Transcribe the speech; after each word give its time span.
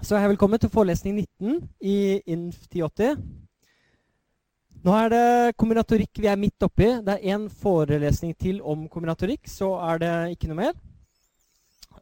Så 0.00 0.16
hei, 0.16 0.30
velkommen 0.30 0.56
til 0.56 0.70
forelesning 0.72 1.18
19 1.20 1.58
i 1.84 1.94
INF 2.32 2.62
1080. 2.70 3.18
Nå 4.80 4.94
er 4.96 5.10
det 5.12 5.58
kombinatorikk 5.60 6.22
vi 6.24 6.30
er 6.30 6.38
midt 6.40 6.64
oppi. 6.64 6.86
Det 7.04 7.18
er 7.18 7.34
én 7.34 7.44
forelesning 7.52 8.32
til 8.32 8.62
om 8.64 8.86
kombinatorikk, 8.88 9.44
så 9.44 9.74
er 9.90 10.00
det 10.00 10.14
ikke 10.32 10.48
noe 10.48 10.56
mer. 10.62 10.72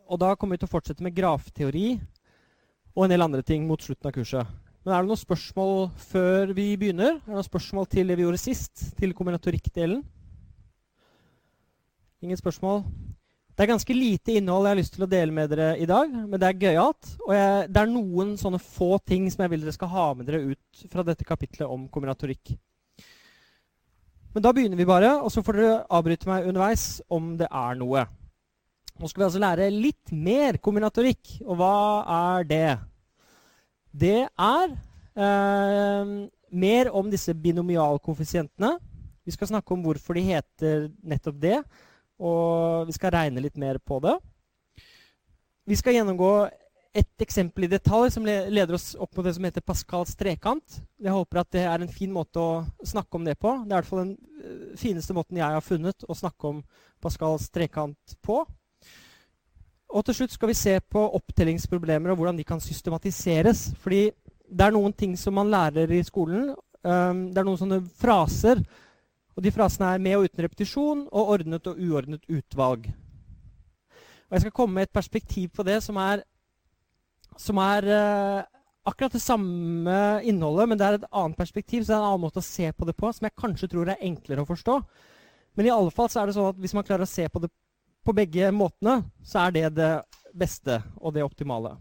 Og 0.07 0.23
da 0.23 0.31
kommer 0.39 0.55
vi 0.55 0.63
til 0.63 0.71
å 0.71 0.75
fortsette 0.77 1.03
med 1.03 1.17
grafteori 1.17 1.97
og 2.95 3.03
en 3.03 3.17
del 3.17 3.27
andre 3.27 3.43
ting 3.43 3.67
mot 3.67 3.83
slutten 3.83 4.13
av 4.13 4.15
kurset. 4.15 4.55
Men 4.87 4.95
er 4.95 5.03
det 5.03 5.11
noen 5.11 5.25
spørsmål 5.25 5.91
før 5.99 6.55
vi 6.55 6.71
begynner? 6.79 7.19
Er 7.19 7.27
det 7.27 7.35
noen 7.41 7.51
spørsmål 7.51 7.91
til 7.91 8.07
det 8.07 8.21
vi 8.21 8.29
gjorde 8.29 8.45
sist? 8.45 8.93
Til 8.95 9.11
kombinatorikkdelen? 9.11 10.07
Ingen 12.23 12.39
spørsmål? 12.39 12.85
Det 13.59 13.65
er 13.65 13.73
ganske 13.73 13.95
lite 13.97 14.37
innhold 14.39 14.69
jeg 14.69 14.71
har 14.71 14.79
lyst 14.79 14.93
til 14.95 15.03
å 15.03 15.11
dele 15.11 15.35
med 15.35 15.49
dere 15.51 15.73
i 15.83 15.87
dag, 15.91 16.13
men 16.15 16.39
det 16.39 16.47
er 16.47 16.61
gøyalt. 16.63 17.09
Og 17.27 17.33
jeg, 17.35 17.65
det 17.75 17.81
er 17.81 17.89
noen 17.91 18.37
sånne 18.39 18.61
få 18.63 19.01
ting 19.03 19.25
som 19.35 19.43
jeg 19.43 19.51
vil 19.51 19.65
dere 19.65 19.75
skal 19.75 19.91
ha 19.91 20.05
med 20.15 20.29
dere 20.29 20.53
ut 20.53 20.85
fra 20.93 21.03
dette 21.03 21.27
kapitlet 21.27 21.67
om 21.67 21.89
kombinatorikk. 21.91 22.53
Men 24.31 24.45
da 24.47 24.53
begynner 24.55 24.79
vi 24.79 24.87
bare, 24.87 25.11
og 25.19 25.35
så 25.35 25.43
får 25.43 25.59
dere 25.59 25.81
avbryte 25.99 26.31
meg 26.31 26.47
underveis 26.47 26.85
om 27.11 27.33
det 27.41 27.49
er 27.51 27.81
noe. 27.81 28.05
Nå 28.95 29.11
skal 29.11 29.25
vi 29.25 29.27
altså 29.27 29.43
lære 29.43 29.69
litt 29.75 30.15
mer 30.15 30.61
kombinatorikk. 30.63 31.35
Og 31.43 31.59
hva 31.59 31.75
er 32.21 32.49
det? 32.55 32.71
Det 33.91 34.21
er 34.23 34.71
eh, 35.19 36.15
mer 36.63 36.95
om 36.95 37.11
disse 37.11 37.35
binomialkoeffisientene. 37.35 38.77
Vi 39.27 39.35
skal 39.35 39.51
snakke 39.51 39.75
om 39.75 39.83
hvorfor 39.83 40.15
de 40.15 40.29
heter 40.31 40.91
nettopp 41.03 41.43
det. 41.43 41.59
Og 42.19 42.89
vi 42.89 42.97
skal 42.97 43.15
regne 43.15 43.43
litt 43.43 43.59
mer 43.61 43.79
på 43.79 44.01
det. 44.03 44.17
Vi 45.69 45.77
skal 45.79 45.99
gjennomgå 45.99 46.33
et 46.97 47.23
eksempel 47.23 47.67
i 47.67 47.71
detalj 47.71 48.11
som 48.15 48.27
leder 48.27 48.75
oss 48.75 48.95
opp 48.99 49.13
mot 49.17 49.27
det 49.27 49.35
som 49.37 49.45
heter 49.47 49.65
Pascals 49.65 50.17
trekant. 50.19 50.79
Jeg 50.99 51.15
håper 51.15 51.43
at 51.43 51.51
det 51.55 51.65
er 51.69 51.85
en 51.85 51.93
fin 51.93 52.13
måte 52.13 52.41
å 52.41 52.63
snakke 52.83 53.19
om 53.19 53.27
det 53.29 53.37
på. 53.39 53.53
Det 53.63 53.69
er 53.69 53.77
i 53.77 53.79
hvert 53.79 53.91
fall 53.91 54.03
den 54.03 54.15
eh, 54.41 54.79
fineste 54.81 55.15
måten 55.17 55.39
jeg 55.39 55.59
har 55.59 55.65
funnet 55.65 56.07
å 56.09 56.17
snakke 56.17 56.55
om 56.55 56.63
Pascals 57.03 57.51
trekant 57.55 58.17
på. 58.25 58.41
Og 59.89 60.05
til 60.05 60.19
slutt 60.19 60.35
skal 60.35 60.51
vi 60.51 60.59
se 60.59 60.75
på 60.81 61.05
opptellingsproblemer 61.21 62.13
og 62.13 62.21
hvordan 62.21 62.41
de 62.41 62.49
kan 62.49 62.61
systematiseres. 62.61 63.69
Fordi 63.81 64.09
det 64.49 64.67
er 64.67 64.75
noen 64.75 64.97
ting 64.97 65.15
som 65.21 65.37
man 65.39 65.53
lærer 65.53 65.93
i 65.93 66.03
skolen. 66.05 66.51
Det 66.83 67.41
er 67.41 67.47
noen 67.47 67.61
sånne 67.61 67.81
fraser 68.01 68.61
og 69.39 69.45
de 69.45 69.53
frasene 69.55 69.93
er 69.95 70.01
med 70.03 70.17
og 70.19 70.25
uten 70.27 70.43
repetisjon 70.43 71.03
og 71.15 71.29
ordnet 71.37 71.69
og 71.71 71.79
uordnet 71.79 72.25
utvalg. 72.27 72.89
Og 74.27 74.35
Jeg 74.35 74.43
skal 74.43 74.55
komme 74.57 74.75
med 74.75 74.89
et 74.89 74.97
perspektiv 74.99 75.53
på 75.55 75.63
det 75.63 75.77
som 75.85 75.97
er, 76.03 76.25
som 77.39 77.61
er 77.63 77.87
uh, 77.87 78.41
akkurat 78.91 79.15
det 79.15 79.23
samme 79.23 80.01
innholdet, 80.27 80.67
men 80.69 80.81
det 80.81 80.89
er 80.89 80.99
et 80.99 81.07
annet 81.13 81.39
perspektiv, 81.39 81.85
så 81.85 81.93
det 81.93 81.97
er 81.97 82.03
en 82.03 82.09
annen 82.09 82.25
måte 82.27 82.43
å 82.43 82.49
se 82.49 82.73
på 82.75 82.89
det 82.89 82.97
på, 82.99 83.13
som 83.15 83.29
jeg 83.29 83.39
kanskje 83.39 83.71
tror 83.71 83.93
er 83.95 84.03
enklere 84.11 84.43
å 84.43 84.51
forstå. 84.51 84.77
Men 85.55 85.71
i 85.71 85.73
alle 85.77 85.95
fall 85.95 86.11
så 86.11 86.21
er 86.21 86.29
det 86.29 86.35
sånn 86.35 86.51
at 86.51 86.59
hvis 86.59 86.75
man 86.75 86.89
klarer 86.91 87.07
å 87.07 87.11
se 87.11 87.31
på 87.31 87.45
det 87.47 87.53
på 88.03 88.17
begge 88.17 88.51
måtene, 88.51 89.05
så 89.23 89.47
er 89.47 89.55
det 89.55 89.67
det 89.79 89.93
beste 90.35 90.81
og 90.99 91.15
det 91.15 91.23
optimale. 91.23 91.77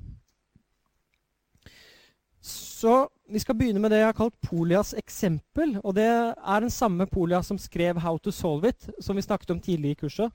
Så 2.38 3.08
vi 3.28 3.40
skal 3.40 3.58
begynne 3.60 3.82
med 3.84 3.92
det 3.92 4.00
jeg 4.02 4.08
har 4.10 4.18
kalt 4.18 4.36
Polias 4.46 4.94
eksempel. 4.98 5.76
Og 5.84 5.96
det 5.98 6.08
er 6.08 6.64
den 6.64 6.72
samme 6.74 7.08
Polia 7.10 7.42
som 7.44 7.58
skrev 7.58 8.00
'How 8.00 8.18
to 8.18 8.32
solve 8.32 8.70
it', 8.70 8.90
som 9.02 9.16
vi 9.16 9.22
snakket 9.22 9.52
om 9.52 9.60
tidlig 9.60 9.92
i 9.92 10.00
kurset. 10.06 10.32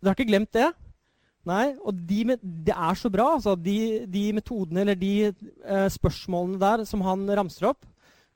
Dere 0.00 0.10
har 0.10 0.14
ikke 0.14 0.30
glemt 0.30 0.52
det? 0.52 0.72
Nei, 1.44 1.76
og 1.84 1.92
de 2.08 2.24
det 2.40 2.74
er 2.74 2.94
så 2.94 3.10
bra. 3.10 3.34
altså 3.34 3.54
De, 3.54 4.06
de 4.06 4.32
metodene 4.32 4.80
eller 4.80 4.94
de 4.94 5.34
eh, 5.64 5.88
spørsmålene 5.88 6.60
der 6.60 6.84
som 6.84 7.00
han 7.00 7.26
ramser 7.28 7.68
opp. 7.68 7.84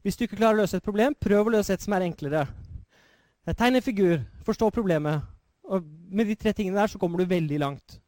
Hvis 0.02 0.16
du 0.16 0.24
ikke 0.24 0.36
klarer 0.36 0.58
å 0.58 0.62
løse 0.62 0.76
et 0.76 0.84
problem, 0.84 1.14
prøv 1.14 1.46
å 1.46 1.50
løse 1.50 1.72
et 1.72 1.82
som 1.82 1.92
er 1.92 2.00
enklere. 2.00 2.46
Eh, 3.46 3.54
tegn 3.54 3.76
en 3.76 3.82
figur. 3.82 4.20
Forstå 4.44 4.70
problemet. 4.70 5.22
Og 5.64 5.84
med 6.10 6.26
de 6.26 6.34
tre 6.34 6.52
tingene 6.52 6.80
der 6.80 6.86
så 6.86 6.98
kommer 6.98 7.18
du 7.18 7.24
veldig 7.24 7.58
langt. 7.58 8.00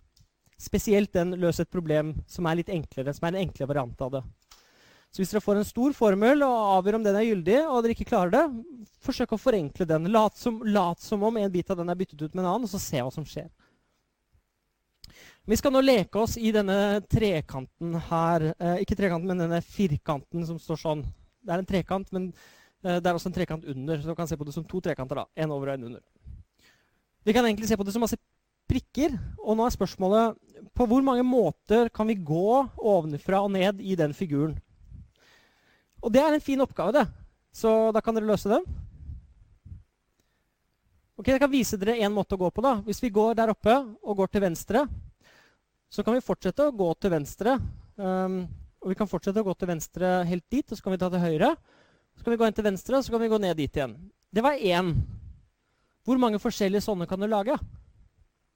Spesielt 0.59 1.13
den 1.13 1.35
'løs 1.35 1.61
et 1.61 1.71
problem' 1.71 2.15
som 2.27 2.47
er 2.47 2.57
litt 2.57 2.69
enklere, 2.69 3.15
som 3.15 3.27
er 3.27 3.37
en 3.37 3.49
enklere 3.49 3.69
variant 3.69 4.01
av 4.01 4.11
det. 4.13 4.23
Så 5.11 5.23
hvis 5.23 5.33
dere 5.33 5.43
får 5.43 5.59
en 5.59 5.67
stor 5.67 5.95
formel 5.97 6.45
og 6.47 6.59
avgjør 6.77 7.01
om 7.01 7.07
den 7.07 7.17
er 7.19 7.27
gyldig, 7.27 7.57
og 7.67 7.81
dere 7.83 7.97
ikke 7.97 8.07
klarer 8.13 8.31
det, 8.31 8.45
forsøk 9.03 9.35
å 9.35 9.41
forenkle 9.41 9.87
den. 9.91 10.07
Lat 10.15 10.39
som, 10.39 10.61
lat 10.63 11.03
som 11.03 11.25
om 11.27 11.41
en 11.41 11.51
bit 11.51 11.73
av 11.73 11.81
den 11.81 11.91
er 11.91 11.99
byttet 11.99 12.23
ut 12.23 12.37
med 12.37 12.45
en 12.45 12.53
annen, 12.53 12.69
og 12.69 12.71
så 12.71 12.79
se 12.83 13.03
hva 13.03 13.11
som 13.15 13.27
skjer. 13.27 13.49
Vi 15.51 15.59
skal 15.59 15.75
nå 15.75 15.83
leke 15.83 16.21
oss 16.21 16.37
i 16.39 16.53
denne 16.55 17.01
trekanten 17.11 17.97
her. 18.07 18.53
Eh, 18.53 18.85
ikke 18.85 18.95
trekanten, 19.01 19.27
men 19.27 19.43
denne 19.43 19.59
firkanten 19.67 20.47
som 20.47 20.61
står 20.63 20.79
sånn. 20.79 21.03
Det 21.43 21.57
er 21.57 21.63
en 21.65 21.71
trekant, 21.73 22.15
men 22.15 22.31
eh, 22.85 23.01
det 23.01 23.11
er 23.11 23.17
også 23.17 23.33
en 23.33 23.39
trekant 23.41 23.67
under. 23.67 23.99
Så 23.99 24.13
du 24.13 24.15
kan 24.15 24.31
se 24.31 24.39
på 24.39 24.47
det 24.47 24.55
som 24.55 24.69
to 24.69 24.83
trekanter. 24.85 25.25
da. 25.25 25.27
En 25.35 25.57
over 25.57 25.73
og 25.73 25.75
en 25.75 25.89
under. 25.91 26.05
Vi 27.27 27.35
kan 27.35 27.49
egentlig 27.49 27.67
se 27.67 27.77
på 27.77 27.89
det 27.89 27.97
som 27.97 28.07
masse 28.07 28.21
prikker. 28.71 29.19
Og 29.43 29.59
nå 29.59 29.67
er 29.67 29.75
spørsmålet 29.75 30.39
på 30.77 30.87
hvor 30.87 31.03
mange 31.03 31.27
måter 31.27 31.91
kan 31.91 32.07
vi 32.07 32.15
gå 32.15 32.49
ovenfra 32.79 33.43
og 33.43 33.51
ned 33.57 33.83
i 33.83 33.99
den 33.99 34.15
figuren. 34.15 34.55
Og 36.01 36.13
det 36.13 36.23
er 36.23 36.37
en 36.37 36.45
fin 36.45 36.61
oppgave, 36.61 36.93
det. 36.97 37.07
Så 37.53 37.91
da 37.93 38.01
kan 38.01 38.17
dere 38.17 38.29
løse 38.29 38.49
den. 38.49 38.65
Ok, 41.21 41.29
Jeg 41.29 41.41
kan 41.43 41.53
vise 41.53 41.77
dere 41.77 41.99
en 42.01 42.15
måte 42.15 42.35
å 42.35 42.41
gå 42.41 42.49
på. 42.51 42.63
da. 42.63 42.81
Hvis 42.81 43.03
vi 43.03 43.11
går 43.11 43.35
der 43.35 43.51
oppe 43.53 43.75
og 44.03 44.17
går 44.17 44.29
til 44.33 44.41
venstre, 44.41 44.89
så 45.91 46.03
kan 46.03 46.15
vi 46.15 46.25
fortsette 46.25 46.65
å 46.65 46.73
gå 46.73 46.95
til 46.95 47.11
venstre. 47.11 47.59
Um, 47.97 48.47
og 48.81 48.89
vi 48.89 48.97
kan 48.97 49.09
fortsette 49.11 49.43
å 49.43 49.45
gå 49.45 49.55
til 49.59 49.69
venstre 49.69 50.25
helt 50.25 50.47
dit, 50.49 50.65
og 50.65 50.79
så 50.79 50.83
kan 50.83 50.95
vi 50.95 50.99
ta 51.03 51.11
til 51.11 51.21
høyre. 51.21 51.57
Så 52.17 52.25
kan 52.25 52.33
vi 52.33 52.39
gå 52.41 52.47
inn 52.47 52.57
til 52.57 52.65
venstre, 52.65 52.97
og 52.97 53.05
så 53.05 53.13
kan 53.13 53.21
vi 53.21 53.29
gå 53.29 53.39
ned 53.43 53.57
dit 53.57 53.77
igjen. 53.77 53.99
Det 54.33 54.43
var 54.43 54.57
én. 54.57 54.95
Hvor 56.07 56.17
mange 56.17 56.41
forskjellige 56.41 56.87
sånne 56.87 57.07
kan 57.07 57.21
du 57.21 57.29
lage? 57.29 57.59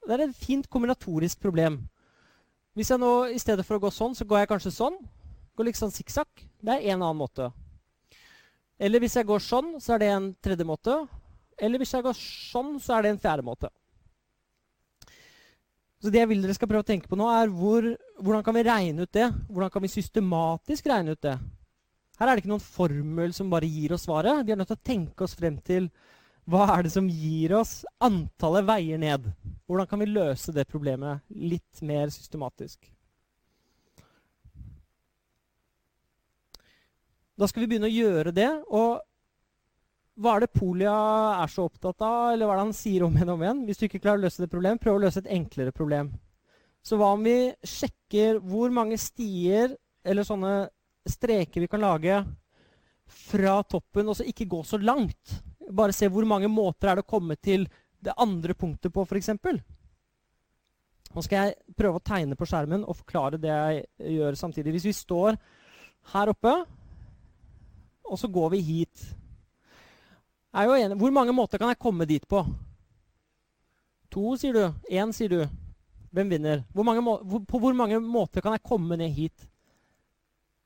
Det 0.06 0.16
er 0.16 0.24
et 0.24 0.36
fint 0.36 0.64
kombinatorisk 0.70 1.42
problem. 1.42 1.82
Hvis 2.74 2.90
jeg 2.90 2.98
nå 2.98 3.12
i 3.28 3.38
stedet 3.38 3.64
for 3.66 3.76
å 3.76 3.84
gå 3.84 3.90
sånn, 3.92 4.16
så 4.16 4.24
går 4.24 4.42
jeg 4.42 4.50
kanskje 4.54 4.72
sånn. 4.72 4.96
Går 5.54 5.68
litt 5.68 5.78
sånn 5.78 5.92
sikksakk. 5.92 6.46
Det 6.64 6.78
er 6.78 6.94
en 6.94 7.02
annen 7.02 7.20
måte. 7.20 7.50
Eller 8.80 9.02
hvis 9.02 9.14
jeg 9.18 9.28
går 9.28 9.42
sånn, 9.44 9.74
så 9.82 9.94
er 9.94 10.02
det 10.02 10.10
en 10.14 10.28
tredje 10.42 10.66
måte. 10.66 10.96
Eller 11.60 11.80
hvis 11.80 11.92
jeg 11.94 12.04
går 12.06 12.16
sånn, 12.18 12.78
så 12.82 12.96
er 12.96 13.04
det 13.04 13.14
en 13.14 13.20
fjerde 13.22 13.44
måte. 13.46 13.70
Så 16.02 16.12
det 16.12 16.20
jeg 16.20 16.28
vil 16.28 16.42
dere 16.44 16.56
skal 16.56 16.68
prøve 16.68 16.84
å 16.84 16.88
tenke 16.88 17.08
på 17.08 17.16
nå, 17.16 17.28
er 17.32 17.52
hvor, 17.52 17.86
hvordan 18.20 18.42
kan 18.44 18.56
vi 18.56 18.64
regne 18.66 19.06
ut 19.06 19.12
det? 19.14 19.28
Hvordan 19.48 19.70
kan 19.72 19.84
vi 19.84 19.92
systematisk 19.92 20.88
regne 20.90 21.14
ut 21.14 21.22
det? 21.24 21.36
Her 22.18 22.28
er 22.28 22.36
det 22.36 22.44
ikke 22.44 22.52
noen 22.52 22.64
formel 22.64 23.32
som 23.34 23.48
bare 23.52 23.68
gir 23.68 23.94
oss 23.96 24.04
svaret. 24.06 24.44
Vi 24.44 24.52
er 24.54 24.60
nødt 24.60 24.70
til 24.70 24.78
å 24.78 24.86
tenke 24.90 25.24
oss 25.26 25.36
frem 25.38 25.56
til 25.64 25.88
hva 26.50 26.66
er 26.74 26.84
det 26.84 26.92
som 26.92 27.08
gir 27.08 27.54
oss 27.56 27.78
antallet 28.04 28.66
veier 28.68 29.00
ned. 29.00 29.30
Hvordan 29.64 29.88
kan 29.88 30.02
vi 30.04 30.10
løse 30.12 30.52
det 30.52 30.68
problemet 30.68 31.24
litt 31.32 31.80
mer 31.82 32.12
systematisk? 32.12 32.93
Da 37.34 37.48
skal 37.50 37.64
vi 37.64 37.72
begynne 37.72 37.90
å 37.90 37.94
gjøre 37.94 38.32
det. 38.34 38.50
Og 38.70 39.00
hva 40.22 40.36
er 40.36 40.44
det 40.44 40.54
Polia 40.54 40.94
er 41.40 41.50
så 41.50 41.66
opptatt 41.66 42.04
av, 42.06 42.34
eller 42.34 42.46
hva 42.46 42.54
er 42.54 42.60
det 42.60 42.66
han 42.68 42.76
sier 42.76 43.02
om 43.06 43.16
igjen 43.16 43.32
og 43.32 43.38
om 43.38 43.42
igjen? 43.42 43.64
Hvis 43.66 43.80
du 43.80 43.88
ikke 43.88 44.02
klarer 44.04 44.22
å 44.22 44.26
løse 44.28 44.44
det 44.44 44.52
problemet, 44.52 44.82
prøv 44.82 45.00
å 45.00 45.02
løse 45.02 45.24
et 45.24 45.32
enklere 45.34 45.74
problem. 45.74 46.12
Så 46.84 46.98
hva 47.00 47.10
om 47.16 47.24
vi 47.24 47.50
sjekker 47.66 48.38
hvor 48.44 48.70
mange 48.74 48.98
stier 49.00 49.74
eller 50.04 50.26
sånne 50.26 50.54
streker 51.08 51.64
vi 51.64 51.70
kan 51.72 51.82
lage 51.82 52.20
fra 53.04 53.56
toppen, 53.66 54.08
og 54.08 54.18
så 54.18 54.26
ikke 54.28 54.46
gå 54.52 54.62
så 54.68 54.78
langt? 54.78 55.38
Bare 55.74 55.96
se 55.96 56.06
hvor 56.12 56.28
mange 56.28 56.50
måter 56.52 56.92
er 56.92 57.00
det 57.00 57.06
å 57.06 57.12
komme 57.16 57.38
til 57.40 57.66
det 58.04 58.14
andre 58.20 58.54
punktet 58.54 58.92
på, 58.94 59.02
f.eks. 59.08 59.32
Nå 61.14 61.22
skal 61.24 61.40
jeg 61.40 61.74
prøve 61.78 61.98
å 61.98 62.04
tegne 62.04 62.38
på 62.38 62.46
skjermen 62.46 62.86
og 62.86 63.00
forklare 63.00 63.40
det 63.40 63.50
jeg 63.50 64.14
gjør 64.18 64.38
samtidig. 64.38 64.76
Hvis 64.76 64.88
vi 64.90 64.96
står 64.98 65.38
her 66.12 66.30
oppe 66.30 66.54
og 68.04 68.18
så 68.20 68.28
går 68.28 68.50
vi 68.54 68.60
hit. 68.60 69.04
Hvor 70.54 71.10
mange 71.10 71.32
måter 71.32 71.58
kan 71.58 71.72
jeg 71.72 71.80
komme 71.82 72.06
dit 72.06 72.26
på? 72.28 72.44
To, 74.14 74.36
sier 74.38 74.54
du. 74.54 74.64
Én, 74.90 75.12
sier 75.12 75.32
du. 75.32 75.40
Hvem 76.14 76.30
vinner? 76.30 76.62
Hvor 76.72 77.40
på 77.48 77.58
hvor 77.58 77.74
mange 77.74 77.98
måter 77.98 78.44
kan 78.44 78.54
jeg 78.54 78.62
komme 78.62 78.96
ned 78.96 79.10
hit? 79.10 79.48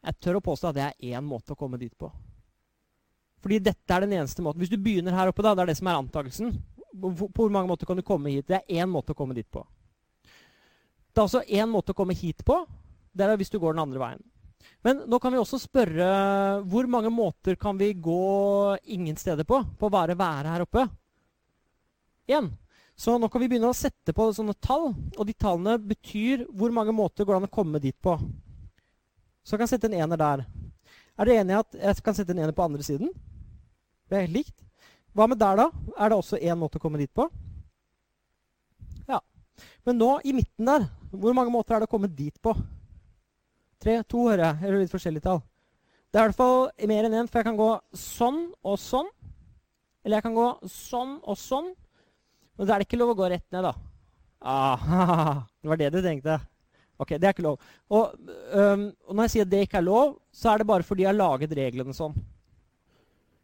Jeg 0.05 0.19
tør 0.21 0.39
å 0.39 0.45
påstå 0.45 0.69
at 0.69 0.77
det 0.77 0.85
er 0.85 1.17
én 1.17 1.25
måte 1.25 1.55
å 1.55 1.59
komme 1.59 1.81
dit 1.81 1.95
på. 1.97 2.11
Fordi 3.41 3.59
dette 3.63 3.95
er 3.95 4.05
den 4.05 4.13
eneste 4.19 4.43
måten. 4.43 4.61
Hvis 4.61 4.73
du 4.73 4.77
begynner 4.83 5.15
her 5.15 5.31
oppe, 5.31 5.43
da, 5.47 5.55
det 5.55 5.65
er 5.65 5.71
det 5.73 5.79
som 5.79 5.89
er 5.89 5.99
antakelsen. 5.99 6.53
På 7.01 7.31
hvor 7.33 7.53
mange 7.55 7.71
måter 7.71 7.89
kan 7.89 7.97
du 7.97 8.05
komme 8.05 8.33
hit? 8.35 8.49
Det 8.49 8.61
er 8.61 8.83
én 8.83 8.91
måte 8.91 9.15
å 9.15 9.19
komme 9.19 9.37
dit 9.37 9.49
på. 9.51 9.63
Det 11.13 11.23
er 11.23 11.25
altså 11.25 11.43
én 11.47 11.71
måte 11.71 11.95
å 11.95 11.99
komme 11.99 12.17
hit 12.19 12.45
på. 12.47 12.61
Det 13.15 13.25
er 13.25 13.39
hvis 13.41 13.51
du 13.51 13.59
går 13.59 13.75
den 13.75 13.87
andre 13.87 14.03
veien. 14.03 14.25
Men 14.87 15.03
nå 15.11 15.19
kan 15.19 15.35
vi 15.35 15.41
også 15.41 15.59
spørre 15.61 16.09
hvor 16.71 16.87
mange 16.91 17.11
måter 17.11 17.59
kan 17.59 17.79
vi 17.81 17.93
gå 17.95 18.77
ingen 18.95 19.17
steder 19.19 19.47
på? 19.49 19.61
På 19.79 19.89
å 19.89 19.93
bare 19.93 20.17
være 20.19 20.55
her 20.55 20.65
oppe? 20.65 20.85
Én. 22.29 22.51
Så 22.99 23.15
nå 23.19 23.29
kan 23.31 23.43
vi 23.43 23.49
begynne 23.51 23.71
å 23.71 23.77
sette 23.77 24.15
på 24.15 24.29
sånne 24.35 24.57
tall. 24.63 24.91
Og 25.17 25.27
de 25.27 25.35
tallene 25.35 25.79
betyr 25.79 26.47
hvor 26.51 26.75
mange 26.75 26.95
måter 26.95 27.27
går 27.27 27.37
det 27.37 27.43
an 27.43 27.51
å 27.51 27.57
komme 27.59 27.83
dit 27.83 27.97
på. 28.03 28.17
Så 29.47 29.55
jeg 29.55 29.63
kan 29.63 29.71
sette 29.71 29.91
en 29.91 29.99
ener 29.99 30.21
der. 30.21 30.47
Er 31.19 31.27
dere 31.27 31.43
enig 31.43 31.55
i 31.55 31.59
at 31.59 31.77
jeg 31.79 32.07
kan 32.07 32.17
sette 32.19 32.35
en 32.35 32.43
ener 32.43 32.55
på 32.55 32.67
andre 32.67 32.85
siden? 32.87 33.13
Det 34.09 34.17
er 34.17 34.27
helt 34.27 34.39
likt. 34.41 34.57
Hva 35.17 35.27
med 35.27 35.41
der, 35.41 35.59
da? 35.59 35.71
Er 35.99 36.11
det 36.11 36.19
også 36.19 36.39
én 36.39 36.59
måte 36.59 36.79
å 36.79 36.83
komme 36.83 37.01
dit 37.01 37.11
på? 37.15 37.25
Ja. 39.09 39.19
Men 39.87 39.99
nå, 39.99 40.11
i 40.23 40.35
midten 40.37 40.69
der, 40.69 40.87
hvor 41.11 41.35
mange 41.35 41.55
måter 41.55 41.75
er 41.75 41.83
det 41.83 41.89
å 41.89 41.95
komme 41.95 42.11
dit 42.13 42.37
på? 42.45 42.55
Tre? 43.83 44.01
To, 44.11 44.27
hører 44.27 44.45
jeg. 44.45 44.61
Eller 44.67 44.83
litt 44.83 44.95
forskjellige 44.95 45.27
tall. 45.29 45.43
Det 46.09 46.19
er 46.19 46.25
i 46.25 46.31
hvert 46.31 46.39
fall 46.39 46.89
mer 46.89 47.07
enn 47.07 47.19
én, 47.21 47.29
for 47.29 47.41
jeg 47.41 47.49
kan 47.51 47.59
gå 47.59 47.73
sånn 48.01 48.41
og 48.65 48.79
sånn. 48.81 49.11
Eller 50.05 50.19
jeg 50.19 50.27
kan 50.29 50.39
gå 50.39 50.49
sånn 50.73 51.19
og 51.21 51.37
sånn. 51.39 51.73
Men 52.57 52.67
da 52.67 52.75
er 52.75 52.83
det 52.83 52.89
ikke 52.89 53.01
lov 53.01 53.13
å 53.13 53.19
gå 53.19 53.29
rett 53.31 53.45
ned, 53.55 53.69
da. 53.69 53.75
Ah, 54.39 55.45
det 55.61 55.71
var 55.71 55.81
det 55.81 55.91
du 55.95 56.01
tenkte. 56.03 56.39
Ok, 56.99 57.15
Det 57.15 57.29
er 57.29 57.35
ikke 57.35 57.47
lov. 57.47 57.61
Og, 57.95 58.17
um, 58.51 58.89
og, 59.07 59.13
når 59.15 59.29
jeg 59.29 59.35
sier 59.35 59.47
at 59.47 59.53
det 59.53 59.63
ikke 59.67 59.79
er 59.79 59.87
lov, 59.87 60.17
så 60.35 60.51
er 60.51 60.59
det 60.59 60.67
bare 60.71 60.87
fordi 60.87 61.05
jeg 61.05 61.13
har 61.13 61.19
laget 61.19 61.55
reglene 61.55 61.95
sånn. 61.95 62.17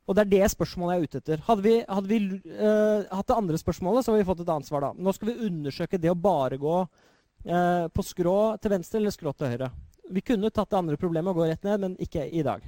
Og 0.05 0.17
det 0.17 0.25
er 0.25 0.33
det 0.33 0.51
spørsmålet 0.53 0.97
jeg 0.97 1.01
er 1.01 1.09
ute 1.09 1.21
etter. 1.23 1.45
Hadde 1.47 1.65
vi, 1.65 1.77
hadde 1.87 2.11
vi 2.11 2.19
uh, 2.59 3.07
hatt 3.15 3.31
det 3.31 3.39
andre 3.39 3.61
spørsmålet, 3.61 4.05
så 4.05 4.13
hadde 4.13 4.25
vi 4.25 4.29
fått 4.29 4.43
et 4.43 4.51
annet 4.57 4.69
svar 4.69 4.89
da. 4.89 4.91
Nå 4.99 5.15
skal 5.15 5.31
vi 5.31 5.47
undersøke 5.47 6.01
det 6.03 6.11
å 6.11 6.19
bare 6.19 6.59
gå 6.61 6.77
uh, 6.83 7.87
på 7.95 8.05
skrå 8.05 8.39
til 8.59 8.75
venstre 8.75 9.01
eller 9.01 9.15
skrå 9.15 9.33
til 9.39 9.55
høyre. 9.55 9.71
Vi 10.11 10.21
kunne 10.21 10.51
tatt 10.51 10.71
det 10.71 10.79
andre 10.79 10.99
problemet 11.01 11.33
og 11.33 11.41
gå 11.41 11.49
rett 11.49 11.65
ned, 11.65 11.81
men 11.81 11.97
ikke 12.03 12.27
i 12.29 12.43
dag. 12.45 12.65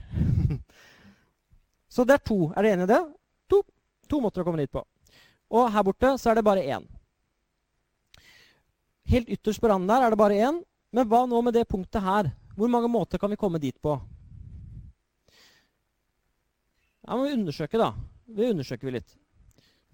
så 1.95 2.05
det 2.05 2.17
er 2.17 2.25
to. 2.25 2.39
Er 2.53 2.65
dere 2.65 2.77
enige 2.77 2.89
i 2.89 2.93
det? 2.95 3.03
To. 3.53 3.63
to 4.09 4.21
måter 4.25 4.43
å 4.43 4.47
komme 4.47 4.63
dit 4.63 4.73
på. 4.73 4.83
Og 5.53 5.69
her 5.73 5.85
borte 5.87 6.15
så 6.19 6.31
er 6.31 6.39
det 6.39 6.47
bare 6.47 6.65
én. 6.65 6.87
Helt 9.07 9.29
ytterst 9.31 9.63
på 9.63 9.71
randen 9.71 9.91
der 9.91 10.07
er 10.07 10.15
det 10.15 10.19
bare 10.19 10.41
én. 10.49 10.63
Men 10.95 11.09
hva 11.11 11.27
nå 11.29 11.43
med 11.45 11.55
det 11.55 11.67
punktet 11.69 12.03
her? 12.03 12.33
Hvor 12.57 12.71
mange 12.73 12.89
måter 12.89 13.21
kan 13.21 13.31
vi 13.31 13.39
komme 13.39 13.61
dit 13.63 13.77
på? 13.85 13.99
Ja, 17.07 17.15
må 17.15 17.27
vi 17.27 17.37
undersøke, 17.37 17.79
da. 17.79 17.93
Det 18.27 18.51
undersøker 18.51 18.89
vi 18.89 18.97
litt. 18.97 19.13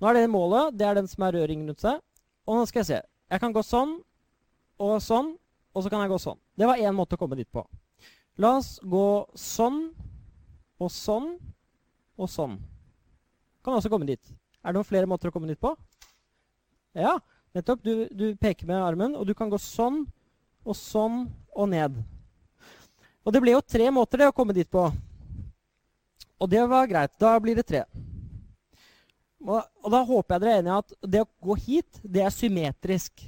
Nå 0.01 0.09
er 0.09 0.17
det 0.17 0.31
målet. 0.33 0.79
Det 0.79 0.87
er 0.87 0.97
den 0.97 1.11
som 1.11 1.27
er 1.27 1.37
rødringen 1.37 1.69
rundt 1.69 1.83
seg. 1.83 1.99
Og 2.47 2.57
nå 2.57 2.65
skal 2.71 2.81
jeg 2.81 2.89
se. 2.89 3.01
Jeg 3.33 3.43
kan 3.43 3.53
gå 3.53 3.63
sånn 3.67 3.99
og 4.83 4.97
sånn, 5.05 5.35
og 5.73 5.85
så 5.85 5.91
kan 5.93 6.05
jeg 6.05 6.13
gå 6.13 6.19
sånn. 6.21 6.39
Det 6.59 6.69
var 6.69 6.81
én 6.81 6.97
måte 6.97 7.17
å 7.17 7.21
komme 7.21 7.39
dit 7.39 7.49
på. 7.53 7.65
La 8.41 8.57
oss 8.59 8.77
gå 8.81 9.07
sånn 9.39 9.87
og 10.81 10.91
sånn 10.93 11.35
og 12.19 12.31
sånn. 12.31 12.59
Kan 13.65 13.79
også 13.79 13.91
komme 13.93 14.09
dit. 14.09 14.33
Er 14.63 14.73
det 14.73 14.79
noen 14.79 14.89
flere 14.89 15.09
måter 15.11 15.31
å 15.31 15.35
komme 15.35 15.51
dit 15.51 15.61
på? 15.61 15.73
Ja, 16.99 17.17
nettopp. 17.57 17.83
Du, 17.85 18.07
du 18.11 18.27
peker 18.41 18.69
med 18.69 18.83
armen, 18.83 19.17
og 19.17 19.27
du 19.29 19.35
kan 19.37 19.51
gå 19.53 19.59
sånn 19.61 20.05
og 20.63 20.77
sånn 20.79 21.25
og 21.53 21.71
ned. 21.73 21.97
Og 23.23 23.35
det 23.35 23.43
ble 23.43 23.55
jo 23.55 23.65
tre 23.65 23.89
måter 23.95 24.23
det 24.23 24.31
å 24.31 24.37
komme 24.37 24.55
dit 24.57 24.69
på. 24.71 24.87
Og 26.43 26.51
det 26.51 26.63
var 26.69 26.89
greit. 26.91 27.15
Da 27.23 27.37
blir 27.43 27.59
det 27.59 27.67
tre. 27.69 27.85
Og, 29.43 29.59
og 29.83 29.91
da 29.91 30.03
håper 30.07 30.35
jeg 30.35 30.43
dere 30.43 30.55
er 30.55 30.63
enige 30.63 30.73
i 30.73 30.81
at 30.83 31.13
det 31.15 31.23
å 31.23 31.31
gå 31.49 31.57
hit, 31.65 32.03
det 32.03 32.23
er 32.23 32.35
symmetrisk. 32.35 33.25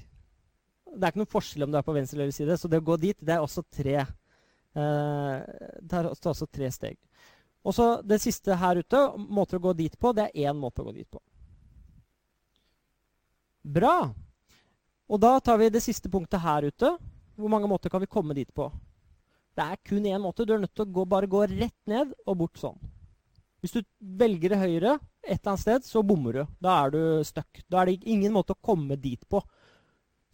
Det 0.95 1.03
er 1.03 1.13
ikke 1.13 1.23
noen 1.23 1.35
forskjell 1.35 1.67
om 1.67 1.73
du 1.73 1.79
er 1.79 1.87
på 1.87 1.95
venstre 1.97 2.19
eller 2.19 2.31
høyre 2.31 2.37
side. 2.37 2.57
Så 2.61 2.71
det 2.71 2.81
å 2.81 2.87
gå 2.87 2.97
dit, 3.03 3.19
det 3.21 3.35
er 3.35 3.45
også 3.45 3.65
tre. 3.67 3.97
Eh, 4.75 5.37
det 5.83 6.01
er 6.01 6.11
også 6.11 6.49
tre 6.51 6.71
steg. 6.75 6.99
Og 7.65 7.75
så 7.75 7.87
det 8.05 8.21
siste 8.23 8.57
her 8.61 8.83
ute, 8.83 9.01
måter 9.17 9.59
å 9.59 9.67
gå 9.69 9.73
dit 9.79 9.95
på, 9.99 10.13
det 10.13 10.29
er 10.29 10.51
én 10.51 10.59
måte 10.61 10.83
å 10.83 10.89
gå 10.89 10.97
dit 10.99 11.09
på. 11.09 11.21
Bra. 13.65 13.97
Og 15.09 15.21
da 15.21 15.39
tar 15.41 15.61
vi 15.61 15.71
det 15.73 15.83
siste 15.85 16.11
punktet 16.13 16.43
her 16.45 16.69
ute. 16.69 16.91
Hvor 17.35 17.51
mange 17.51 17.69
måter 17.69 17.91
kan 17.91 18.03
vi 18.03 18.11
komme 18.11 18.37
dit 18.37 18.51
på? 18.55 18.69
Det 19.55 19.65
er 19.65 19.81
kun 19.87 20.05
én 20.05 20.21
måte. 20.21 20.45
Du 20.45 20.53
er 20.55 20.61
nødt 20.61 20.75
til 20.77 20.85
å 20.85 20.93
gå, 20.99 21.07
bare 21.09 21.31
gå 21.31 21.45
rett 21.49 21.81
ned 21.91 22.13
og 22.27 22.39
bort 22.43 22.61
sånn. 22.61 22.79
Hvis 23.65 23.73
du 23.79 23.81
velger 24.21 24.59
høyre 24.61 24.99
et 25.25 25.39
eller 25.39 25.55
annet 25.55 25.63
sted, 25.63 25.87
så 25.89 26.03
bommer 26.05 26.37
du. 26.37 26.43
Da 26.61 26.77
er 26.83 26.93
du 26.93 27.01
stuck. 27.25 27.63
Da 27.71 27.81
er 27.81 27.89
det 27.89 28.11
ingen 28.13 28.35
måte 28.35 28.53
å 28.53 28.61
komme 28.61 28.99
dit 29.01 29.23
på. 29.31 29.41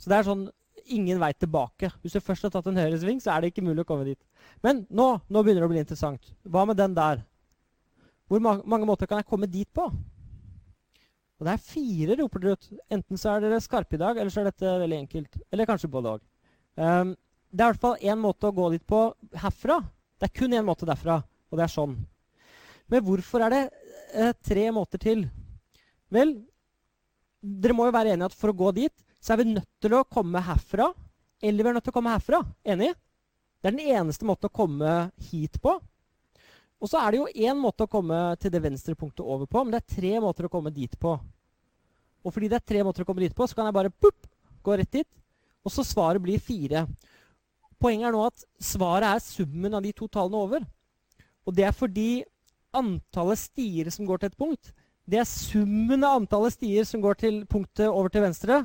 Så 0.01 0.11
det 0.11 0.19
er 0.19 0.29
sånn 0.29 0.47
ingen 0.91 1.21
vei 1.21 1.31
tilbake. 1.37 1.91
Hvis 2.03 2.17
du 2.17 2.25
først 2.25 2.47
har 2.47 2.55
tatt 2.55 2.69
en 2.71 2.79
høyresving, 2.81 3.21
så 3.23 3.35
er 3.35 3.43
det 3.43 3.53
ikke 3.53 3.65
mulig 3.67 3.85
å 3.85 3.89
komme 3.89 4.07
dit. 4.09 4.21
Men 4.65 4.85
nå, 4.89 5.13
nå 5.29 5.43
begynner 5.45 5.65
det 5.65 5.69
å 5.69 5.73
bli 5.75 5.83
interessant. 5.83 6.33
Hva 6.49 6.65
med 6.69 6.81
den 6.81 6.97
der? 6.97 7.23
Hvor 8.31 8.43
ma 8.43 8.57
mange 8.65 8.89
måter 8.89 9.11
kan 9.11 9.21
jeg 9.21 9.29
komme 9.29 9.51
dit 9.51 9.69
på? 9.75 9.87
Og 11.41 11.47
det 11.47 11.55
er 11.55 11.65
fire, 11.65 12.17
roper 12.21 12.43
dere 12.43 12.59
ut. 12.59 12.69
Enten 12.93 13.21
så 13.21 13.33
er 13.33 13.45
dere 13.45 13.63
skarpe 13.65 13.97
i 13.97 14.01
dag, 14.01 14.19
eller 14.19 14.33
så 14.33 14.43
er 14.43 14.51
dette 14.51 14.77
veldig 14.83 14.99
enkelt. 15.07 15.41
Eller 15.51 15.69
kanskje 15.69 15.93
både 15.93 16.17
òg. 16.17 16.25
Um, 16.77 17.15
det 17.51 17.65
er 17.65 17.71
i 17.71 17.73
hvert 17.73 17.83
fall 17.83 18.05
én 18.13 18.21
måte 18.21 18.49
å 18.49 18.55
gå 18.55 18.69
dit 18.75 18.85
på 18.87 19.03
herfra. 19.43 19.81
Det 20.21 20.29
er 20.29 20.37
kun 20.37 20.55
én 20.55 20.67
måte 20.67 20.89
derfra, 20.89 21.19
og 21.51 21.59
det 21.59 21.65
er 21.65 21.73
sånn. 21.73 21.97
Men 22.91 23.05
hvorfor 23.07 23.47
er 23.47 23.55
det 23.55 23.63
eh, 24.13 24.33
tre 24.45 24.67
måter 24.75 25.01
til? 25.01 25.25
Vel, 26.13 26.35
dere 27.41 27.77
må 27.79 27.87
jo 27.89 27.95
være 27.95 28.13
enige 28.15 28.29
at 28.29 28.37
for 28.37 28.53
å 28.53 28.59
gå 28.61 28.73
dit, 28.77 28.95
så 29.21 29.35
er 29.35 29.43
vi 29.43 29.53
nødt 29.53 29.69
til 29.83 29.95
å 29.97 30.07
komme 30.09 30.41
herfra. 30.45 30.91
Eller 31.41 31.65
vi 31.65 31.71
er 31.71 31.77
nødt 31.77 31.87
til 31.87 31.93
å 31.93 31.97
komme 31.97 32.13
herfra. 32.15 32.41
Enig? 32.65 32.93
Det 33.61 33.69
er 33.69 33.77
den 33.77 33.93
eneste 33.93 34.27
måten 34.29 34.49
å 34.49 34.57
komme 34.57 34.95
hit 35.31 35.61
på. 35.61 35.77
Og 36.81 36.89
så 36.89 37.01
er 37.03 37.13
det 37.13 37.21
jo 37.21 37.49
én 37.49 37.59
måte 37.61 37.85
å 37.85 37.91
komme 37.93 38.17
til 38.41 38.53
det 38.53 38.63
venstre 38.65 38.97
punktet 38.97 39.21
over 39.21 39.45
på, 39.45 39.61
men 39.63 39.75
det 39.75 39.83
er 39.83 39.97
tre 39.97 40.13
måter 40.25 40.49
å 40.49 40.53
komme 40.53 40.73
dit 40.73 40.95
på. 41.01 41.13
Og 42.25 42.33
fordi 42.33 42.49
det 42.49 42.57
er 42.57 42.69
tre 42.73 42.85
måter 42.85 43.05
å 43.05 43.09
komme 43.09 43.21
dit 43.21 43.37
på, 43.37 43.45
så 43.45 43.57
kan 43.57 43.69
jeg 43.69 43.77
bare 43.77 43.93
pup, 43.93 44.29
gå 44.65 44.77
rett 44.81 44.93
dit. 45.01 45.09
Og 45.61 45.73
så 45.75 45.85
svaret 45.85 46.25
blir 46.25 46.41
fire. 46.41 46.87
Poenget 47.81 48.09
er 48.09 48.17
nå 48.17 48.25
at 48.25 48.45
svaret 48.65 49.11
er 49.11 49.25
summen 49.25 49.77
av 49.77 49.85
de 49.85 49.93
to 49.97 50.09
tallene 50.09 50.41
over. 50.41 50.65
Og 51.45 51.57
det 51.57 51.69
er 51.69 51.77
fordi 51.77 52.11
antallet 52.77 53.41
stier 53.41 53.93
som 53.93 54.09
går 54.09 54.23
til 54.23 54.33
et 54.33 54.41
punkt, 54.41 54.73
det 55.11 55.21
er 55.21 55.29
summen 55.29 56.05
av 56.07 56.21
antallet 56.21 56.55
stier 56.55 56.87
som 56.89 57.03
går 57.03 57.21
til 57.21 57.41
punktet 57.51 57.89
over 57.89 58.13
til 58.13 58.25
venstre 58.25 58.61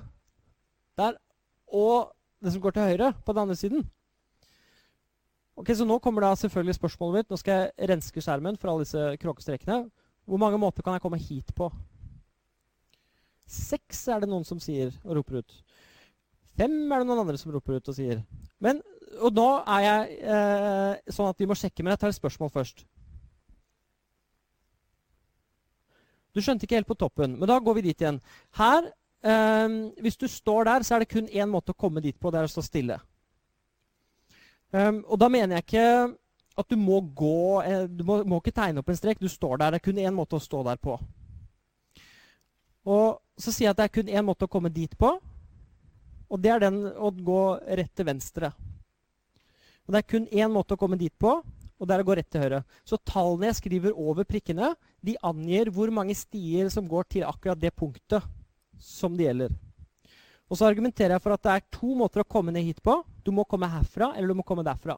der, 0.98 1.18
og 1.68 2.12
det 2.44 2.54
som 2.54 2.62
går 2.62 2.76
til 2.76 2.90
høyre 2.92 3.12
på 3.26 3.34
den 3.34 3.42
andre 3.46 3.56
siden. 3.56 3.86
Ok, 5.56 5.72
Så 5.76 5.86
nå 5.88 6.00
kommer 6.00 6.22
da 6.22 6.36
selvfølgelig 6.36 6.76
spørsmålet 6.76 7.16
mitt. 7.16 7.30
Nå 7.32 7.38
skal 7.40 7.54
jeg 7.62 7.90
renske 7.90 8.22
skjermen 8.22 8.58
for 8.60 8.72
alle 8.72 8.84
disse 8.84 9.04
kråkestrekene. 9.22 9.86
Hvor 10.26 10.42
mange 10.42 10.60
måter 10.60 10.84
kan 10.84 10.98
jeg 10.98 11.04
komme 11.04 11.18
hit 11.22 11.54
på? 11.56 11.70
Seks 13.48 14.08
er 14.10 14.24
det 14.24 14.30
noen 14.30 14.44
som 14.44 14.60
sier 14.60 14.92
og 15.06 15.20
roper 15.20 15.40
ut. 15.40 15.56
Fem 16.58 16.76
er 16.92 17.02
det 17.02 17.08
noen 17.08 17.22
andre 17.24 17.38
som 17.40 17.54
roper 17.54 17.78
ut 17.78 17.92
og 17.92 17.96
sier. 17.96 18.20
Men, 18.60 18.82
og 19.22 19.32
nå 19.36 19.48
er 19.78 19.86
jeg 19.86 20.20
eh, 20.34 21.14
sånn 21.14 21.32
at 21.32 21.40
vi 21.40 21.48
må 21.48 21.56
sjekke, 21.56 21.84
men 21.84 21.94
jeg 21.94 22.04
tar 22.04 22.12
et 22.12 22.20
spørsmål 22.20 22.52
først. 22.52 22.86
Du 26.36 26.42
skjønte 26.44 26.68
ikke 26.68 26.82
helt 26.82 26.90
på 26.90 26.98
toppen, 27.00 27.38
men 27.40 27.48
da 27.48 27.62
går 27.64 27.78
vi 27.78 27.86
dit 27.86 28.02
igjen. 28.02 28.20
Her, 28.60 28.90
eh, 29.25 29.75
Hvis 30.01 30.17
du 30.22 30.27
står 30.29 30.70
der, 30.70 30.86
så 30.86 30.96
er 30.96 31.03
det 31.03 31.12
kun 31.12 31.27
én 31.27 31.51
måte 31.51 31.74
å 31.74 31.77
komme 31.77 32.03
dit 32.03 32.17
på. 32.20 32.32
Det 32.32 32.41
er 32.41 32.50
å 32.50 32.53
stå 32.53 32.63
stille. 32.65 33.00
Um, 34.75 35.03
og 35.08 35.20
da 35.22 35.29
mener 35.32 35.55
jeg 35.55 35.67
ikke 35.67 35.89
at 36.60 36.72
du 36.72 36.75
må 36.79 36.98
gå 37.15 37.62
eh, 37.62 37.86
Du 37.88 38.01
må, 38.08 38.17
må, 38.27 38.39
ikke 38.41 38.55
tegne 38.55 38.82
opp 38.82 38.89
en 38.91 38.98
strek. 38.98 39.22
Du 39.22 39.29
står 39.32 39.60
der. 39.62 39.75
Det 39.75 39.82
er 39.82 39.88
kun 39.88 40.01
én 40.01 40.15
måte 40.15 40.39
å 40.39 40.44
stå 40.44 40.63
der 40.67 40.79
på. 40.82 40.98
Og 42.86 43.22
så 43.39 43.51
sier 43.51 43.70
jeg 43.70 43.75
at 43.75 43.82
det 43.82 43.88
er 43.88 43.96
kun 43.98 44.12
én 44.12 44.25
måte 44.25 44.48
å 44.48 44.51
komme 44.51 44.72
dit 44.74 44.91
på. 45.00 45.15
Og 46.25 46.41
det 46.41 46.51
er 46.51 46.63
den 46.65 46.82
å 46.89 47.12
gå 47.13 47.41
rett 47.79 47.94
til 47.96 48.08
venstre. 48.08 48.51
Og 49.86 49.94
det 49.94 50.01
er 50.01 50.10
kun 50.10 50.25
én 50.34 50.50
måte 50.51 50.74
å 50.74 50.79
komme 50.82 50.98
dit 50.98 51.13
på, 51.22 51.36
og 51.46 51.88
det 51.88 51.94
er 51.94 52.01
å 52.01 52.08
gå 52.08 52.15
rett 52.17 52.29
til 52.34 52.41
høyre. 52.41 52.63
Så 52.88 52.98
tallene 53.05 53.51
jeg 53.51 53.60
skriver 53.60 53.94
over 53.94 54.25
prikkene, 54.25 54.72
de 55.05 55.13
angir 55.22 55.70
hvor 55.74 55.91
mange 55.94 56.15
stier 56.17 56.72
som 56.74 56.88
går 56.89 57.05
til 57.13 57.27
akkurat 57.27 57.62
det 57.62 57.75
punktet 57.77 58.25
som 58.82 59.15
det 59.17 59.27
gjelder. 59.27 59.53
Og 60.46 60.60
så 60.60 60.67
argumenterer 60.67 61.15
jeg 61.15 61.24
for 61.24 61.36
at 61.36 61.44
det 61.46 61.53
er 61.53 61.70
to 61.74 61.96
måter 61.98 62.22
å 62.22 62.27
komme 62.29 62.53
ned 62.53 62.67
hit 62.67 62.82
på. 62.86 63.00
Du 63.25 63.32
må 63.34 63.48
komme 63.50 63.70
herfra, 63.70 64.12
eller 64.13 64.32
du 64.32 64.39
må 64.39 64.46
komme 64.46 64.65
derfra. 64.65 64.98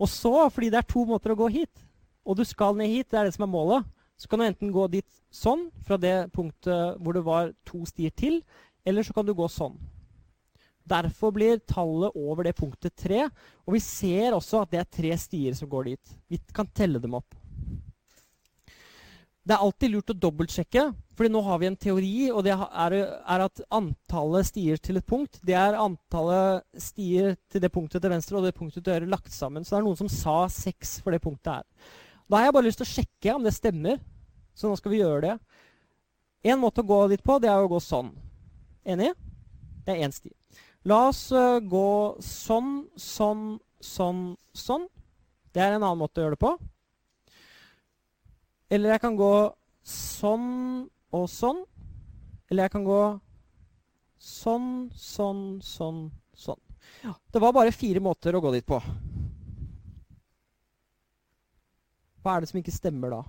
Og 0.00 0.08
så, 0.08 0.32
fordi 0.52 0.70
det 0.72 0.80
er 0.80 0.88
to 0.88 1.04
måter 1.08 1.32
å 1.32 1.38
gå 1.38 1.48
hit, 1.52 1.82
og 2.24 2.36
du 2.38 2.44
skal 2.48 2.76
ned 2.76 2.92
hit, 2.92 3.10
det 3.10 3.20
er 3.20 3.28
det 3.28 3.36
som 3.36 3.44
er 3.44 3.52
målet, 3.52 3.88
så 4.20 4.28
kan 4.28 4.40
du 4.40 4.46
enten 4.46 4.72
gå 4.72 4.84
dit 4.92 5.08
sånn, 5.32 5.68
fra 5.84 5.96
det 6.00 6.30
punktet 6.34 7.00
hvor 7.00 7.16
det 7.16 7.24
var 7.24 7.54
to 7.68 7.82
stier 7.88 8.12
til, 8.12 8.42
eller 8.84 9.04
så 9.04 9.16
kan 9.16 9.28
du 9.28 9.32
gå 9.36 9.48
sånn. 9.48 9.78
Derfor 10.90 11.32
blir 11.32 11.60
tallet 11.68 12.16
over 12.18 12.44
det 12.44 12.56
punktet 12.58 12.96
tre. 12.98 13.26
Og 13.68 13.76
vi 13.76 13.82
ser 13.84 14.34
også 14.34 14.64
at 14.64 14.72
det 14.72 14.80
er 14.80 14.88
tre 14.90 15.12
stier 15.20 15.54
som 15.54 15.68
går 15.70 15.92
dit. 15.92 16.14
Vi 16.32 16.40
kan 16.56 16.68
telle 16.74 16.98
dem 17.02 17.14
opp. 17.18 17.36
Det 19.50 19.56
er 19.56 19.64
alltid 19.66 19.90
lurt 19.90 20.10
å 20.12 20.14
dobbeltsjekke, 20.14 20.82
fordi 21.18 21.28
nå 21.34 21.40
har 21.42 21.56
vi 21.58 21.66
en 21.66 21.76
teori, 21.82 22.10
og 22.30 22.44
det 22.46 22.52
er, 22.54 22.94
at 23.42 23.62
antallet 23.74 24.46
stier 24.46 24.78
til 24.78 25.00
et 25.00 25.08
punkt, 25.10 25.40
det 25.42 25.56
er 25.58 25.74
antallet 25.74 26.62
stier 26.78 27.34
til 27.50 27.64
det 27.64 27.72
punktet 27.74 27.98
til 28.04 28.12
venstre 28.12 28.38
og 28.38 28.46
det 28.46 28.52
punktet 28.54 28.86
til 28.86 28.94
høyre 28.94 29.10
lagt 29.10 29.34
sammen. 29.34 29.66
Så 29.66 29.74
det 29.74 29.80
er 29.80 29.88
noen 29.88 29.98
som 29.98 30.12
sa 30.12 30.36
seks 30.54 31.00
for 31.02 31.10
det 31.10 31.18
punktet 31.26 31.50
her. 31.50 31.66
Da 32.30 32.38
har 32.38 32.46
jeg 32.46 32.56
bare 32.60 32.68
lyst 32.68 32.78
til 32.78 32.86
å 32.86 32.92
sjekke 32.92 33.34
om 33.34 33.50
det 33.50 33.56
stemmer, 33.58 33.98
så 34.54 34.70
nå 34.70 34.78
skal 34.78 34.94
vi 34.94 35.02
gjøre 35.02 35.26
det. 35.26 35.36
En 36.46 36.62
måte 36.62 36.86
å 36.86 36.90
gå 36.94 37.02
dit 37.10 37.26
på, 37.26 37.42
det 37.42 37.50
er 37.50 37.58
å 37.58 37.74
gå 37.74 37.82
sånn. 37.82 38.14
Enig? 38.86 39.16
Det 39.82 39.96
er 39.96 40.06
én 40.06 40.14
sti. 40.14 40.30
La 40.86 41.08
oss 41.10 41.26
uh, 41.34 41.58
gå 41.58 41.88
sånn, 42.22 42.84
sånn, 42.94 43.56
sånn, 43.82 44.28
sånn. 44.54 44.86
Det 45.50 45.66
er 45.66 45.74
en 45.74 45.82
annen 45.82 46.06
måte 46.06 46.22
å 46.22 46.28
gjøre 46.28 46.38
det 46.38 46.46
på. 46.46 46.60
Eller 48.70 48.94
jeg 48.94 49.02
kan 49.02 49.16
gå 49.18 49.32
sånn 49.86 50.86
og 51.10 51.26
sånn. 51.30 51.64
Eller 52.50 52.66
jeg 52.66 52.74
kan 52.76 52.86
gå 52.86 53.00
sånn, 54.20 54.90
sånn, 54.94 55.44
sånn, 55.64 56.04
sånn. 56.36 56.60
Ja, 57.04 57.14
det 57.32 57.42
var 57.42 57.54
bare 57.56 57.74
fire 57.74 58.02
måter 58.02 58.36
å 58.36 58.42
gå 58.42 58.52
dit 58.54 58.66
på. 58.66 58.78
Hva 62.20 62.36
er 62.36 62.44
det 62.44 62.50
som 62.50 62.60
ikke 62.60 62.74
stemmer 62.74 63.14
da? 63.14 63.20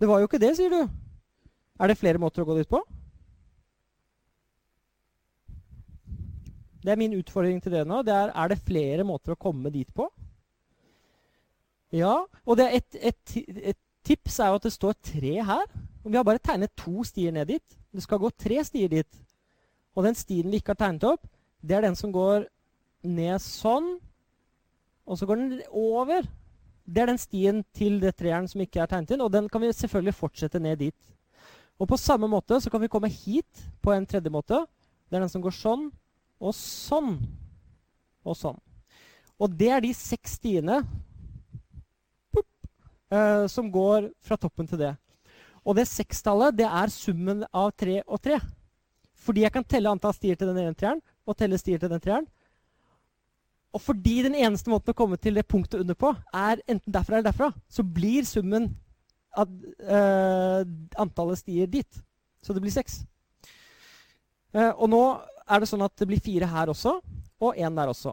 Det 0.00 0.08
var 0.10 0.22
jo 0.22 0.26
ikke 0.26 0.40
det, 0.42 0.54
sier 0.58 0.72
du. 0.72 0.80
Er 1.82 1.90
det 1.90 1.98
flere 2.00 2.20
måter 2.22 2.42
å 2.42 2.48
gå 2.48 2.56
dit 2.58 2.70
på? 2.70 2.80
Det 6.82 6.90
er 6.90 6.98
min 6.98 7.14
utfordring 7.14 7.60
til 7.62 7.74
dere 7.76 7.86
nå. 7.86 8.00
Det 8.02 8.14
er, 8.14 8.32
er 8.34 8.50
det 8.50 8.62
flere 8.66 9.06
måter 9.06 9.36
å 9.36 9.38
komme 9.38 9.70
dit 9.70 9.90
på? 9.94 10.08
Ja. 11.92 12.22
Og 12.48 12.60
et, 12.64 12.96
et, 12.96 13.36
et, 13.36 13.78
tips 14.02 14.40
er 14.42 14.50
jo 14.50 14.58
at 14.58 14.64
det 14.66 14.72
står 14.74 14.96
tre 14.98 15.34
her. 15.46 15.66
Og 16.02 16.10
vi 16.10 16.18
har 16.18 16.26
bare 16.26 16.42
tegnet 16.42 16.72
to 16.78 17.04
stier 17.06 17.34
ned 17.34 17.52
dit. 17.52 17.76
Det 17.92 18.02
skal 18.02 18.18
gå 18.18 18.32
tre 18.34 18.62
stier 18.66 18.90
dit. 18.90 19.20
Og 19.94 20.06
den 20.06 20.16
stien 20.16 20.48
vi 20.50 20.58
ikke 20.58 20.72
har 20.72 20.80
tegnet 20.80 21.04
opp, 21.06 21.26
det 21.62 21.76
er 21.76 21.84
den 21.84 21.96
som 21.98 22.10
går 22.10 22.48
ned 23.06 23.38
sånn. 23.44 23.98
Og 25.06 25.18
så 25.18 25.28
går 25.28 25.38
den 25.38 25.60
over. 25.68 26.26
Det 26.82 27.04
er 27.04 27.12
den 27.12 27.20
stien 27.20 27.60
til 27.76 28.00
det 28.02 28.16
treeren 28.18 28.48
som 28.50 28.62
ikke 28.64 28.82
er 28.82 28.90
tegnet 28.90 29.14
inn. 29.14 29.22
Og 29.22 29.30
den 29.30 29.46
kan 29.52 29.62
vi 29.62 29.70
selvfølgelig 29.70 30.16
fortsette 30.18 30.62
ned 30.62 30.80
dit. 30.82 31.12
Og 31.78 31.88
på 31.90 32.00
samme 32.00 32.28
måte 32.30 32.58
så 32.62 32.70
kan 32.70 32.82
vi 32.82 32.90
komme 32.90 33.10
hit 33.12 33.62
på 33.82 33.94
en 33.94 34.06
tredje 34.06 34.32
måte. 34.32 34.64
Det 35.06 35.18
er 35.18 35.24
den 35.24 35.32
som 35.32 35.44
går 35.44 35.54
sånn 35.54 35.88
og 36.42 36.54
sånn. 36.56 37.16
Og 38.26 38.38
sånn. 38.38 38.58
Og 39.42 39.54
det 39.58 39.70
er 39.74 39.82
de 39.82 39.92
seks 39.96 40.38
stiene 40.38 40.82
uh, 43.12 43.46
som 43.50 43.70
går 43.72 44.10
fra 44.24 44.38
toppen 44.40 44.68
til 44.68 44.80
det. 44.80 44.92
Og 45.62 45.76
det 45.78 45.86
sekstallet 45.90 46.56
det 46.58 46.66
er 46.66 46.92
summen 46.92 47.44
av 47.52 47.70
tre 47.78 48.00
og 48.06 48.20
tre. 48.22 48.40
Fordi 49.22 49.44
jeg 49.44 49.54
kan 49.54 49.66
telle 49.66 49.90
antall 49.92 50.14
stier 50.16 50.38
til 50.38 50.50
den 50.50 50.64
ene 50.64 50.74
treeren 50.74 51.02
og 51.28 51.36
telle 51.38 51.58
stier 51.60 51.78
til 51.78 51.92
den 51.92 52.02
treeren. 52.02 52.26
Og 53.72 53.80
fordi 53.80 54.18
den 54.26 54.34
eneste 54.36 54.68
måten 54.68 54.92
å 54.92 54.96
komme 54.96 55.16
til 55.16 55.38
det 55.38 55.46
punktet 55.48 55.80
under 55.80 55.96
på 55.96 56.10
er 56.36 56.60
enten 56.66 56.92
derfra 56.92 57.16
eller 57.16 57.30
derfra, 57.30 57.52
så 57.72 57.84
blir 57.86 58.26
summen 58.28 58.68
av 59.32 59.48
uh, 59.48 60.60
antallet 61.00 61.40
stier 61.40 61.70
dit. 61.70 62.02
Så 62.44 62.52
det 62.52 62.60
blir 62.64 62.74
seks. 62.74 63.00
Uh, 64.52 64.74
og 64.74 64.90
nå 64.92 65.02
er 65.48 65.62
det 65.62 65.70
sånn 65.70 65.84
at 65.86 65.94
det 65.96 66.08
blir 66.10 66.20
fire 66.20 66.50
her 66.50 66.72
også, 66.72 66.98
og 67.42 67.56
én 67.56 67.78
der 67.78 67.94
også. 67.94 68.12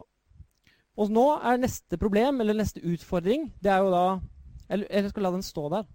Og 1.00 1.12
nå 1.12 1.26
er 1.36 1.60
neste 1.60 1.98
problem, 2.00 2.40
eller 2.40 2.56
neste 2.56 2.80
utfordring, 2.80 3.50
det 3.60 3.72
er 3.74 3.84
jo 3.84 3.92
da 3.92 4.04
Eller, 4.70 4.86
jeg 4.90 5.10
skal 5.10 5.26
la 5.26 5.34
den 5.34 5.44
stå 5.44 5.66
der. 5.72 5.86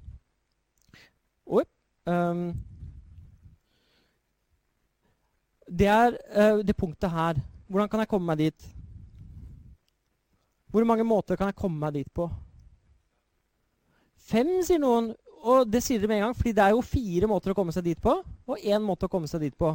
Oi. 1.46 1.63
Um, 2.05 2.48
det 5.65 5.88
er 5.89 6.17
uh, 6.36 6.62
det 6.65 6.75
punktet 6.77 7.12
her. 7.12 7.39
Hvordan 7.67 7.89
kan 7.89 8.03
jeg 8.03 8.12
komme 8.12 8.29
meg 8.29 8.44
dit? 8.44 8.67
Hvor 10.70 10.84
mange 10.84 11.08
måter 11.08 11.39
kan 11.39 11.50
jeg 11.50 11.58
komme 11.58 11.79
meg 11.79 11.96
dit 11.96 12.12
på? 12.13 12.27
Fem, 14.25 14.58
sier 14.65 14.82
noen. 14.82 15.13
Og 15.46 15.70
det 15.70 15.84
sier 15.86 16.01
dere 16.01 16.10
med 16.10 16.20
en 16.20 16.27
gang, 16.27 16.36
fordi 16.36 16.55
det 16.58 16.63
er 16.65 16.74
jo 16.74 16.82
fire 16.84 17.29
måter 17.29 17.53
å 17.53 17.58
komme 17.58 17.74
seg 17.74 17.86
dit 17.86 18.00
på, 18.01 18.15
og 18.50 18.63
én 18.65 18.82
måte 18.82 19.05
å 19.05 19.12
komme 19.13 19.29
seg 19.29 19.44
dit 19.46 19.53
på. 19.53 19.70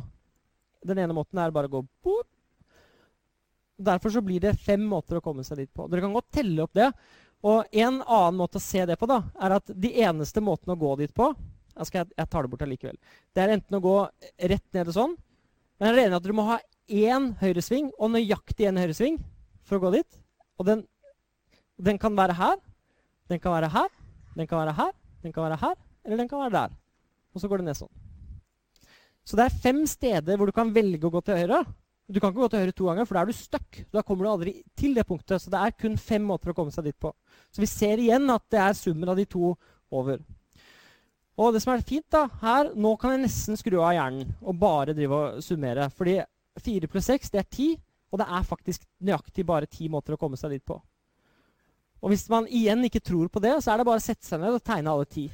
Den 0.82 0.98
ene 0.98 1.14
måten 1.14 1.38
er 1.38 1.52
bare 1.54 1.70
å 1.70 1.74
gå 1.76 1.82
bort. 2.02 2.28
Derfor 3.80 4.12
så 4.12 4.22
blir 4.24 4.42
det 4.42 4.58
fem 4.60 4.82
måter 4.84 5.20
å 5.20 5.24
komme 5.24 5.44
seg 5.46 5.62
dit 5.62 5.70
på. 5.72 5.86
Dere 5.88 6.02
kan 6.04 6.16
godt 6.16 6.32
telle 6.34 6.66
opp 6.66 6.74
det. 6.76 6.90
Og 7.46 7.64
en 7.72 8.02
annen 8.02 8.36
måte 8.36 8.60
å 8.60 8.62
se 8.62 8.84
det 8.88 8.98
på 9.00 9.08
da, 9.08 9.22
er 9.40 9.56
at 9.56 9.72
de 9.72 9.90
eneste 10.04 10.42
måtene 10.44 10.76
å 10.76 10.80
gå 10.80 10.92
dit 11.00 11.12
på 11.16 11.30
jeg, 11.80 11.86
skal, 11.88 12.08
jeg 12.12 12.28
tar 12.28 12.44
det 12.44 12.52
bort 12.52 12.64
allikevel. 12.66 12.98
Det 13.32 13.42
er 13.42 13.54
enten 13.54 13.78
å 13.78 13.82
gå 13.84 13.96
rett 14.52 14.66
ned 14.76 14.90
og 14.90 14.96
sånn. 14.96 15.14
Men 15.80 15.94
jeg 15.96 16.10
er 16.10 16.16
at 16.18 16.26
du 16.26 16.34
må 16.36 16.44
ha 16.50 16.58
én 16.90 17.30
høyresving 17.40 17.88
og 17.96 18.12
nøyaktig 18.12 18.68
én 18.68 18.80
høyresving 18.80 19.16
for 19.64 19.78
å 19.78 19.84
gå 19.86 19.94
dit. 19.96 20.18
Og 20.60 20.68
den, 20.68 20.82
den 21.80 22.00
kan 22.02 22.12
være 22.18 22.36
her, 22.36 22.60
den 23.32 23.40
kan 23.40 23.56
være 23.56 23.70
her, 23.72 23.88
den 24.36 24.50
kan 24.50 24.60
være 24.60 24.76
her, 24.76 24.92
den 25.24 25.32
kan 25.32 25.46
være 25.46 25.60
her, 25.62 25.78
eller 26.04 26.20
den 26.20 26.28
kan 26.28 26.44
være 26.44 26.56
der. 26.58 26.76
Og 27.32 27.40
så 27.40 27.48
går 27.48 27.62
det 27.62 27.70
ned 27.70 27.78
sånn. 27.78 27.92
Så 29.24 29.38
det 29.38 29.46
er 29.46 29.60
fem 29.62 29.84
steder 29.88 30.36
hvor 30.36 30.50
du 30.50 30.56
kan 30.56 30.72
velge 30.74 31.06
å 31.06 31.14
gå 31.14 31.22
til 31.24 31.38
høyre. 31.38 31.62
Du 32.10 32.18
kan 32.18 32.32
ikke 32.32 32.42
gå 32.42 32.48
til 32.50 32.64
høyre 32.64 32.74
to 32.74 32.88
ganger, 32.88 33.06
for 33.06 33.16
da 33.16 33.22
er 33.22 33.30
du 33.30 33.36
stuck. 33.38 33.80
Da 33.94 34.02
kommer 34.02 34.26
du 34.26 34.30
aldri 34.32 34.52
til 34.78 34.96
det 34.96 35.06
punktet. 35.06 35.38
Så 35.38 35.50
det 35.52 35.60
er 35.60 35.76
kun 35.78 35.94
fem 36.00 36.24
måter 36.26 36.50
å 36.50 36.56
komme 36.56 36.74
seg 36.74 36.88
dit 36.88 36.98
på. 36.98 37.12
Så 37.54 37.62
vi 37.62 37.70
ser 37.70 38.02
igjen 38.02 38.26
at 38.34 38.42
det 38.50 38.58
er 38.58 38.78
summen 38.78 39.12
av 39.12 39.18
de 39.20 39.28
to 39.30 39.52
over. 39.94 40.18
Og 41.40 41.54
det 41.54 41.62
som 41.62 41.72
er 41.72 41.86
fint 41.86 42.06
da, 42.12 42.26
her, 42.42 42.72
Nå 42.74 42.96
kan 43.00 43.14
jeg 43.14 43.22
nesten 43.22 43.58
skru 43.58 43.78
av 43.78 43.94
hjernen 43.94 44.34
og 44.42 44.58
bare 44.58 44.96
drive 44.96 45.20
og 45.20 45.44
summere. 45.44 45.86
Fordi 45.94 46.18
fire 46.60 46.90
pluss 46.90 47.08
seks, 47.12 47.30
det 47.30 47.44
er 47.44 47.48
ti. 47.48 47.70
Og 48.10 48.18
det 48.18 48.26
er 48.26 48.48
faktisk 48.48 48.84
nøyaktig 49.06 49.46
bare 49.46 49.70
ti 49.70 49.86
måter 49.88 50.16
å 50.16 50.20
komme 50.20 50.38
seg 50.40 50.56
dit 50.56 50.66
på. 50.66 50.80
Og 52.00 52.10
hvis 52.10 52.26
man 52.32 52.48
igjen 52.50 52.82
ikke 52.88 53.04
tror 53.04 53.30
på 53.30 53.42
det, 53.44 53.54
så 53.62 53.70
er 53.70 53.80
det 53.80 53.86
bare 53.86 54.02
å 54.02 54.04
sette 54.04 54.26
seg 54.26 54.42
ned 54.42 54.56
og 54.56 54.64
tegne 54.66 54.90
alle 54.90 55.06
ti. 55.06 55.28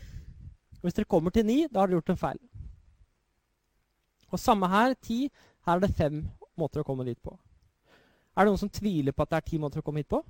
Og 0.77 0.85
hvis 0.85 0.99
dere 0.99 1.09
kommer 1.09 1.33
til 1.33 1.47
ni, 1.49 1.63
da 1.71 1.81
har 1.81 1.89
dere 1.89 2.03
gjort 2.03 2.13
en 2.13 2.21
feil. 2.21 2.41
Og 4.29 4.43
samme 4.43 4.69
her, 4.69 4.93
ti. 5.01 5.31
Her 5.67 5.79
er 5.79 5.87
det 5.87 5.97
fem 5.97 6.21
måter 6.61 6.83
å 6.83 6.87
komme 6.87 7.07
dit 7.07 7.21
på. 7.23 7.35
Er 8.37 8.45
det 8.45 8.53
noen 8.53 8.61
som 8.61 8.73
tviler 8.73 9.17
på 9.17 9.25
at 9.25 9.33
det 9.33 9.39
er 9.39 9.49
ti 9.49 9.61
måter 9.61 9.81
å 9.81 9.87
komme 9.87 10.03
hit 10.03 10.11
på? 10.13 10.21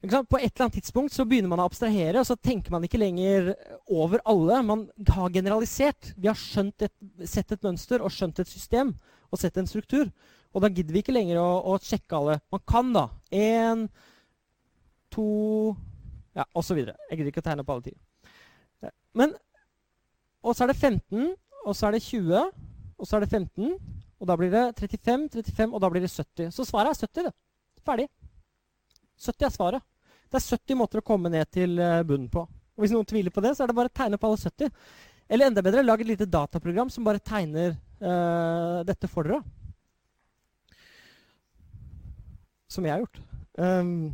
På 0.00 0.38
et 0.38 0.48
eller 0.48 0.64
annet 0.64 0.78
tidspunkt 0.78 1.12
så 1.12 1.26
begynner 1.28 1.50
man 1.52 1.60
å 1.60 1.66
abstrahere, 1.68 2.22
og 2.22 2.24
så 2.24 2.38
tenker 2.40 2.72
man 2.72 2.86
ikke 2.86 2.98
lenger 3.02 3.50
over 3.84 4.22
alle. 4.24 4.62
Man 4.64 4.86
har 5.12 5.34
generalisert. 5.34 6.14
Vi 6.16 6.30
har 6.30 6.38
et, 6.62 6.94
sett 7.28 7.52
et 7.52 7.66
mønster 7.66 8.00
og 8.00 8.12
skjønt 8.14 8.40
et 8.40 8.48
system 8.48 8.94
og 9.28 9.38
sett 9.38 9.60
en 9.60 9.68
struktur. 9.68 10.08
Og 10.56 10.64
da 10.64 10.70
gidder 10.72 10.96
vi 10.96 11.02
ikke 11.04 11.14
lenger 11.14 11.38
å, 11.38 11.50
å 11.68 11.76
sjekke 11.84 12.16
alle. 12.16 12.38
Man 12.50 12.64
kan, 12.66 12.94
da. 12.96 13.06
Én, 13.30 13.86
to 15.12 15.76
Ja, 16.34 16.46
osv. 16.54 16.78
Jeg 16.80 17.18
gidder 17.18 17.28
ikke 17.28 17.42
å 17.42 17.46
tegne 17.50 17.66
opp 17.66 17.74
alle 17.74 17.90
ti. 17.90 17.94
Men 19.18 19.34
Og 20.40 20.54
så 20.56 20.64
er 20.64 20.70
det 20.70 20.80
15, 20.80 21.34
og 21.66 21.74
så 21.76 21.86
er 21.86 21.92
det 21.98 22.02
20, 22.06 22.52
og 22.96 23.06
så 23.06 23.18
er 23.18 23.26
det 23.26 23.28
15, 23.28 23.74
og 24.20 24.28
da 24.28 24.36
blir 24.36 24.52
det 24.52 24.64
35, 24.76 25.28
35, 25.32 25.72
og 25.72 25.80
da 25.80 25.88
blir 25.92 26.04
det 26.04 26.12
70. 26.12 26.50
Så 26.52 26.66
svaret 26.68 26.92
er 26.92 27.08
70. 27.08 27.28
det. 27.30 27.32
Ferdig. 27.86 28.08
70 29.20 29.46
er 29.46 29.54
svaret. 29.54 29.86
Det 30.30 30.38
er 30.38 30.58
70 30.58 30.78
måter 30.78 31.00
å 31.00 31.06
komme 31.06 31.32
ned 31.32 31.48
til 31.52 31.80
eh, 31.80 32.02
bunnen 32.06 32.28
på. 32.32 32.44
Og 32.44 32.84
Hvis 32.84 32.92
noen 32.92 33.08
tviler 33.08 33.32
på 33.32 33.42
det, 33.44 33.54
så 33.56 33.64
er 33.64 33.70
det 33.70 33.76
bare 33.76 33.90
å 33.90 33.96
tegne 33.96 34.20
på 34.20 34.28
alle 34.28 34.40
70. 34.40 34.70
Eller 35.30 35.48
enda 35.48 35.64
bedre, 35.64 35.86
lag 35.86 36.00
et 36.02 36.10
lite 36.10 36.28
dataprogram 36.28 36.90
som 36.92 37.06
bare 37.06 37.22
tegner 37.22 37.74
uh, 38.02 38.80
dette 38.88 39.08
for 39.10 39.28
dere. 39.28 39.40
Som 42.70 42.86
jeg 42.86 42.94
har 42.96 43.04
gjort. 43.04 43.20
Um, 43.60 44.10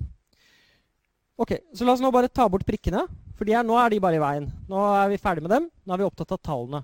ok, 1.41 1.55
Så 1.73 1.87
la 1.87 1.95
oss 1.95 2.03
nå 2.05 2.11
bare 2.13 2.29
ta 2.29 2.49
bort 2.53 2.67
prikkene. 2.69 3.07
For 3.37 3.49
nå 3.49 3.79
er 3.81 3.93
de 3.93 4.03
bare 4.03 4.19
i 4.19 4.23
veien. 4.23 4.51
Nå 4.69 4.83
er 4.97 5.09
vi 5.13 5.21
ferdig 5.21 5.47
med 5.47 5.55
dem. 5.55 5.71
Nå 5.85 5.95
er 5.95 6.03
vi 6.03 6.09
opptatt 6.09 6.37
av 6.37 6.43
tallene. 6.45 6.83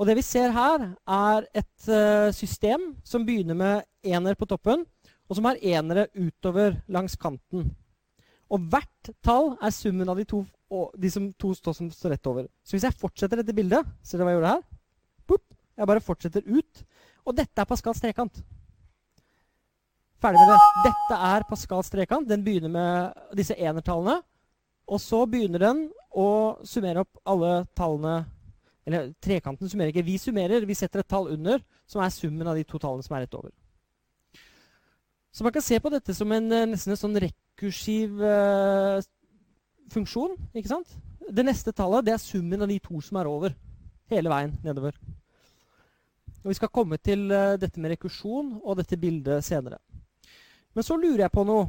Og 0.00 0.08
det 0.08 0.16
vi 0.16 0.24
ser 0.24 0.48
her, 0.56 0.86
er 1.04 1.46
et 1.60 1.88
uh, 1.92 2.32
system 2.32 2.94
som 3.04 3.26
begynner 3.26 3.58
med 3.58 3.82
ener 4.00 4.38
på 4.38 4.48
toppen, 4.48 4.86
og 5.28 5.36
som 5.36 5.44
har 5.44 5.60
enere 5.60 6.06
utover 6.16 6.78
langs 6.88 7.18
kanten. 7.20 7.66
Og 8.50 8.64
hvert 8.72 9.10
tall 9.22 9.52
er 9.60 9.74
summen 9.76 10.08
av 10.08 10.16
de 10.16 10.24
to, 10.24 10.40
de 10.96 11.10
som, 11.12 11.28
to 11.36 11.52
som 11.60 11.90
står 11.92 12.16
rett 12.16 12.30
over. 12.32 12.48
Så 12.64 12.74
hvis 12.74 12.88
jeg 12.88 12.96
fortsetter 12.96 13.42
dette 13.42 13.54
bildet 13.54 13.86
Ser 14.02 14.18
dere 14.18 14.26
hva 14.26 14.32
jeg 14.32 14.40
gjorde 14.40 14.54
her? 14.54 14.64
Boop, 15.28 15.44
jeg 15.76 15.90
bare 15.92 16.06
fortsetter 16.08 16.48
ut. 16.48 16.82
Og 17.28 17.36
dette 17.36 17.60
er 17.60 17.68
Pascals 17.68 18.00
trekant. 18.02 18.40
Ferdig 20.20 20.40
med 20.40 20.50
det. 20.50 20.58
Dette 20.88 21.20
er 21.28 21.46
Pascals 21.48 21.92
trekant. 21.92 22.28
Den 22.28 22.42
begynner 22.46 22.72
med 22.72 23.36
disse 23.38 23.54
enertallene. 23.54 24.18
Og 24.90 24.98
så 25.04 25.22
begynner 25.30 25.62
den 25.62 25.86
å 26.10 26.28
summere 26.66 27.04
opp 27.04 27.20
alle 27.28 27.60
tallene 27.78 28.24
eller 28.90 29.12
trekanten 29.22 29.70
summerer 29.70 29.92
ikke. 29.92 30.02
Vi 30.02 30.18
summerer. 30.18 30.64
Vi 30.66 30.74
setter 30.74 31.04
et 31.04 31.08
tall 31.10 31.28
under, 31.30 31.62
som 31.86 32.02
er 32.02 32.10
summen 32.10 32.48
av 32.50 32.58
de 32.58 32.64
to 32.66 32.80
tallene 32.82 33.06
som 33.06 33.14
er 33.14 33.22
rett 33.24 33.36
over. 33.38 33.52
Så 35.30 35.46
man 35.46 35.54
kan 35.54 35.62
se 35.62 35.78
på 35.78 35.92
dette 35.94 36.14
som 36.14 36.32
en, 36.32 36.52
eh, 36.52 36.66
nesten 36.66 36.90
en 36.90 36.98
sånn 36.98 37.20
rekursiv 37.22 38.18
uh, 38.18 38.98
funksjon. 39.94 40.34
ikke 40.54 40.72
sant? 40.72 40.90
Det 41.30 41.44
neste 41.46 41.70
tallet 41.72 42.08
det 42.08 42.16
er 42.16 42.22
summen 42.22 42.62
av 42.62 42.68
de 42.68 42.80
to 42.82 42.98
som 43.00 43.20
er 43.20 43.30
over. 43.30 43.54
Hele 44.10 44.32
veien 44.32 44.56
nedover. 44.64 44.98
Og 46.42 46.50
Vi 46.50 46.58
skal 46.58 46.74
komme 46.74 46.98
til 46.98 47.30
uh, 47.30 47.54
dette 47.54 47.78
med 47.78 47.94
rekursjon 47.94 48.56
og 48.64 48.80
dette 48.82 48.98
bildet 48.98 49.44
senere. 49.46 49.78
Men 50.74 50.82
så 50.82 50.98
lurer 50.98 51.28
jeg 51.28 51.34
på 51.34 51.46
noe. 51.46 51.68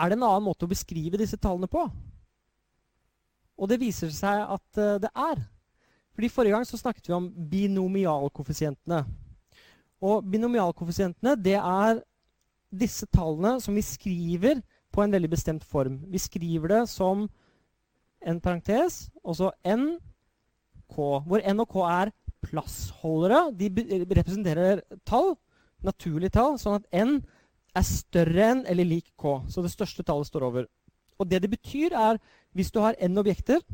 Er 0.00 0.08
det 0.08 0.16
en 0.16 0.24
annen 0.24 0.48
måte 0.48 0.64
å 0.64 0.70
beskrive 0.70 1.20
disse 1.20 1.36
tallene 1.36 1.68
på? 1.68 1.84
Og 3.60 3.68
det 3.68 3.82
viser 3.82 4.08
seg 4.08 4.46
at 4.48 4.80
uh, 4.80 4.96
det 4.96 5.12
er. 5.12 5.44
Fordi 6.20 6.28
Forrige 6.28 6.52
gang 6.52 6.66
så 6.68 6.76
snakket 6.76 7.06
vi 7.08 7.14
om 7.16 7.30
binomialkoeffisientene. 7.32 8.98
Og 10.04 10.26
binomialkoeffisientene 10.28 11.32
det 11.40 11.54
er 11.56 12.02
disse 12.68 13.06
tallene 13.08 13.54
som 13.64 13.72
vi 13.72 13.80
skriver 13.80 14.60
på 14.92 15.00
en 15.00 15.14
veldig 15.16 15.30
bestemt 15.32 15.64
form. 15.64 15.96
Vi 16.12 16.20
skriver 16.20 16.68
det 16.68 16.82
som 16.92 17.24
en 18.20 18.40
parentes, 18.44 19.06
og 19.24 19.38
så 19.38 19.48
n, 19.64 19.94
k, 20.92 20.98
hvor 21.24 21.40
n 21.40 21.64
og 21.64 21.72
k 21.72 21.86
er 21.88 22.12
plassholdere. 22.44 23.46
De 23.56 23.72
representerer 24.12 24.82
tall, 25.08 25.38
naturlige 25.80 26.36
tall, 26.36 26.58
sånn 26.60 26.82
at 26.82 26.90
n 26.92 27.22
er 27.72 27.86
større 27.88 28.50
enn 28.50 28.66
eller 28.68 28.84
lik 28.84 29.08
k. 29.16 29.38
Så 29.48 29.64
det 29.64 29.72
største 29.72 30.04
tallet 30.04 30.28
står 30.28 30.44
over. 30.52 30.68
Og 31.16 31.32
det 31.32 31.40
det 31.46 31.56
betyr, 31.56 31.96
er 31.96 32.20
hvis 32.52 32.68
du 32.76 32.84
har 32.84 33.00
n 33.00 33.16
objekter, 33.24 33.64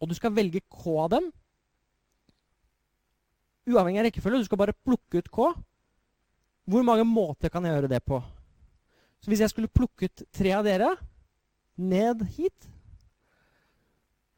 og 0.00 0.10
du 0.10 0.14
skal 0.16 0.34
velge 0.34 0.62
k 0.68 0.84
av 1.04 1.10
dem 1.16 1.32
Uavhengig 3.64 4.02
av 4.02 4.04
rekkefølge, 4.08 4.42
du 4.42 4.44
skal 4.44 4.60
bare 4.60 4.76
plukke 4.76 5.22
ut 5.22 5.28
k. 5.32 5.44
Hvor 6.68 6.82
mange 6.84 7.06
måter 7.08 7.48
kan 7.48 7.64
jeg 7.64 7.72
gjøre 7.72 7.88
det 7.94 8.02
på? 8.04 8.18
Så 9.24 9.32
hvis 9.32 9.40
jeg 9.40 9.52
skulle 9.54 9.72
plukke 9.72 10.10
ut 10.10 10.24
tre 10.36 10.52
av 10.52 10.66
dere 10.66 10.90
ned 11.80 12.26
hit, 12.36 12.66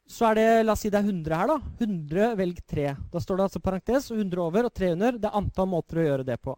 så 0.07 0.29
er 0.29 0.39
det 0.39 0.45
La 0.63 0.77
oss 0.77 0.85
si 0.85 0.91
det 0.91 1.01
er 1.01 1.09
100 1.09 1.35
her, 1.35 1.51
da. 1.51 1.57
100 1.83 2.29
velg 2.39 2.61
3. 2.71 2.87
Da 3.11 3.19
står 3.19 3.39
det 3.39 3.47
altså 3.49 3.63
parentes 3.63 4.07
100 4.15 4.39
over 4.45 4.69
og 4.69 4.73
3 4.79 4.93
under. 4.95 5.19
Det 5.19 5.27
er 5.27 5.39
antall 5.41 5.67
måter 5.73 5.99
å 5.99 6.07
gjøre 6.07 6.27
det 6.29 6.39
på. 6.39 6.55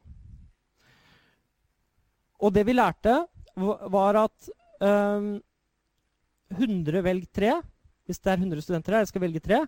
Og 2.40 2.54
det 2.54 2.68
vi 2.70 2.78
lærte, 2.78 3.18
var 3.58 4.22
at 4.22 4.52
um, 4.86 5.34
100 6.54 7.02
velg 7.04 7.26
3 7.36 7.58
Hvis 8.10 8.22
det 8.26 8.34
er 8.34 8.42
100 8.42 8.66
studenter 8.66 8.96
her, 8.96 9.06
jeg 9.06 9.12
skal 9.12 9.22
velge 9.22 9.44
tre, 9.46 9.62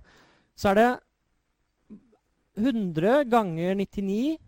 så 0.57 0.71
er 0.71 0.79
det 0.79 0.89
100 2.57 3.29
ganger 3.31 3.77
99 3.77 4.39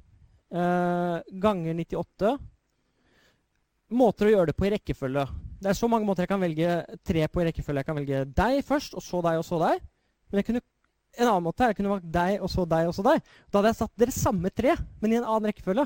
uh, 0.54 1.22
ganger 1.46 1.78
98 1.78 2.34
måter 3.94 4.28
å 4.28 4.34
gjøre 4.34 4.52
det 4.52 4.58
på 4.58 4.68
i 4.68 4.74
rekkefølge. 4.74 5.26
Det 5.64 5.72
er 5.72 5.78
så 5.78 5.88
mange 5.88 6.08
måter 6.08 6.26
jeg 6.26 6.34
kan 6.34 6.42
velge 6.42 6.76
tre 7.06 7.28
på 7.30 7.42
i 7.42 7.48
rekkefølge. 7.48 7.84
Jeg 7.84 7.88
kan 7.88 8.00
velge 8.00 8.24
deg 8.42 8.60
først, 8.68 8.98
og 8.98 9.06
så 9.06 9.22
deg, 9.24 9.40
og 9.40 9.46
så 9.48 9.60
deg. 9.62 9.84
Men 10.34 10.48
kunne, 10.48 10.64
en 11.20 11.30
annen 11.30 11.46
måte 11.46 11.70
jeg 11.70 11.78
kunne 11.78 11.94
valgt 11.94 12.10
deg, 12.12 12.40
og 12.42 12.52
så 12.52 12.66
deg, 12.68 12.90
og 12.90 12.98
så 12.98 13.06
deg. 13.06 13.22
Da 13.48 13.60
hadde 13.60 13.72
jeg 13.72 13.80
satt 13.80 13.94
dere 14.02 14.16
samme 14.16 14.52
tre, 14.52 14.76
men 15.00 15.14
i 15.14 15.20
en 15.22 15.28
annen 15.28 15.52
rekkefølge. 15.52 15.86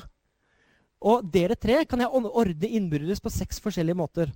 Og 1.11 1.27
dere 1.29 1.59
tre 1.59 1.83
kan 1.85 2.01
jeg 2.01 2.09
ordne 2.09 2.71
innbyrdes 2.79 3.21
på 3.21 3.33
seks 3.33 3.59
forskjellige 3.61 3.99
måter. 3.99 4.31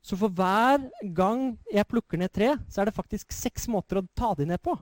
Så 0.00 0.16
for 0.16 0.32
hver 0.32 0.86
gang 1.16 1.52
jeg 1.72 1.88
plukker 1.88 2.20
ned 2.20 2.32
tre, 2.32 2.54
så 2.72 2.80
er 2.80 2.88
det 2.88 2.96
faktisk 2.96 3.34
seks 3.36 3.68
måter 3.68 4.00
å 4.00 4.06
ta 4.16 4.32
de 4.38 4.46
ned 4.48 4.60
på. 4.64 4.74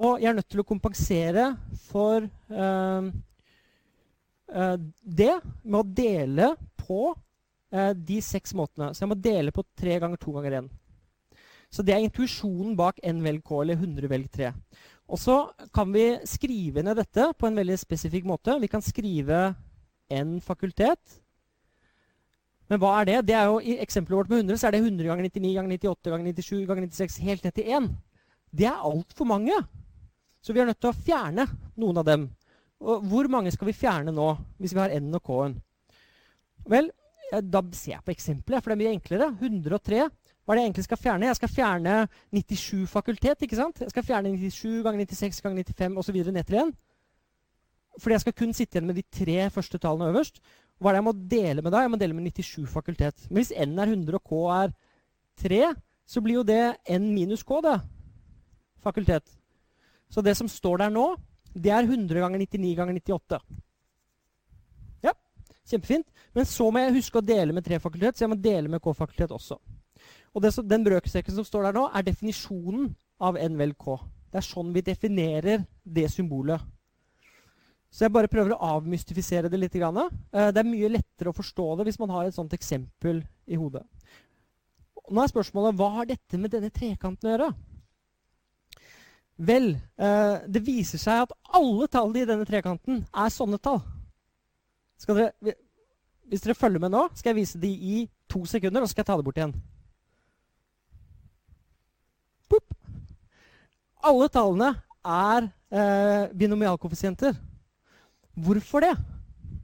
Og 0.00 0.20
jeg 0.22 0.30
er 0.30 0.36
nødt 0.38 0.48
til 0.48 0.62
å 0.62 0.68
kompensere 0.68 1.50
for 1.90 2.24
uh, 2.24 3.08
det 5.02 5.34
med 5.62 5.80
å 5.80 5.84
dele 5.84 6.52
på 6.80 7.10
uh, 7.12 7.92
de 7.92 8.20
seks 8.24 8.54
måtene. 8.56 8.94
Så 8.94 9.04
jeg 9.04 9.10
må 9.10 9.18
dele 9.18 9.52
på 9.52 9.66
tre 9.76 9.98
ganger 10.00 10.22
to 10.22 10.32
ganger 10.38 10.62
én. 10.62 10.70
Så 11.70 11.84
det 11.86 11.94
er 11.94 12.02
intuisjonen 12.02 12.72
bak 12.78 12.98
n 13.06 13.20
velg 13.22 13.44
k, 13.46 13.60
eller 13.62 13.78
100 13.78 14.10
velg 14.10 14.30
3. 14.32 14.54
Og 15.10 15.18
så 15.18 15.36
kan 15.74 15.90
vi 15.94 16.06
skrive 16.26 16.82
ned 16.86 16.98
dette 16.98 17.28
på 17.38 17.46
en 17.46 17.58
veldig 17.58 17.76
spesifikk 17.78 18.26
måte. 18.30 18.56
Vi 18.62 18.70
kan 18.70 18.82
skrive 18.82 19.50
n 20.10 20.38
fakultet 20.42 21.20
men 22.70 22.78
hva 22.78 22.92
er 23.00 23.08
det? 23.08 23.16
Det 23.26 23.34
er 23.34 23.48
jo, 23.50 23.58
I 23.58 23.80
eksempelet 23.82 24.20
vårt 24.20 24.30
med 24.30 24.44
100 24.44 24.60
så 24.60 24.68
er 24.68 24.76
det 24.76 24.84
100 24.84 25.08
ganger 25.10 25.26
99 25.26 25.54
ganger 25.58 25.72
98 25.74 26.12
ganger 26.12 26.28
97 26.30 26.66
ganger 26.68 26.86
96 26.86 27.16
helt 27.26 27.46
ned 27.46 27.56
til 27.56 27.72
1. 27.78 27.88
Det 28.60 28.68
er 28.70 28.84
altfor 28.90 29.26
mange. 29.26 29.56
Så 30.40 30.54
vi 30.54 30.62
er 30.62 30.70
nødt 30.70 30.78
til 30.80 30.92
å 30.92 30.96
fjerne 30.96 31.48
noen 31.80 31.98
av 32.00 32.06
dem. 32.06 32.28
Og 32.80 33.02
hvor 33.10 33.28
mange 33.28 33.50
skal 33.52 33.68
vi 33.68 33.76
fjerne 33.76 34.14
nå, 34.14 34.28
hvis 34.62 34.72
vi 34.72 34.80
har 34.80 34.94
n 34.96 35.10
og 35.18 35.22
k-en? 35.26 35.58
Vel, 36.70 36.88
da 37.42 37.62
ser 37.76 37.96
jeg 37.96 38.06
på 38.06 38.14
eksempelet, 38.14 38.62
for 38.62 38.70
det 38.70 38.78
er 38.78 38.82
mye 38.84 38.94
enklere. 38.94 39.28
103. 39.42 40.06
Hva 40.06 40.54
er 40.54 40.58
det 40.58 40.62
jeg 40.62 40.70
egentlig 40.70 40.86
skal 40.86 41.02
fjerne? 41.02 41.28
Jeg 41.28 41.38
skal 41.40 41.52
fjerne 41.56 41.96
97 42.38 42.86
fakultet. 42.90 43.42
ikke 43.42 43.58
sant? 43.58 43.82
Jeg 43.82 43.92
skal 43.92 44.06
fjerne 44.06 44.32
97 44.38 44.80
ganger 44.86 45.04
96 45.04 45.42
ganger 45.44 45.74
95 45.74 46.00
osv. 46.00 46.22
ned 46.30 46.46
til 46.46 46.62
1. 46.62 46.72
Fordi 48.00 48.14
jeg 48.14 48.24
skal 48.24 48.38
kun 48.38 48.54
sitte 48.54 48.78
igjen 48.78 48.86
med 48.88 48.96
de 48.96 49.06
tre 49.10 49.50
første 49.50 49.78
tallene 49.78 50.14
øverst. 50.14 50.40
Hva 50.80 50.90
er 50.90 50.96
det 50.96 51.00
jeg 51.02 51.08
må 51.10 51.16
dele 51.28 51.62
med 51.62 51.74
da? 51.74 51.82
Jeg 51.84 51.92
må 51.92 51.98
dele 52.00 52.16
med 52.16 52.30
97 52.32 52.68
fakultet. 52.72 53.26
Men 53.28 53.42
hvis 53.42 53.52
n 53.52 53.76
er 53.76 53.90
100 53.92 54.16
og 54.16 54.22
k 54.24 54.38
er 54.56 54.70
3, 55.44 55.58
så 56.08 56.22
blir 56.24 56.40
jo 56.40 56.44
det 56.46 56.62
n 56.88 57.10
minus 57.12 57.44
k, 57.44 57.58
det. 57.64 57.76
Fakultet. 58.80 59.26
Så 60.10 60.24
det 60.24 60.34
som 60.38 60.48
står 60.48 60.80
der 60.80 60.94
nå, 60.94 61.04
det 61.52 61.72
er 61.74 61.84
100 61.84 62.22
ganger 62.22 62.40
99 62.40 62.72
ganger 62.78 62.96
98. 62.96 63.40
Ja, 65.04 65.12
kjempefint. 65.68 66.08
Men 66.34 66.48
så 66.48 66.70
må 66.72 66.80
jeg 66.80 66.96
huske 66.96 67.20
å 67.20 67.28
dele 67.28 67.52
med 67.52 67.66
3 67.66 67.78
fakultet, 67.82 68.16
så 68.16 68.24
jeg 68.24 68.32
må 68.32 68.40
dele 68.40 68.72
med 68.72 68.80
k-fakultet 68.80 69.36
også. 69.36 69.60
Og 70.32 70.42
det, 70.42 70.54
den 70.64 70.86
brøkstreken 70.86 71.36
som 71.36 71.44
står 71.44 71.68
der 71.68 71.76
nå, 71.76 71.86
er 71.92 72.06
definisjonen 72.06 72.88
av 73.20 73.36
n 73.36 73.60
vel 73.60 73.76
k. 73.76 73.98
Det 74.30 74.40
er 74.40 74.46
sånn 74.46 74.72
vi 74.72 74.86
definerer 74.86 75.66
det 75.84 76.08
symbolet. 76.08 76.62
Så 77.90 78.06
jeg 78.06 78.14
bare 78.14 78.30
prøver 78.30 78.54
å 78.54 78.76
avmystifisere 78.76 79.50
det 79.50 79.58
litt. 79.58 79.74
Eh, 79.74 80.50
det 80.54 80.62
er 80.62 80.68
mye 80.68 80.92
lettere 80.92 81.32
å 81.32 81.36
forstå 81.36 81.72
det 81.78 81.88
hvis 81.88 81.98
man 81.98 82.12
har 82.14 82.28
et 82.28 82.36
sånt 82.36 82.54
eksempel 82.54 83.24
i 83.50 83.58
hodet. 83.58 83.82
Nå 85.10 85.22
er 85.22 85.32
spørsmålet 85.32 85.74
hva 85.78 85.88
har 85.96 86.06
dette 86.06 86.38
med 86.38 86.52
denne 86.54 86.70
trekanten 86.70 87.26
å 87.26 87.34
gjøre? 87.34 87.50
Vel, 89.40 89.72
eh, 89.98 90.36
det 90.46 90.62
viser 90.62 91.00
seg 91.02 91.24
at 91.24 91.34
alle 91.56 91.88
tallene 91.90 92.22
i 92.22 92.28
denne 92.28 92.46
trekanten 92.46 93.02
er 93.08 93.34
sånne 93.34 93.58
tall. 93.58 93.82
Dere, 95.08 95.32
hvis 96.28 96.44
dere 96.44 96.54
følger 96.54 96.82
med 96.84 96.92
nå, 96.94 97.06
skal 97.16 97.32
jeg 97.32 97.40
vise 97.40 97.58
de 97.58 97.70
i 97.72 98.04
to 98.30 98.44
sekunder, 98.46 98.84
og 98.84 98.86
så 98.86 98.94
skal 98.94 99.02
jeg 99.02 99.10
ta 99.10 99.16
det 99.18 99.26
bort 99.26 99.40
igjen. 99.40 99.54
Boop. 102.52 102.74
Alle 104.06 104.28
tallene 104.30 104.74
er 105.02 105.48
eh, 105.72 106.28
binomialkoeffisienter. 106.36 107.34
Hvorfor 108.40 108.84
det? 108.84 108.94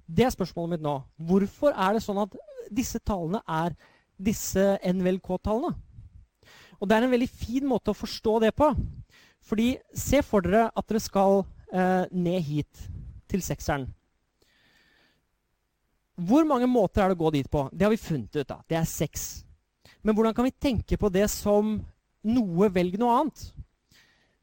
Det 0.06 0.26
er 0.26 0.34
spørsmålet 0.34 0.76
mitt 0.76 0.84
nå. 0.84 0.98
Hvorfor 1.16 1.72
er 1.72 1.96
det 1.96 2.04
sånn 2.04 2.20
at 2.22 2.34
disse 2.72 3.00
tallene 3.02 3.40
er 3.46 3.74
disse 4.16 4.76
NVLK-tallene? 4.84 5.74
Og 6.76 6.88
Det 6.88 6.96
er 6.96 7.06
en 7.06 7.14
veldig 7.14 7.30
fin 7.30 7.66
måte 7.66 7.90
å 7.90 7.96
forstå 7.96 8.40
det 8.44 8.52
på. 8.56 8.68
Fordi 9.46 9.76
Se 9.94 10.22
for 10.26 10.44
dere 10.44 10.68
at 10.68 10.88
dere 10.88 11.00
skal 11.00 11.44
eh, 11.72 12.04
ned 12.12 12.42
hit, 12.44 12.88
til 13.26 13.42
sekseren. 13.42 13.88
Hvor 16.16 16.46
mange 16.48 16.68
måter 16.70 17.02
er 17.02 17.10
det 17.10 17.18
å 17.18 17.24
gå 17.24 17.32
dit 17.34 17.48
på? 17.50 17.66
Det 17.72 17.84
har 17.84 17.92
vi 17.92 18.00
funnet 18.00 18.36
ut. 18.36 18.46
da. 18.48 18.60
Det 18.68 18.76
er 18.78 18.86
seks. 18.88 19.44
Men 20.02 20.14
hvordan 20.14 20.34
kan 20.34 20.46
vi 20.46 20.54
tenke 20.54 20.96
på 20.96 21.10
det 21.12 21.26
som 21.30 21.74
noe 22.26 22.68
velg 22.72 22.96
noe 22.98 23.16
annet? 23.20 23.42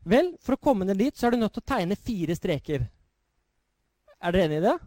Vel, 0.04 0.34
For 0.44 0.58
å 0.58 0.60
komme 0.60 0.86
ned 0.86 1.00
dit 1.00 1.16
så 1.16 1.28
er 1.28 1.32
du 1.32 1.42
nødt 1.42 1.54
til 1.56 1.64
å 1.64 1.72
tegne 1.74 1.96
fire 1.96 2.36
streker. 2.36 2.84
Er 4.24 4.32
dere 4.32 4.48
enig 4.48 4.62
i 4.62 4.64
det? 4.64 4.78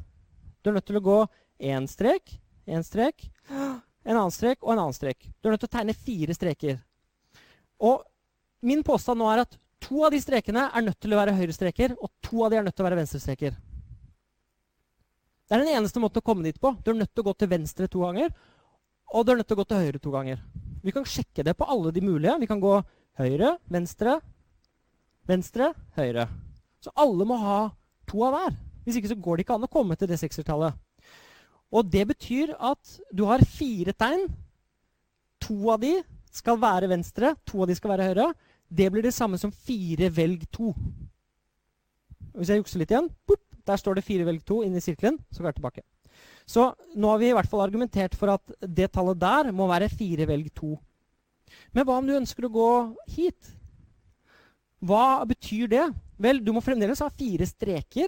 Du 0.65 0.71
er 0.71 0.79
nødt 0.79 0.87
til 0.89 0.97
å 0.97 1.05
gå 1.05 1.17
én 1.69 1.87
strek, 1.91 2.39
én 2.65 2.85
strek, 2.85 3.29
en 3.53 4.17
annen 4.17 4.33
strek 4.33 4.63
og 4.63 4.73
en 4.73 4.81
annen 4.87 4.97
strek. 4.97 5.29
Du 5.41 5.49
er 5.49 5.55
nødt 5.55 5.63
til 5.67 5.69
å 5.69 5.77
tegne 5.77 5.95
fire 6.07 6.37
streker. 6.37 6.79
Og 7.85 8.01
min 8.65 8.83
påstand 8.87 9.21
nå 9.21 9.29
er 9.29 9.45
at 9.45 9.59
to 9.85 10.01
av 10.07 10.15
de 10.15 10.21
strekene 10.23 10.71
er 10.73 10.87
nødt 10.87 10.99
til 11.03 11.13
å 11.13 11.21
være 11.21 11.37
høyrestreker, 11.37 11.95
og 12.01 12.11
to 12.25 12.47
av 12.47 12.53
de 12.53 12.59
er 12.59 12.67
nødt 12.67 12.77
til 12.79 12.87
å 12.87 12.89
være 12.89 13.01
venstrestreker. 13.03 13.57
Det 15.47 15.55
er 15.55 15.63
den 15.63 15.77
eneste 15.77 16.01
måten 16.03 16.25
å 16.25 16.27
komme 16.27 16.47
dit 16.49 16.57
på. 16.59 16.73
Du 16.83 16.91
er 16.91 16.99
nødt 16.99 17.13
til 17.13 17.23
å 17.23 17.29
gå 17.29 17.37
til 17.39 17.53
venstre 17.53 17.87
to 17.93 18.03
ganger, 18.03 18.33
og 19.13 19.27
du 19.27 19.35
er 19.35 19.39
nødt 19.43 19.51
til 19.53 19.59
å 19.59 19.61
gå 19.61 19.69
til 19.69 19.85
høyre 19.85 20.03
to 20.03 20.15
ganger. 20.15 20.41
Vi 20.83 20.95
kan 20.97 21.07
sjekke 21.07 21.45
det 21.47 21.55
på 21.59 21.69
alle 21.69 21.93
de 21.95 22.03
mulige. 22.03 22.39
Vi 22.41 22.49
kan 22.51 22.63
gå 22.63 22.81
høyre, 23.21 23.57
venstre, 23.71 24.17
venstre, 25.29 25.71
høyre. 25.99 26.27
Så 26.83 26.91
alle 26.97 27.27
må 27.29 27.39
ha 27.43 27.61
to 28.09 28.25
av 28.27 28.35
hver. 28.35 28.57
Hvis 28.87 29.01
ikke 29.01 29.11
så 29.11 29.19
går 29.19 29.37
det 29.37 29.45
ikke 29.45 29.57
an 29.59 29.67
å 29.67 29.71
komme 29.71 29.97
til 29.99 30.07
det 30.07 30.21
seksertallet. 30.21 30.77
Og 31.75 31.89
det 31.91 32.05
betyr 32.07 32.53
at 32.55 32.99
du 33.11 33.25
har 33.27 33.43
fire 33.43 33.91
tegn. 33.99 34.29
To 35.43 35.73
av 35.75 35.83
de 35.83 35.97
skal 36.33 36.61
være 36.63 36.91
venstre, 36.93 37.35
to 37.49 37.65
av 37.65 37.71
de 37.71 37.77
skal 37.77 37.93
være 37.97 38.07
høyre. 38.11 38.29
Det 38.71 38.87
blir 38.93 39.03
det 39.03 39.15
samme 39.15 39.39
som 39.41 39.51
fire 39.51 40.09
velg 40.15 40.47
to. 40.55 40.71
Hvis 42.37 42.53
jeg 42.53 42.63
jukser 42.63 42.83
litt 42.83 42.95
igjen 42.95 43.11
boop, 43.27 43.43
Der 43.67 43.81
står 43.81 43.97
det 43.99 44.05
fire 44.07 44.23
velg 44.23 44.45
to 44.47 44.61
inni 44.63 44.79
sirkelen. 44.79 45.17
Så 45.35 45.43
går 45.43 45.51
jeg 45.51 45.57
tilbake. 45.57 45.83
Så 46.47 46.69
nå 46.95 47.09
har 47.11 47.19
vi 47.19 47.33
i 47.33 47.35
hvert 47.35 47.49
fall 47.51 47.65
argumentert 47.65 48.15
for 48.15 48.31
at 48.31 48.53
det 48.63 48.93
tallet 48.95 49.19
der 49.19 49.51
må 49.51 49.67
være 49.67 49.91
fire 49.91 50.23
velg 50.31 50.53
to. 50.55 50.77
Men 51.75 51.83
hva 51.83 51.97
om 51.99 52.07
du 52.07 52.15
ønsker 52.15 52.47
å 52.47 52.53
gå 52.55 52.69
hit? 53.11 53.51
Hva 54.87 55.27
betyr 55.27 55.67
det? 55.73 55.89
Vel, 56.23 56.39
du 56.39 56.53
må 56.55 56.63
fremdeles 56.63 57.03
ha 57.03 57.11
fire 57.11 57.49
streker 57.51 58.07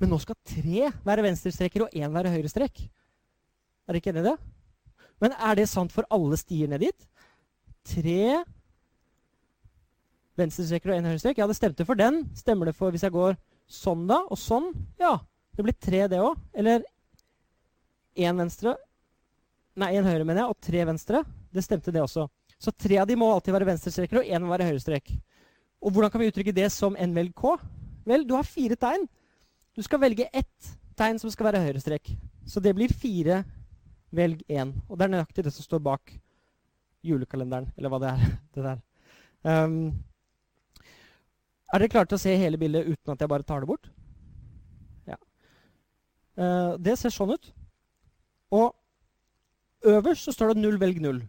men 0.00 0.10
nå 0.12 0.18
skal 0.22 0.38
tre 0.48 0.88
være 1.04 1.26
venstrestreker 1.26 1.84
og 1.84 1.94
én 1.96 2.12
være 2.14 2.32
høyrestrek. 2.32 2.86
Er 3.84 3.92
dere 3.92 4.00
ikke 4.00 4.12
enig 4.14 4.24
i 4.24 4.28
det? 4.30 4.36
Men 5.20 5.34
er 5.36 5.58
det 5.58 5.68
sant 5.68 5.92
for 5.92 6.08
alle 6.12 6.38
stier 6.40 6.70
ned 6.70 6.80
dit? 6.86 7.06
Tre 7.90 8.40
venstrestreker 10.40 10.92
og 10.92 11.00
én 11.00 11.08
høyrestrek. 11.10 11.40
Ja, 11.40 11.48
det 11.50 11.58
stemte 11.58 11.84
for 11.88 11.98
den. 12.00 12.22
Stemmer 12.38 12.70
det 12.70 12.76
for 12.78 12.94
hvis 12.94 13.04
jeg 13.04 13.12
går 13.12 13.36
sånn, 13.70 14.06
da, 14.08 14.22
og 14.30 14.40
sånn? 14.40 14.70
Ja. 15.00 15.18
Det 15.56 15.66
blir 15.66 15.76
tre, 15.76 16.06
det 16.08 16.22
òg. 16.22 16.38
Eller 16.56 16.86
én 18.16 18.38
venstre 18.40 18.78
Nei, 19.78 19.94
én 19.96 20.04
høyre, 20.04 20.24
mener 20.26 20.42
jeg, 20.42 20.50
og 20.50 20.58
tre 20.66 20.80
venstre. 20.84 21.20
Det 21.54 21.62
stemte, 21.64 21.92
det 21.94 22.02
også. 22.02 22.26
Så 22.60 22.72
tre 22.74 22.98
av 23.00 23.06
de 23.08 23.14
må 23.16 23.28
alltid 23.32 23.54
være 23.54 23.68
venstrestreker, 23.68 24.18
og 24.20 24.26
én 24.28 24.42
må 24.42 24.50
være 24.50 24.66
høyrestrek. 24.66 25.12
Og 25.80 25.94
hvordan 25.94 26.10
kan 26.12 26.20
vi 26.20 26.28
uttrykke 26.28 26.52
det 26.52 26.66
som 26.74 26.98
NVLK? 26.98 27.44
Vel, 28.10 28.26
du 28.28 28.34
har 28.36 28.48
fire 28.48 28.76
tegn. 28.76 29.06
Du 29.76 29.82
skal 29.86 30.02
velge 30.02 30.26
ett 30.32 30.70
tegn 30.98 31.18
som 31.20 31.30
skal 31.32 31.50
være 31.50 31.62
høyrestrek. 31.64 32.12
Så 32.46 32.60
det 32.62 32.74
blir 32.76 32.92
fire 32.92 33.42
velg 34.14 34.42
én. 34.50 34.74
Og 34.88 34.98
det 34.98 35.06
er 35.06 35.14
nøyaktig 35.14 35.44
det 35.46 35.54
som 35.54 35.66
står 35.66 35.82
bak 35.84 36.12
julekalenderen, 37.06 37.70
eller 37.78 37.92
hva 37.92 38.00
det 38.02 38.10
er. 38.10 38.38
det 38.56 38.66
der. 38.66 38.80
Um, 39.46 39.76
er 41.70 41.80
dere 41.80 41.92
klare 41.92 42.10
til 42.10 42.18
å 42.18 42.22
se 42.24 42.34
hele 42.36 42.58
bildet 42.60 42.88
uten 42.90 43.14
at 43.14 43.22
jeg 43.22 43.30
bare 43.30 43.46
tar 43.46 43.62
det 43.62 43.70
bort? 43.70 43.88
Ja. 45.08 45.16
Uh, 46.34 46.74
det 46.82 46.98
ser 46.98 47.14
sånn 47.14 47.36
ut. 47.36 47.52
Og 48.50 48.74
øverst 49.86 50.26
så 50.26 50.34
står 50.34 50.52
det 50.52 50.64
'null, 50.64 50.80
velg 50.82 50.98
null'. 51.00 51.22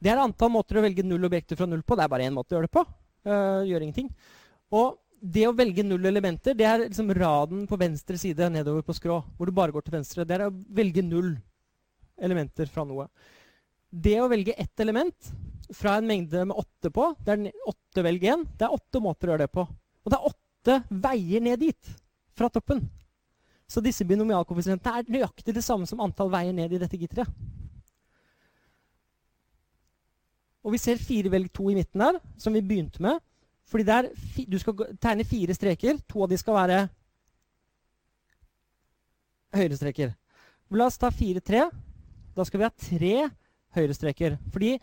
Det 0.00 0.12
er 0.12 0.20
antall 0.22 0.52
måter 0.52 0.78
å 0.78 0.84
velge 0.84 1.02
null 1.02 1.26
objekter 1.26 1.58
fra 1.58 1.66
null 1.66 1.82
på. 1.82 1.96
Det 1.96 2.04
er 2.04 2.12
bare 2.12 2.28
én 2.28 2.36
måte 2.36 2.54
å 2.54 2.58
gjøre 2.58 2.68
det 2.68 2.76
på. 2.76 2.84
Uh, 3.26 3.64
gjør 3.66 3.82
ingenting. 3.82 4.10
Og 4.70 5.00
det 5.24 5.46
å 5.48 5.54
velge 5.56 5.84
null 5.86 6.04
elementer, 6.04 6.56
det 6.56 6.66
er 6.68 6.82
liksom 6.82 7.08
raden 7.16 7.64
på 7.68 7.78
venstre 7.80 8.18
side 8.20 8.50
nedover 8.52 8.84
på 8.84 8.96
skrå. 8.96 9.22
Hvor 9.38 9.48
du 9.48 9.54
bare 9.56 9.72
går 9.72 9.86
til 9.86 9.96
venstre. 9.96 10.26
Det 10.28 10.36
er 10.36 10.46
å 10.50 10.52
velge 10.76 11.04
null 11.06 11.32
elementer 12.20 12.68
fra 12.68 12.84
noe. 12.84 13.06
Det 13.88 14.18
å 14.20 14.28
velge 14.28 14.56
ett 14.60 14.84
element 14.84 15.30
fra 15.72 15.96
en 15.96 16.06
mengde 16.10 16.44
med 16.44 16.58
åtte 16.60 16.92
på, 16.92 17.08
det 17.24 17.38
er 17.38 17.70
åtte 17.70 18.04
velg 18.04 18.28
én. 18.34 18.44
Det 18.52 18.66
er 18.66 18.76
åtte 18.76 19.00
måter 19.00 19.30
å 19.30 19.34
gjøre 19.34 19.46
det 19.46 19.54
på. 19.54 19.64
Og 20.04 20.12
det 20.12 20.18
er 20.18 20.28
åtte 20.28 20.78
veier 21.08 21.46
ned 21.48 21.62
dit 21.62 21.94
fra 22.36 22.50
toppen. 22.52 22.84
Så 23.70 23.80
disse 23.80 24.04
binomialkoeffisientene 24.04 25.00
er 25.00 25.12
nøyaktig 25.14 25.54
det 25.56 25.64
samme 25.64 25.88
som 25.88 26.02
antall 26.04 26.28
veier 26.32 26.52
ned 26.52 26.74
i 26.74 26.82
dette 26.82 27.00
gitteret. 27.00 27.30
Og 30.64 30.72
vi 30.76 30.80
ser 30.80 31.00
fire 31.00 31.32
velg 31.32 31.48
to 31.52 31.70
i 31.72 31.76
midten 31.76 32.00
her, 32.00 32.20
som 32.40 32.52
vi 32.52 32.64
begynte 32.64 33.00
med. 33.04 33.20
Fordi 33.70 33.84
der, 33.84 34.10
Du 34.50 34.58
skal 34.58 34.74
tegne 35.00 35.24
fire 35.24 35.54
streker. 35.54 35.98
To 36.08 36.24
av 36.24 36.28
de 36.28 36.38
skal 36.38 36.54
være 36.54 36.88
høyrestreker. 39.54 40.14
La 40.74 40.86
oss 40.86 40.98
ta 40.98 41.10
fire-tre. 41.10 41.68
Da 42.34 42.44
skal 42.44 42.60
vi 42.60 42.66
ha 42.66 42.70
tre 42.70 43.14
høyrestreker. 43.76 44.38
Fordi 44.52 44.76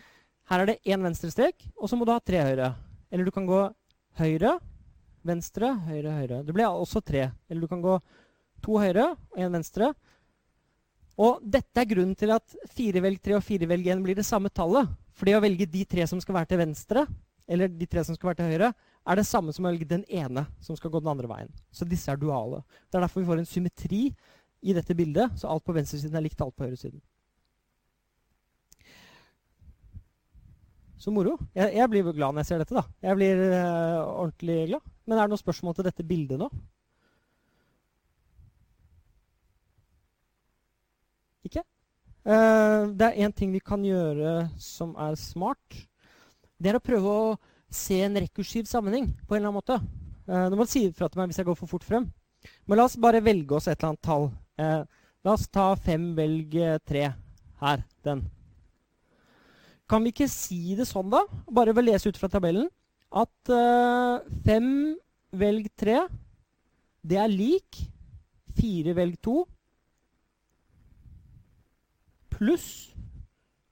her 0.51 0.63
er 0.63 0.65
det 0.69 0.81
én 0.85 1.03
venstrestrek, 1.03 1.67
og 1.77 1.89
så 1.89 1.97
må 1.97 2.05
du 2.07 2.13
ha 2.13 2.19
tre 2.19 2.41
høyre. 2.43 2.73
Eller 3.11 3.27
du 3.27 3.31
kan 3.31 3.47
gå 3.47 3.61
høyre, 4.19 4.57
venstre, 5.27 5.73
høyre, 5.87 6.15
høyre. 6.15 6.41
Det 6.47 6.55
blir 6.55 6.67
også 6.69 7.01
tre. 7.03 7.29
Eller 7.49 7.61
du 7.61 7.71
kan 7.71 7.83
gå 7.83 7.97
to 8.63 8.79
høyre 8.79 9.11
og 9.13 9.39
én 9.39 9.51
venstre. 9.53 9.91
Og 11.21 11.41
dette 11.43 11.81
er 11.81 11.89
grunnen 11.89 12.15
til 12.17 12.31
at 12.33 12.55
fire 12.71 13.03
velg 13.03 13.19
tre 13.21 13.35
og 13.37 13.45
fire 13.45 13.67
velg 13.69 13.91
én 13.91 14.01
blir 14.03 14.17
det 14.17 14.25
samme 14.25 14.49
tallet. 14.49 14.89
For 15.13 15.27
det 15.27 15.35
å 15.37 15.43
velge 15.43 15.67
de 15.69 15.83
tre 15.85 16.07
som 16.09 16.21
skal 16.23 16.39
være 16.39 16.53
til 16.53 16.61
venstre, 16.63 17.05
eller 17.51 17.71
de 17.71 17.87
tre 17.89 18.03
som 18.07 18.15
skal 18.15 18.31
være 18.31 18.39
til 18.41 18.51
høyre, 18.53 18.71
er 19.01 19.17
det 19.17 19.27
samme 19.27 19.53
som 19.53 19.65
å 19.65 19.71
velge 19.71 19.87
den 19.89 20.03
ene 20.07 20.45
som 20.63 20.77
skal 20.77 20.91
gå 20.93 21.01
den 21.01 21.11
andre 21.11 21.29
veien. 21.29 21.49
Så 21.73 21.87
disse 21.89 22.11
er 22.11 22.19
duale. 22.21 22.61
Det 22.87 22.99
er 22.99 23.05
derfor 23.05 23.23
vi 23.23 23.29
får 23.31 23.41
en 23.41 23.49
symmetri 23.49 24.03
i 24.61 24.75
dette 24.77 24.95
bildet, 24.95 25.33
så 25.41 25.49
alt 25.49 25.65
på 25.65 25.73
venstresiden 25.75 26.15
er 26.15 26.23
likt 26.27 26.41
alt 26.43 26.55
på 26.55 26.67
høyresiden. 26.67 27.01
Så 31.01 31.09
moro. 31.09 31.33
Jeg, 31.57 31.73
jeg, 31.73 31.89
blir 31.89 32.11
glad 32.13 32.35
når 32.35 32.43
jeg 32.43 32.51
ser 32.51 32.61
dette. 32.61 32.77
da. 32.77 32.83
Jeg 33.01 33.17
blir 33.17 33.39
uh, 33.49 34.01
ordentlig 34.05 34.57
glad. 34.69 34.89
Men 35.09 35.17
er 35.17 35.25
det 35.25 35.33
noen 35.33 35.41
spørsmål 35.41 35.75
til 35.75 35.87
dette 35.87 36.05
bildet 36.05 36.37
nå? 36.37 36.49
Ikke? 41.49 41.63
Uh, 42.21 42.93
det 42.93 43.07
er 43.07 43.17
én 43.25 43.33
ting 43.33 43.49
vi 43.49 43.63
kan 43.65 43.81
gjøre 43.81 44.51
som 44.61 44.93
er 44.93 45.17
smart. 45.17 45.81
Det 46.61 46.69
er 46.69 46.77
å 46.77 46.83
prøve 46.83 47.11
å 47.11 47.23
se 47.71 47.97
en 48.05 48.19
rekursiv 48.21 48.67
sammenheng 48.69 49.07
på 49.25 49.33
en 49.33 49.39
eller 49.39 49.49
annen 49.49 49.57
måte. 49.57 49.77
Uh, 50.27 50.45
nå 50.51 50.59
må 50.59 50.67
du 50.67 50.71
si 50.73 50.83
ifra 50.85 51.09
til 51.09 51.21
meg 51.21 51.31
hvis 51.31 51.41
jeg 51.41 51.47
går 51.47 51.57
for 51.57 51.71
fort 51.71 51.87
frem. 51.87 52.05
Men 52.69 52.77
la 52.77 52.85
oss 52.85 52.99
bare 53.01 53.23
velge 53.25 53.57
oss 53.57 53.69
et 53.69 53.77
eller 53.79 53.93
annet 53.93 54.05
tall. 54.05 54.27
Uh, 54.61 54.83
la 55.25 55.33
oss 55.33 55.47
ta 55.49 55.71
fem, 55.79 56.11
velg 56.17 56.57
tre. 56.85 57.07
Her. 57.61 57.83
Den. 58.05 58.23
Kan 59.89 60.05
vi 60.05 60.13
ikke 60.13 60.29
si 60.31 60.75
det 60.77 60.87
sånn, 60.89 61.09
da? 61.13 61.23
Bare 61.49 61.73
ved 61.73 61.83
å 61.83 61.89
lese 61.91 62.09
ut 62.09 62.17
fra 62.17 62.29
tabellen. 62.31 62.69
At 63.11 63.51
fem, 64.45 64.69
velg 65.35 65.67
tre, 65.77 65.97
det 67.03 67.17
er 67.19 67.33
lik 67.33 67.81
fire, 68.55 68.93
velg 68.95 69.17
to 69.23 69.41
pluss 72.31 72.67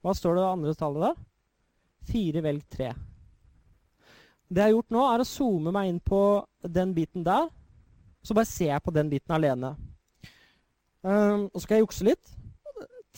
Hva 0.04 0.14
står 0.16 0.38
det 0.38 0.46
andre 0.48 0.76
tallet 0.78 1.06
der? 1.08 1.29
4 2.10 2.44
velg 2.46 2.66
3. 2.76 2.90
Det 4.50 4.64
jeg 4.64 4.72
har 4.72 4.74
gjort 4.74 4.96
nå, 4.96 5.04
er 5.06 5.22
å 5.22 5.28
zoome 5.30 5.74
meg 5.76 5.92
inn 5.92 6.00
på 6.02 6.22
den 6.66 6.94
biten 6.96 7.26
der. 7.26 7.50
Så 8.26 8.36
bare 8.36 8.50
ser 8.50 8.74
jeg 8.74 8.84
på 8.86 8.94
den 8.96 9.12
biten 9.12 9.36
alene. 9.36 9.76
Um, 11.02 11.48
og 11.48 11.60
så 11.60 11.64
skal 11.66 11.78
jeg 11.78 11.86
jukse 11.86 12.08
litt. 12.10 12.34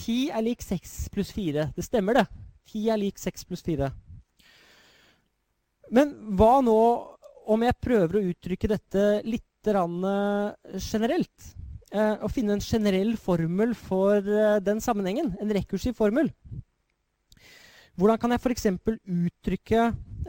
10 0.01 0.35
er 0.35 0.45
lik 0.45 0.65
6 0.65 0.97
pluss 1.13 1.31
4. 1.35 1.69
Det 1.75 1.85
stemmer, 1.85 2.19
det. 2.19 2.25
10 2.73 2.91
er 2.93 3.01
lik 3.01 3.21
6 3.21 3.47
pluss 3.47 3.63
4. 3.65 3.89
Men 5.91 6.13
hva 6.37 6.59
nå 6.63 6.77
om 7.51 7.65
jeg 7.65 7.81
prøver 7.83 8.19
å 8.19 8.27
uttrykke 8.31 8.69
dette 8.71 9.07
litt 9.27 9.47
generelt? 9.61 11.51
eh, 11.91 12.17
å 12.23 12.29
finne 12.31 12.57
en 12.57 12.63
generell 12.63 13.15
formel 13.19 13.75
for 13.77 14.19
eh, 14.19 14.59
den 14.63 14.81
sammenhengen. 14.83 15.33
En 15.41 15.53
rekursiv 15.53 15.97
formel. 15.97 16.31
Hvordan 17.99 18.19
kan 18.21 18.33
jeg 18.33 18.41
f.eks. 18.41 18.67
uttrykke 19.05 19.83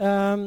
eh, 0.09 0.45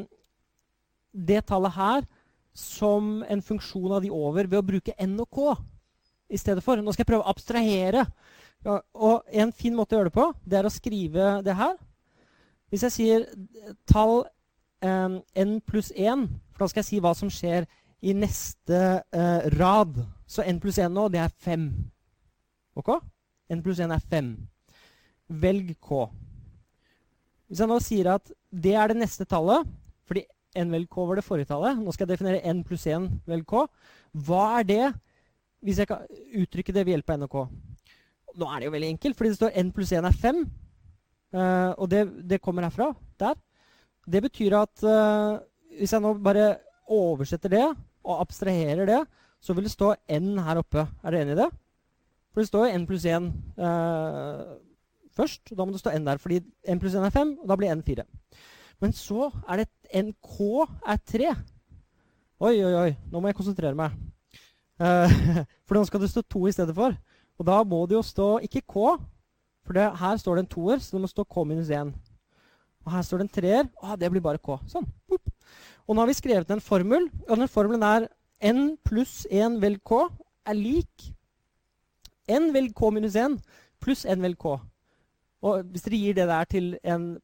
det 1.15 1.45
tallet 1.47 1.75
her 1.75 2.07
som 2.55 3.23
en 3.23 3.41
funksjon 3.43 3.95
av 3.95 4.03
de 4.03 4.11
over 4.13 4.47
ved 4.47 4.59
å 4.59 4.65
bruke 4.65 4.95
n 4.99 5.15
og 5.23 5.29
k 5.31 5.55
i 6.31 6.39
stedet 6.39 6.63
for? 6.63 6.81
Nå 6.81 6.93
skal 6.93 7.05
jeg 7.05 7.11
prøve 7.13 7.25
å 7.25 7.31
abstrahere. 7.31 8.05
Ja, 8.65 8.79
og 8.97 9.27
en 9.29 9.51
fin 9.53 9.75
måte 9.77 9.95
å 9.95 9.99
gjøre 9.99 10.11
det 10.11 10.17
på, 10.17 10.29
det 10.43 10.59
er 10.59 10.67
å 10.67 10.73
skrive 10.73 11.39
det 11.45 11.55
her. 11.55 11.75
Hvis 12.73 12.85
jeg 12.87 12.95
sier 12.95 13.25
tall 13.87 14.23
eh, 14.83 15.19
n 15.45 15.57
pluss 15.67 15.91
1, 15.95 16.27
for 16.55 16.65
da 16.65 16.71
skal 16.71 16.81
jeg 16.81 16.89
si 16.89 17.01
hva 17.03 17.13
som 17.17 17.31
skjer 17.31 17.67
i 18.05 18.13
neste 18.13 18.81
eh, 19.13 19.47
rad. 19.57 19.97
Så 20.27 20.43
n 20.45 20.59
pluss 20.61 20.79
1 20.81 20.93
nå, 20.93 21.07
det 21.13 21.21
er 21.23 21.31
5. 21.45 21.69
Ok? 22.77 22.97
n 23.53 23.61
pluss 23.65 23.79
1 23.79 23.93
er 23.93 24.03
5. 24.11 24.31
Velg 25.41 25.75
k. 25.81 26.05
Hvis 27.55 27.61
jeg 27.63 27.71
nå 27.71 27.75
sier 27.79 28.07
at 28.11 28.31
det 28.51 28.73
er 28.75 28.91
det 28.91 28.97
neste 28.99 29.23
tallet, 29.31 29.63
fordi 30.03 30.25
n 30.59 30.73
velg 30.75 30.89
k 30.91 31.05
var 31.07 31.15
det 31.15 31.23
forrige 31.23 31.47
tallet 31.47 31.77
Nå 31.79 31.93
skal 31.95 32.03
jeg 32.03 32.17
definere 32.17 32.51
n 32.51 32.65
pluss 32.67 32.83
1 32.83 33.05
velg 33.31 33.45
k. 33.47 33.61
Hva 34.27 34.41
er 34.57 34.65
det, 34.67 34.89
hvis 35.63 35.79
jeg 35.79 35.87
kan 35.87 36.03
uttrykke 36.35 36.75
det 36.75 36.83
ved 36.83 36.97
hjelp 36.97 37.13
av 37.15 37.21
n 37.21 37.23
og 37.29 37.31
k? 37.31 37.45
Nå 38.35 38.49
er 38.51 38.59
det 38.59 38.67
jo 38.67 38.73
veldig 38.73 38.89
enkelt, 38.97 39.15
fordi 39.15 39.31
det 39.31 39.39
står 39.39 39.55
n 39.63 39.71
pluss 39.71 39.95
1 39.95 40.09
er 40.11 40.19
5. 40.25 40.43
Uh, 40.43 41.39
eh, 41.39 41.71
og 41.79 41.87
det, 41.95 42.03
det, 42.27 42.41
kommer 42.43 42.67
herfra. 42.67 42.89
Der. 43.23 43.39
Det 44.03 44.25
betyr 44.27 44.59
at 44.59 44.83
uh, 44.83 45.39
hvis 45.79 45.95
jeg 45.95 46.03
nå 46.03 46.11
bare 46.27 46.57
oversetter 46.91 47.55
det 47.55 47.65
og 48.03 48.19
abstraherer 48.19 48.91
det, 48.91 48.99
så 49.39 49.55
vil 49.55 49.69
det 49.69 49.77
stå 49.77 49.93
n 50.11 50.33
her 50.43 50.59
oppe. 50.59 50.89
Er 50.99 51.15
dere 51.15 51.23
enig 51.23 51.39
i 51.39 51.43
det? 51.45 51.53
For 52.35 52.43
det 52.43 52.51
står 52.51 52.67
jo 52.67 52.83
n 52.83 52.91
pluss 52.91 53.07
1 53.07 53.31
eh, 53.63 54.39
først. 55.15 55.51
og 55.51 55.57
Da 55.57 55.65
må 55.65 55.73
det 55.73 55.81
stå 55.81 55.93
n 55.95 56.05
der, 56.07 56.21
fordi 56.21 56.41
n 56.67 56.81
pluss 56.81 56.95
n 56.95 57.07
er 57.07 57.13
5, 57.13 57.37
og 57.41 57.49
da 57.49 57.57
blir 57.59 57.73
n 57.73 57.83
4. 57.83 58.05
Men 58.81 58.93
så 58.93 59.31
er 59.49 59.63
det 59.63 59.69
nk 60.03 60.39
er 60.85 60.97
3. 61.11 61.35
Oi, 62.39 62.55
oi, 62.59 62.73
oi. 62.75 62.91
Nå 63.11 63.19
må 63.19 63.31
jeg 63.31 63.37
konsentrere 63.37 63.75
meg. 63.75 63.95
Uh, 64.75 65.07
for 65.65 65.77
nå 65.77 65.85
skal 65.87 66.03
det 66.03 66.11
stå 66.11 66.21
2 66.21 66.47
i 66.47 66.55
stedet 66.55 66.75
for. 66.75 66.95
Og 67.39 67.47
da 67.47 67.61
må 67.63 67.85
det 67.87 67.95
jo 67.97 68.03
stå 68.03 68.27
ikke 68.43 68.61
k, 68.61 68.89
for 69.65 69.73
det, 69.73 69.85
her 69.97 70.17
står 70.17 70.35
det 70.35 70.45
en 70.45 70.51
toer, 70.51 70.79
så 70.79 70.95
det 70.95 71.01
må 71.01 71.09
stå 71.09 71.23
k 71.23 71.45
minus 71.47 71.71
1. 71.73 71.93
Og 72.85 72.91
her 72.93 73.01
står 73.01 73.21
det 73.21 73.25
en 73.25 73.33
treer. 73.39 73.71
Ah, 73.81 73.95
det 73.97 74.11
blir 74.13 74.21
bare 74.21 74.37
k. 74.37 74.59
Sånn. 74.69 74.85
Boop. 75.09 75.31
Og 75.85 75.95
nå 75.95 76.03
har 76.03 76.09
vi 76.09 76.17
skrevet 76.17 76.51
en 76.53 76.61
formel. 76.61 77.09
og 77.29 77.37
den 77.37 77.49
Formelen 77.49 77.83
er 77.83 78.07
n 78.45 78.75
pluss 78.85 79.25
1 79.31 79.59
velg 79.61 79.81
k 79.85 80.05
er 80.45 80.57
lik 80.57 81.09
n 82.29 82.51
velg 82.53 82.73
k 82.77 82.89
minus 82.93 83.15
1 83.15 83.39
pluss 83.81 84.05
n 84.05 84.21
velg 84.21 84.37
k. 84.41 84.57
Og 85.45 85.71
hvis 85.71 85.85
dere 85.85 86.01
gir 86.01 86.17
det 86.17 86.27
der 86.29 86.49
til 86.49 86.73
en 86.83 87.15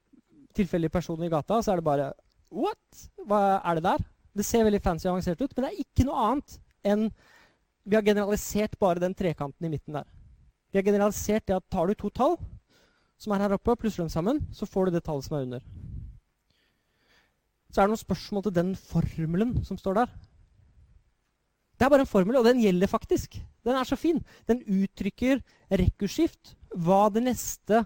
tilfeldig 0.56 0.92
person 0.94 1.24
i 1.24 1.32
gata, 1.32 1.62
så 1.62 1.74
er 1.74 1.82
det 1.82 1.88
bare 1.88 2.12
What? 2.52 3.06
Hva 3.28 3.62
er 3.64 3.80
det 3.80 3.86
der? 3.86 4.02
Det 4.36 4.46
ser 4.46 4.66
veldig 4.68 4.82
fancy 4.84 5.08
og 5.08 5.16
avansert 5.16 5.42
ut, 5.42 5.54
men 5.56 5.66
det 5.66 5.70
er 5.72 5.84
ikke 5.84 6.06
noe 6.08 6.26
annet 6.28 6.58
enn 6.88 7.12
Vi 7.82 7.98
har 7.98 8.06
generalisert 8.06 8.76
bare 8.80 9.02
den 9.02 9.16
trekanten 9.18 9.66
i 9.66 9.72
midten 9.72 9.96
der. 9.96 10.06
Vi 10.72 10.78
har 10.78 10.86
generalisert 10.86 11.48
det 11.48 11.56
at 11.56 11.70
tar 11.72 11.88
du 11.88 11.96
to 11.98 12.12
tall 12.14 12.36
som 13.22 13.34
er 13.34 13.42
her 13.44 13.56
oppe, 13.56 13.76
plusser 13.78 14.04
dem 14.04 14.10
sammen, 14.10 14.42
så 14.54 14.66
får 14.66 14.90
du 14.90 14.96
det 14.96 15.04
tallet 15.06 15.26
som 15.26 15.38
er 15.38 15.48
under. 15.48 15.64
så 17.72 17.82
er 17.82 17.88
det 17.88 17.94
noen 17.94 18.02
spørsmål 18.02 18.44
til 18.44 18.56
den 18.56 18.72
formelen 18.76 19.52
som 19.64 19.78
står 19.80 19.94
der. 20.02 20.14
Det 21.78 21.86
er 21.86 21.90
bare 21.90 22.04
en 22.04 22.10
formel, 22.10 22.36
og 22.38 22.46
den 22.46 22.60
gjelder 22.62 22.88
faktisk. 22.88 23.40
Den 23.66 23.78
er 23.78 23.84
så 23.88 23.96
fin. 23.96 24.20
Den 24.48 24.62
uttrykker 24.62 25.40
rekkursskift, 25.72 26.56
hva 26.76 27.08
det 27.10 27.24
neste 27.24 27.86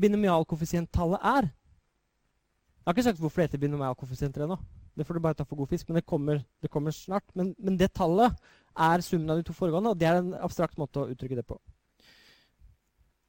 binomialkoeffisienttallet 0.00 1.20
er. 1.32 1.48
Jeg 1.50 2.86
har 2.86 2.96
ikke 2.96 3.08
sagt 3.10 3.20
hvorfor 3.20 3.42
det 3.42 3.50
heter 3.50 3.64
binomialkoeffisienter 3.66 4.46
ennå. 4.46 4.56
Det 4.96 5.06
får 5.06 5.16
du 5.16 5.22
bare 5.24 5.36
ta 5.38 5.44
for 5.46 5.56
god 5.56 5.70
fisk, 5.70 5.88
men 5.88 6.00
det 6.00 6.06
kommer, 6.06 6.40
det 6.62 6.70
kommer 6.70 6.94
snart. 6.94 7.24
Men, 7.34 7.54
men, 7.58 7.76
det 7.78 7.92
tallet 7.94 8.34
er 8.76 9.04
summen 9.04 9.30
av 9.30 9.38
de 9.38 9.46
to 9.46 9.54
foregående, 9.56 9.92
og 9.92 10.00
det 10.00 10.08
er 10.08 10.18
en 10.18 10.32
abstrakt 10.40 10.78
måte 10.80 11.02
å 11.02 11.10
uttrykke 11.12 11.38
det 11.38 11.46
på. 11.46 11.58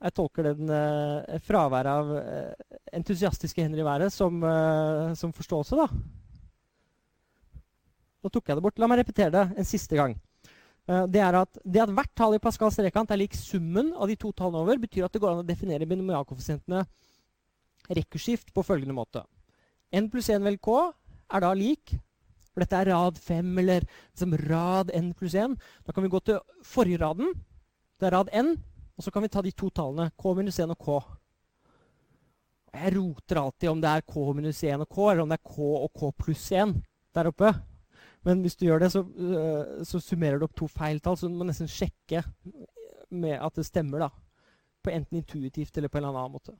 Jeg 0.01 0.15
tolker 0.17 0.47
den 0.47 0.71
eh, 0.73 1.38
fraværet 1.45 1.91
av 1.91 2.15
eh, 2.17 2.77
entusiastiske 2.97 3.62
hender 3.62 3.84
i 3.84 3.86
været 3.86 4.13
som, 4.13 4.41
eh, 4.41 5.13
som, 5.19 5.34
forståelse, 5.36 5.77
da. 5.77 5.86
Nå 8.21 8.29
tok 8.34 8.49
jeg 8.49 8.57
det 8.57 8.65
bort. 8.65 8.81
La 8.81 8.89
meg 8.89 9.03
repetere 9.03 9.34
det 9.36 9.45
en 9.62 9.67
siste 9.67 9.97
gang. 9.97 10.17
Eh, 10.89 11.05
det 11.11 11.21
er 11.21 11.37
at, 11.41 11.59
det 11.63 11.83
at 11.83 11.93
hvert 11.93 12.13
tall 12.17 12.35
i 12.37 12.41
Pascals 12.41 12.79
trekant 12.79 13.11
er 13.11 13.21
lik 13.21 13.35
summen 13.37 13.91
av 13.93 14.09
de 14.09 14.17
to 14.19 14.31
tallene 14.33 14.63
over, 14.63 14.81
betyr 14.81 15.05
at 15.05 15.13
det 15.13 15.21
går 15.21 15.35
an 15.35 15.43
å 15.43 15.47
definere 15.47 15.89
binomialkoeffisientene 15.89 16.85
rekursivt 17.97 18.53
på 18.55 18.65
følgende 18.65 18.95
måte. 18.95 19.23
N 19.91 20.07
pluss 20.11 20.31
1 20.31 20.45
vel 20.45 20.59
K 20.63 20.77
er 21.31 21.43
da 21.43 21.51
lik 21.57 21.97
For 22.51 22.65
dette 22.65 22.75
er 22.75 22.89
rad 22.91 23.15
5, 23.15 23.51
eller 23.61 23.85
liksom 23.85 24.33
rad 24.49 24.89
N 24.91 25.13
pluss 25.15 25.37
1. 25.39 25.53
Da 25.87 25.93
kan 25.95 26.03
vi 26.03 26.09
gå 26.11 26.19
til 26.19 26.41
forrige 26.67 26.99
raden. 26.99 27.29
Det 27.95 28.09
er 28.09 28.11
rad 28.17 28.27
N. 28.35 28.57
Og 28.99 29.05
så 29.05 29.13
kan 29.15 29.23
vi 29.23 29.29
ta 29.31 29.39
de 29.41 29.53
to 29.55 29.69
tallene, 29.71 30.09
K 30.19 30.33
minus 30.35 30.59
1 30.59 30.73
og 30.75 30.83
K. 30.83 30.97
Jeg 32.75 32.91
roter 32.97 33.39
alltid 33.39 33.69
om 33.71 33.79
det 33.79 33.93
er 33.93 34.03
K 34.03 34.25
minus 34.35 34.59
1 34.67 34.83
og 34.83 34.91
K, 34.91 34.97
eller 35.13 35.23
om 35.23 35.31
det 35.31 35.39
er 35.39 35.47
K 35.47 35.69
og 35.69 35.87
K 35.95 36.11
pluss 36.19 36.43
1 36.51 36.75
der 37.15 37.31
oppe. 37.31 37.53
Men 38.27 38.43
hvis 38.43 38.57
du 38.60 38.67
gjør 38.67 38.84
det, 38.84 38.91
så, 38.93 39.01
uh, 39.01 39.81
så 39.88 40.01
summerer 40.03 40.38
du 40.39 40.45
opp 40.45 40.57
to 40.57 40.67
feiltall, 40.69 41.17
så 41.17 41.29
du 41.29 41.38
må 41.38 41.47
nesten 41.47 41.69
sjekke 41.69 42.21
med 43.12 43.39
at 43.39 43.57
det 43.57 43.65
stemmer. 43.67 44.05
da. 44.05 44.12
På 44.81 44.93
enten 44.93 45.19
intuitivt 45.19 45.77
eller 45.77 45.89
på 45.89 45.99
en 45.99 46.07
eller 46.07 46.19
annen 46.19 46.38
måte. 46.38 46.55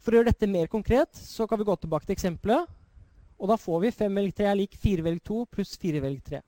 For 0.00 0.12
å 0.12 0.18
gjøre 0.18 0.32
dette 0.32 0.48
mer 0.50 0.66
konkret 0.68 1.16
så 1.16 1.46
kan 1.48 1.60
vi 1.60 1.68
gå 1.68 1.76
tilbake 1.80 2.08
til 2.08 2.16
eksempelet. 2.16 2.66
Og 3.40 3.50
da 3.50 3.56
får 3.60 3.80
vi 3.82 3.94
5 3.94 4.18
velg 4.20 4.34
3 4.36 4.50
er 4.50 4.58
lik 4.58 4.76
4 4.80 5.04
velg 5.04 5.22
2 5.24 5.38
pluss 5.52 5.72
4 5.80 6.02
velg 6.04 6.20
3. 6.28 6.42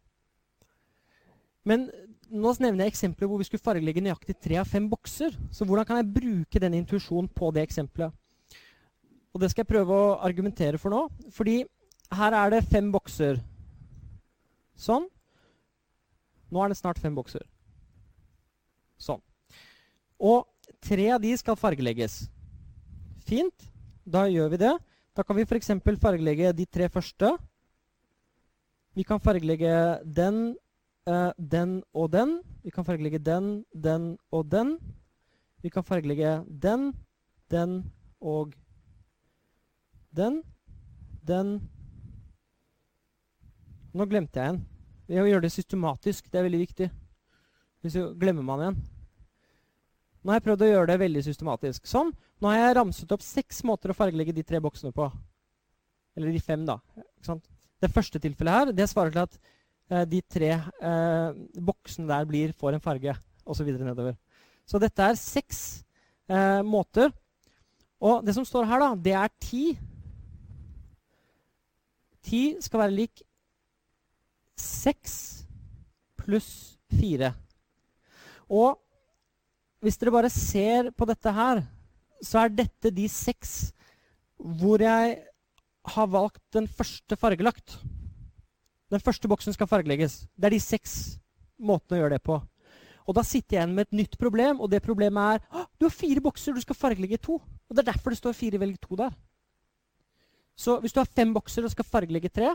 Men 1.66 1.88
nå 2.31 2.53
nevner 2.61 2.87
jeg 2.87 2.95
eksempler 2.95 3.31
hvor 3.31 3.40
vi 3.40 3.47
skulle 3.49 3.62
fargelegge 3.62 4.03
nøyaktig 4.05 4.37
tre 4.42 4.61
av 4.61 4.69
fem 4.71 4.87
bokser. 4.90 5.35
Så 5.51 5.66
hvordan 5.66 5.87
kan 5.88 6.01
jeg 6.01 6.12
bruke 6.14 6.62
denne 6.62 6.79
intuisjonen 6.83 7.29
på 7.33 7.51
det 7.55 7.66
eksempelet? 7.66 8.14
Og 9.35 9.42
det 9.42 9.51
skal 9.53 9.64
jeg 9.64 9.73
prøve 9.75 9.97
å 9.97 10.16
argumentere 10.25 10.81
for 10.81 10.95
nå. 10.95 11.03
Fordi 11.35 11.59
her 12.16 12.37
er 12.38 12.55
det 12.55 12.66
fem 12.71 12.88
bokser. 12.95 13.40
Sånn. 14.77 15.09
Nå 16.53 16.62
er 16.62 16.71
det 16.71 16.79
snart 16.79 17.01
fem 17.03 17.15
bokser. 17.17 17.45
Sånn. 19.01 19.23
Og 20.17 20.47
tre 20.85 21.09
av 21.15 21.23
de 21.23 21.33
skal 21.37 21.59
fargelegges. 21.59 22.27
Fint. 23.27 23.67
Da 24.07 24.27
gjør 24.31 24.53
vi 24.53 24.61
det. 24.62 24.75
Da 25.17 25.25
kan 25.27 25.37
vi 25.39 25.47
f.eks. 25.47 25.73
fargelegge 25.99 26.53
de 26.55 26.67
tre 26.69 26.89
første. 26.93 27.33
Vi 28.97 29.05
kan 29.05 29.21
fargelegge 29.21 29.73
den, 30.05 30.55
uh, 31.09 31.33
den 31.37 31.83
og 31.93 32.12
den. 32.12 32.39
Vi 32.62 32.71
kan 32.71 32.87
fargelegge 32.87 33.19
den, 33.19 33.65
den 33.75 34.15
og 34.31 34.47
den. 34.53 34.77
Vi 35.65 35.73
kan 35.73 35.85
fargelegge 35.85 36.45
den, 36.49 36.93
den 37.51 37.81
og 38.21 38.55
den. 40.15 40.43
Den 41.27 41.59
nå 43.97 44.07
glemte 44.11 44.41
jeg 44.41 44.55
en. 44.55 44.61
Vi 45.07 45.19
må 45.21 45.27
gjøre 45.31 45.47
det 45.47 45.55
systematisk. 45.55 46.29
Det 46.31 46.41
er 46.41 46.47
veldig 46.47 46.63
viktig. 46.65 46.91
Hvis 47.85 47.97
glemmer 48.19 48.47
man 48.47 48.65
en. 48.69 48.79
Nå 50.27 50.33
har 50.33 50.41
jeg 50.41 50.47
prøvd 50.49 50.65
å 50.67 50.71
gjøre 50.73 50.91
det 50.91 50.99
veldig 51.05 51.23
systematisk. 51.23 51.85
Sånn. 51.87 52.09
Nå 52.43 52.51
har 52.51 52.59
jeg 52.59 52.77
ramset 52.81 53.13
opp 53.15 53.23
seks 53.23 53.63
måter 53.69 53.93
å 53.93 53.97
fargelegge 53.97 54.35
de 54.35 54.45
tre 54.47 54.59
boksene 54.63 54.91
på. 54.95 55.07
Eller 56.19 56.35
de 56.35 56.41
fem, 56.43 56.65
da. 56.67 56.81
Det 57.79 57.93
første 57.93 58.21
tilfellet 58.23 58.57
her 58.59 58.73
det 58.75 58.89
svarer 58.91 59.15
til 59.15 59.23
at 59.23 59.37
eh, 59.93 60.05
de 60.11 60.23
tre 60.27 60.51
eh, 60.57 61.39
boksene 61.63 62.09
der 62.11 62.27
blir, 62.29 62.55
får 62.57 62.77
en 62.77 62.83
farge, 62.83 63.15
osv. 63.47 63.71
nedover. 63.77 64.17
Så 64.67 64.81
dette 64.83 65.07
er 65.07 65.21
seks 65.21 65.61
eh, 66.27 66.63
måter. 66.67 67.13
Og 68.03 68.27
det 68.27 68.35
som 68.35 68.45
står 68.49 68.67
her, 68.67 68.83
da, 68.83 68.91
det 69.07 69.15
er 69.15 69.33
ti. 69.41 69.65
Ti 72.27 72.43
skal 72.65 72.83
være 72.83 72.97
lik 72.97 73.23
6 74.57 75.47
pluss 76.21 76.51
4. 76.97 77.33
Og 78.51 78.77
hvis 79.85 79.99
dere 80.01 80.14
bare 80.14 80.33
ser 80.33 80.90
på 80.97 81.07
dette 81.09 81.33
her, 81.33 81.62
så 82.25 82.42
er 82.42 82.55
dette 82.55 82.92
de 82.95 83.07
seks 83.12 83.73
hvor 84.37 84.83
jeg 84.83 85.19
har 85.87 86.09
valgt 86.11 86.42
den 86.57 86.66
første 86.69 87.16
fargelagt. 87.16 87.79
Den 88.90 89.03
første 89.03 89.29
boksen 89.29 89.55
skal 89.55 89.69
fargelegges. 89.71 90.25
Det 90.37 90.49
er 90.49 90.57
de 90.57 90.62
seks 90.62 91.16
måtene 91.59 91.99
å 91.99 92.03
gjøre 92.03 92.16
det 92.16 92.25
på. 92.27 92.38
Og 93.07 93.14
da 93.14 93.23
sitter 93.23 93.57
jeg 93.57 93.62
igjen 93.62 93.75
med 93.77 93.87
et 93.87 93.99
nytt 94.01 94.16
problem, 94.19 94.61
og 94.61 94.71
det 94.71 94.83
problemet 94.83 95.37
er 95.37 95.66
du 95.79 95.87
har 95.87 95.95
fire 95.95 96.23
bokser, 96.23 96.55
du 96.55 96.62
skal 96.62 96.79
fargelegge 96.79 97.21
to. 97.23 97.38
Og 97.38 97.77
Det 97.77 97.83
er 97.83 97.92
derfor 97.92 98.11
det 98.11 98.19
står 98.19 98.35
fire 98.35 98.61
velg 98.62 98.81
to 98.83 98.99
der. 98.99 99.14
Så 100.57 100.79
hvis 100.81 100.92
du 100.92 101.01
har 101.01 101.11
fem 101.14 101.35
bokser 101.35 101.64
og 101.64 101.71
skal 101.71 101.87
fargelegge 101.87 102.33
tre, 102.33 102.55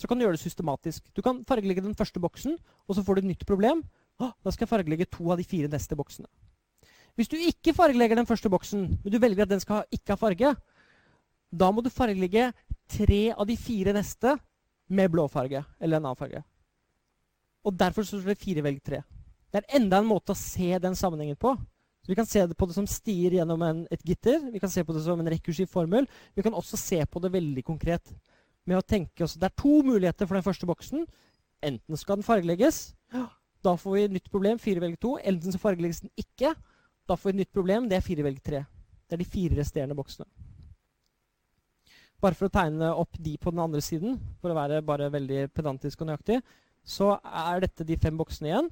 så 0.00 0.08
kan 0.08 0.16
du 0.16 0.24
gjøre 0.24 0.38
det 0.38 0.42
systematisk. 0.42 1.10
Du 1.12 1.20
kan 1.20 1.42
fargelegge 1.44 1.84
den 1.84 1.96
første 1.96 2.20
boksen, 2.22 2.56
og 2.88 2.96
så 2.96 3.04
får 3.04 3.18
du 3.18 3.20
et 3.20 3.32
nytt 3.34 3.46
problem. 3.48 3.82
Da 4.20 4.52
skal 4.52 4.64
jeg 4.64 4.72
fargelegge 4.72 5.08
to 5.12 5.28
av 5.32 5.40
de 5.40 5.44
fire 5.44 5.68
neste 5.68 5.96
boksene. 5.96 6.28
Hvis 7.18 7.28
du 7.28 7.36
ikke 7.36 7.74
fargelegger 7.76 8.16
den 8.16 8.28
første 8.28 8.48
boksen, 8.52 8.86
men 9.02 9.12
du 9.12 9.18
velger 9.20 9.44
at 9.44 9.52
den 9.52 9.60
skal 9.60 9.84
ikke 9.92 10.14
ha 10.14 10.20
farge, 10.20 10.54
da 11.50 11.68
må 11.74 11.82
du 11.84 11.90
fargelegge 11.92 12.50
tre 12.88 13.22
av 13.34 13.48
de 13.48 13.56
fire 13.60 13.92
neste 13.96 14.36
med 14.88 15.10
blå 15.12 15.26
farge 15.28 15.64
eller 15.80 15.98
en 15.98 16.06
annen 16.06 16.18
farge. 16.18 16.42
Og 17.66 17.76
derfor 17.76 18.06
står 18.06 18.30
det 18.30 18.40
fire 18.40 18.64
velg 18.64 18.80
tre. 18.80 19.02
Det 19.50 19.60
er 19.60 19.76
enda 19.80 19.98
en 20.00 20.08
måte 20.08 20.32
å 20.32 20.38
se 20.38 20.78
den 20.80 20.96
sammenhengen 20.96 21.36
på. 21.36 21.52
Så 22.00 22.08
Vi 22.08 22.16
kan 22.16 22.26
se 22.26 22.46
det 22.46 22.56
på 22.56 22.66
det 22.70 22.76
som 22.78 22.86
stier 22.88 23.34
gjennom 23.36 23.60
en, 23.66 23.86
et 23.90 24.02
gitter. 24.06 24.40
Vi 24.52 24.60
kan 24.62 24.70
se 24.72 24.84
på 24.86 24.94
det 24.96 25.02
som 25.04 25.20
en 25.20 25.28
rekursiv 25.28 25.68
formel. 25.68 26.06
Vi 26.34 26.42
kan 26.42 26.54
også 26.54 26.78
se 26.80 27.02
på 27.04 27.20
det 27.20 27.32
veldig 27.34 27.64
konkret 27.66 28.14
med 28.68 28.78
å 28.78 28.84
tenke 28.84 29.24
oss 29.24 29.38
Det 29.38 29.48
er 29.48 29.56
to 29.56 29.80
muligheter 29.86 30.28
for 30.28 30.36
den 30.36 30.46
første 30.46 30.68
boksen. 30.68 31.06
Enten 31.64 32.00
skal 32.00 32.18
den 32.18 32.26
fargelegges. 32.26 32.90
Da 33.64 33.74
får 33.76 33.96
vi 33.96 34.04
et 34.04 34.14
nytt 34.16 34.30
problem. 34.32 34.60
Fire 34.60 34.82
velger 34.82 35.00
to. 35.00 35.16
Enten 35.18 35.52
så 35.52 35.60
fargelegges 35.60 36.04
den 36.04 36.12
ikke. 36.20 36.54
Da 37.08 37.16
får 37.16 37.30
vi 37.30 37.36
et 37.36 37.42
nytt 37.44 37.56
problem. 37.56 37.88
Det 37.88 37.98
er 37.98 38.06
fire 38.06 38.24
velger 38.26 38.46
tre. 38.46 38.62
Det 39.08 39.16
er 39.16 39.22
de 39.24 39.28
fire 39.28 39.58
resterende 39.58 39.96
boksene. 39.98 40.28
Bare 42.20 42.36
for 42.36 42.50
å 42.50 42.52
tegne 42.52 42.92
opp 43.00 43.16
de 43.16 43.36
på 43.40 43.52
den 43.52 43.62
andre 43.64 43.80
siden, 43.82 44.18
for 44.42 44.52
å 44.52 44.56
være 44.56 44.82
bare 44.84 45.08
veldig 45.12 45.46
pedantisk 45.56 46.02
og 46.02 46.10
nøyaktig, 46.10 46.40
så 46.84 47.14
er 47.24 47.62
dette 47.64 47.86
de 47.88 47.96
fem 48.00 48.16
boksene 48.16 48.50
igjen. 48.50 48.68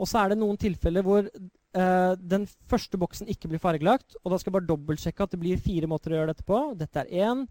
Og 0.00 0.08
så 0.08 0.22
er 0.22 0.32
det 0.32 0.38
noen 0.40 0.58
tilfeller 0.60 1.04
hvor 1.04 1.26
uh, 1.26 2.12
den 2.16 2.46
første 2.70 2.98
boksen 3.00 3.28
ikke 3.30 3.50
blir 3.50 3.62
fargelagt. 3.62 4.16
Og 4.22 4.32
da 4.32 4.38
skal 4.38 4.50
jeg 4.50 4.56
bare 4.60 4.70
dobbeltsjekke 4.70 5.26
at 5.26 5.34
det 5.34 5.42
blir 5.42 5.60
fire 5.60 5.90
måter 5.90 6.14
å 6.14 6.20
gjøre 6.20 6.32
dette 6.32 6.46
på. 6.46 6.62
Dette 6.78 7.02
er 7.02 7.26
én, 7.26 7.44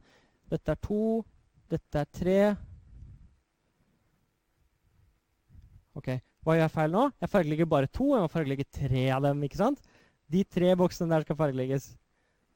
dette 0.49 0.73
er 0.73 0.81
to. 0.81 1.21
Dette 1.69 2.01
er 2.01 2.09
tre. 2.09 2.39
Ok, 5.99 6.09
Hva 6.45 6.55
gjør 6.55 6.63
jeg 6.63 6.73
feil 6.73 6.93
nå? 6.93 7.05
Jeg 7.19 7.29
fargelegger 7.33 7.69
bare 7.69 7.89
to. 7.91 8.13
Jeg 8.15 8.23
må 8.23 8.31
fargelegge 8.31 8.65
tre 8.71 9.09
av 9.13 9.25
dem. 9.25 9.41
ikke 9.45 9.59
sant? 9.59 9.81
De 10.29 10.43
tre 10.45 10.73
boksene 10.79 11.12
der 11.12 11.25
skal 11.25 11.38
fargelegges. 11.38 11.91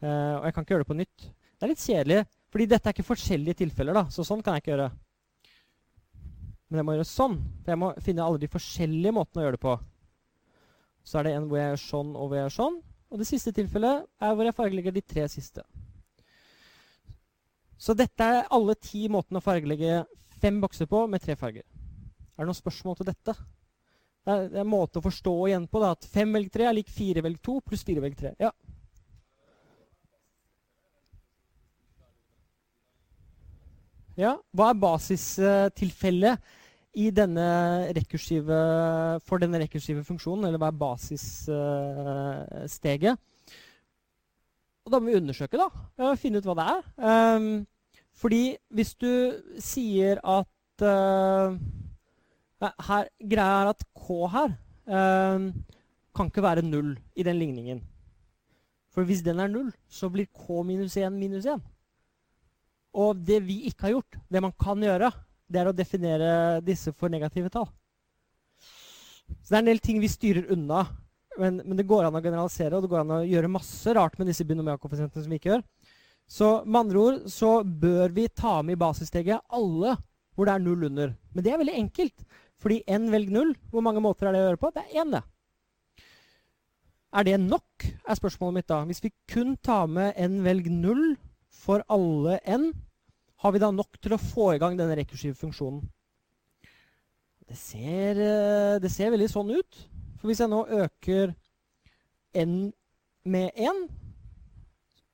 Uh, 0.04 0.40
og 0.40 0.46
jeg 0.48 0.54
kan 0.56 0.66
ikke 0.66 0.76
gjøre 0.76 0.86
det 0.86 0.92
på 0.92 1.00
nytt. 1.00 1.26
Det 1.28 1.66
er 1.66 1.72
litt 1.72 1.84
kjedelig, 1.84 2.20
fordi 2.52 2.68
dette 2.72 2.90
er 2.90 2.96
ikke 2.96 3.08
forskjellige 3.08 3.60
tilfeller. 3.64 4.00
da, 4.00 4.06
Så 4.10 4.26
sånn 4.28 4.42
kan 4.44 4.56
jeg 4.56 4.64
ikke 4.64 4.74
gjøre. 4.74 4.90
Men 6.70 6.82
jeg 6.82 6.88
må 6.88 6.96
gjøre 6.98 7.10
sånn. 7.10 7.38
For 7.62 7.74
jeg 7.74 7.82
må 7.84 7.92
finne 8.02 8.26
alle 8.26 8.42
de 8.42 8.52
forskjellige 8.52 9.16
måtene 9.16 9.44
å 9.44 9.46
gjøre 9.46 9.58
det 9.60 9.64
på. 9.64 9.76
Så 11.04 11.20
er 11.20 11.28
det 11.28 11.36
en 11.38 11.48
hvor 11.52 11.60
jeg 11.60 11.70
gjør 11.74 11.84
sånn 11.84 12.12
og 12.16 12.28
hvor 12.28 12.38
jeg 12.40 12.48
gjør 12.48 12.58
sånn. 12.58 12.78
Og 13.14 13.22
det 13.22 13.30
siste 13.30 13.54
tilfellet 13.54 14.08
er 14.26 14.34
hvor 14.34 14.48
jeg 14.48 14.58
fargelegger 14.58 14.96
de 14.96 15.04
tre 15.06 15.28
siste. 15.30 15.62
Så 17.84 17.92
dette 18.00 18.24
er 18.24 18.46
alle 18.56 18.78
ti 18.80 19.10
måtene 19.12 19.42
å 19.42 19.44
fargelegge 19.44 20.06
fem 20.40 20.62
bokser 20.64 20.88
på 20.88 21.02
med 21.12 21.20
tre 21.24 21.36
farger. 21.40 21.64
Er 22.34 22.40
det 22.40 22.46
noen 22.48 22.56
spørsmål 22.56 22.96
til 23.00 23.08
dette? 23.10 23.34
Det 24.24 24.32
er, 24.32 24.46
det 24.54 24.60
er 24.62 24.64
en 24.64 24.70
måte 24.72 25.00
å 25.02 25.04
forstå 25.04 25.34
igjen 25.50 25.66
på 25.68 25.80
da, 25.84 25.90
at 25.92 26.08
fem 26.08 26.32
velg 26.32 26.48
tre 26.54 26.64
er 26.70 26.76
lik 26.78 26.90
fire 26.92 27.22
velg 27.26 27.40
to 27.44 27.60
pluss 27.66 27.84
fire 27.84 28.02
velg 28.06 28.16
tre. 28.22 28.32
Ja. 28.40 28.52
ja. 34.16 34.34
Hva 34.56 34.66
er 34.72 34.82
basistilfellet 34.86 36.36
i 37.04 37.06
denne 37.12 37.48
rekursive, 37.98 38.60
for 39.28 39.38
denne 39.44 39.60
rekursive 39.66 40.04
funksjonen? 40.08 40.46
Eller 40.48 40.60
hva 40.62 40.70
er 40.72 40.82
basissteget? 40.86 43.16
og 44.84 44.92
da 44.92 45.00
må 45.00 45.12
vi 45.12 45.20
undersøke, 45.20 45.60
da. 45.60 45.68
Finne 46.20 46.42
ut 46.42 46.48
hva 46.48 46.56
det 46.60 46.66
er. 46.68 46.82
Um, 47.00 47.66
fordi 48.20 48.56
hvis 48.74 48.94
du 49.02 49.10
sier 49.62 50.22
at 50.22 50.86
uh, 50.86 51.56
her, 52.62 53.10
Greia 53.20 53.64
er 53.64 53.72
at 53.74 53.84
K 53.98 54.20
her 54.36 54.54
uh, 54.88 55.50
kan 56.14 56.30
ikke 56.30 56.46
være 56.46 56.66
null 56.66 56.94
i 57.16 57.26
den 57.26 57.40
ligningen. 57.42 57.82
For 58.94 59.08
hvis 59.08 59.24
den 59.26 59.42
er 59.42 59.50
null, 59.50 59.72
så 59.90 60.10
blir 60.14 60.30
K 60.30 60.64
minus 60.66 60.98
1 60.98 61.14
minus 61.18 61.48
1. 61.50 61.62
Og 62.94 63.18
det 63.26 63.40
vi 63.48 63.64
ikke 63.70 63.88
har 63.88 63.96
gjort, 63.96 64.20
det 64.30 64.42
man 64.46 64.54
kan 64.62 64.82
gjøre, 64.86 65.10
det 65.50 65.62
er 65.62 65.70
å 65.70 65.76
definere 65.76 66.62
disse 66.66 66.94
for 66.94 67.10
negative 67.10 67.50
tall. 67.54 67.66
Så 69.42 69.50
det 69.50 69.58
er 69.58 69.64
en 69.64 69.72
del 69.72 69.82
ting 69.82 70.02
vi 70.02 70.12
styrer 70.12 70.52
unna. 70.54 70.86
Men, 71.40 71.64
men 71.66 71.78
det 71.80 71.88
går 71.90 72.06
an 72.06 72.14
å 72.14 72.22
generalisere, 72.22 72.78
og 72.78 72.86
det 72.86 72.92
går 72.92 73.02
an 73.02 73.16
å 73.16 73.24
gjøre 73.26 73.50
masse 73.50 73.94
rart 73.98 74.20
med 74.20 74.30
disse 74.30 74.46
binomialkoeffisientene 74.46 75.26
som 75.26 75.34
vi 75.34 75.40
ikke 75.42 75.50
gjør. 75.50 75.64
Så 76.30 76.64
med 76.66 76.86
andre 76.86 77.02
ord 77.02 77.20
så 77.30 77.60
bør 77.64 78.14
vi 78.16 78.28
ta 78.30 78.62
med 78.62 78.78
i 78.78 78.82
basissteget 78.82 79.44
alle 79.54 79.98
hvor 80.34 80.48
det 80.48 80.56
er 80.56 80.64
null 80.64 80.88
under. 80.88 81.14
Men 81.34 81.46
det 81.46 81.52
er 81.54 81.60
veldig 81.62 81.76
enkelt. 81.78 82.26
Fordi 82.64 82.80
n 82.88 83.12
velg 83.12 83.30
null, 83.34 83.54
hvor 83.70 83.84
mange 83.86 84.02
måter 84.02 84.30
er 84.30 84.36
det 84.36 84.42
å 84.42 84.48
gjøre 84.48 84.62
på? 84.62 84.72
Det 84.74 84.84
er 84.86 85.02
én, 85.04 85.14
det. 85.14 85.22
Er 87.14 87.28
det 87.28 87.36
nok, 87.44 87.86
er 87.86 88.18
spørsmålet 88.18 88.58
mitt 88.58 88.72
da. 88.72 88.80
Hvis 88.90 89.04
vi 89.04 89.12
kun 89.30 89.58
tar 89.62 89.86
med 89.92 90.18
n 90.18 90.40
velg 90.46 90.70
null 90.74 91.04
for 91.54 91.84
alle 91.92 92.40
n, 92.50 92.72
har 93.44 93.54
vi 93.54 93.62
da 93.62 93.70
nok 93.76 94.00
til 94.02 94.16
å 94.16 94.22
få 94.22 94.54
i 94.54 94.62
gang 94.62 94.80
denne 94.80 94.96
rekursive 94.98 95.38
funksjonen? 95.38 95.84
Det 97.44 97.58
ser, 97.60 98.18
eh, 98.18 98.80
det 98.80 98.90
ser 98.90 99.12
veldig 99.12 99.30
sånn 99.30 99.52
ut. 99.52 99.82
For 100.18 100.32
hvis 100.32 100.40
jeg 100.40 100.50
nå 100.50 100.64
øker 100.64 101.36
n 102.34 102.72
med 103.28 103.52
1, 103.60 103.84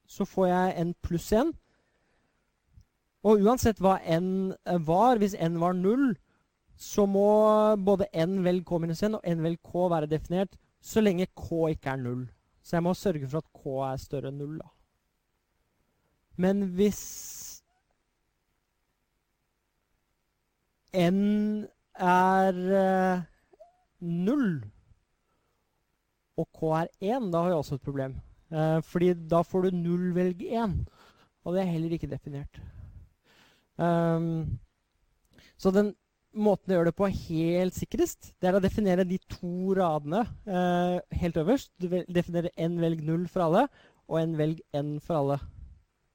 så 0.10 0.26
får 0.26 0.48
jeg 0.50 0.86
n 0.88 0.96
pluss 1.06 1.30
1. 1.38 1.52
Og 3.30 3.44
uansett 3.44 3.82
hva 3.84 4.00
n 4.10 4.56
var, 4.88 5.20
hvis 5.22 5.36
n 5.38 5.60
var 5.62 5.76
0, 5.78 6.16
så 6.80 7.06
må 7.06 7.30
både 7.76 8.08
n 8.16 8.40
vel 8.46 8.64
k 8.66 8.80
minus 8.80 9.04
1 9.04 9.20
og 9.20 9.28
n 9.28 9.44
vel 9.44 9.58
k 9.60 9.86
være 9.92 10.10
definert 10.10 10.56
så 10.82 11.04
lenge 11.04 11.28
k 11.36 11.48
ikke 11.76 11.94
er 11.94 12.04
0. 12.04 12.28
Så 12.64 12.78
jeg 12.78 12.84
må 12.84 12.94
sørge 12.96 13.28
for 13.28 13.44
at 13.44 13.52
k 13.54 13.76
er 13.92 14.00
større 14.00 14.32
enn 14.32 14.40
0. 14.40 14.58
Da. 14.62 14.70
Men 16.40 16.64
hvis 16.80 17.04
n 20.96 21.68
er 22.00 22.56
uh, 22.80 23.24
0 24.00 24.46
og 26.40 26.48
K 26.56 26.72
er 26.80 26.88
1, 27.04 27.32
da 27.34 27.42
har 27.44 27.50
vi 27.52 27.58
også 27.58 27.76
et 27.76 27.82
problem. 27.84 28.16
Eh, 28.50 28.80
fordi 28.86 29.14
da 29.30 29.44
får 29.46 29.68
du 29.68 29.78
0 29.78 30.10
velg 30.16 30.44
1. 30.50 30.76
Og 31.46 31.56
det 31.56 31.64
er 31.64 31.72
heller 31.72 31.96
ikke 31.96 32.10
definert. 32.12 32.60
Um, 33.80 34.60
så 35.60 35.72
den 35.72 35.94
måten 36.36 36.74
å 36.74 36.78
gjøre 36.78 36.92
det 36.92 36.98
på 37.00 37.08
helt 37.10 37.78
sikrest, 37.78 38.34
det 38.40 38.50
er 38.50 38.58
å 38.58 38.64
definere 38.64 39.06
de 39.08 39.18
to 39.32 39.74
radene 39.78 40.26
eh, 40.46 40.98
helt 41.22 41.40
øverst. 41.42 41.72
Du 41.82 41.88
definerer 41.90 42.54
én 42.60 42.78
velg 42.82 43.02
0 43.08 43.26
for 43.32 43.48
alle 43.48 43.66
og 44.10 44.20
én 44.22 44.36
velg 44.38 44.62
n 44.78 44.98
for 45.04 45.20
alle. 45.20 45.40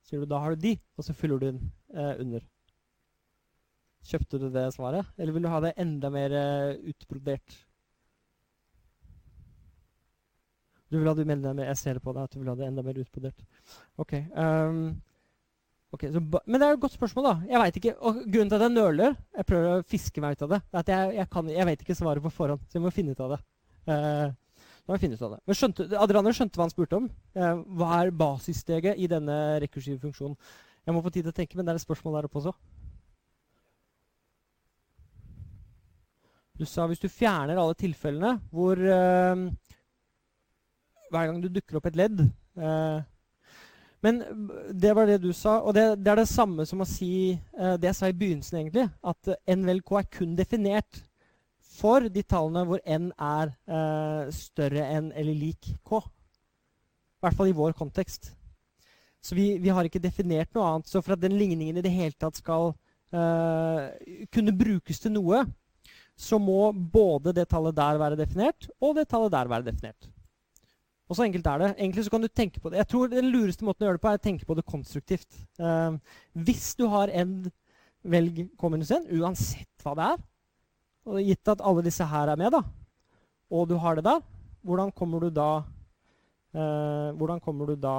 Så 0.04 0.20
da 0.28 0.40
har 0.42 0.54
du 0.54 0.66
de, 0.66 0.74
og 0.98 1.06
så 1.06 1.16
fyller 1.16 1.40
du 1.40 1.46
den 1.48 1.60
eh, 1.94 2.14
under. 2.20 2.44
Kjøpte 4.04 4.40
du 4.42 4.50
det 4.52 4.66
svaret, 4.74 5.08
eller 5.16 5.32
vil 5.32 5.46
du 5.46 5.48
ha 5.48 5.62
det 5.64 5.76
enda 5.80 6.10
mer 6.12 6.34
uh, 6.36 6.74
utbrodert? 6.90 7.54
Du 10.94 11.00
vil 11.00 11.10
ha 11.10 11.14
det 11.18 11.26
enda 11.26 11.50
mer, 11.50 11.66
Jeg 11.72 11.80
ser 11.80 11.98
det 11.98 12.04
på 12.04 12.12
deg 12.14 12.28
at 12.28 12.36
du 12.36 12.38
vil 12.38 12.52
ha 12.52 12.54
det 12.58 12.68
enda 12.68 12.84
mer 12.86 13.00
utbrodert. 13.02 13.42
Ok. 13.98 14.12
Um, 14.30 14.84
okay 15.96 16.12
men 16.12 16.60
det 16.60 16.68
er 16.68 16.76
et 16.76 16.84
godt 16.84 16.94
spørsmål, 16.94 17.26
da. 17.26 17.34
Jeg 17.50 17.62
vet 17.64 17.80
ikke, 17.80 17.96
og 17.98 18.20
Grunnen 18.22 18.52
til 18.52 18.60
at 18.60 18.66
jeg 18.68 18.74
nøler, 18.76 19.18
jeg 19.34 19.48
prøver 19.48 19.72
å 19.72 19.88
fiske 19.90 20.22
meg 20.22 20.36
ut 20.36 20.46
av 20.46 20.54
det, 20.54 20.60
er 20.70 20.84
at 20.84 20.94
jeg, 20.94 21.10
jeg, 21.18 21.30
kan, 21.34 21.50
jeg 21.50 21.68
vet 21.70 21.82
ikke 21.82 21.98
svaret 21.98 22.22
på 22.22 22.32
forhånd. 22.36 22.62
Så 22.68 22.78
jeg 22.78 22.84
må 22.86 22.94
finne 22.94 23.16
ut 23.16 23.24
av 23.26 23.34
det. 23.34 23.40
Uh, 23.90 24.28
må 24.86 25.00
finne 25.02 25.18
ut 25.18 25.26
av 25.26 25.34
det. 25.34 25.40
Men 25.48 25.58
skjønte, 25.58 25.88
Adrianer 25.98 26.36
skjønte 26.36 26.60
hva 26.60 26.68
han 26.68 26.76
spurte 26.76 27.00
om. 27.00 27.10
Uh, 27.34 27.64
hva 27.80 27.90
er 27.98 28.14
basissteget 28.22 29.00
i 29.02 29.10
denne 29.10 29.40
rekursive 29.64 29.98
funksjonen? 30.04 30.38
Jeg 30.84 30.94
må 30.94 31.02
få 31.02 31.10
tid 31.10 31.24
til 31.24 31.34
å 31.34 31.36
tenke, 31.36 31.58
men 31.58 31.66
det 31.66 31.74
er 31.74 31.82
et 31.82 31.88
spørsmål 31.88 32.20
der 32.20 32.28
oppe 32.28 32.38
også. 32.38 32.54
Du 36.54 36.62
sa 36.70 36.84
hvis 36.86 37.02
du 37.02 37.08
fjerner 37.10 37.58
alle 37.58 37.74
tilfellene 37.74 38.36
hvor 38.54 38.78
uh, 38.78 39.48
hver 41.12 41.28
gang 41.28 41.40
du 41.42 41.50
dukker 41.52 41.78
opp 41.78 41.88
et 41.90 41.98
ledd. 41.98 42.22
Eh, 42.56 43.00
men 44.04 44.20
det 44.76 44.92
var 44.96 45.08
det 45.08 45.22
du 45.22 45.30
sa, 45.32 45.58
og 45.64 45.72
det, 45.76 45.86
det 46.04 46.12
er 46.12 46.20
det 46.20 46.28
samme 46.28 46.66
som 46.68 46.84
å 46.84 46.88
si 46.88 47.32
eh, 47.32 47.74
det 47.80 47.88
jeg 47.88 47.98
sa 47.98 48.10
i 48.10 48.16
begynnelsen, 48.20 48.60
egentlig. 48.60 48.86
At 49.00 49.32
NVLK 49.48 49.94
er 50.00 50.08
kun 50.18 50.36
definert 50.36 51.00
for 51.74 52.06
de 52.12 52.22
tallene 52.22 52.66
hvor 52.68 52.82
n 52.84 53.10
er 53.16 53.50
eh, 53.66 54.32
større 54.34 54.84
enn 54.94 55.10
eller 55.16 55.40
lik 55.46 55.72
k. 55.82 56.00
I 56.00 57.24
hvert 57.24 57.38
fall 57.38 57.50
i 57.50 57.56
vår 57.56 57.74
kontekst. 57.78 58.34
Så 59.24 59.36
vi, 59.36 59.54
vi, 59.56 59.72
har 59.72 59.86
ikke 59.88 60.02
definert 60.04 60.52
noe 60.52 60.66
annet. 60.68 60.90
Så 60.90 61.00
for 61.00 61.16
at 61.16 61.22
den 61.22 61.38
ligningen 61.40 61.80
i 61.80 61.84
det 61.84 61.92
hele 61.94 62.12
tatt 62.20 62.36
skal 62.36 62.74
uh, 63.16 63.84
kunne 64.28 64.52
brukes 64.52 65.00
til 65.00 65.14
noe, 65.14 65.40
så 66.12 66.36
må 66.36 66.68
både 66.74 67.32
det 67.32 67.46
tallet 67.48 67.72
der 67.78 67.96
være 68.02 68.18
definert, 68.20 68.68
og 68.84 68.98
det 68.98 69.06
tallet 69.08 69.32
der 69.32 69.48
være 69.48 69.66
definert. 69.70 70.10
Og 71.08 71.18
så 71.18 71.26
enkelt 71.26 71.46
er 71.46 71.60
det. 71.60 71.70
Egentlig 71.76 72.04
så 72.06 72.12
kan 72.14 72.22
du 72.24 72.28
tenke 72.28 72.60
på 72.60 72.70
det. 72.72 72.80
Jeg 72.80 72.88
tror 72.88 73.10
Den 73.12 73.28
lureste 73.32 73.64
måten 73.66 73.84
å 73.84 73.88
gjøre 73.88 73.98
det 73.98 74.04
på 74.04 74.12
er 74.12 74.20
å 74.20 74.24
tenke 74.24 74.48
på 74.48 74.56
det 74.56 74.64
konstruktivt. 74.64 75.28
Eh, 75.60 75.98
hvis 76.32 76.72
du 76.78 76.86
har 76.88 77.12
en 77.12 77.34
velg 78.04 78.46
k-1, 78.60 79.10
uansett 79.20 79.84
hva 79.84 79.94
det 79.98 80.08
er, 80.14 80.24
og 81.04 81.20
gitt 81.20 81.52
at 81.52 81.60
alle 81.64 81.84
disse 81.84 82.04
her 82.08 82.32
er 82.32 82.40
med, 82.40 82.52
da, 82.56 82.62
og 83.52 83.68
du 83.68 83.76
har 83.80 83.96
det 83.96 84.06
der, 84.06 84.20
hvordan 84.64 84.92
kommer 84.96 85.20
du 85.20 85.30
da, 85.32 85.64
eh, 86.56 87.12
hvordan 87.16 87.40
kommer 87.44 87.68
du 87.68 87.76
da 87.76 87.96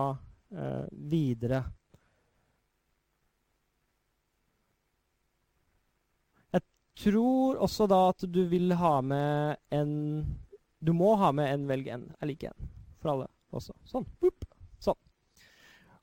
eh, 0.54 0.86
videre? 0.90 1.62
Jeg 6.54 6.66
tror 7.12 7.62
også 7.62 7.86
da 7.92 8.08
at 8.10 8.26
du 8.26 8.42
vil 8.50 8.74
ha 8.80 9.02
med 9.02 9.62
en 9.70 9.92
Du 10.86 10.94
må 10.94 11.16
ha 11.18 11.32
med 11.34 11.50
en 11.50 11.64
velg 11.68 11.88
n 11.90 12.04
er 12.22 12.30
lik 12.30 12.44
n 12.46 12.54
for 13.06 13.14
alle 13.14 13.30
også. 13.56 13.76
Sånn. 13.88 14.08
Boop. 14.22 14.48
Sånn. 14.82 14.98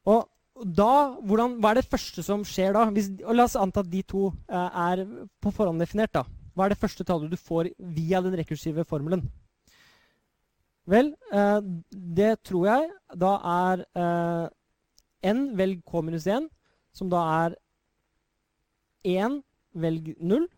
Og 0.09 0.29
da, 0.63 0.93
hvordan, 1.25 1.59
hva 1.61 1.73
er 1.73 1.81
det 1.81 1.91
første 1.91 2.23
som 2.25 2.45
skjer 2.47 2.77
da? 2.77 2.87
Hvis, 2.95 3.11
og 3.25 3.35
la 3.35 3.49
oss 3.49 3.59
anta 3.59 3.83
at 3.83 3.91
de 3.91 4.03
to 4.07 4.29
eh, 4.47 4.81
er 4.87 5.05
på 5.43 5.53
forhånd 5.55 5.83
definert. 5.83 6.15
da. 6.15 6.27
Hva 6.55 6.67
er 6.67 6.75
det 6.75 6.83
første 6.83 7.07
tallet 7.09 7.33
du 7.33 7.41
får 7.41 7.73
via 7.97 8.21
den 8.23 8.37
rekursive 8.39 8.85
formelen? 8.89 9.25
Vel, 10.93 11.13
eh, 11.33 11.61
det 11.91 12.33
tror 12.47 12.67
jeg 12.69 12.91
da 13.23 13.33
er 13.53 13.85
eh, 14.03 14.47
n 15.33 15.45
velg 15.59 15.83
k 15.87 16.03
minus 16.05 16.27
1, 16.27 16.49
som 16.93 17.11
da 17.11 17.23
er 17.47 17.57
1 19.07 19.41
velg 19.79 20.13
0, 20.21 20.49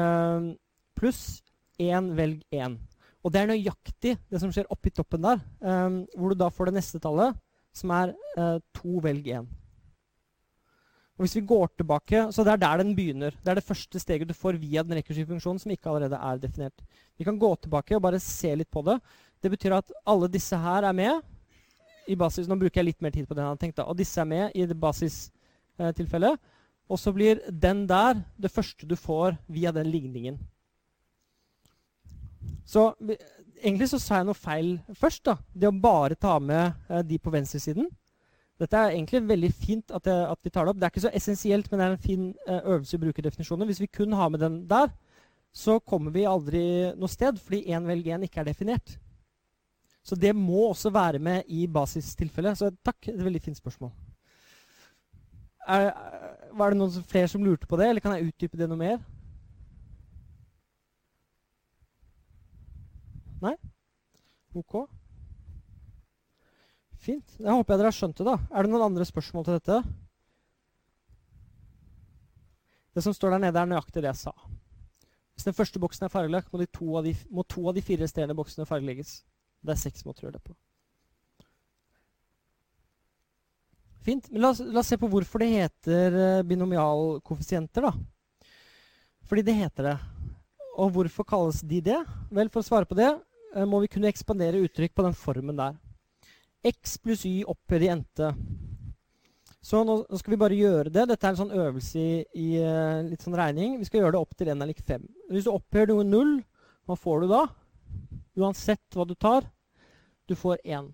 eh, 0.00 0.50
pluss 0.96 1.22
1 1.78 2.14
velg 2.18 2.42
1. 2.50 2.80
Og 3.26 3.32
det 3.34 3.42
er 3.42 3.50
nøyaktig 3.50 4.14
det 4.30 4.38
som 4.38 4.52
skjer 4.54 4.68
oppi 4.70 4.92
toppen 4.94 5.24
der, 5.24 5.40
um, 5.58 6.04
hvor 6.14 6.30
du 6.30 6.38
da 6.38 6.46
får 6.52 6.70
det 6.70 6.76
neste 6.78 7.00
tallet, 7.02 7.34
som 7.74 7.90
er 7.90 8.12
uh, 8.38 9.00
velg 9.02 9.26
én. 9.34 9.48
Og 11.16 11.24
hvis 11.24 11.34
vi 11.38 11.48
går 11.48 11.70
tilbake, 11.78 12.28
så 12.30 12.44
Det 12.44 12.52
er 12.52 12.56
der 12.56 12.76
den 12.78 12.94
begynner. 12.94 13.30
Det 13.30 13.48
er 13.48 13.54
det 13.54 13.64
første 13.64 13.98
steget 13.98 14.28
du 14.28 14.34
får 14.34 14.60
via 14.60 14.82
den 14.82 14.98
rekursive 14.98 15.26
funksjonen 15.26 15.58
som 15.58 15.72
ikke 15.72 15.88
allerede 15.88 16.14
er 16.14 16.38
definert. 16.38 16.84
Vi 17.18 17.24
kan 17.24 17.38
gå 17.38 17.56
tilbake 17.56 17.96
og 17.96 18.02
bare 18.02 18.20
se 18.20 18.54
litt 18.54 18.70
på 18.70 18.84
det. 18.84 19.00
Det 19.42 19.50
betyr 19.50 19.72
at 19.78 19.92
alle 20.06 20.28
disse 20.28 20.56
her 20.56 20.84
er 20.84 20.92
med 20.92 21.22
i 22.06 22.14
basis. 22.14 22.46
Nå 22.46 22.54
bruker 22.60 22.80
jeg 22.80 22.92
litt 22.92 23.02
mer 23.02 23.10
tid 23.10 23.26
på 23.26 23.34
det 23.34 23.42
jeg 23.42 23.48
hadde 23.48 23.60
tenkt. 23.64 23.80
Og 23.80 23.96
disse 23.96 24.20
er 24.20 24.28
med 24.28 24.52
i 24.54 24.66
det 24.66 24.76
basistilfellet. 24.76 26.36
Uh, 26.36 26.92
og 26.92 27.00
så 27.00 27.12
blir 27.12 27.40
den 27.50 27.86
der 27.88 28.22
det 28.36 28.52
første 28.52 28.86
du 28.86 28.94
får 28.94 29.38
via 29.48 29.72
den 29.72 29.88
ligningen. 29.90 30.38
Så 32.66 32.90
egentlig 33.62 33.88
så 33.90 34.00
sa 34.02 34.20
jeg 34.20 34.28
noe 34.28 34.38
feil 34.38 34.74
først. 34.96 35.24
da. 35.28 35.36
Det 35.52 35.70
å 35.70 35.80
bare 35.80 36.18
ta 36.18 36.38
med 36.38 36.74
eh, 36.88 37.02
de 37.06 37.18
på 37.18 37.32
venstresiden. 37.34 37.88
Dette 38.56 38.76
er 38.80 38.94
egentlig 38.94 39.20
veldig 39.28 39.50
fint 39.52 39.92
at, 39.92 40.06
jeg, 40.08 40.28
at, 40.32 40.38
vi 40.42 40.50
tar 40.50 40.64
det 40.64 40.72
opp. 40.72 40.78
Det 40.80 40.86
er 40.86 40.94
ikke 40.94 41.04
så 41.04 41.16
essensielt, 41.18 41.66
men 41.70 41.80
det 41.80 41.86
er 41.86 41.96
en 41.96 42.06
fin 42.06 42.28
eh, 42.46 42.62
øvelse 42.62 42.96
i 42.96 43.02
brukerdefinisjoner. 43.02 43.68
Hvis 43.68 43.82
vi 43.84 43.90
kun 43.98 44.16
har 44.16 44.30
med 44.32 44.40
den 44.40 44.62
der, 44.68 44.88
så 45.56 45.78
kommer 45.80 46.12
vi 46.12 46.24
aldri 46.28 46.62
noe 46.96 47.08
sted, 47.08 47.38
fordi 47.40 47.66
én 47.72 47.84
velg 47.88 48.08
én 48.12 48.24
ikke 48.24 48.42
er 48.42 48.48
definert. 48.48 48.96
Så 50.06 50.16
det 50.16 50.32
må 50.36 50.68
også 50.70 50.92
være 50.94 51.18
med 51.18 51.48
i 51.48 51.66
basistilfellet. 51.66 52.58
Så 52.58 52.70
takk, 52.84 53.08
et 53.10 53.24
veldig 53.24 53.42
fint 53.42 53.58
spørsmål. 53.58 53.90
Er, 55.66 55.90
var 56.54 56.70
det 56.70 56.78
noen 56.78 57.06
flere 57.10 57.28
som 57.28 57.44
lurte 57.44 57.66
på 57.66 57.78
det, 57.80 57.88
eller 57.90 58.04
kan 58.04 58.14
jeg 58.14 58.28
utdype 58.30 58.60
det 58.60 58.68
noe 58.70 58.78
mer? 58.78 59.00
Nei? 63.44 63.54
OK. 64.56 64.78
Fint. 67.06 67.36
Jeg 67.38 67.52
håper 67.52 67.74
jeg 67.74 67.82
dere 67.82 67.92
har 67.92 67.96
skjønt 67.96 68.18
det. 68.18 68.26
da. 68.26 68.36
Er 68.50 68.64
det 68.64 68.72
noen 68.72 68.88
andre 68.88 69.06
spørsmål 69.06 69.46
til 69.46 69.58
dette? 69.58 69.80
Det 72.96 73.04
som 73.04 73.14
står 73.14 73.36
der 73.36 73.44
nede, 73.44 73.60
er 73.60 73.68
nøyaktig 73.68 74.00
det 74.00 74.08
jeg 74.08 74.22
sa. 74.24 74.32
Hvis 75.36 75.44
den 75.44 75.56
første 75.56 75.80
boksen 75.82 76.06
er 76.06 76.12
fargelagt, 76.12 76.48
må, 76.52 76.64
to 76.72 77.02
må 77.28 77.44
to 77.44 77.66
av 77.68 77.76
de 77.76 77.84
fire 77.84 78.06
resterende 78.06 78.36
boksene 78.38 78.64
fargelegges. 78.68 79.18
Det 79.60 79.74
er 79.74 79.82
seks 79.82 80.06
måter 80.06 80.24
å 80.24 80.28
gjøre 80.30 80.38
det 80.38 80.46
på. 80.48 80.56
Fint. 84.06 84.30
Men 84.30 84.44
la 84.46 84.52
oss, 84.54 84.62
la 84.64 84.80
oss, 84.80 84.88
se 84.88 84.96
på 85.02 85.10
hvorfor 85.12 85.42
det 85.42 85.50
heter 85.52 86.16
eh, 86.22 86.44
binomialkoeffisienter, 86.46 87.84
da. 87.84 88.48
Fordi 89.26 89.44
det 89.44 89.56
heter 89.58 89.90
det. 89.90 89.96
Og 90.76 90.92
hvorfor 90.92 91.24
kalles 91.24 91.62
de 91.64 91.80
det? 91.80 91.98
Vel, 92.30 92.50
for 92.52 92.60
å 92.60 92.66
svare 92.66 92.88
på 92.88 92.96
det 92.98 93.08
eh, 93.08 93.64
må 93.68 93.80
vi 93.82 93.90
kunne 93.92 94.10
ekspandere 94.12 94.60
uttrykk 94.66 94.92
på 94.96 95.06
den 95.06 95.16
formen 95.16 95.56
der. 95.56 95.78
X 96.66 96.96
pluss 97.00 97.24
Y 97.24 97.44
opphøyd 97.48 97.86
i 97.86 97.92
ente. 97.94 98.30
Så 99.66 99.80
nå, 99.82 99.96
skal 100.20 100.34
vi 100.34 100.38
bare 100.38 100.58
gjøre 100.58 100.92
det. 100.94 101.08
Dette 101.10 101.26
er 101.26 101.34
en 101.34 101.40
sånn 101.40 101.54
øvelse 101.56 101.98
i, 101.98 102.20
i 102.38 102.48
uh, 102.62 103.02
litt 103.02 103.24
sånn 103.24 103.34
regning. 103.34 103.74
Vi 103.80 103.88
skal 103.88 104.04
gjøre 104.04 104.14
det 104.14 104.20
opp 104.20 104.36
til 104.38 104.50
n 104.52 104.62
er 104.62 104.70
lik 104.70 104.82
5. 104.86 105.02
Hvis 105.32 105.48
du 105.48 105.50
opphøyer 105.50 105.90
noe 105.90 106.04
null, 106.06 106.36
hva 106.86 106.94
får 106.94 107.24
du 107.24 107.32
da? 107.32 107.40
Uansett 108.38 108.94
hva 108.94 109.08
du 109.08 109.16
tar. 109.18 109.48
Du 110.30 110.36
får 110.38 110.60
1. 110.62 110.92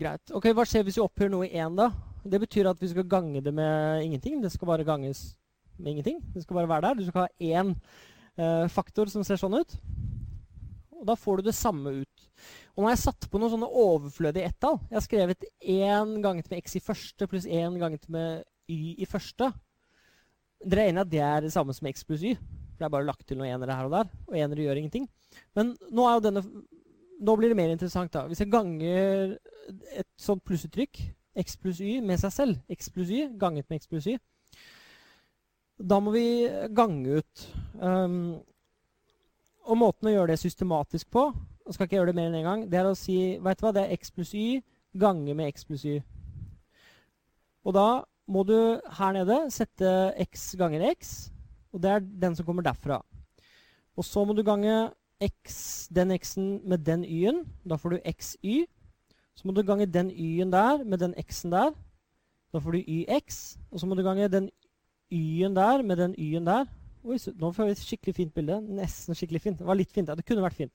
Greit. 0.00 0.32
Ok, 0.32 0.48
Hva 0.56 0.64
skjer 0.68 0.86
hvis 0.86 0.96
vi 0.96 1.04
opphøyer 1.04 1.34
noe 1.34 1.50
i 1.50 1.52
1, 1.52 1.76
da? 1.76 1.90
Det 2.24 2.40
betyr 2.40 2.70
at 2.70 2.80
vi 2.80 2.88
skal 2.94 3.08
gange 3.12 3.44
det 3.44 3.52
med 3.52 4.06
ingenting. 4.06 4.40
Det 4.40 4.52
skal 4.54 4.72
bare 4.72 4.88
ganges 4.88 5.34
med 5.78 5.94
ingenting. 5.94 6.20
Du 6.34 6.40
skal 6.42 6.60
bare 6.60 6.70
være 6.70 6.88
der. 6.88 7.00
Du 7.00 7.08
skal 7.08 7.26
ha 7.26 7.52
én 7.52 7.74
eh, 8.36 8.66
faktor 8.72 9.10
som 9.12 9.24
ser 9.26 9.40
sånn 9.40 9.56
ut. 9.58 9.76
Og 10.94 11.04
da 11.08 11.16
får 11.18 11.40
du 11.40 11.48
det 11.50 11.56
samme 11.58 11.92
ut. 12.00 12.26
Og 12.74 12.82
nå 12.82 12.88
har 12.88 12.96
jeg 12.96 13.04
satt 13.04 13.28
på 13.30 13.38
noen 13.38 13.52
sånne 13.52 13.68
overflødige 13.68 14.48
ett-tall. 14.48 14.80
Jeg 14.88 14.98
har 14.98 15.04
skrevet 15.04 15.46
én 15.60 16.16
ganget 16.24 16.50
med 16.50 16.62
x 16.64 16.78
i 16.78 16.82
første 16.82 17.28
pluss 17.30 17.46
én 17.46 17.78
ganget 17.80 18.08
med 18.10 18.44
y 18.70 18.94
i 19.04 19.08
første. 19.08 19.50
Dere 20.64 20.86
er 20.86 20.92
enige 20.92 21.04
at 21.04 21.12
det 21.12 21.22
er 21.22 21.44
det 21.44 21.52
samme 21.54 21.74
som 21.76 21.90
x 21.90 22.06
pluss 22.08 22.24
y? 22.24 22.34
For 22.34 22.82
det 22.82 22.88
er 22.88 22.94
bare 22.96 23.06
lagt 23.06 23.26
til 23.28 23.38
noen 23.38 23.52
enere 23.52 23.76
her 23.76 23.90
og 23.90 23.94
der. 23.94 24.08
Og 24.30 24.38
enere 24.38 24.64
gjør 24.64 24.80
ingenting. 24.80 25.06
Men 25.54 25.74
nå, 25.90 26.06
denne, 26.24 26.42
nå 27.20 27.36
blir 27.38 27.52
det 27.52 27.58
mer 27.58 27.74
interessant. 27.74 28.12
da. 28.14 28.24
Hvis 28.30 28.42
jeg 28.42 28.50
ganger 28.50 29.36
et 29.94 30.10
sånt 30.20 30.42
plussuttrykk, 30.46 31.02
x 31.44 31.58
pluss 31.60 31.82
y, 31.82 31.98
med 32.02 32.20
seg 32.22 32.32
selv, 32.34 32.62
x 32.70 32.90
pluss 32.94 33.10
y 33.10 33.28
ganget 33.38 33.68
med 33.70 33.82
x 33.82 33.90
pluss 33.90 34.08
y, 34.10 34.18
da 35.78 35.98
må 36.00 36.14
vi 36.14 36.26
gange 36.74 37.20
ut. 37.20 37.44
Um, 37.80 38.38
og 39.64 39.78
måten 39.80 40.10
å 40.10 40.14
gjøre 40.14 40.34
det 40.34 40.42
systematisk 40.42 41.10
på 41.14 41.28
og 41.64 41.72
skal 41.72 41.88
ikke 41.88 41.96
gjøre 41.96 42.12
det 42.12 42.18
mer 42.18 42.28
enn 42.28 42.40
en 42.42 42.48
gang, 42.48 42.64
det 42.68 42.76
er 42.76 42.88
å 42.90 42.96
si 42.98 43.38
vet 43.40 43.60
du 43.60 43.64
hva, 43.64 43.72
det 43.72 43.86
er 43.86 43.94
x 43.96 44.12
pluss 44.12 44.34
y 44.36 44.58
gange 45.00 45.32
med 45.32 45.48
x 45.48 45.64
pluss 45.64 45.86
y. 45.88 45.94
Og 47.64 47.72
da 47.72 48.04
må 48.28 48.44
du 48.44 48.56
her 48.98 49.14
nede 49.16 49.38
sette 49.52 49.88
x 50.26 50.50
ganger 50.60 50.84
x, 50.90 51.14
og 51.72 51.80
det 51.84 51.90
er 51.90 52.04
den 52.04 52.36
som 52.36 52.46
kommer 52.46 52.64
derfra. 52.66 53.00
Og 53.96 54.04
så 54.04 54.24
må 54.28 54.36
du 54.36 54.44
gange 54.44 54.92
x, 55.24 55.88
den 55.88 56.12
x-en 56.12 56.60
med 56.68 56.84
den 56.84 57.04
y-en. 57.04 57.44
Da 57.64 57.78
får 57.80 57.94
du 57.94 58.12
xy. 58.12 58.64
Så 59.34 59.46
må 59.46 59.54
du 59.54 59.62
gange 59.66 59.86
den 59.86 60.10
y-en 60.10 60.52
der 60.52 60.84
med 60.84 61.00
den 61.00 61.14
x-en 61.18 61.54
der. 61.54 61.72
Da 62.52 62.60
får 62.62 62.76
du 62.76 62.84
yx. 62.84 63.56
Og 63.70 63.80
så 63.80 63.86
må 63.86 63.94
du 63.94 64.02
gange 64.02 64.28
den 64.28 64.50
y-en 65.14 65.54
der 65.56 65.84
med 65.86 66.00
den 66.00 66.16
y-en 66.18 66.48
der. 66.48 66.66
Oi, 67.04 67.18
nå 67.38 67.50
får 67.52 67.68
vi 67.68 67.74
et 67.74 67.84
skikkelig 67.84 68.14
fint 68.16 68.34
bilde. 68.34 68.58
Nesten 68.78 69.16
skikkelig 69.16 69.42
fint. 69.44 69.58
Det 69.60 69.68
var 69.68 69.78
litt 69.78 69.92
fint. 69.92 70.08
Ja, 70.08 70.16
det 70.18 70.24
kunne 70.26 70.44
vært 70.44 70.58
fint. 70.58 70.72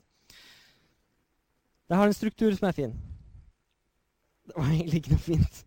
Det 1.89 1.97
har 1.97 2.05
en 2.05 2.13
struktur 2.13 2.53
som 2.53 2.67
er 2.69 2.77
fin. 2.77 2.93
Det 4.49 4.55
var 4.55 4.69
egentlig 4.69 5.01
ikke 5.01 5.15
noe 5.15 5.25
fint. 5.25 5.59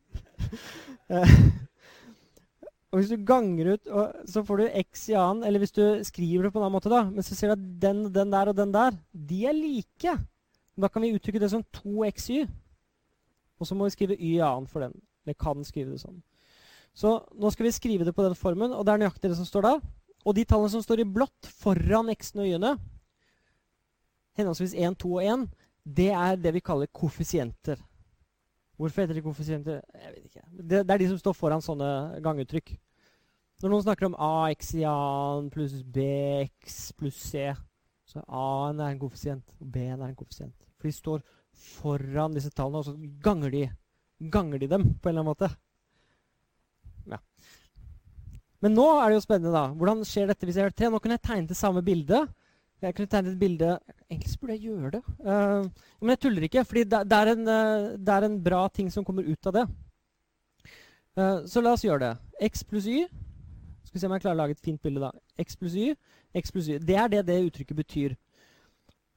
og 2.91 2.99
hvis 2.99 3.11
du 3.11 3.27
ganger 3.27 3.73
ut, 3.75 3.91
så 4.31 4.45
får 4.47 4.63
du 4.63 4.81
x 4.85 5.09
i 5.11 5.19
annen, 5.19 5.43
eller 5.49 5.63
hvis 5.63 5.75
du 5.75 5.85
skriver 6.07 6.47
det 6.47 6.55
på 6.55 6.61
en 6.61 6.67
annen 6.69 6.77
måte, 6.79 6.93
da, 6.93 7.03
men 7.11 7.27
så 7.27 7.39
ser 7.39 7.53
du 7.53 7.57
at 7.57 7.69
den, 7.83 8.05
den 8.15 8.35
der 8.35 8.53
og 8.53 8.59
den 8.59 8.75
der, 8.75 8.99
de 9.13 9.45
er 9.51 9.59
like. 9.59 10.17
Da 10.79 10.91
kan 10.91 11.03
vi 11.03 11.15
uttrykke 11.15 11.43
det 11.43 11.51
som 11.51 11.67
2xy. 11.83 12.45
Og 13.59 13.67
så 13.67 13.75
må 13.75 13.87
vi 13.87 13.95
skrive 13.95 14.19
y 14.19 14.37
i 14.37 14.43
annen 14.43 14.71
for 14.71 14.87
den. 14.87 14.95
Eller 15.27 15.39
kan 15.39 15.67
skrive 15.67 15.91
det 15.91 16.03
sånn. 16.03 16.23
Så 16.95 17.15
nå 17.41 17.51
skal 17.53 17.67
vi 17.67 17.75
skrive 17.75 18.07
det 18.07 18.15
på 18.15 18.25
den 18.27 18.37
formen, 18.37 18.75
og 18.77 18.85
det 18.85 18.95
er 18.95 19.03
nøyaktig 19.05 19.31
det 19.33 19.39
som 19.39 19.49
står 19.49 19.69
der. 19.69 19.81
Og 20.29 20.37
de 20.37 20.45
tallene 20.47 20.71
som 20.71 20.83
står 20.85 21.03
i 21.03 21.09
blått 21.09 21.49
foran 21.63 22.13
x-ene 22.13 22.45
og 22.45 22.51
y-ene, 22.51 22.75
henholdsvis 24.39 24.77
1, 24.77 24.99
2 25.01 25.15
og 25.17 25.25
1, 25.25 25.49
det 25.83 26.11
er 26.15 26.39
det 26.39 26.53
vi 26.55 26.63
kaller 26.65 26.91
koeffisienter. 26.95 27.81
Hvorfor 28.79 29.03
heter 29.03 29.19
de 29.19 29.25
koeffisienter? 29.25 29.83
Jeg 29.95 30.15
vet 30.15 30.29
ikke. 30.29 30.45
Det, 30.53 30.79
det, 30.87 30.95
er 30.95 31.03
de 31.03 31.09
som 31.11 31.19
står 31.21 31.37
foran 31.37 31.65
sånne 31.65 32.21
ganguttrykk. 32.25 32.75
Når 33.63 33.71
noen 33.71 33.85
snakker 33.85 34.09
om 34.09 34.17
ax 34.19 34.73
i 34.75 34.85
a-en 34.89 35.51
pluss 35.55 35.75
bx 35.95 36.79
pluss 36.99 37.19
c, 37.31 37.45
så 38.11 38.23
a-en 38.27 38.81
er 38.83 38.95
en 38.95 39.03
koeffisient, 39.03 39.55
og 39.61 39.69
b-en 39.75 40.01
er 40.01 40.09
en 40.09 40.17
koeffisient. 40.19 40.57
For 40.77 40.91
de 40.91 40.97
står 40.97 41.23
foran 41.79 42.35
disse 42.35 42.51
tallene, 42.51 42.83
og 42.83 42.89
så 42.89 42.97
ganger 43.23 43.55
de, 43.55 43.63
ganger 44.33 44.63
de 44.63 44.71
dem 44.73 44.89
på 44.99 45.09
en 45.09 45.15
eller 45.15 45.23
annen 45.23 45.31
måte. 45.31 45.53
Ja. 47.13 47.21
Men 48.63 48.77
nå 48.79 48.87
er 48.95 49.11
det 49.11 49.19
jo 49.19 49.25
spennende, 49.25 49.55
da. 49.55 49.73
Hvordan 49.75 50.05
skjer 50.07 50.31
dette 50.31 50.47
hvis 50.47 50.59
jeg 50.59 50.69
gjør 50.69 50.77
tre? 50.79 50.91
Nå 50.93 51.01
kunne 51.03 51.19
jeg 51.19 51.27
tegnet 51.27 51.51
det 51.51 51.59
samme 51.59 51.83
bildet 51.85 52.31
jeg 52.83 52.97
kunne 52.97 53.11
tegnet 53.11 53.35
et 53.35 53.39
bilde 53.39 53.69
Egentlig 54.11 54.39
burde 54.41 54.55
jeg 54.57 54.67
gjøre 54.67 54.91
det. 54.97 55.03
Uh, 55.23 55.69
men 56.01 56.13
jeg 56.13 56.21
tuller 56.25 56.47
ikke, 56.47 56.65
for 56.67 56.81
det, 56.81 56.87
uh, 56.99 57.05
det, 57.97 58.15
er 58.15 58.27
en, 58.27 58.43
bra 58.43 58.67
ting 58.69 58.91
som 58.93 59.05
kommer 59.05 59.23
ut 59.23 59.47
av 59.47 59.55
det. 59.57 59.63
Uh, 61.17 61.47
så 61.47 61.63
la 61.63 61.73
oss 61.77 61.85
gjøre 61.87 62.03
det. 62.03 62.13
X 62.51 62.65
pluss 62.67 62.89
y 62.91 63.05
Skal 63.85 63.95
vi 63.95 64.03
se 64.03 64.09
om 64.09 64.17
jeg 64.17 64.25
klarer 64.25 64.37
å 64.37 64.41
lage 64.43 64.57
et 64.57 64.65
fint 64.65 64.83
bilde. 64.83 65.01
da. 65.01 65.13
X 65.39 65.57
pluss 65.57 65.77
y, 65.79 65.95
X 66.35 66.53
pluss 66.53 66.69
y. 66.69 66.79
Det 66.83 66.99
er 66.99 67.09
det 67.13 67.23
det 67.31 67.39
uttrykket 67.47 67.77
betyr. 67.77 68.17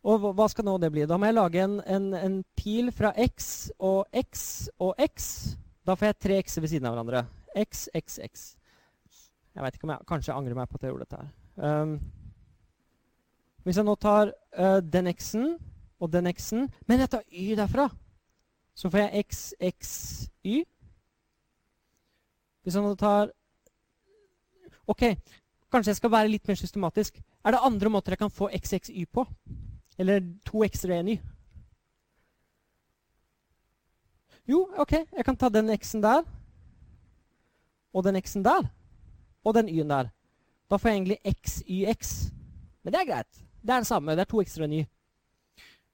Og 0.06 0.28
hva 0.38 0.48
skal 0.52 0.68
nå 0.68 0.78
det 0.78 0.92
bli? 0.94 1.08
Da 1.10 1.18
må 1.18 1.26
jeg 1.26 1.40
lage 1.40 1.64
en, 1.64 1.80
en, 1.90 2.12
en 2.14 2.36
pil 2.56 2.92
fra 2.94 3.10
x 3.18 3.72
og 3.80 4.06
x 4.14 4.68
og 4.78 4.94
x. 5.02 5.56
Da 5.88 5.96
får 5.98 6.12
jeg 6.12 6.22
tre 6.22 6.38
x-er 6.44 6.62
ved 6.62 6.76
siden 6.76 6.90
av 6.90 6.94
hverandre. 6.94 7.26
X, 7.58 7.88
x, 7.98 8.20
x. 8.22 8.46
Jeg 9.56 9.64
vet 9.64 9.78
ikke 9.78 9.88
om 9.88 9.94
jeg 9.94 10.08
kanskje 10.10 10.36
angrer 10.36 10.58
meg 10.58 10.68
på 10.68 10.76
at 10.76 10.84
jeg 10.84 10.92
gjorde 10.92 11.06
dette 11.06 11.22
her. 11.22 11.30
Um, 11.56 11.94
hvis 13.64 13.80
jeg 13.80 13.88
nå 13.88 13.96
tar 13.96 14.34
uh, 14.60 14.82
den 14.84 15.08
x-en 15.14 15.56
og 16.04 16.12
den 16.12 16.28
x-en 16.28 16.68
Men 16.86 17.00
jeg 17.00 17.10
tar 17.10 17.24
y 17.32 17.56
derfra. 17.56 17.88
Så 18.76 18.92
får 18.92 19.06
jeg 19.06 19.24
x, 19.30 19.54
x, 19.64 19.94
y. 20.44 20.66
Hvis 22.62 22.76
jeg 22.76 22.84
nå 22.84 22.92
tar 23.00 23.32
OK, 24.92 25.08
kanskje 25.72 25.94
jeg 25.94 26.02
skal 26.02 26.12
være 26.12 26.30
litt 26.30 26.48
mer 26.48 26.60
systematisk. 26.60 27.22
Er 27.46 27.56
det 27.56 27.64
andre 27.64 27.90
måter 27.90 28.14
jeg 28.14 28.22
kan 28.22 28.34
få 28.34 28.52
x, 28.54 28.76
x, 28.76 28.92
y 28.92 29.08
på? 29.08 29.24
Eller 29.98 30.20
to 30.46 30.66
x-er 30.68 30.92
og 30.92 31.00
én 31.00 31.14
y? 31.16 31.18
Jo, 34.46 34.66
OK, 34.78 34.92
jeg 34.92 35.26
kan 35.26 35.38
ta 35.38 35.50
den 35.50 35.72
x-en 35.80 36.04
der. 36.04 36.28
Og 37.96 38.04
den 38.04 38.20
x-en 38.20 38.44
der. 38.46 38.68
Og 39.46 39.54
den 39.54 39.70
y-en 39.70 39.92
der. 39.94 40.10
Da 40.70 40.78
får 40.82 40.90
jeg 40.90 40.98
egentlig 41.00 41.20
x, 41.30 41.60
y, 41.70 41.86
x. 41.92 42.14
Men 42.84 42.94
det 42.94 43.02
er 43.02 43.10
greit. 43.12 43.42
Det 43.62 43.74
er 43.74 43.84
det 43.84 43.90
samme. 43.90 44.16
Det 44.18 44.26
er 44.26 44.32
to 44.32 44.42
ekstra 44.42 44.66
y. 44.66 44.86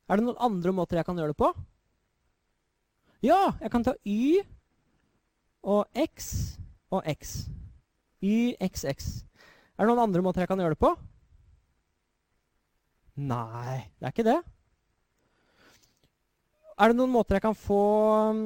Er 0.08 0.20
det 0.20 0.26
noen 0.26 0.40
andre 0.44 0.74
måter 0.76 1.00
jeg 1.00 1.08
kan 1.08 1.20
gjøre 1.20 1.34
det 1.34 1.40
på? 1.40 1.52
Ja, 3.24 3.54
jeg 3.62 3.72
kan 3.72 3.84
ta 3.86 3.94
y 4.08 4.42
og 5.62 5.86
x 5.96 6.58
og 6.92 7.06
x. 7.08 7.46
Y, 8.22 8.56
x, 8.60 8.86
x. 8.86 9.12
Er 9.78 9.86
det 9.86 9.92
noen 9.92 10.04
andre 10.08 10.24
måter 10.26 10.44
jeg 10.44 10.52
kan 10.52 10.60
gjøre 10.60 10.76
det 10.76 10.82
på? 10.82 10.96
Nei, 13.22 13.78
det 14.00 14.08
er 14.08 14.16
ikke 14.16 14.28
det. 14.28 14.40
Er 16.82 16.92
det 16.92 16.98
noen 16.98 17.14
måter 17.14 17.38
jeg 17.38 17.46
kan 17.46 17.58
få 17.58 17.82
um, 18.32 18.44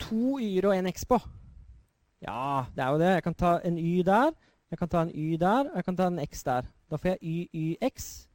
to 0.00 0.38
y-er 0.40 0.70
og 0.70 0.76
en 0.78 0.90
x 0.90 1.04
på? 1.08 1.18
Ja, 2.22 2.64
det 2.74 2.84
er 2.84 2.88
jo 2.94 2.98
det. 2.98 3.10
Jeg 3.16 3.22
kan 3.22 3.34
ta 3.34 3.58
en 3.66 3.78
y 3.78 4.02
der, 4.06 4.30
jeg 4.70 4.78
kan 4.78 4.88
ta 4.88 5.02
en 5.02 5.10
y 5.10 5.36
der, 5.36 5.70
og 5.70 5.76
jeg 5.76 5.84
kan 5.84 5.96
ta 5.96 6.06
en 6.06 6.20
x 6.22 6.44
der. 6.44 6.62
Da 6.90 6.96
får 6.96 7.08
jeg 7.08 7.18
y, 7.22 7.76
yx. 7.82 8.28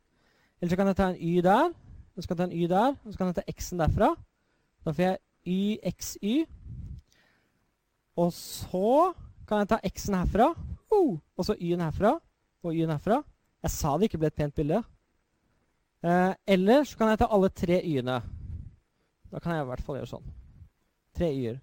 Eller 0.62 0.70
så 0.70 0.76
kan 0.76 0.88
jeg 0.88 0.96
ta 0.96 1.10
en 1.10 1.16
y 1.20 1.42
der, 1.42 1.72
og 2.16 2.24
så 2.24 2.28
kan 2.28 2.38
jeg 2.38 2.38
ta 2.38 2.44
en 2.44 2.64
y 2.64 2.68
der, 2.68 2.96
og 3.06 3.14
så 3.14 3.18
kan 3.18 3.28
jeg 3.28 3.36
ta 3.36 3.42
x-en 3.52 3.80
derfra. 3.80 4.16
Da 4.86 4.92
får 4.92 5.04
jeg 5.04 5.18
y, 5.46 5.78
x, 5.86 6.18
y. 6.22 6.46
Og 8.18 8.34
så 8.34 9.14
kan 9.48 9.58
jeg 9.58 9.70
ta 9.70 9.80
x-en 9.86 10.18
herfra, 10.18 10.50
uh, 10.92 11.20
og 11.38 11.46
så 11.46 11.56
y-en 11.62 11.82
herfra, 11.82 12.20
og 12.64 12.76
y-en 12.76 12.90
herfra. 12.90 13.22
Jeg 13.64 13.72
sa 13.72 13.98
det 13.98 14.10
ikke 14.10 14.18
ble 14.18 14.28
et 14.28 14.36
pent 14.38 14.56
bilde. 14.56 14.82
Eh, 16.04 16.34
eller 16.48 16.84
så 16.84 16.98
kan 16.98 17.10
jeg 17.10 17.20
ta 17.20 17.28
alle 17.32 17.50
tre 17.50 17.80
y-ene. 17.84 18.22
Da 19.32 19.40
kan 19.40 19.56
jeg 19.56 19.64
i 19.64 19.70
hvert 19.70 19.82
fall 19.86 19.98
gjøre 19.98 20.12
sånn. 20.12 20.28
Tre 21.18 21.32
y-er. 21.34 21.58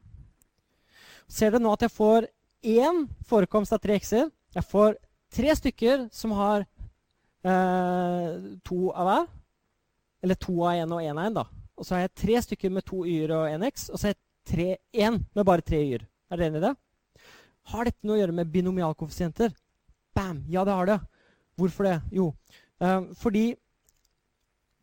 Ser 1.29 1.51
dere 1.51 1.62
nå 1.62 1.72
at 1.72 1.87
jeg 1.87 1.95
får 1.95 2.29
én 2.64 3.05
forekomst 3.27 3.75
av 3.75 3.83
tre 3.83 3.99
x-er? 4.01 4.31
Jeg 4.55 4.66
får 4.70 4.97
tre 5.35 5.55
stykker 5.59 6.09
som 6.14 6.33
har 6.39 6.66
Eh, 7.45 8.35
to 8.64 8.91
av 8.97 9.09
hver. 9.09 9.27
Eller 10.25 10.39
to 10.41 10.55
av 10.64 10.79
én 10.81 10.93
og 10.93 11.03
én 11.03 11.18
av 11.18 11.27
én, 11.27 11.35
da. 11.37 11.45
og 11.77 11.85
så 11.85 11.97
har 11.97 12.05
jeg 12.05 12.14
tre 12.14 12.41
stykker 12.41 12.70
med 12.70 12.85
to 12.87 13.03
y-er 13.05 13.33
og 13.35 13.49
en 13.51 13.64
x, 13.66 13.89
og 13.91 13.99
så 13.99 14.09
har 14.09 14.14
jeg 14.57 14.79
én 14.95 15.18
med 15.35 15.45
bare 15.45 15.61
tre 15.61 15.83
y-er. 15.83 16.07
Er 16.31 16.39
dere 16.39 16.49
enig 16.49 16.62
i 16.62 16.64
det? 16.64 16.75
Har 17.72 17.85
dette 17.85 18.07
noe 18.07 18.16
å 18.16 18.20
gjøre 18.22 18.37
med 18.39 18.53
binomialkoeffisienter? 18.53 19.53
Bam! 20.14 20.45
Ja, 20.49 20.64
det 20.64 20.72
har 20.72 20.87
det. 20.87 20.99
Hvorfor 21.59 21.85
det? 21.85 21.99
Jo, 22.12 22.33
eh, 22.81 23.03
fordi 23.20 23.45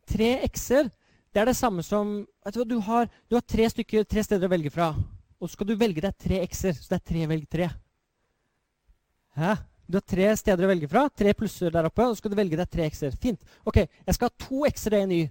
tre 0.06 0.36
x-er 0.46 0.90
det 1.32 1.40
er 1.40 1.48
det 1.48 1.56
samme 1.56 1.82
som 1.82 2.26
du, 2.52 2.64
du, 2.64 2.78
har, 2.84 3.08
du 3.30 3.34
har 3.34 3.42
tre, 3.42 3.66
stykker, 3.72 4.04
tre 4.04 4.22
steder 4.22 4.46
å 4.46 4.52
velge 4.52 4.70
fra. 4.70 4.92
Og 5.42 5.50
så 5.50 5.56
skal 5.56 5.72
du 5.72 5.74
velge 5.74 6.02
deg 6.04 6.14
tre 6.22 6.38
x-er. 6.46 6.76
Så 6.78 6.92
det 6.92 7.00
er 7.00 7.06
tre 7.10 7.26
velg 7.32 7.46
tre. 7.50 7.68
Hæ? 9.34 9.54
Du 9.90 9.98
har 9.98 10.04
tre 10.06 10.28
steder 10.38 10.64
å 10.64 10.70
velge 10.70 10.88
fra. 10.88 11.08
Tre 11.10 11.32
plusser 11.34 11.72
der 11.74 11.88
oppe. 11.88 12.06
Og 12.06 12.14
så 12.14 12.22
skal 12.22 12.32
du 12.32 12.38
velge 12.38 12.58
deg 12.60 12.70
tre 12.70 12.86
x-er. 12.86 13.16
Fint. 13.20 13.42
Ok, 13.66 13.82
jeg 13.82 14.16
skal 14.16 14.30
ha 14.30 14.46
to 14.46 14.62
x-er 14.70 14.96
og 14.96 15.06
en 15.06 15.16
y. 15.18 15.24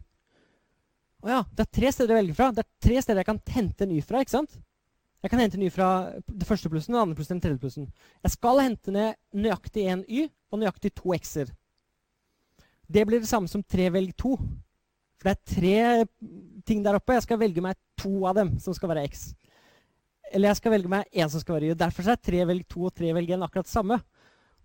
Å 1.22 1.32
ja, 1.32 1.39
det 1.55 1.64
er 1.64 1.72
tre 1.80 1.93
steder 1.95 2.16
å 2.16 2.20
velge 2.20 2.36
fra. 2.36 2.49
Det 2.51 2.66
er 2.66 2.70
tre 2.84 2.99
steder 3.05 3.22
jeg 3.22 3.30
kan 3.30 3.41
hente 3.55 3.88
en 3.88 3.95
y 3.95 4.03
fra. 4.03 4.22
ikke 4.22 4.36
sant? 4.36 4.59
Jeg 5.22 5.32
kan 5.32 5.41
hente 5.43 5.57
en 5.59 5.64
y 5.64 5.70
fra 5.70 5.88
det 6.26 6.47
første 6.49 6.70
plussen, 6.74 6.95
den 6.95 7.01
andre 7.03 7.16
plussen, 7.18 7.38
den 7.38 7.43
tredje 7.43 7.62
plussen. 7.62 7.89
Jeg 8.26 8.34
skal 8.34 8.62
hente 8.66 8.93
ned 8.93 9.20
nøyaktig 9.38 9.86
en 9.93 10.01
y 10.09 10.26
og 10.51 10.64
nøyaktig 10.64 10.91
to 10.97 11.14
x-er. 11.14 11.51
Det 12.91 13.05
blir 13.07 13.22
det 13.22 13.30
samme 13.30 13.47
som 13.47 13.64
tre 13.64 13.88
velg 13.93 14.16
to. 14.20 14.34
For 15.22 15.30
det 15.30 15.38
er 15.38 15.53
tre 15.53 16.64
ting 16.68 16.82
der 16.84 16.97
oppe. 16.97 17.14
Jeg 17.16 17.28
skal 17.28 17.39
velge 17.39 17.64
meg 17.64 17.78
to 18.01 18.26
av 18.26 18.41
dem 18.41 18.57
som 18.59 18.74
skal 18.76 18.91
være 18.91 19.05
x. 19.12 19.30
Eller 20.32 20.51
jeg 20.51 20.61
skal 20.61 20.75
velge 20.75 20.91
meg 20.91 21.07
én 21.11 21.29
som 21.29 21.41
skal 21.43 21.57
være 21.57 21.71
y. 21.71 21.77
Derfor 21.77 22.07
er 22.07 22.19
tre 22.19 22.43
velg 22.47 22.67
to 22.71 22.86
og 22.88 22.93
tre 22.95 23.11
velg 23.15 23.34
én 23.36 23.43
akkurat 23.43 23.67
det 23.67 23.73
samme. 23.73 23.97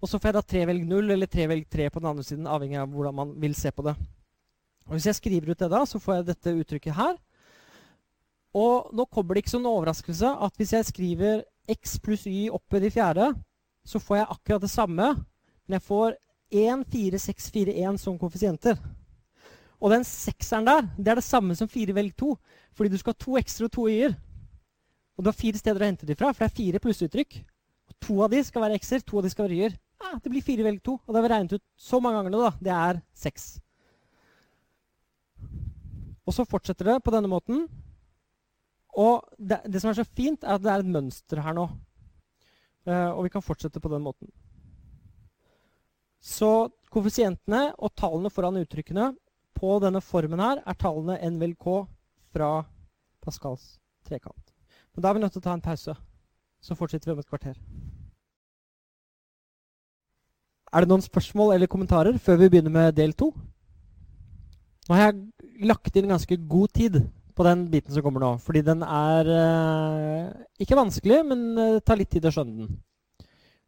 Og 0.01 0.11
så 0.11 0.21
får 0.21 0.31
jeg 0.31 0.37
da 0.37 0.45
tre 0.53 0.65
velg 0.69 0.85
null 0.87 1.11
eller 1.11 1.31
tre 1.31 1.47
velg 1.51 1.67
tre 1.73 1.89
på 1.91 2.03
den 2.03 2.11
andre 2.11 2.25
siden, 2.27 2.47
avhengig 2.47 2.79
av 2.79 2.93
hvordan 2.93 3.17
man 3.17 3.33
vil 3.41 3.57
se 3.57 3.73
på 3.73 3.85
det. 3.87 3.97
Og 4.87 4.95
Hvis 4.95 5.09
jeg 5.09 5.19
skriver 5.19 5.51
ut 5.51 5.59
det 5.59 5.71
da, 5.73 5.83
så 5.89 5.99
får 5.99 6.19
jeg 6.19 6.27
dette 6.29 6.57
uttrykket 6.61 6.95
her. 6.95 7.17
Og 8.57 8.93
nå 8.95 9.07
kommer 9.11 9.35
det 9.35 9.45
ikke 9.45 9.57
som 9.57 9.65
en 9.65 9.73
overraskelse 9.73 10.35
at 10.47 10.61
hvis 10.61 10.75
jeg 10.77 10.89
skriver 10.93 11.43
x 11.69 11.97
pluss 12.01 12.27
y 12.31 12.47
oppe 12.53 12.79
i 12.79 12.85
de 12.87 12.93
fjerde, 12.93 13.33
så 13.87 13.99
får 13.99 14.21
jeg 14.21 14.31
akkurat 14.31 14.63
det 14.63 14.71
samme, 14.71 15.09
men 15.67 15.77
jeg 15.77 15.85
får 15.87 16.15
1, 16.55 16.85
4, 16.93 17.19
6, 17.19 17.51
4, 17.51 17.75
1 17.91 17.99
som 18.01 18.19
koeffisienter. 18.19 18.79
Og 19.83 19.93
den 19.93 20.07
sekseren 20.07 20.67
der 20.67 20.87
det 20.97 21.11
er 21.11 21.19
det 21.19 21.27
samme 21.27 21.57
som 21.59 21.69
4 21.69 21.95
velg 21.95 22.15
2. 22.17 22.31
Fordi 22.77 22.93
du 22.93 22.99
skal 23.01 23.13
ha 23.13 23.25
to 23.25 23.37
x-er 23.41 23.67
og 23.67 23.73
to 23.73 23.89
y-er. 23.89 24.15
Og 25.17 25.25
du 25.25 25.31
har 25.31 25.37
fire 25.37 25.61
steder 25.61 25.83
å 25.83 25.89
hente 25.89 26.09
de 26.09 26.17
fra, 26.19 26.33
for 26.33 26.45
det 26.45 26.51
er 26.51 26.57
fire 26.59 26.83
plussuttrykk. 26.85 27.39
To 28.05 28.19
av 28.25 28.33
de 28.35 28.43
skal 28.45 28.67
være 28.67 28.79
x-er, 28.81 29.05
to 29.05 29.21
av 29.21 29.27
de 29.27 29.33
skal 29.33 29.47
være 29.47 29.57
y-er. 29.57 29.77
Ja, 30.03 30.13
det 30.21 30.31
blir 30.31 30.45
fire 30.45 30.67
velg 30.67 30.83
to. 30.85 30.99
Og 31.01 31.09
det 31.09 31.19
har 31.19 31.25
vi 31.25 31.33
regnet 31.33 31.57
ut 31.57 31.65
så 31.81 32.01
mange 32.05 32.21
ganger 32.21 32.35
nå. 32.35 32.43
da. 32.45 32.53
Det 32.61 32.75
er 32.75 33.01
seks. 33.17 33.47
Og 36.27 36.35
så 36.35 36.45
fortsetter 36.49 36.91
det 36.91 37.03
på 37.07 37.15
denne 37.15 37.31
måten. 37.31 37.65
Og 38.97 39.25
det, 39.39 39.61
det, 39.69 39.81
som 39.81 39.93
er 39.93 39.99
så 39.99 40.07
fint, 40.09 40.45
er 40.45 40.57
at 40.57 40.65
det 40.65 40.73
er 40.73 40.85
et 40.85 40.95
mønster 40.97 41.41
her 41.45 41.57
nå. 41.57 41.69
Uh, 42.87 43.13
og 43.17 43.25
vi 43.27 43.33
kan 43.35 43.45
fortsette 43.45 43.81
på 43.83 43.91
den 43.93 44.05
måten. 44.05 44.31
Så 46.23 46.69
koeffisientene 46.93 47.71
og 47.77 47.95
tallene 47.99 48.33
foran 48.33 48.59
uttrykkene 48.61 49.11
på 49.57 49.77
denne 49.83 50.03
formen 50.05 50.43
her 50.43 50.63
er 50.65 50.79
tallene 50.81 51.19
n 51.25 51.39
vel 51.41 51.55
k 51.61 51.81
fra 52.35 52.51
Pascals 53.25 53.77
trekant. 54.07 54.46
Men 54.97 55.05
da 55.05 55.11
er 55.11 55.19
vi 55.19 55.23
nødt 55.23 55.37
til 55.37 55.43
å 55.43 55.47
ta 55.47 55.55
en 55.55 55.65
pause. 55.65 55.95
Så 56.65 56.75
fortsetter 56.75 57.11
vi 57.11 57.15
om 57.15 57.21
et 57.21 57.29
kvarter. 57.29 57.59
Er 60.73 60.83
det 60.83 60.91
noen 60.91 61.05
spørsmål 61.05 61.55
eller 61.55 61.71
kommentarer 61.71 62.17
før 62.19 62.41
vi 62.41 62.49
begynner 62.51 62.73
med 62.73 62.97
del 62.97 63.13
to? 63.13 63.31
Nå 64.87 64.97
har 64.97 65.11
jeg 65.11 65.69
lagt 65.69 65.97
inn 65.99 66.09
ganske 66.11 66.39
god 66.49 66.73
tid 66.75 66.99
på 67.37 67.45
den 67.45 67.67
biten 67.71 67.93
som 67.93 68.05
kommer 68.05 68.25
nå. 68.25 68.33
Fordi 68.43 68.63
den 68.65 68.83
er 68.83 69.31
eh, 69.37 70.29
ikke 70.65 70.79
vanskelig, 70.79 71.21
men 71.29 71.47
eh, 71.61 71.81
tar 71.85 72.01
litt 72.01 72.11
tid 72.15 72.29
å 72.29 72.33
skjønne 72.33 72.65
den. 72.65 72.77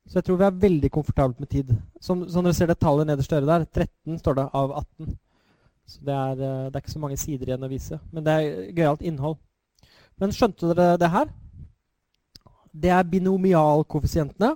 Så 0.08 0.18
jeg 0.18 0.24
tror 0.24 0.38
vi 0.40 0.46
er 0.46 0.60
veldig 0.62 0.90
komfortabelt 0.94 1.40
med 1.42 1.50
tid. 1.52 1.74
Som, 2.00 2.24
som 2.32 2.46
dere 2.46 2.56
ser 2.56 2.70
det 2.70 2.78
tallet 2.80 3.10
nederst 3.10 3.34
i 3.36 3.42
der, 3.44 3.66
13 3.68 4.22
står 4.22 4.38
det 4.38 4.46
av 4.56 4.72
18. 4.80 5.12
Så 5.88 6.04
det 6.08 6.16
er, 6.16 6.40
eh, 6.40 6.64
det 6.68 6.72
er, 6.72 6.80
ikke 6.80 6.96
så 6.96 7.02
mange 7.04 7.20
sider 7.20 7.50
igjen 7.50 7.68
å 7.68 7.70
vise. 7.72 8.00
Men 8.12 8.24
det 8.24 8.38
er 8.38 8.72
gøyalt 8.78 9.04
innhold. 9.04 9.36
Men 10.18 10.34
skjønte 10.34 10.72
dere 10.74 10.96
det 10.98 11.10
her? 11.12 11.28
Det 12.74 12.90
er 12.94 13.10
binomialkoeffisientene. 13.10 14.54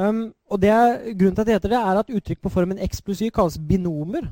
Um, 0.00 0.30
og 0.48 0.60
det 0.62 0.70
er, 0.72 0.94
grunnen 1.18 1.34
til 1.34 1.42
at 1.42 1.48
det 1.48 1.56
heter 1.58 1.72
det, 1.72 1.80
er 1.80 1.98
at 2.00 2.12
uttrykk 2.14 2.40
på 2.42 2.52
formen 2.52 2.80
x 2.86 3.02
pluss 3.04 3.20
y 3.20 3.28
kalles 3.34 3.58
binomer. 3.58 4.28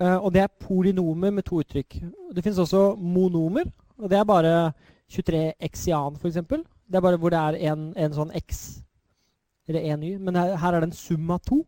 Uh, 0.00 0.18
og 0.24 0.32
det 0.34 0.44
er 0.44 0.52
polinomer 0.60 1.30
med 1.30 1.46
to 1.46 1.58
uttrykk. 1.62 2.00
Det 2.34 2.44
finnes 2.44 2.58
også 2.58 2.94
monomer. 2.98 3.70
Og 3.98 4.10
det 4.10 4.18
er 4.18 4.24
bare 4.24 4.72
23 5.10 5.52
eksian, 5.60 6.16
f.eks. 6.16 6.34
Det 6.34 6.98
er 6.98 7.00
bare 7.00 7.18
hvor 7.18 7.30
det 7.30 7.38
er 7.38 7.72
en, 7.72 7.92
en 7.96 8.14
sånn 8.14 8.34
x 8.34 8.80
eller 9.68 9.80
en 9.92 10.02
y. 10.02 10.16
Men 10.20 10.36
her, 10.36 10.56
her, 10.60 10.74
er 10.74 10.84
det 10.84 10.90
en 10.92 10.98
sum 10.98 11.30
av 11.30 11.40
to. 11.46 11.62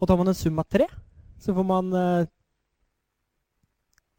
Og 0.00 0.08
tar 0.08 0.18
man 0.18 0.30
en 0.30 0.38
sum 0.38 0.58
av 0.58 0.66
tre, 0.70 0.86
så 1.38 1.54
får 1.54 1.66
man 1.68 1.92
uh, 1.94 2.26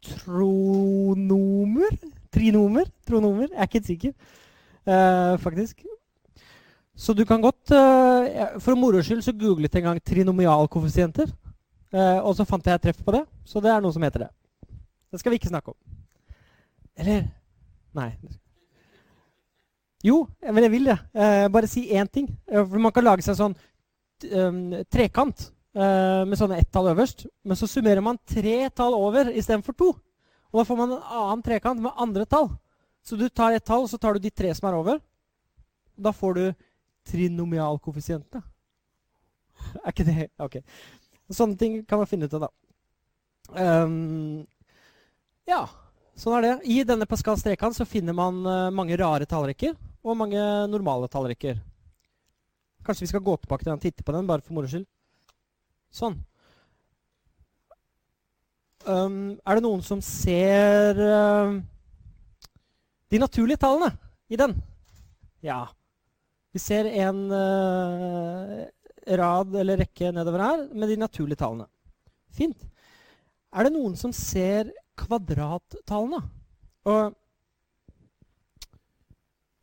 tronomer? 0.06 1.96
Trinomer? 2.36 2.88
Tronomer? 3.08 3.48
Jeg 3.50 3.58
er 3.58 3.68
ikke 3.68 3.80
helt 3.80 3.92
sikker, 3.92 4.16
uh, 4.86 5.36
faktisk. 5.40 5.86
Så 6.96 7.12
du 7.12 7.24
kan 7.28 7.42
godt 7.44 7.72
uh, 7.76 8.56
For 8.60 8.74
moro 8.74 9.02
skyld 9.04 9.20
så 9.24 9.34
googlet 9.36 9.74
jeg 9.74 9.84
en 9.84 9.90
gang 9.90 10.00
trinomialkoeffisienter. 10.00 11.28
Uh, 11.92 12.20
og 12.24 12.34
så 12.36 12.44
fant 12.48 12.66
jeg 12.66 12.82
treff 12.82 12.98
på 13.04 13.14
det, 13.14 13.22
så 13.46 13.60
det 13.62 13.70
er 13.70 13.84
noe 13.84 13.94
som 13.94 14.02
heter 14.04 14.26
det. 14.26 14.30
Det 15.12 15.20
skal 15.20 15.32
vi 15.32 15.38
ikke 15.40 15.52
snakke 15.52 15.72
om. 15.72 15.78
Eller 16.96 17.28
Nei. 17.96 18.10
Jo, 20.04 20.26
men 20.44 20.66
jeg 20.66 20.72
vil 20.74 20.90
det. 20.90 20.96
Uh, 21.16 21.46
bare 21.52 21.70
si 21.70 21.86
én 21.96 22.08
ting. 22.12 22.26
for 22.52 22.80
man 22.80 22.92
kan 22.92 23.06
lage 23.06 23.24
seg 23.24 23.38
sånn 23.38 23.54
um, 24.32 24.74
trekant 24.92 25.52
med 25.76 26.38
sånne 26.40 26.56
ett-tall 26.56 26.86
øverst. 26.88 27.26
Men 27.44 27.56
så 27.56 27.66
summerer 27.68 28.00
man 28.00 28.16
tre 28.24 28.68
tall 28.72 28.94
over 28.96 29.28
istedenfor 29.28 29.76
to. 29.76 29.90
Og 30.52 30.60
da 30.60 30.64
får 30.68 30.78
man 30.78 30.94
en 30.94 31.12
annen 31.20 31.44
trekant 31.44 31.82
med 31.82 32.02
andre 32.02 32.26
tall. 32.28 32.50
Så 33.06 33.16
du 33.18 33.28
tar 33.28 33.54
ett 33.54 33.64
tall, 33.64 33.88
så 33.88 33.98
tar 33.98 34.14
du 34.14 34.24
de 34.24 34.30
tre 34.30 34.52
som 34.54 34.68
er 34.68 34.76
over. 34.78 35.00
Da 35.96 36.12
får 36.12 36.34
du 36.34 36.44
trinomialkoeffisientene. 37.06 38.42
Er 39.82 39.92
ikke 39.92 40.06
det 40.06 40.28
Ok. 40.42 40.60
Sånne 41.32 41.58
ting 41.58 41.80
kan 41.86 41.98
man 41.98 42.06
finne 42.06 42.28
ut 42.28 42.34
av, 42.38 42.46
da. 42.46 42.50
Um, 43.56 44.44
ja, 45.46 45.64
sånn 46.18 46.36
er 46.38 46.44
det. 46.44 46.52
I 46.70 46.84
denne 46.86 47.06
Pascals 47.10 47.42
trekant 47.42 47.74
så 47.74 47.86
finner 47.88 48.14
man 48.14 48.38
uh, 48.46 48.70
mange 48.74 48.98
rare 48.98 49.26
tallrekker 49.26 49.74
og 50.06 50.18
mange 50.18 50.38
normale 50.70 51.08
tallrekker. 51.10 51.58
Kanskje 52.86 53.06
vi 53.06 53.10
skal 53.10 53.24
gå 53.26 53.34
tilbake 53.42 53.64
til 53.64 53.72
den 53.72 53.80
og 53.80 53.82
titte 53.82 54.06
på 54.06 54.14
den, 54.14 54.28
bare 54.28 54.44
for 54.46 54.54
moro 54.54 54.70
skyld. 54.70 54.86
Sånn. 55.90 56.20
Um, 58.86 59.34
er 59.42 59.58
det 59.58 59.64
noen 59.64 59.82
som 59.82 59.98
ser 60.04 60.98
uh, 61.00 61.56
de 63.10 63.18
naturlige 63.18 63.58
tallene 63.64 63.90
i 64.30 64.38
den? 64.38 64.54
Ja. 65.42 65.64
Vi 66.54 66.62
ser 66.62 66.86
en 66.86 67.24
uh, 67.34 68.62
rad 69.18 69.56
eller 69.58 69.82
rekke 69.82 70.12
nedover 70.14 70.44
her 70.44 70.62
med 70.70 70.92
de 70.92 70.98
naturlige 71.02 71.42
tallene. 71.42 71.66
Fint. 72.30 72.62
Er 73.56 73.66
det 73.66 73.74
noen 73.74 73.96
som 73.98 74.14
ser 74.14 74.70
kvadrattallene? 74.98 76.22
Og, 76.86 77.16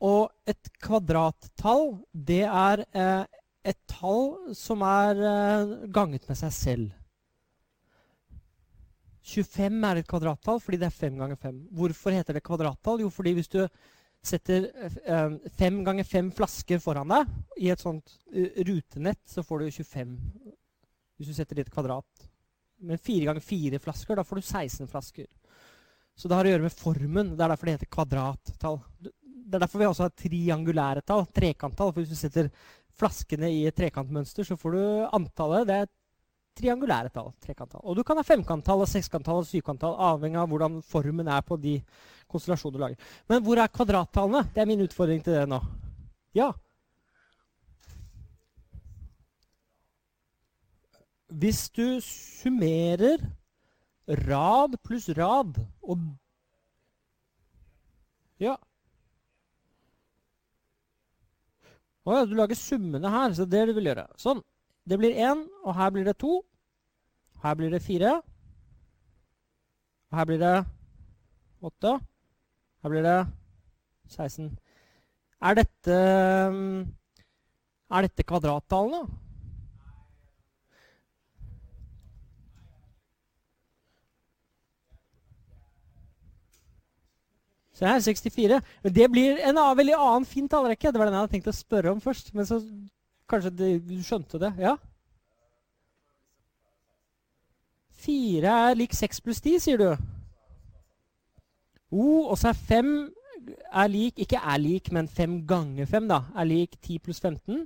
og 0.04 0.52
et 0.52 0.72
kvadrattall, 0.84 1.94
det 2.12 2.44
er 2.44 2.84
uh, 2.92 3.24
et 3.64 3.80
tall 3.88 4.52
som 4.58 4.84
er 4.84 5.24
uh, 5.24 5.74
ganget 5.96 6.28
med 6.28 6.40
seg 6.44 6.54
selv. 6.60 6.92
25 9.24 9.84
er 9.88 10.00
et 10.02 10.08
kvadrattall 10.10 10.60
fordi 10.64 10.80
det 10.82 10.90
er 10.90 10.96
5 10.98 11.20
ganger 11.22 11.40
5. 11.40 11.60
Hvorfor 11.80 12.16
heter 12.16 12.36
det 12.36 12.44
kvadrattall? 12.44 13.06
Jo, 13.06 13.12
fordi 13.14 13.36
hvis 13.38 13.52
du 13.52 13.62
setter 14.24 14.68
5 15.60 15.80
ganger 15.88 16.08
5 16.08 16.32
flasker 16.36 16.80
foran 16.84 17.12
deg 17.12 17.64
i 17.64 17.72
et 17.72 17.82
sånt 17.82 18.16
uh, 18.36 18.60
rutenett, 18.68 19.22
så 19.28 19.44
får 19.44 19.64
du 19.64 19.72
25 19.72 20.14
hvis 21.18 21.30
du 21.30 21.36
setter 21.38 21.56
det 21.56 21.64
i 21.64 21.68
et 21.68 21.74
kvadrat. 21.74 22.28
Men 22.84 23.00
4 23.00 23.30
ganger 23.30 23.44
4 23.46 23.80
flasker, 23.80 24.18
da 24.18 24.26
får 24.28 24.40
du 24.40 24.44
16 24.44 24.90
flasker. 24.92 25.28
Så 26.18 26.30
det 26.30 26.38
har 26.38 26.48
å 26.48 26.54
gjøre 26.54 26.68
med 26.68 26.76
formen. 26.76 27.34
Det 27.34 27.44
er 27.44 27.54
derfor 27.54 27.70
det 27.70 27.76
heter 27.78 27.92
kvadrattall. 27.94 28.80
Det 29.00 29.58
er 29.58 29.64
derfor 29.64 29.82
vi 29.82 29.88
også 29.88 30.08
har 30.08 30.16
triangulære 30.18 31.04
tall, 31.06 31.26
trekanttall. 31.32 31.94
For 31.94 32.04
hvis 32.04 32.14
du 32.14 32.20
setter 32.20 32.50
flaskene 32.98 33.50
i 33.54 33.64
et 33.70 33.78
trekantmønster, 33.78 34.46
så 34.48 34.58
får 34.60 34.76
du 34.76 34.84
antallet. 35.16 35.70
Det 35.70 35.78
er 35.84 35.92
triangulære 36.58 37.10
tall. 37.14 37.32
trekanttall. 37.42 37.82
Og 37.84 37.96
du 37.98 38.04
kan 38.04 38.18
ha 38.18 38.24
femkanttall, 38.24 38.86
sekskantall 38.88 39.42
og 39.42 39.48
syvkanttall, 39.50 39.96
avhengig 39.98 40.40
av 40.40 40.50
hvordan 40.52 40.82
formen 40.86 41.28
er 41.28 41.42
på 41.42 41.58
de 41.58 41.80
konstellasjoner 42.30 42.78
du 42.78 42.84
lager. 42.84 43.14
Men 43.30 43.44
hvor 43.44 43.58
er 43.58 43.72
kvadrattallene? 43.74 44.46
Det 44.54 44.62
er 44.62 44.70
min 44.70 44.86
utfordring 44.86 45.24
til 45.24 45.34
dere 45.34 45.50
nå. 45.50 45.62
Ja? 46.38 46.52
Hvis 51.34 51.70
du 51.74 51.98
summerer 52.02 53.18
rad 54.08 54.78
pluss 54.84 55.10
rad. 55.10 55.58
Og 55.82 55.98
Ja. 58.40 58.58
Å 62.04 62.16
ja, 62.18 62.26
du 62.28 62.34
lager 62.36 62.58
summene 62.60 63.08
her, 63.08 63.32
så 63.32 63.46
det 63.48 63.60
er 63.60 63.70
det 63.70 63.72
du 63.72 63.80
vil 63.80 63.88
gjøre. 63.94 64.10
Sånn. 64.20 64.42
Det 64.90 64.98
blir 65.00 65.16
én, 65.16 65.46
og 65.64 65.76
her 65.76 65.90
blir 65.90 66.04
det 66.04 66.18
to. 66.20 66.42
Her 67.44 67.56
blir 67.56 67.70
det 67.72 67.82
fire. 67.82 68.22
Og 70.12 70.18
her 70.18 70.26
blir 70.26 70.38
det 70.42 70.66
åtte. 71.64 72.00
Her 72.84 72.90
blir 72.90 73.02
det 73.02 73.20
16. 74.08 74.52
Er 75.42 75.54
dette 75.56 75.98
Er 77.94 78.02
dette 78.02 78.24
kvadrattallene? 78.24 79.08
Se 87.74 87.86
her, 87.86 88.00
64. 88.00 88.62
Det 88.84 89.12
blir 89.12 89.40
en 89.42 89.58
veldig 89.78 89.96
annen 89.98 90.26
fin 90.26 90.50
tallrekke. 90.50 90.92
Det 90.92 91.00
var 91.00 91.10
den 91.10 91.16
jeg 91.18 91.24
hadde 91.24 91.34
tenkt 91.34 91.50
å 91.50 91.56
spørre 91.56 91.92
om 91.92 92.02
først. 92.02 92.34
Men 92.34 92.46
så 92.46 92.60
kanskje 93.30 93.54
det, 93.58 93.70
du 93.88 93.96
skjønte 94.04 94.40
det? 94.42 94.54
Ja? 94.62 94.76
4 98.04 98.56
er 98.70 98.78
lik 98.78 98.96
6 98.98 99.22
pluss 99.24 99.42
10, 99.42 99.60
sier 99.64 99.80
du. 99.80 99.90
O, 101.94 102.30
og 102.32 102.38
så 102.42 102.52
er 102.52 102.60
5 102.60 102.90
er 103.54 103.90
lik, 103.92 104.20
ikke 104.20 104.40
er 104.40 104.60
lik, 104.62 104.92
men 104.92 105.08
5 105.08 105.40
ganger 105.48 105.88
5 105.90 106.10
da, 106.10 106.20
er 106.36 106.50
lik 106.50 106.78
10 106.82 107.00
pluss 107.04 107.22
15. 107.22 107.66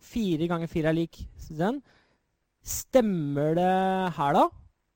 4 0.00 0.48
ganger 0.48 0.70
4 0.70 0.88
er 0.88 0.96
lik 0.96 1.20
den. 1.48 1.82
Stemmer 2.62 3.54
det 3.58 3.70
her, 4.16 4.36
da? 4.36 4.46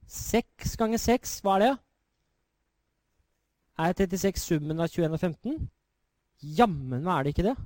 6 0.07 0.77
ganger 0.81 1.01
6, 1.01 1.39
hva 1.45 1.57
er 1.59 1.65
det? 1.65 1.73
Er 3.85 3.95
36 3.99 4.39
summen 4.39 4.81
av 4.81 4.89
21 4.89 5.17
og 5.17 5.21
15? 5.21 5.71
Jammen 6.59 7.03
meg 7.03 7.15
er 7.17 7.25
det 7.25 7.35
ikke 7.35 7.49
det. 7.49 7.57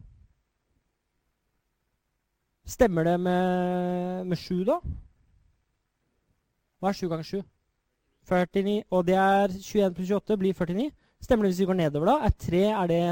Stemmer 2.69 3.05
det 3.05 3.17
med, 3.21 4.25
med 4.29 4.37
7, 4.37 4.65
da? 4.69 4.77
Hva 6.79 6.91
er 6.91 6.99
7 6.99 7.07
ganger 7.09 7.25
7? 7.25 7.39
49. 8.29 8.83
Og 8.93 9.07
det 9.09 9.17
er 9.17 9.55
21 9.57 9.95
pluss 9.97 10.11
28 10.13 10.37
blir 10.43 10.53
49. 10.53 10.91
Stemmer 11.25 11.47
det 11.47 11.55
hvis 11.55 11.63
vi 11.63 11.69
går 11.71 11.79
nedover, 11.79 12.11
da? 12.11 12.17
Er 12.29 12.35
3 12.45 12.61
er 12.69 12.91
det 12.93 13.05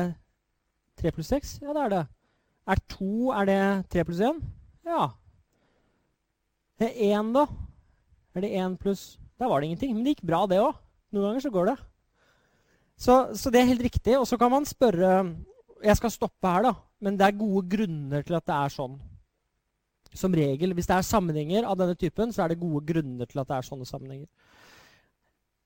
3 1.00 1.14
pluss 1.16 1.32
6? 1.32 1.54
Ja, 1.64 1.72
det 1.72 1.86
er 1.86 1.94
det. 1.94 2.02
Er 2.66 2.82
2 2.98 3.32
er 3.32 3.48
det 3.48 3.62
3 3.96 4.04
pluss 4.10 4.20
1? 4.28 4.44
Ja. 4.86 5.08
Det 6.76 6.92
er 6.92 7.18
1, 7.22 7.32
da? 7.34 7.46
Er 8.36 8.44
det 8.44 8.52
1 8.60 8.78
pluss 8.78 9.18
Der 9.38 9.48
var 9.48 9.60
det 9.60 9.66
ingenting. 9.66 9.94
Men 9.94 10.04
det 10.04 10.16
gikk 10.16 10.26
bra, 10.28 10.44
det 10.48 10.60
òg. 10.60 10.76
Noen 11.12 11.30
ganger 11.30 11.44
så 11.44 11.50
går 11.52 11.72
det. 11.72 11.76
Så, 12.96 13.14
så, 13.36 13.50
det 13.50 13.60
er 13.60 13.72
helt 13.72 13.84
riktig. 13.84 14.18
Og 14.18 14.26
så 14.28 14.36
kan 14.36 14.50
man 14.50 14.64
spørre 14.64 15.36
Jeg 15.84 15.96
skal 15.96 16.10
stoppe 16.10 16.48
her, 16.48 16.62
da. 16.62 16.72
Men 17.00 17.18
det 17.18 17.26
er 17.26 17.40
gode 17.40 17.68
grunner 17.68 18.22
til 18.24 18.36
at 18.36 18.46
det 18.48 18.54
er 18.56 18.72
sånn. 18.72 18.96
Som 20.14 20.34
regel, 20.34 20.72
Hvis 20.74 20.86
det 20.86 20.96
er 20.96 21.02
sammenhenger 21.02 21.64
av 21.64 21.76
denne 21.78 21.94
typen, 21.94 22.32
så 22.32 22.42
er 22.42 22.48
det 22.48 22.60
gode 22.60 22.84
grunner 22.86 23.26
til 23.26 23.40
at 23.40 23.48
det 23.48 23.56
er 23.56 23.66
sånne 23.66 23.86
sammenhenger. 23.86 24.28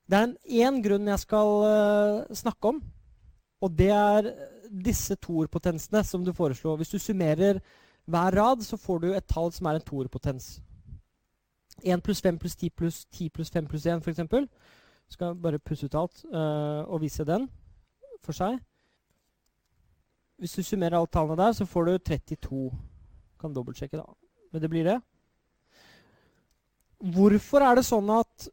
Det 0.09 0.17
er 0.17 0.65
én 0.65 0.81
grunn 0.83 1.07
jeg 1.07 1.19
skal 1.19 1.51
uh, 1.63 2.33
snakke 2.35 2.67
om. 2.67 2.81
Og 3.61 3.77
det 3.77 3.91
er 3.93 4.31
disse 4.71 5.15
toerpotensene 5.15 6.03
som 6.03 6.25
du 6.25 6.33
foreslår. 6.33 6.77
Hvis 6.77 6.89
du 6.89 6.99
summerer 6.99 7.61
hver 8.05 8.35
rad, 8.35 8.63
så 8.65 8.77
får 8.77 8.99
du 8.99 9.13
et 9.13 9.27
tall 9.27 9.51
som 9.53 9.69
er 9.69 9.79
en 9.79 9.87
toerpotens. 9.87 10.61
1 11.83 12.03
pluss 12.03 12.21
5 12.21 12.37
pluss 12.37 12.55
10 12.55 12.69
pluss 12.69 13.05
10 13.05 13.29
pluss 13.29 13.51
5 13.51 13.67
pluss 13.67 13.85
1, 13.85 14.01
f.eks. 14.01 14.19
Skal 15.09 15.35
bare 15.35 15.59
pusse 15.59 15.85
ut 15.85 15.95
alt 15.95 16.25
uh, 16.33 16.83
og 16.87 17.01
vise 17.01 17.25
den 17.25 17.47
for 18.23 18.35
seg. 18.37 18.59
Hvis 20.41 20.57
du 20.57 20.63
summerer 20.63 20.97
alle 20.97 21.07
tallene 21.07 21.37
der, 21.37 21.51
så 21.51 21.65
får 21.65 21.85
du 21.85 21.97
32. 21.97 22.71
Kan 23.39 23.53
dobbeltsjekke, 23.53 23.97
da. 23.97 24.20
Men 24.51 24.61
det 24.61 24.69
blir 24.69 24.87
det. 24.87 24.97
Hvorfor 27.01 27.63
er 27.65 27.79
det 27.79 27.85
sånn 27.87 28.09
at 28.13 28.49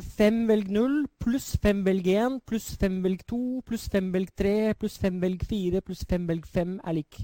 5 0.00 0.46
velg 0.48 0.70
0 0.72 0.94
pluss 1.20 1.56
5 1.60 1.82
velg 1.84 2.06
1 2.08 2.38
pluss 2.48 2.70
5 2.80 3.00
velg 3.04 3.24
2 3.28 3.40
pluss 3.66 3.88
5 3.92 4.08
velg 4.14 4.30
3 4.38 4.54
pluss 4.80 4.96
5 5.02 5.20
velg 5.20 5.44
4 5.50 5.82
pluss 5.84 6.04
5 6.08 6.26
velg 6.30 6.46
5 6.46 6.78
er 6.86 6.96
lik 6.96 7.20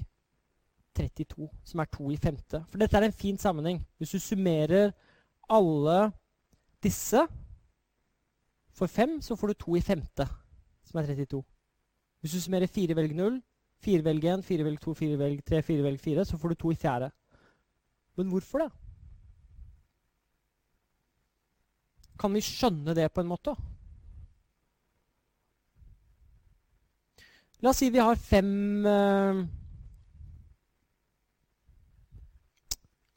32, 0.97 1.47
som 1.63 1.81
er 1.81 1.89
2 1.93 2.11
i 2.11 2.17
femte? 2.17 2.63
For 2.69 2.81
dette 2.81 2.97
er 2.97 3.05
en 3.05 3.13
fin 3.13 3.37
sammenheng. 3.37 3.83
Hvis 3.97 4.15
du 4.15 4.19
summerer 4.19 4.91
alle 5.49 5.97
disse 6.83 7.21
for 8.73 8.87
5 8.87 9.21
så 9.21 9.35
får 9.35 9.53
du 9.53 9.53
2 9.65 9.77
i 9.77 9.81
femte, 9.81 10.27
som 10.85 10.99
er 10.99 11.13
32. 11.13 11.43
Hvis 12.21 12.33
du 12.33 12.41
summerer 12.41 12.67
4 12.67 12.95
velg 12.95 13.15
0, 13.15 13.41
4 13.85 14.03
velg 14.03 14.25
1, 14.25 14.43
4 14.43 14.65
velg 14.65 14.81
2, 14.81 14.93
4 14.93 15.17
velg 15.17 15.45
3, 15.45 15.61
4 15.61 15.83
velg 15.83 15.99
4, 16.01 16.25
så 16.25 16.37
får 16.37 16.49
du 16.49 16.55
2 16.55 16.71
i 16.71 16.75
fjerde. 16.75 17.11
Men 18.17 18.29
hvorfor 18.33 18.63
det? 18.63 18.69
Kan 22.17 22.33
vi 22.33 22.41
skjønne 22.41 22.95
det 22.97 23.11
på 23.13 23.21
en 23.21 23.29
måte? 23.29 23.53
La 27.61 27.71
oss 27.71 27.81
si 27.81 27.89
vi 27.93 28.01
har 28.01 28.17
fem 28.21 28.85
uh, 28.85 29.41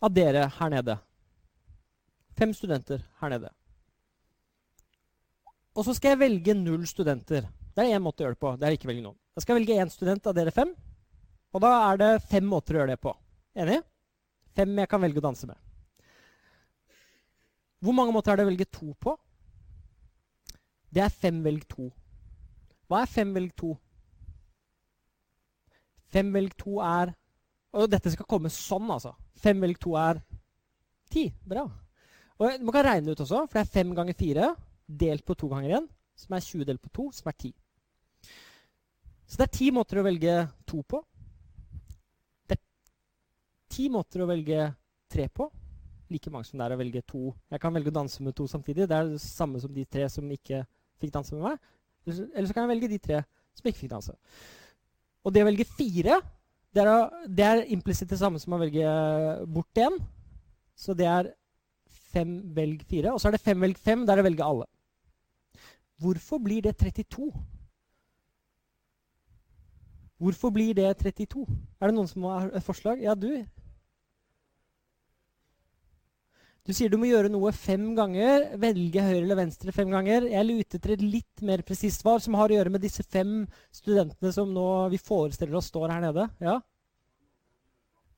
av 0.00 0.12
dere 0.16 0.46
her 0.56 0.72
nede. 0.72 0.96
Fem 2.36 2.52
studenter 2.56 3.02
her 3.20 3.32
nede. 3.34 3.50
Og 5.76 5.84
så 5.84 5.94
skal 5.96 6.14
jeg 6.14 6.22
velge 6.24 6.56
null 6.56 6.86
studenter. 6.88 7.48
Det 7.76 7.84
er 7.84 7.96
én 7.96 8.04
måte 8.04 8.24
å 8.24 8.26
gjøre 8.26 8.36
det 8.36 8.42
på. 8.42 8.54
Det 8.56 8.68
er 8.68 8.76
ikke 8.76 8.88
velge 8.90 9.04
noen. 9.04 9.18
Jeg 9.36 9.44
skal 9.44 9.60
velge 9.60 9.76
én 9.80 9.92
student 9.92 10.26
av 10.28 10.36
dere 10.36 10.52
fem. 10.52 10.72
Og 11.52 11.62
da 11.64 11.70
er 11.90 12.00
det 12.00 12.10
fem 12.30 12.48
måter 12.48 12.76
å 12.76 12.82
gjøre 12.82 12.94
det 12.96 13.02
på. 13.04 13.12
Enig? 13.60 13.80
Fem 14.56 14.78
jeg 14.82 14.90
kan 14.90 15.02
velge 15.02 15.20
å 15.20 15.24
danse 15.24 15.48
med. 15.48 15.58
Hvor 17.80 17.96
mange 17.96 18.12
måter 18.12 18.32
er 18.32 18.40
det 18.40 18.46
å 18.46 18.50
velge 18.50 18.68
to 18.68 18.92
på? 19.00 19.14
Det 20.90 21.02
er 21.04 21.12
fem 21.14 21.38
velg 21.44 21.64
to. 21.70 21.88
Hva 22.90 23.04
er 23.04 23.10
fem 23.10 23.30
velg 23.34 23.54
to? 23.56 23.74
Fem 26.10 26.32
velg 26.34 26.56
to 26.58 26.80
er 26.82 27.14
Og 27.70 27.86
dette 27.86 28.10
skal 28.10 28.26
komme 28.26 28.50
sånn, 28.50 28.88
altså. 28.90 29.12
Fem 29.38 29.60
velg 29.62 29.78
to 29.78 29.92
er 29.94 30.18
ti. 31.06 31.28
Bra. 31.46 31.62
Og 32.42 32.64
Man 32.64 32.74
kan 32.74 32.82
regne 32.88 33.12
ut 33.12 33.20
også, 33.22 33.44
for 33.46 33.60
det 33.60 33.62
er 33.62 33.74
fem 33.76 33.92
ganger 33.94 34.16
fire 34.18 34.48
delt 34.90 35.22
på 35.22 35.36
to 35.38 35.46
ganger 35.52 35.68
igjen, 35.70 35.86
som 36.18 36.34
er 36.34 36.42
20 36.42 36.66
delt 36.66 36.82
på 36.82 36.90
to, 36.98 37.04
som 37.14 37.30
er 37.30 37.36
ti. 37.38 37.52
Så 39.30 39.38
det 39.38 39.46
er 39.46 39.54
ti 39.54 39.70
måter 39.70 40.00
å 40.00 40.06
velge 40.08 40.34
to 40.66 40.82
på. 40.82 40.98
Det 43.80 43.86
er 43.86 43.88
ti 43.88 43.94
måter 43.96 44.20
å 44.20 44.28
velge 44.28 44.64
tre 45.08 45.24
på. 45.32 45.46
Like 46.12 46.28
mange 46.28 46.44
som 46.44 46.58
det 46.60 46.66
er 46.66 46.74
å 46.74 46.76
velge 46.76 47.00
to. 47.08 47.30
Jeg 47.48 47.60
kan 47.62 47.72
velge 47.72 47.88
å 47.88 47.94
danse 47.96 48.20
med 48.20 48.34
to 48.36 48.44
samtidig. 48.44 48.84
Det 48.84 48.92
er 48.92 49.06
det 49.08 49.20
samme 49.22 49.60
som 49.62 49.72
de 49.72 49.84
tre 49.88 50.04
som 50.12 50.26
ikke 50.28 50.58
fikk 51.00 51.12
danse 51.14 51.32
med 51.32 51.46
meg. 51.46 51.60
Eller 52.04 52.48
så 52.48 52.52
kan 52.52 52.66
jeg 52.66 52.72
velge 52.74 52.90
de 52.90 52.98
tre 53.00 53.20
som 53.56 53.70
ikke 53.70 53.78
fikk 53.78 53.92
danse. 53.94 54.12
Og 55.24 55.32
det 55.32 55.40
å 55.40 55.48
velge 55.48 55.64
fire, 55.64 56.18
det 56.76 56.84
er, 56.84 57.14
det 57.24 57.46
er 57.46 57.62
implisitt 57.72 58.10
det 58.12 58.18
samme 58.20 58.42
som 58.42 58.52
å 58.52 58.58
velge 58.60 58.90
bort 59.48 59.80
én. 59.80 59.96
Så 60.76 60.92
det 60.98 61.06
er 61.08 61.30
fem 62.12 62.34
velg 62.52 62.82
fire. 62.90 63.14
Og 63.14 63.22
så 63.22 63.30
er 63.30 63.38
det 63.38 63.44
fem 63.46 63.64
velg 63.64 63.80
fem, 63.80 64.02
der 64.04 64.20
å 64.20 64.26
velge 64.26 64.44
alle. 64.44 64.66
Hvorfor 66.04 66.42
blir 66.44 66.66
det 66.68 66.74
32? 66.76 67.30
Hvorfor 70.20 70.52
blir 70.52 70.76
det 70.76 70.90
32? 71.00 71.46
Er 71.80 71.88
det 71.88 71.96
noen 71.96 72.12
som 72.12 72.28
har 72.28 72.52
et 72.52 72.66
forslag? 72.66 73.00
Ja, 73.00 73.16
du. 73.16 73.40
Du 76.70 76.74
sier 76.76 76.86
du 76.86 77.00
må 77.02 77.08
gjøre 77.08 77.26
noe 77.26 77.50
fem 77.50 77.88
ganger, 77.98 78.44
velge 78.62 79.02
høyre 79.02 79.24
eller 79.24 79.38
venstre 79.40 79.72
fem 79.74 79.88
ganger. 79.90 80.28
Jeg 80.30 80.38
er 80.38 80.60
etter 80.62 80.92
et 80.94 81.02
litt 81.02 81.42
mer 81.42 81.64
presist 81.66 82.04
svar 82.04 82.22
som 82.22 82.36
har 82.38 82.46
å 82.46 82.54
gjøre 82.54 82.70
med 82.70 82.84
disse 82.84 83.02
fem 83.02 83.40
studentene 83.74 84.30
som 84.30 84.52
nå 84.54 84.66
vi 84.92 85.00
forestiller 85.02 85.58
oss 85.58 85.72
står 85.72 85.90
her 85.90 86.04
nede. 86.04 86.28
Ja? 86.38 86.60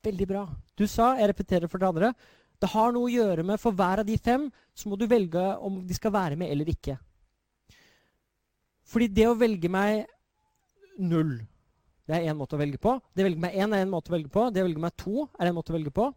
Veldig 0.05 0.29
bra. 0.29 0.45
Du 0.77 0.85
sa, 0.85 1.15
jeg 1.17 1.31
repeterer 1.33 1.65
for 1.71 1.81
det 1.81 1.89
andre, 1.89 2.13
det 2.61 2.69
har 2.75 2.93
noe 2.93 3.09
å 3.09 3.15
gjøre 3.15 3.49
med 3.55 3.57
for 3.57 3.73
hver 3.73 4.03
av 4.03 4.05
de 4.11 4.21
fem 4.21 4.45
så 4.77 4.91
må 4.91 5.01
du 5.01 5.09
velge 5.09 5.49
om 5.57 5.81
de 5.89 5.97
skal 5.97 6.13
være 6.13 6.37
med 6.37 6.53
eller 6.53 6.69
ikke. 6.69 6.99
Fordi 8.85 9.09
det 9.17 9.31
å 9.31 9.37
velge 9.39 9.73
meg 9.73 10.03
null 11.01 11.39
det 12.05 12.19
er 12.19 12.29
én 12.29 12.37
måte 12.37 12.53
å 12.53 12.61
velge 12.61 12.77
på. 12.77 12.99
Det 13.15 13.25
å 13.25 13.31
velge 13.31 13.47
meg 13.49 13.57
én 13.57 13.73
er 13.73 13.87
en 13.87 13.95
måte 13.97 14.13
å 14.13 14.19
velge 14.19 14.29
på. 14.29 14.51
Det 14.53 14.61
å 14.61 14.67
velge 14.67 14.85
meg 14.85 14.93
to 14.99 15.23
er 15.39 15.49
en 15.49 15.57
måte 15.57 15.73
å 15.73 15.81
velge 15.81 15.95
på. 15.95 16.13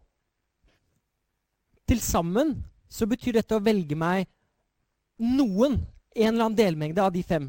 Til 1.87 2.01
sammen 2.03 2.57
så 2.91 3.07
betyr 3.07 3.39
dette 3.39 3.55
å 3.55 3.63
velge 3.63 3.95
meg 3.95 4.27
noen, 5.17 5.79
en 6.17 6.29
eller 6.33 6.45
annen 6.45 6.57
delmengde 6.57 7.03
av 7.03 7.13
de 7.13 7.23
fem. 7.23 7.47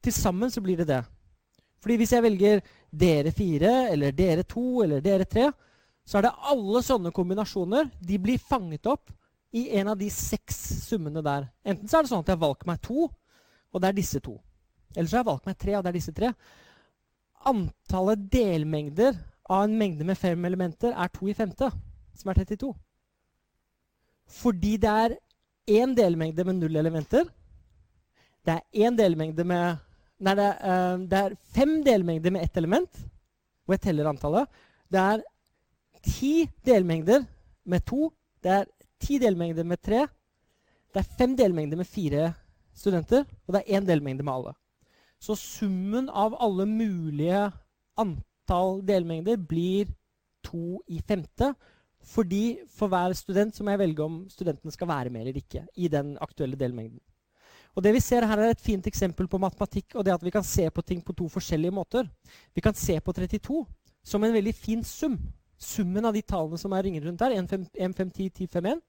Til 0.00 0.14
sammen 0.14 0.50
så 0.52 0.62
blir 0.64 0.80
det 0.80 0.88
det. 0.88 1.00
Fordi 1.80 1.96
hvis 2.00 2.12
jeg 2.14 2.24
velger 2.24 2.62
dere 2.90 3.32
fire, 3.32 3.72
eller 3.92 4.14
dere 4.16 4.44
to, 4.48 4.82
eller 4.84 5.02
dere 5.04 5.26
tre, 5.28 5.48
så 6.04 6.18
er 6.18 6.26
det 6.26 6.36
alle 6.52 6.82
sånne 6.84 7.12
kombinasjoner. 7.14 7.88
De 8.00 8.18
blir 8.20 8.40
fanget 8.42 8.88
opp 8.90 9.12
i 9.56 9.68
en 9.78 9.92
av 9.92 9.98
de 9.98 10.08
seks 10.12 10.58
summene 10.86 11.22
der. 11.24 11.48
Enten 11.64 11.88
så 11.88 11.98
er 11.98 12.06
det 12.06 12.12
sånn 12.12 12.24
at 12.24 12.30
jeg 12.30 12.38
har 12.38 12.46
valgt 12.46 12.68
meg 12.68 12.80
to, 12.84 13.08
og 13.70 13.82
det 13.82 13.90
er 13.90 13.96
disse 13.96 14.20
to. 14.24 14.36
Eller 14.96 15.06
så 15.06 15.18
har 15.18 15.24
jeg 15.24 15.30
valgt 15.30 15.48
meg 15.48 15.58
tre, 15.60 15.76
og 15.76 15.84
det 15.84 15.92
er 15.92 15.98
disse 15.98 16.14
tre. 16.16 16.32
Antallet 17.50 18.28
delmengder 18.32 19.16
av 19.50 19.64
en 19.64 19.76
mengde 19.78 20.06
med 20.06 20.18
fem 20.18 20.44
elementer 20.46 20.94
er 20.94 21.12
to 21.14 21.28
i 21.30 21.36
femte, 21.36 21.70
som 22.16 22.30
er 22.30 22.42
32. 22.42 22.72
Fordi 24.30 24.76
det 24.80 24.90
er 24.90 25.16
én 25.70 25.94
delmengde 25.96 26.44
med 26.46 26.58
null 26.60 26.78
elementer. 26.80 27.26
Det 28.46 28.56
er 28.56 28.86
én 28.86 28.98
delmengde 28.98 29.44
med 29.44 29.86
Nei, 30.20 30.34
det, 30.36 30.46
er, 30.68 30.98
det 31.08 31.16
er 31.18 31.34
fem 31.56 31.78
delmengder 31.80 32.32
med 32.34 32.42
ett 32.44 32.58
element, 32.60 32.98
og 33.64 33.72
jeg 33.72 33.80
teller 33.86 34.10
antallet. 34.10 34.50
Det 34.92 35.00
er 35.00 35.22
ti 36.04 36.32
delmengder 36.68 37.24
med 37.64 37.86
to. 37.88 38.10
Det 38.44 38.52
er 38.52 38.68
ti 39.00 39.16
delmengder 39.22 39.64
med 39.64 39.80
tre. 39.80 40.02
Det 40.92 41.00
er 41.00 41.14
fem 41.16 41.38
delmengder 41.38 41.80
med 41.80 41.88
fire 41.88 42.34
studenter, 42.76 43.24
og 43.46 43.54
det 43.54 43.62
er 43.62 43.78
én 43.78 43.88
delmengde 43.88 44.26
med 44.26 44.34
alle. 44.34 44.52
Så 45.20 45.38
summen 45.40 46.08
av 46.12 46.36
alle 46.36 46.66
mulige 46.68 47.46
antall 48.00 48.80
delmengder 48.84 49.40
blir 49.40 49.88
to 50.44 50.82
i 50.88 51.00
femte. 51.00 51.54
Fordi 52.10 52.58
for 52.74 52.90
hver 52.90 53.14
student 53.14 53.54
så 53.54 53.64
må 53.64 53.74
jeg 53.74 53.82
velge 53.84 54.02
om 54.02 54.22
studentene 54.30 54.74
skal 54.74 54.88
være 54.90 55.12
med 55.14 55.26
eller 55.26 55.38
ikke. 55.38 55.66
i 55.76 55.88
den 55.88 56.16
aktuelle 56.20 56.56
delmengden. 56.56 57.00
Og 57.76 57.84
det 57.84 57.92
vi 57.94 58.00
ser 58.02 58.26
her 58.26 58.38
er 58.38 58.50
et 58.50 58.60
fint 58.60 58.86
eksempel 58.86 59.28
på 59.30 59.38
matematikk 59.38 59.94
og 59.94 60.04
det 60.04 60.14
at 60.14 60.24
vi 60.24 60.32
kan 60.34 60.42
se 60.42 60.70
på 60.70 60.82
ting 60.82 61.04
på 61.04 61.12
to 61.12 61.28
forskjellige 61.28 61.70
måter. 61.70 62.08
Vi 62.54 62.60
kan 62.60 62.74
se 62.74 62.98
på 63.00 63.12
32 63.12 63.66
som 64.04 64.24
en 64.24 64.34
veldig 64.34 64.54
fin 64.54 64.84
sum. 64.84 65.18
Summen 65.58 66.04
av 66.04 66.14
de 66.16 66.22
tallene 66.22 66.58
som 66.58 66.72
er 66.72 66.82
ringer 66.82 67.04
rundt 67.06 67.20
her. 67.20 67.36
1, 67.36 67.48
5, 67.48 67.66
1, 67.74 67.96
5, 67.96 68.10
10, 68.10 68.28
10, 68.28 68.46
5, 68.46 68.66
1. 68.66 68.80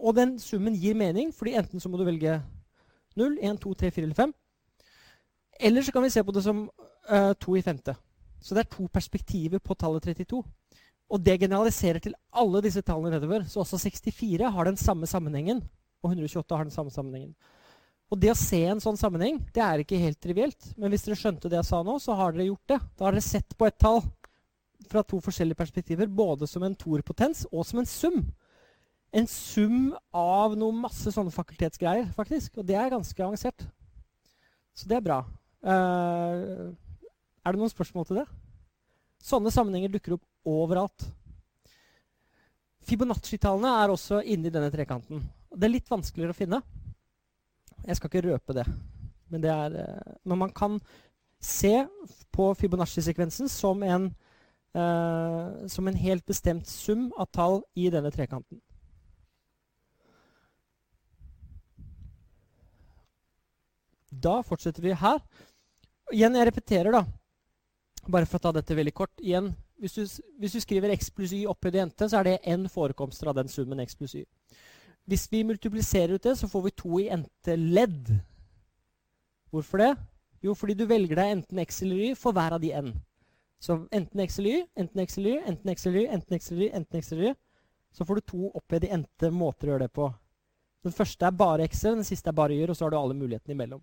Og 0.00 0.14
den 0.16 0.38
summen 0.38 0.74
gir 0.74 0.94
mening, 0.94 1.34
fordi 1.34 1.54
enten 1.54 1.80
så 1.80 1.88
må 1.88 2.00
du 2.00 2.04
velge 2.04 2.40
0, 3.16 3.38
1, 3.38 3.60
2, 3.60 3.74
3, 3.74 3.90
4 3.90 4.02
eller 4.02 4.14
5. 4.14 4.32
Eller 5.60 5.82
så 5.82 5.92
kan 5.92 6.02
vi 6.02 6.10
se 6.10 6.24
på 6.24 6.32
det 6.32 6.42
som 6.42 6.70
uh, 7.12 7.32
2 7.40 7.56
i 7.56 7.62
femte. 7.62 7.94
Så 8.40 8.54
det 8.54 8.64
er 8.64 8.74
to 8.76 8.88
perspektiver 8.92 9.58
på 9.58 9.74
tallet 9.74 10.02
32. 10.02 10.42
Og 11.10 11.22
det 11.26 11.40
generaliserer 11.42 12.02
til 12.02 12.14
alle 12.30 12.62
disse 12.62 12.82
tallene 12.86 13.16
nedover. 13.16 13.42
Så 13.50 13.64
også 13.64 13.80
64 13.82 14.52
har 14.54 14.68
den 14.68 14.78
samme 14.78 15.08
sammenhengen. 15.10 15.64
Og 16.04 16.12
128 16.12 16.56
har 16.56 16.68
den 16.68 16.74
samme 16.74 16.92
sammenhengen. 16.94 17.34
Og 18.10 18.18
det 18.18 18.32
å 18.32 18.38
se 18.38 18.58
en 18.66 18.80
sånn 18.82 18.98
sammenheng 18.98 19.38
det 19.54 19.62
er 19.62 19.82
ikke 19.82 19.98
helt 20.02 20.18
trivielt. 20.22 20.70
Men 20.78 20.90
hvis 20.90 21.06
dere 21.06 21.18
skjønte 21.18 21.50
det 21.50 21.60
jeg 21.60 21.68
sa 21.68 21.82
nå, 21.86 21.96
så 22.02 22.14
har 22.18 22.34
dere 22.34 22.48
gjort 22.48 22.72
det. 22.72 22.78
Da 22.98 23.06
har 23.06 23.14
dere 23.14 23.26
sett 23.26 23.54
på 23.58 23.68
et 23.68 23.78
tall 23.78 24.02
fra 24.90 25.02
to 25.06 25.20
forskjellige 25.22 25.58
perspektiver, 25.58 26.08
både 26.10 26.48
som 26.50 26.64
en 26.66 26.74
torpotens 26.78 27.44
og 27.50 27.66
som 27.68 27.82
en 27.82 27.90
sum. 27.90 28.22
En 29.14 29.26
sum 29.30 29.92
av 30.14 30.56
noe 30.58 30.74
masse 30.74 31.10
sånne 31.14 31.34
fakultetsgreier, 31.34 32.08
faktisk. 32.16 32.58
Og 32.58 32.66
det 32.66 32.78
er 32.78 32.90
ganske 32.90 33.26
avansert. 33.26 33.66
Så 34.74 34.90
det 34.90 34.98
er 34.98 35.06
bra. 35.06 35.20
Uh, 35.62 36.70
er 37.44 37.52
det 37.52 37.60
noen 37.60 37.72
spørsmål 37.72 38.06
til 38.08 38.22
det? 38.22 38.26
Sånne 39.22 39.52
sammenhenger 39.54 39.92
dukker 39.92 40.16
opp 40.16 40.24
overalt. 40.48 41.06
Fibonacci-tallene 42.88 43.74
er 43.82 43.92
også 43.92 44.22
inni 44.24 44.52
denne 44.52 44.70
trekanten. 44.72 45.22
Det 45.50 45.66
er 45.66 45.74
litt 45.74 45.90
vanskeligere 45.90 46.34
å 46.34 46.38
finne. 46.38 46.62
Jeg 47.86 47.98
skal 47.98 48.10
ikke 48.10 48.26
røpe 48.28 48.56
det. 48.56 48.66
Men, 49.30 49.44
det 49.44 49.52
er, 49.52 49.76
når 50.24 50.32
men 50.32 50.42
man 50.46 50.54
kan 50.54 50.80
se 51.40 51.86
på 52.34 52.48
Fibonacci-sekvensen 52.58 53.48
som, 53.48 53.82
eh, 53.82 55.66
som 55.66 55.88
en 55.88 56.02
helt 56.02 56.26
bestemt 56.26 56.66
sum 56.66 57.12
av 57.18 57.30
tall 57.32 57.62
i 57.74 57.88
denne 57.90 58.10
trekanten. 58.10 58.60
Da 64.10 64.40
fortsetter 64.42 64.82
vi 64.82 64.92
her. 64.92 65.22
Igjen, 66.10 66.34
jeg 66.34 66.46
repeterer, 66.48 66.90
da. 66.92 67.04
Bare 68.10 68.26
for 68.26 68.40
å 68.40 68.42
ta 68.42 68.52
dette 68.58 68.74
veldig 68.74 68.94
kort. 68.94 69.12
Igjen, 69.22 69.52
hvis 69.80 69.96
du, 69.96 70.02
hvis 70.38 70.54
du 70.54 70.60
skriver 70.60 70.92
x 70.94 71.10
pluss 71.14 71.32
y 71.32 71.46
opphøyd 71.48 71.78
i 71.78 71.82
ente, 71.82 72.08
så 72.08 72.20
er 72.20 72.28
det 72.28 72.38
n 72.52 72.68
forekomster 72.68 73.30
av 73.30 73.38
den 73.40 73.48
summen 73.48 73.80
x 73.80 73.96
pluss 73.96 74.14
y. 74.20 74.24
Hvis 75.08 75.26
vi 75.32 75.42
multipliserer 75.48 76.14
ut 76.14 76.26
det, 76.26 76.36
så 76.38 76.48
får 76.48 76.66
vi 76.66 76.76
to 76.76 77.00
i 77.00 77.08
ente-ledd. 77.10 78.12
Hvorfor 79.50 79.82
det? 79.82 79.92
Jo, 80.44 80.54
fordi 80.54 80.76
du 80.76 80.86
velger 80.88 81.18
deg 81.18 81.34
enten 81.34 81.58
x 81.64 81.82
eller 81.82 82.04
y 82.10 82.10
for 82.16 82.36
hver 82.36 82.56
av 82.56 82.62
de 82.62 82.72
n. 82.76 82.92
Så 83.60 83.76
enten 83.92 84.22
x 84.24 84.38
eller 84.38 84.60
y, 84.60 84.64
enten 84.78 85.02
x 85.02 85.18
eller 85.18 85.30
y, 85.30 85.38
enten 85.50 85.72
x 85.74 85.86
eller 85.86 86.00
y, 86.00 86.06
enten 86.08 86.36
x 86.38 86.52
eller 86.52 86.64
y, 86.64 86.70
enten 86.78 87.00
x 87.00 87.12
eller 87.12 87.30
y. 87.30 87.34
Så 87.92 88.06
får 88.06 88.20
du 88.20 88.28
to 88.32 88.50
opphøyd 88.54 88.86
i 88.86 88.92
ente 88.94 89.32
måter 89.34 89.68
å 89.68 89.74
gjøre 89.74 89.88
det 89.88 89.94
på. 89.96 90.06
Den 90.86 90.94
første 90.96 91.26
er 91.26 91.36
bare 91.36 91.66
x-er, 91.68 91.96
den 91.98 92.06
siste 92.08 92.30
er 92.30 92.36
bare 92.36 92.56
y-er, 92.56 92.70
og 92.72 92.78
så 92.78 92.86
har 92.86 92.94
du 92.94 93.00
alle 93.00 93.16
mulighetene 93.18 93.56
imellom. 93.56 93.82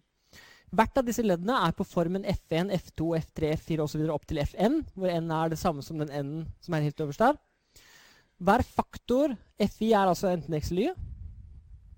Hvert 0.76 1.00
av 1.00 1.06
disse 1.08 1.24
leddene 1.24 1.56
er 1.64 1.76
på 1.76 1.86
formen 1.88 2.26
F1, 2.28 2.74
F2, 2.76 3.14
F3, 3.22 3.54
F4 3.56 3.84
osv. 3.86 4.02
opp 4.12 4.26
til 4.28 4.42
Fn, 4.44 4.82
hvor 4.98 5.12
n 5.14 5.30
er 5.32 5.54
det 5.54 5.60
samme 5.62 5.84
som 5.86 6.00
den 6.02 6.12
n 6.12 6.32
som 6.64 6.76
er 6.76 6.84
helt 6.84 7.04
øverst 7.06 7.24
der. 7.24 7.38
Hver 8.44 8.64
faktor 8.68 9.36
Fi 9.58 9.94
er 9.94 10.12
altså 10.12 10.30
enten 10.30 10.54
x 10.60 10.72
eller 10.72 10.90
y. 10.90 10.92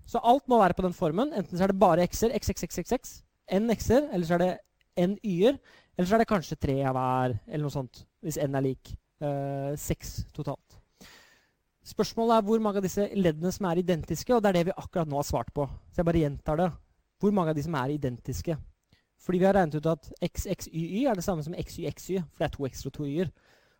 Så 0.06 0.22
alt 0.22 0.46
må 0.48 0.58
være 0.58 0.74
på 0.78 0.86
den 0.86 0.94
formen. 0.94 1.34
Enten 1.34 1.58
så 1.58 1.66
er 1.66 1.72
det 1.72 1.82
bare 1.82 2.06
x-er, 2.06 2.32
x, 2.38 2.50
x, 2.54 2.62
x, 2.64 2.78
x, 2.78 2.92
x, 2.92 3.12
n 3.52 3.70
x-er, 3.74 4.08
eller 4.14 4.26
så 4.26 4.38
er 4.38 4.42
det 4.44 4.52
n 4.98 5.18
y-er. 5.22 5.58
Eller 5.96 6.08
så 6.08 6.16
er 6.16 6.22
det 6.22 6.30
kanskje 6.30 6.58
tre 6.58 6.78
av 6.86 6.96
hver, 6.96 7.36
eller 7.50 7.66
noe 7.66 7.74
sånt, 7.74 8.04
hvis 8.24 8.38
n 8.40 8.56
er 8.56 8.64
lik. 8.70 8.94
Uh, 9.20 9.76
seks 9.76 10.22
totalt. 10.32 10.78
Spørsmålet 11.84 12.38
er 12.38 12.46
hvor 12.46 12.62
mange 12.62 12.80
av 12.80 12.86
disse 12.86 13.04
leddene 13.18 13.52
som 13.52 13.66
er 13.68 13.82
identiske, 13.82 14.32
og 14.32 14.40
det 14.40 14.50
er 14.50 14.58
det 14.60 14.70
vi 14.70 14.78
akkurat 14.78 15.10
nå 15.10 15.18
har 15.18 15.26
svart 15.28 15.52
på. 15.52 15.66
Så 15.90 16.00
jeg 16.00 16.08
bare 16.08 16.22
gjentar 16.22 16.62
det 16.62 16.70
hvor 17.20 17.32
mange 17.36 17.52
av 17.52 17.58
de 17.58 17.64
som 17.64 17.76
er 17.78 17.94
identiske. 17.94 18.56
Fordi 19.20 19.38
vi 19.38 19.44
har 19.44 19.54
regnet 19.54 19.76
ut 19.76 19.88
at 19.90 20.08
XXYY 20.24 21.04
er 21.10 21.18
det 21.18 21.24
samme 21.24 21.44
som 21.44 21.54
XYXY, 21.54 22.22
for 22.32 22.40
det 22.40 22.48
er 22.48 22.54
to 22.54 22.64
og 22.64 22.92
to 22.96 23.04
y-er. 23.04 23.28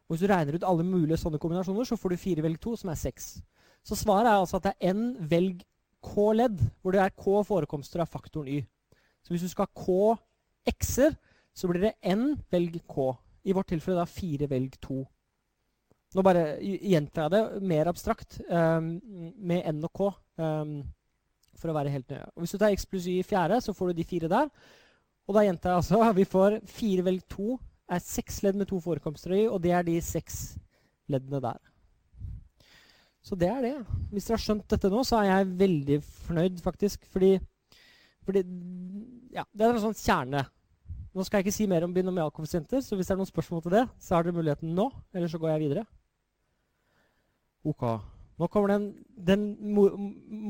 Og 0.08 0.16
hvis 0.16 0.24
du 0.26 0.32
regner 0.32 0.58
ut 0.58 0.66
alle 0.66 0.84
mulige 0.84 1.16
sånne 1.22 1.38
kombinasjoner, 1.38 1.86
så 1.86 1.96
får 1.96 2.12
du 2.12 2.20
fire 2.20 2.42
velg 2.42 2.60
to, 2.60 2.74
som 2.76 2.90
er 2.90 2.98
seks. 2.98 3.38
Så 3.86 3.96
svaret 3.96 4.28
er 4.28 4.36
altså 4.36 4.58
at 4.58 4.68
det 4.68 4.74
er 4.76 4.92
n 4.92 5.14
velg 5.30 5.62
k-ledd, 6.04 6.60
hvor 6.82 6.92
det 6.92 7.00
er 7.00 7.14
k 7.16 7.40
forekomster 7.46 8.02
av 8.02 8.10
faktoren 8.10 8.50
y. 8.50 8.60
Så 9.24 9.32
hvis 9.32 9.46
du 9.46 9.52
skal 9.52 9.68
ha 9.68 9.84
k 9.84 10.74
x-er, 10.74 11.16
så 11.54 11.68
blir 11.68 11.88
det 11.88 11.94
n 12.10 12.34
velg 12.52 12.80
k. 12.88 13.08
I 13.44 13.56
vårt 13.56 13.70
tilfelle 13.72 14.02
da 14.02 14.08
fire 14.08 14.48
velg 14.50 14.76
to. 14.82 15.04
Nå 16.10 16.24
bare 16.26 16.58
gjentar 16.60 17.28
jeg 17.28 17.32
det 17.36 17.62
mer 17.70 17.88
abstrakt, 17.88 18.40
um, 18.50 18.96
med 19.38 19.62
n 19.70 19.84
og 19.86 19.92
k. 19.94 20.10
Um, 20.42 20.80
for 21.60 21.72
å 21.72 21.76
være 21.76 21.92
helt 21.92 22.08
nøye. 22.10 22.28
Og 22.34 22.44
hvis 22.44 22.54
du 22.54 22.60
tar 22.60 22.74
x 22.74 22.86
pluss 22.88 23.08
y 23.08 23.20
i 23.20 23.26
fjerde, 23.26 23.60
så 23.62 23.74
får 23.76 23.90
du 23.90 24.00
de 24.00 24.08
fire 24.08 24.30
der. 24.32 24.50
Og 25.28 25.36
da 25.36 25.44
gjentar 25.46 25.74
jeg 25.74 25.82
altså 25.82 26.12
vi 26.20 26.28
får 26.28 26.60
fire 26.68 27.06
velg 27.06 27.26
to 27.30 27.58
er 27.90 28.02
seks 28.04 28.38
ledd 28.44 28.58
med 28.58 28.68
to 28.70 28.78
forekomster 28.82 29.34
i, 29.34 29.44
og 29.50 29.58
det 29.64 29.72
er 29.74 29.86
de 29.86 29.96
seks 30.04 30.54
leddene 31.10 31.40
der. 31.42 31.58
Så 33.20 33.36
det 33.36 33.50
er 33.50 33.64
det. 33.64 33.74
Hvis 34.12 34.28
dere 34.28 34.38
har 34.38 34.44
skjønt 34.44 34.70
dette 34.70 34.90
nå, 34.92 35.02
så 35.04 35.18
er 35.20 35.28
jeg 35.28 35.50
veldig 35.60 35.98
fornøyd, 36.28 36.62
faktisk. 36.64 37.02
Fordi, 37.12 37.34
fordi 38.24 38.44
ja, 39.34 39.44
det 39.52 39.66
er 39.66 39.74
en 39.74 39.82
sånn 39.82 39.98
kjerne. 39.98 40.44
Nå 41.10 41.26
skal 41.26 41.40
jeg 41.40 41.48
ikke 41.48 41.56
si 41.58 41.66
mer 41.68 41.84
om 41.84 41.92
binomialkoeffisienter, 41.94 42.80
så 42.86 42.96
hvis 42.96 43.10
det 43.10 43.16
er 43.16 43.20
noen 43.20 43.28
spørsmål 43.28 43.64
til 43.66 43.74
det, 43.74 43.84
så 44.00 44.16
har 44.16 44.24
dere 44.24 44.38
muligheten 44.38 44.72
nå. 44.76 44.86
Eller 45.12 45.30
så 45.30 45.40
går 45.42 45.52
jeg 45.52 45.64
videre. 45.66 45.84
Ok. 47.66 47.84
Nå 48.40 48.48
kommer 48.48 48.72
den, 48.72 48.86
den 49.12 49.50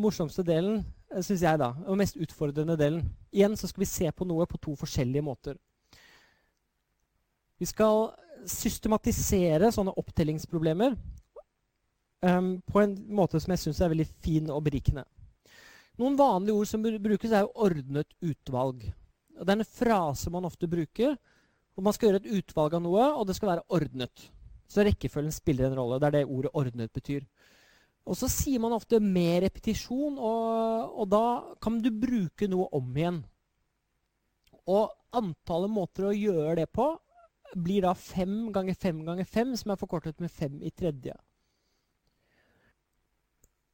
morsomste 0.04 0.44
delen 0.46 0.84
syns 1.18 1.42
jeg, 1.42 1.58
da. 1.58 1.72
Og 1.86 1.98
mest 1.98 2.18
utfordrende 2.20 2.76
delen. 2.78 3.04
Igjen 3.34 3.56
så 3.58 3.68
skal 3.70 3.82
vi 3.84 3.90
se 3.90 4.10
på 4.14 4.26
noe 4.28 4.46
på 4.46 4.60
to 4.62 4.76
forskjellige 4.78 5.24
måter. 5.26 5.58
Vi 7.60 7.68
skal 7.68 8.08
systematisere 8.48 9.68
sånne 9.74 9.92
opptellingsproblemer 10.00 10.94
um, 12.24 12.54
på 12.64 12.80
en 12.80 12.94
måte 13.12 13.40
som 13.42 13.52
jeg 13.52 13.64
syns 13.64 13.82
er 13.84 13.92
veldig 13.92 14.06
fin 14.24 14.48
og 14.52 14.62
berikende. 14.64 15.04
Noen 16.00 16.16
vanlige 16.16 16.56
ord 16.56 16.70
som 16.70 16.84
brukes, 16.84 17.32
er 17.32 17.44
jo 17.44 17.52
'ordnet 17.52 18.08
utvalg'. 18.24 18.86
Og 19.36 19.46
det 19.46 19.52
er 19.52 19.58
en 19.58 19.64
frase 19.64 20.30
man 20.30 20.44
ofte 20.48 20.68
bruker. 20.68 21.18
Og 21.76 21.84
man 21.84 21.92
skal 21.92 22.08
gjøre 22.08 22.20
et 22.24 22.32
utvalg 22.40 22.74
av 22.74 22.82
noe, 22.82 23.04
og 23.16 23.26
det 23.26 23.36
skal 23.36 23.48
være 23.48 23.66
ordnet. 23.68 24.30
Så 24.68 24.84
rekkefølgen 24.84 25.32
spiller 25.32 25.66
en 25.66 25.76
rolle. 25.76 26.00
Det 26.00 26.06
er 26.06 26.10
det 26.10 26.26
ordet 26.26 26.52
'ordnet' 26.54 26.92
betyr. 26.92 27.26
Og 28.10 28.18
så 28.18 28.26
sier 28.26 28.58
man 28.58 28.74
ofte 28.74 28.98
mer 28.98 29.44
repetisjon, 29.44 30.16
og, 30.18 30.96
og, 30.98 31.04
da 31.12 31.24
kan 31.62 31.78
du 31.78 31.92
bruke 31.94 32.48
noe 32.50 32.66
om 32.74 32.88
igjen. 32.98 33.20
Og 34.66 34.90
antallet 35.14 35.70
måter 35.70 36.08
å 36.08 36.16
gjøre 36.16 36.56
det 36.62 36.66
på 36.74 36.90
blir 37.54 37.82
da 37.86 37.94
fem 37.98 38.50
ganger 38.54 38.76
fem 38.78 39.00
ganger 39.06 39.26
fem, 39.26 39.54
som 39.58 39.72
er 39.72 39.78
forkortet 39.78 40.18
med 40.22 40.30
fem 40.30 40.58
i 40.62 40.70
tredje. 40.74 41.14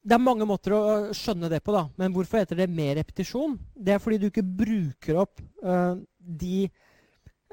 Det 0.07 0.14
er 0.14 0.22
mange 0.22 0.47
måter 0.47 0.72
å 0.76 0.82
skjønne 1.16 1.51
det 1.51 1.62
på, 1.66 1.72
da. 1.74 1.89
men 1.99 2.12
hvorfor 2.14 2.39
heter 2.39 2.61
det 2.61 2.68
mer 2.70 2.95
repetisjon? 3.01 3.57
Det 3.74 3.97
er 3.97 4.03
fordi 4.03 4.20
du 4.22 4.28
ikke 4.28 4.45
bruker 4.47 5.18
opp 5.24 5.41
uh, 5.64 5.97
de 6.16 6.68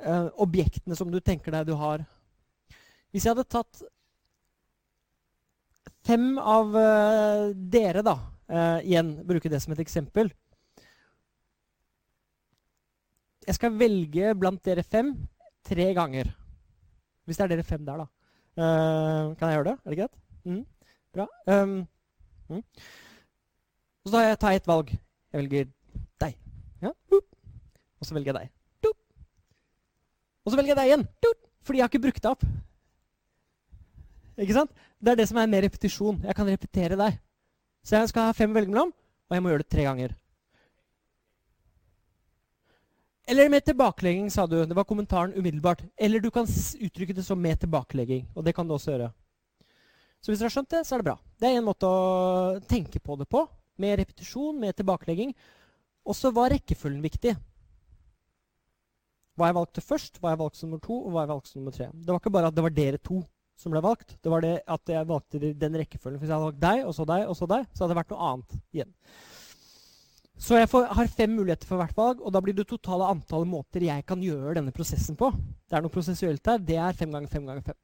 uh, 0.03 0.29
objektene 0.43 0.99
som 0.99 1.09
du 1.09 1.17
tenker 1.19 1.55
deg 1.55 1.71
du 1.71 1.73
har. 1.79 2.03
Hvis 3.09 3.25
jeg 3.25 3.33
hadde 3.33 3.49
tatt 3.49 3.81
fem 6.07 6.37
av 6.39 6.73
uh, 6.75 7.51
dere, 7.53 8.03
da, 8.05 8.15
uh, 8.51 8.79
igjen 8.83 9.15
bruke 9.27 9.51
det 9.51 9.61
som 9.63 9.75
et 9.75 9.83
eksempel 9.83 10.31
Jeg 13.43 13.57
skal 13.57 13.75
velge 13.75 14.31
blant 14.39 14.61
dere 14.63 14.85
fem 14.87 15.09
tre 15.67 15.89
ganger. 15.95 16.29
Hvis 17.27 17.39
det 17.39 17.43
er 17.43 17.49
dere 17.51 17.65
fem 17.67 17.81
der, 17.83 17.99
da. 17.99 18.05
Uh, 18.55 19.33
kan 19.35 19.49
jeg 19.49 19.57
gjøre 19.57 19.65
det? 19.67 19.73
Er 19.75 19.91
det 19.91 19.97
greit? 19.99 20.15
Mm. 20.47 20.61
Bra. 21.11 21.25
Um, 21.51 21.73
mm. 22.47 22.63
Så 24.07 24.23
tar 24.39 24.55
jeg 24.55 24.61
et 24.61 24.71
valg. 24.71 24.93
Jeg 24.93 25.41
velger 25.41 25.67
deg. 26.23 26.37
Ja. 26.85 26.93
Og 27.11 28.07
så 28.07 28.15
velger 28.15 28.31
jeg 28.31 28.45
deg. 28.45 28.53
Og 30.43 30.51
så 30.51 30.59
velger 30.59 30.73
jeg 30.73 30.79
deg 30.79 30.91
igjen. 30.91 31.05
Fordi 31.63 31.79
jeg 31.79 31.85
har 31.85 31.91
ikke 31.91 32.03
brukt 32.03 32.23
det 32.23 32.31
opp. 32.31 32.43
Ikke 34.39 34.57
sant? 34.57 34.73
Det 34.97 35.13
er 35.13 35.19
det 35.19 35.29
som 35.29 35.37
er 35.37 35.49
mer 35.51 35.65
repetisjon. 35.65 36.21
Jeg 36.25 36.35
kan 36.37 36.49
repetere 36.49 36.97
deg. 36.99 37.17
Så 37.83 37.97
jeg 37.97 38.11
skal 38.11 38.29
ha 38.29 38.35
fem 38.35 38.51
å 38.53 38.57
velge 38.57 38.71
mellom, 38.71 38.93
og 38.93 39.35
jeg 39.35 39.43
må 39.43 39.51
gjøre 39.51 39.65
det 39.65 39.73
tre 39.73 39.87
ganger. 39.87 40.13
Eller 43.27 43.49
med 43.51 43.63
tilbakelegging, 43.63 44.29
sa 44.31 44.45
du. 44.47 44.57
Det 44.67 44.75
var 44.75 44.87
kommentaren 44.87 45.35
umiddelbart. 45.35 45.83
Eller 45.95 46.19
du 46.19 46.29
kan 46.31 46.47
uttrykke 46.47 47.15
det 47.15 47.23
som 47.23 47.39
med 47.39 47.59
tilbakelegging. 47.59 48.25
Og 48.35 48.43
det 48.43 48.55
kan 48.55 48.67
du 48.67 48.73
også 48.75 48.91
gjøre. 48.91 49.13
Så 50.19 50.31
hvis 50.31 50.39
dere 50.39 50.49
har 50.49 50.55
skjønt 50.57 50.71
det, 50.71 50.81
så 50.87 50.95
er 50.95 51.01
det 51.01 51.07
bra. 51.07 51.17
Det 51.39 51.47
er 51.47 51.59
en 51.59 51.67
måte 51.67 51.87
å 51.87 52.59
tenke 52.67 52.99
på 52.99 53.15
det 53.19 53.29
på. 53.31 53.45
Med 53.79 53.97
repetisjon, 53.99 54.59
med 54.59 54.75
tilbakelegging. 54.75 55.31
Og 56.03 56.17
så 56.19 56.33
var 56.35 56.51
rekkefølgen 56.51 57.03
viktig. 57.03 57.35
Hva 59.39 59.49
jeg 59.49 59.57
valgte 59.57 59.83
først, 59.83 60.19
hva 60.19 60.33
jeg 60.33 60.41
valgte 60.43 60.59
som 60.59 60.69
nummer 60.69 60.83
to, 60.83 60.99
og 60.99 61.13
hva 61.13 61.23
jeg 61.23 61.31
valgte 61.31 61.51
som 61.51 61.63
nummer 61.63 61.75
tre. 61.75 61.87
Det 61.93 62.11
var 62.11 62.19
ikke 62.19 62.35
bare 62.35 62.51
at 62.51 62.57
det 62.57 62.65
var 62.67 62.75
dere 62.75 62.99
to 62.99 63.23
som 63.59 63.73
ble 63.73 63.81
valgt. 63.83 64.15
Det 64.23 64.31
var 64.31 64.43
det 64.43 64.55
at 64.65 64.89
jeg 64.89 65.09
valgte 65.09 65.53
den 65.59 65.77
rekkefølgen. 65.81 66.19
Hvis 66.21 66.29
jeg 66.29 66.35
hadde 66.35 66.49
valgt 66.49 66.63
deg, 66.63 66.83
og 66.87 66.95
så 66.97 67.05
deg, 67.07 67.27
og 67.29 67.37
så 67.37 67.47
deg, 67.49 67.69
så 67.71 67.83
hadde 67.83 67.93
det 67.93 67.99
vært 68.01 68.13
noe 68.13 68.27
annet 68.31 68.57
igjen. 68.73 68.91
Så 70.43 70.57
jeg 70.57 70.67
får, 70.67 70.89
har 70.97 71.11
fem 71.13 71.31
muligheter 71.37 71.69
for 71.69 71.79
hvert 71.79 71.95
valg, 71.95 72.19
og 72.19 72.33
da 72.33 72.41
blir 72.43 72.55
det 72.57 72.65
totale 72.67 73.07
antallet 73.13 73.47
måter 73.47 73.85
jeg 73.85 74.03
kan 74.09 74.23
gjøre 74.23 74.57
denne 74.57 74.73
prosessen 74.75 75.15
på. 75.19 75.29
Det 75.69 75.77
er 75.77 75.85
noe 75.85 75.93
prosessuelt 75.93 76.43
der. 76.43 76.59
Det 76.59 76.79
er 76.81 76.97
fem 76.97 77.13
ganger 77.13 77.31
fem 77.31 77.45
ganger 77.47 77.63
fem. 77.69 77.79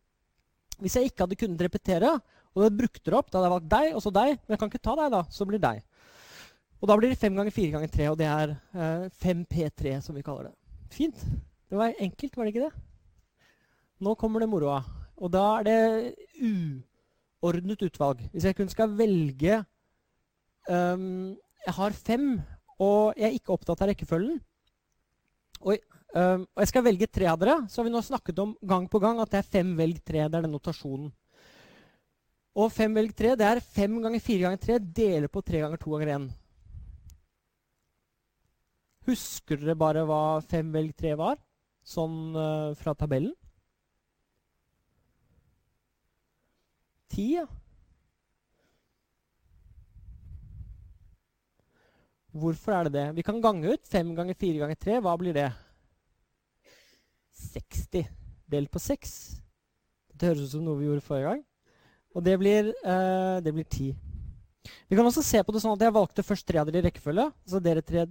Hvis 0.79 0.95
jeg 0.95 1.09
ikke 1.09 1.25
hadde 1.25 1.37
kunnet 1.39 1.63
repetere, 1.63 2.11
og 2.55 2.65
det 2.65 2.75
brukte 2.75 3.05
det 3.05 3.15
opp, 3.15 3.29
da 3.29 3.39
hadde 3.39 3.49
jeg 3.49 3.55
valgt 3.55 3.71
deg 3.75 3.95
og 3.95 4.03
så 4.03 4.13
deg. 4.15 4.35
Men 4.41 4.55
jeg 4.55 4.61
kan 4.61 4.71
ikke 4.71 4.85
ta 4.89 4.95
deg, 4.99 5.13
da. 5.13 5.21
Så 5.31 5.47
blir 5.47 5.61
det 5.61 5.69
deg. 5.69 5.83
Og 6.79 6.87
da 6.87 6.95
blir 6.95 7.11
det 7.11 7.19
fem 7.19 7.35
ganger 7.35 7.53
fire 7.53 7.75
ganger 7.75 7.91
tre, 7.91 8.07
og 8.11 8.17
det 8.19 8.27
er 8.31 8.53
eh, 8.55 9.07
5P3, 9.19 9.97
som 10.03 10.15
vi 10.15 10.23
kaller 10.25 10.49
det. 10.49 10.55
Fint. 10.95 11.25
Det 11.69 11.77
var 11.77 11.93
enkelt, 11.99 12.37
var 12.37 12.47
det 12.47 12.53
ikke 12.55 12.69
det? 12.69 12.85
Nå 13.99 14.15
kommer 14.19 14.41
det 14.41 14.47
moroa. 14.49 14.79
Og 15.19 15.31
da 15.33 15.43
er 15.59 15.67
det 15.67 15.79
uordnet 16.39 17.83
utvalg. 17.89 18.23
Hvis 18.31 18.47
jeg 18.47 18.55
kun 18.55 18.71
skal 18.71 18.95
velge 18.95 19.59
um, 20.69 21.35
Jeg 21.65 21.75
har 21.75 21.95
fem, 21.95 22.27
og 22.79 23.17
jeg 23.19 23.27
er 23.27 23.35
ikke 23.35 23.55
opptatt 23.55 23.81
av 23.83 23.91
rekkefølgen. 23.91 24.39
Og, 25.59 25.75
um, 26.15 26.45
og, 26.47 26.61
jeg 26.63 26.71
skal 26.71 26.85
velge 26.87 27.09
tre 27.11 27.27
av 27.27 27.39
dere. 27.41 27.57
Så 27.67 27.81
har 27.81 27.89
vi 27.89 27.95
nå 27.95 28.01
snakket 28.05 28.39
om 28.39 28.55
gang 28.63 28.87
på 28.91 29.01
gang 29.03 29.19
at 29.19 29.31
det 29.33 29.41
er 29.41 29.51
fem 29.57 29.73
velg 29.77 29.99
tre. 29.99 30.23
Det 30.23 30.39
er 30.39 30.47
den 30.47 30.55
notasjonen. 30.55 31.11
Og 32.59 32.71
fem 32.73 32.95
velg 32.95 33.11
tre 33.15 33.35
det 33.39 33.45
er 33.45 33.63
fem 33.63 33.99
ganger 34.01 34.23
fire 34.23 34.47
ganger 34.47 34.63
tre 34.63 34.79
deler 34.79 35.31
på 35.31 35.43
tre 35.45 35.61
ganger 35.63 35.79
to 35.79 35.91
ganger 35.93 36.15
én. 36.15 36.29
Husker 39.09 39.59
dere 39.59 39.77
bare 39.79 40.07
hva 40.07 40.39
fem 40.47 40.71
velg 40.73 40.95
tre 40.97 41.13
var? 41.19 41.37
Sånn 41.87 42.35
uh, 42.35 42.75
fra 42.79 42.95
tabellen? 42.97 43.35
Ti, 47.09 47.25
ja. 47.39 47.45
Hvorfor 52.39 52.75
er 52.75 52.87
det 52.87 52.93
det? 52.93 53.07
Vi 53.17 53.25
kan 53.25 53.41
gange 53.41 53.73
ut. 53.73 53.87
Fem 53.89 54.13
ganger 54.15 54.37
fire 54.37 54.61
ganger 54.61 54.77
tre, 54.77 54.99
hva 55.01 55.15
blir 55.17 55.33
det? 55.33 55.49
60 57.39 58.05
delt 58.49 58.71
på 58.71 58.81
6. 58.81 59.15
Det 60.13 60.29
høres 60.29 60.45
ut 60.45 60.53
som 60.53 60.65
noe 60.65 60.77
vi 60.77 60.89
gjorde 60.89 61.05
forrige 61.05 61.31
gang. 61.31 61.43
Og 62.15 62.25
det 62.25 62.37
blir, 62.41 62.73
eh, 62.85 63.39
det 63.41 63.53
blir 63.53 63.65
10. 63.65 63.95
Vi 64.89 64.95
kan 64.95 65.05
også 65.05 65.23
se 65.23 65.41
på 65.43 65.53
det 65.53 65.61
sånn 65.61 65.77
at 65.77 65.85
jeg 65.85 65.95
valgte 65.95 66.25
først 66.25 66.45
tre 66.45 66.59
av 66.59 66.67
dere 66.67 66.83
i 66.83 66.89
rekkefølge. 66.89 67.31
Så 67.47 67.61
dere 67.63 67.81
tre 67.81 68.05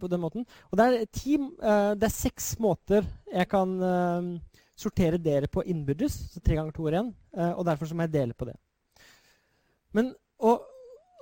på 0.00 0.08
den 0.08 0.20
måten. 0.20 0.46
Og 0.70 0.78
det 0.78 0.86
er, 0.86 1.06
ti, 1.06 1.36
eh, 1.36 1.94
det 1.94 2.08
er 2.08 2.14
seks 2.14 2.58
måter 2.58 3.06
jeg 3.32 3.48
kan 3.48 3.76
uh, 3.80 4.40
sortere 4.78 5.20
dere 5.20 5.50
på 5.50 5.64
innbyrdes. 5.68 6.18
Så 6.34 6.42
tre 6.42 6.58
ganger 6.58 6.74
to 6.76 6.86
er 6.90 7.00
én. 7.02 7.10
Uh, 7.36 7.52
og 7.52 7.64
derfor 7.68 7.88
så 7.88 7.96
må 7.96 8.06
jeg 8.06 8.14
dele 8.14 8.36
på 8.36 8.48
det. 8.48 8.56
Men, 9.96 10.12
og, 10.40 10.62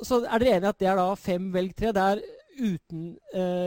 så 0.07 0.23
er 0.25 0.43
dere 0.43 0.59
enige 0.59 0.75
at 0.75 0.81
det 0.81 0.91
er 0.91 1.01
da 1.01 1.09
fem 1.19 1.51
velg 1.55 1.75
tre? 1.77 1.95
Det 1.95 2.05
er 2.13 2.23
uten 2.61 3.05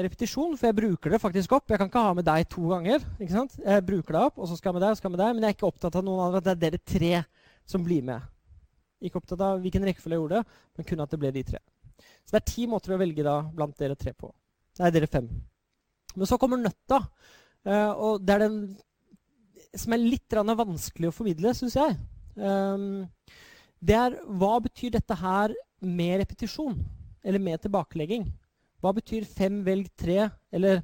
repetisjon, 0.06 0.54
for 0.60 0.70
jeg 0.70 0.78
bruker 0.78 1.14
det 1.14 1.20
faktisk 1.22 1.56
opp. 1.58 1.72
Jeg 1.72 1.80
kan 1.82 1.90
ikke 1.90 2.04
ha 2.06 2.12
med 2.14 2.28
deg 2.28 2.46
to 2.52 2.68
ganger. 2.70 3.02
ikke 3.18 3.34
sant? 3.34 3.56
Jeg 3.58 3.86
bruker 3.88 4.16
det 4.16 4.22
opp, 4.28 4.38
og 4.38 4.50
så 4.50 4.58
skal 4.58 4.70
jeg 4.70 4.78
med 4.78 4.84
deg, 4.86 4.92
og 4.92 4.96
så 4.96 5.02
skal 5.02 5.10
jeg 5.10 5.16
med 5.16 5.24
deg. 5.24 5.34
Men 5.34 5.46
jeg 5.46 5.50
er 5.50 5.58
ikke 5.58 5.70
opptatt 5.70 5.98
av 5.98 6.06
noen 6.06 6.26
andre, 6.28 6.42
at 6.42 6.48
det 6.48 6.54
er 6.54 6.62
dere 6.62 6.82
tre 6.94 7.14
som 7.74 7.86
blir 7.86 8.06
med. 8.06 8.30
Ikke 9.04 9.20
opptatt 9.20 9.42
av 9.44 9.64
hvilken 9.64 9.88
rekkefølge 9.88 10.16
jeg 10.16 10.22
gjorde 10.22 10.40
det, 10.42 10.60
men 10.78 10.88
kun 10.90 11.04
at 11.04 11.14
det 11.14 11.20
ble 11.20 11.32
de 11.36 11.46
tre. 11.48 11.62
Så 12.24 12.36
det 12.36 12.40
er 12.40 12.50
ti 12.54 12.68
måter 12.72 12.96
å 12.96 13.00
velge 13.02 13.26
da 13.26 13.36
blant 13.56 13.76
dere 13.80 13.98
tre 14.00 14.14
på. 14.16 14.32
Nei, 14.80 14.92
dere 14.96 15.10
fem. 15.12 15.28
Men 16.14 16.30
så 16.30 16.40
kommer 16.42 16.62
nøtta. 16.62 17.02
Eh, 17.68 17.92
og 17.92 18.24
det 18.24 18.36
er 18.36 18.46
den 18.46 18.58
som 19.78 19.96
er 19.96 20.04
litt 20.04 20.34
vanskelig 20.34 21.10
å 21.10 21.16
formidle, 21.16 21.54
syns 21.58 21.78
jeg. 21.78 21.98
Um, 22.38 23.06
det 23.84 23.96
er 23.98 24.18
hva 24.28 24.58
betyr 24.64 24.94
dette 24.96 25.18
her 25.18 25.54
med 25.84 26.20
repetisjon? 26.22 26.78
Eller 27.24 27.40
med 27.40 27.62
tilbakelegging? 27.64 28.28
Hva 28.84 28.94
betyr 28.96 29.26
fem, 29.28 29.62
velg 29.64 29.90
tre? 30.00 30.30
Eller 30.52 30.84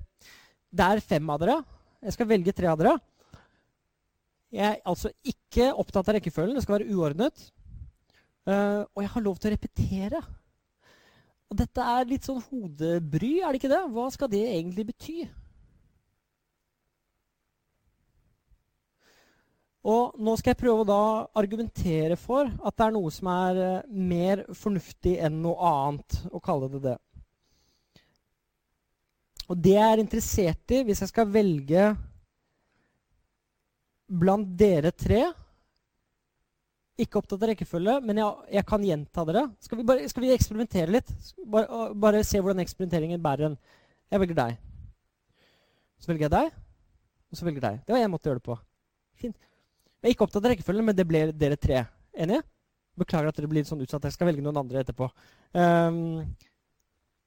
det 0.71 0.85
er 0.85 1.03
fem 1.03 1.29
av 1.29 1.39
dere. 1.41 1.59
Jeg 2.03 2.15
skal 2.15 2.29
velge 2.29 2.55
tre 2.55 2.69
av 2.71 2.79
dere. 2.79 2.97
Jeg 4.49 4.65
er 4.65 4.83
altså 4.87 5.11
ikke 5.27 5.69
opptatt 5.77 6.09
av 6.09 6.17
rekkefølgen. 6.17 6.55
Det 6.57 6.65
skal 6.65 6.79
være 6.79 6.95
uordnet. 6.95 7.49
Uh, 8.49 8.87
og 8.95 9.03
jeg 9.03 9.13
har 9.13 9.25
lov 9.25 9.37
til 9.37 9.51
å 9.51 9.53
repetere. 9.53 10.21
Og 11.49 11.57
dette 11.57 11.85
er 11.91 12.09
litt 12.09 12.25
sånn 12.25 12.41
hodebry, 12.49 13.39
er 13.41 13.51
det 13.51 13.61
ikke 13.61 13.71
det? 13.71 13.81
Hva 13.93 14.05
skal 14.13 14.29
det 14.31 14.43
egentlig 14.51 14.85
bety? 14.91 15.17
Og 19.87 20.17
nå 20.19 20.33
skal 20.35 20.51
jeg 20.51 20.59
prøve 20.59 20.83
å 20.83 20.87
da 20.87 21.03
argumentere 21.39 22.17
for 22.19 22.49
at 22.49 22.75
det 22.75 22.85
er 22.85 22.95
noe 22.95 23.11
som 23.15 23.29
er 23.31 23.59
uh, 23.59 23.85
mer 23.87 24.43
fornuftig 24.51 25.15
enn 25.23 25.39
noe 25.43 25.55
annet, 25.69 26.19
å 26.35 26.41
kalle 26.43 26.67
det 26.73 26.81
det. 26.83 26.97
Og 29.49 29.57
det 29.57 29.77
jeg 29.77 29.87
er 29.87 30.01
interessert 30.03 30.75
i, 30.75 30.83
hvis 30.85 30.99
jeg 31.05 31.11
skal 31.13 31.31
velge 31.31 31.87
blant 34.09 34.51
dere 34.59 34.91
tre 34.91 35.29
ikke 36.99 37.21
opptatt 37.21 37.39
av 37.39 37.51
rekkefølge, 37.53 37.93
men 38.03 38.19
jeg, 38.19 38.47
jeg, 38.57 38.65
kan 38.67 38.83
gjenta 38.83 39.23
dere. 39.29 39.45
Skal 39.63 39.79
vi, 39.79 39.85
bare, 39.87 40.07
skal 40.11 40.25
vi 40.25 40.31
eksperimentere 40.33 40.91
litt? 40.91 41.11
Bare, 41.47 41.83
bare, 41.95 42.23
se 42.27 42.41
hvordan 42.41 42.59
eksperimenteringen 42.65 43.21
bærer 43.23 43.47
en. 43.47 43.55
Jeg 44.11 44.23
velger 44.25 44.39
deg. 44.41 44.57
Så 45.99 46.11
velger 46.11 46.27
jeg 46.27 46.33
deg, 46.33 46.57
og 47.31 47.39
så 47.39 47.47
velger 47.47 47.61
jeg 47.61 47.67
deg. 47.69 47.85
Det 47.85 47.95
var 47.95 48.03
én 48.03 48.11
måte 48.11 48.27
å 48.27 48.33
gjøre 48.33 48.41
det 48.41 48.47
på. 48.49 48.57
Fint. 49.23 49.48
Jeg 49.99 50.07
er 50.07 50.15
ikke 50.15 50.23
opptatt 50.23 50.45
av 50.45 50.53
rekkefølgen, 50.53 50.85
men 50.87 50.95
det 50.95 51.03
ble 51.07 51.25
dere 51.35 51.57
tre. 51.59 51.83
Enige? 52.15 52.43
Beklager 52.99 53.31
at 53.31 53.35
dere 53.39 53.49
blir 53.51 53.65
sånn 53.67 53.81
utsatt. 53.83 54.05
Jeg 54.07 54.15
skal 54.15 54.29
velge 54.29 54.43
noen 54.43 54.61
andre 54.61 54.79
etterpå. 54.79 55.09
Um, 55.51 56.23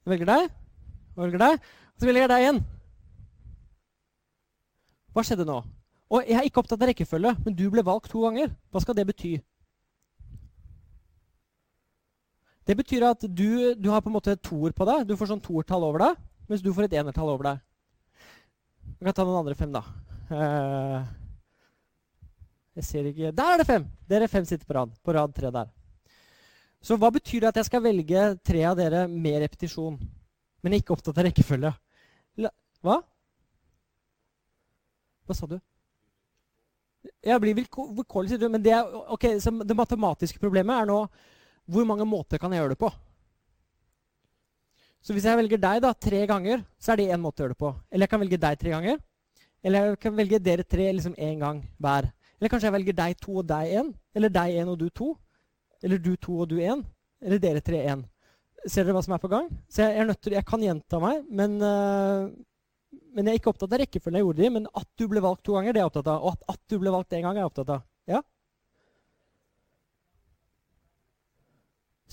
velger 0.08 0.28
deg, 0.30 0.48
Jeg 1.12 1.20
velger 1.20 1.42
deg, 1.42 1.68
så 2.00 2.08
velger 2.08 2.24
jeg 2.24 2.32
deg 2.32 2.44
igjen. 2.46 2.60
Hva 5.12 5.24
skjedde 5.28 5.48
nå? 5.48 5.60
Og 6.12 6.28
Jeg 6.28 6.38
er 6.38 6.48
ikke 6.48 6.60
opptatt 6.64 6.80
av 6.80 6.88
rekkefølge, 6.88 7.34
men 7.44 7.56
du 7.56 7.66
ble 7.72 7.84
valgt 7.84 8.10
to 8.12 8.24
ganger. 8.24 8.52
Hva 8.72 8.80
skal 8.84 8.96
det 8.96 9.06
bety? 9.08 9.36
Det 12.64 12.76
betyr 12.78 13.04
at 13.10 13.24
du, 13.28 13.74
du 13.76 13.88
har 13.92 14.00
på 14.00 14.08
en 14.08 14.16
måte 14.16 14.32
et 14.32 14.44
toer 14.44 14.72
på 14.72 14.88
deg. 14.88 15.04
Du 15.08 15.16
får 15.18 15.32
sånn 15.32 15.44
toertall 15.44 15.84
over 15.84 16.06
deg, 16.06 16.20
mens 16.48 16.64
du 16.64 16.72
får 16.72 16.88
et 16.88 17.00
enertall 17.00 17.32
over 17.32 17.50
deg. 17.50 17.64
Vi 18.96 19.04
kan 19.04 19.16
ta 19.16 19.26
noen 19.26 19.42
andre 19.42 19.56
fem, 19.58 19.72
da. 19.74 19.82
Uh, 20.32 21.21
jeg 22.78 22.84
ser 22.88 23.08
ikke 23.10 23.32
Der 23.36 23.54
er 23.54 23.60
det 23.60 23.68
fem! 23.68 23.86
Dere 24.08 24.28
fem 24.28 24.44
sitter 24.48 24.66
på 24.66 24.76
rad. 24.78 24.92
På 25.04 25.14
rad 25.14 25.34
tre 25.36 25.50
der. 25.52 25.70
Så 26.82 26.96
hva 26.98 27.12
betyr 27.14 27.44
det 27.44 27.52
at 27.52 27.60
jeg 27.60 27.68
skal 27.68 27.84
velge 27.84 28.22
tre 28.42 28.64
av 28.66 28.76
dere 28.78 29.04
med 29.06 29.38
repetisjon, 29.44 30.00
men 30.62 30.74
ikke 30.74 30.96
opptatt 30.96 31.20
av 31.20 31.28
rekkefølge? 31.28 31.70
Hva? 32.82 32.96
Hva 35.22 35.36
sa 35.38 35.46
du? 35.46 35.60
Jeg 37.22 37.38
blir 37.42 37.54
vilkårlig, 37.54 38.32
sier 38.32 38.40
du. 38.42 38.48
Men 38.50 38.62
det, 38.62 38.74
okay, 39.14 39.38
det 39.38 39.78
matematiske 39.78 40.42
problemet 40.42 40.82
er 40.82 40.90
nå 40.90 40.98
hvor 41.70 41.86
mange 41.86 42.06
måter 42.08 42.40
kan 42.42 42.50
jeg 42.50 42.62
gjøre 42.62 42.74
det 42.74 42.82
på? 42.82 42.90
Så 45.02 45.14
hvis 45.14 45.26
jeg 45.26 45.38
velger 45.38 45.58
deg 45.62 45.80
da, 45.82 45.92
tre 45.94 46.24
ganger, 46.30 46.62
så 46.78 46.92
er 46.92 47.00
det 47.00 47.08
én 47.14 47.22
måte 47.22 47.42
å 47.42 47.44
gjøre 47.44 47.54
det 47.54 47.62
på. 47.62 47.70
Eller 47.90 48.06
jeg 48.06 48.12
kan 48.12 48.22
velge 48.22 48.42
deg 48.42 48.58
tre 48.58 48.74
ganger. 48.74 48.98
Eller 49.62 49.86
jeg 49.86 50.00
kan 50.02 50.18
velge 50.18 50.42
dere 50.42 50.66
tre 50.66 50.88
liksom 50.90 51.14
én 51.14 51.38
gang 51.42 51.62
hver. 51.82 52.10
Eller 52.42 52.50
kanskje 52.50 52.66
jeg 52.66 52.74
velger 52.74 52.94
deg 52.98 53.12
to 53.22 53.36
og 53.38 53.44
deg 53.46 53.72
én. 53.78 53.90
Eller 54.18 54.30
deg 54.34 54.56
én 54.58 54.70
og 54.72 54.80
du 54.80 54.88
to. 54.90 55.12
Eller 55.78 56.00
du 56.02 56.16
to 56.18 56.40
og 56.42 56.48
du 56.50 56.56
én. 56.58 56.80
Eller 57.22 57.38
dere 57.38 57.60
tre 57.62 57.84
én. 57.86 58.02
Ser 58.66 58.82
dere 58.82 58.96
hva 58.96 59.02
som 59.06 59.14
er 59.14 59.20
på 59.22 59.30
gang? 59.30 59.46
Så 59.70 59.86
jeg, 59.86 60.08
nødt 60.08 60.18
til, 60.18 60.34
jeg 60.34 60.46
kan 60.48 60.64
gjenta 60.66 60.98
meg, 61.02 61.20
men, 61.30 61.54
uh, 61.62 62.26
men 63.14 63.30
jeg 63.30 63.36
er 63.36 63.38
ikke 63.38 63.52
opptatt 63.52 63.70
av 63.70 63.78
rekkefølgen 63.84 64.18
jeg 64.18 64.26
gjorde 64.26 64.42
det 64.42 64.48
i. 64.48 64.52
Men 64.56 64.66
at 64.74 64.90
du 64.98 65.06
ble 65.06 65.22
valgt 65.22 65.44
to 65.46 65.54
ganger, 65.54 65.70
det 65.70 65.78
er 65.78 65.86
jeg 65.86 65.92
opptatt 65.92 66.10
av. 66.10 66.26
Og 66.26 66.34
at, 66.34 66.44
at 66.56 66.62
du 66.66 66.80
ble 66.82 66.96
valgt 66.98 67.14
én 67.14 67.22
gang, 67.22 67.38
er 67.38 67.44
jeg 67.44 67.52
opptatt 67.52 67.70
av. 67.76 67.86
Ja? 68.10 68.24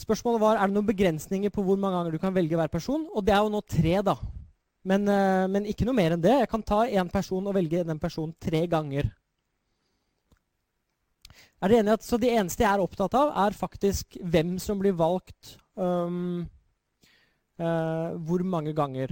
Spørsmålet 0.05 0.45
var 0.45 0.61
er 0.61 0.69
det 0.69 0.77
noen 0.77 0.93
begrensninger 0.93 1.57
på 1.57 1.65
hvor 1.65 1.81
mange 1.81 1.97
ganger 1.97 2.13
du 2.13 2.21
kan 2.21 2.37
velge 2.37 2.61
hver 2.61 2.69
person. 2.69 3.09
Og 3.17 3.25
det 3.25 3.33
er 3.33 3.41
jo 3.41 3.55
nå 3.57 3.65
tre, 3.65 3.97
da. 4.05 4.19
Men, 4.85 5.09
uh, 5.09 5.49
men 5.49 5.65
ikke 5.73 5.89
noe 5.89 5.97
mer 5.97 6.13
enn 6.13 6.21
det. 6.21 6.37
Jeg 6.45 6.53
kan 6.53 6.61
ta 6.61 6.85
én 6.85 7.09
person 7.09 7.49
og 7.49 7.57
velge 7.57 7.81
den 7.81 7.97
personen 7.97 8.37
tre 8.37 8.67
ganger. 8.69 9.09
Er 11.59 11.71
dere 11.71 11.83
enige 11.83 11.97
at, 11.99 12.05
Så 12.05 12.19
det 12.19 12.31
eneste 12.31 12.63
jeg 12.63 12.71
er 12.71 12.83
opptatt 12.83 13.15
av, 13.19 13.33
er 13.35 13.57
faktisk 13.57 14.19
hvem 14.23 14.55
som 14.63 14.79
blir 14.79 14.95
valgt 14.95 15.57
um, 15.75 16.47
uh, 17.59 18.15
hvor 18.27 18.45
mange 18.47 18.73
ganger. 18.75 19.11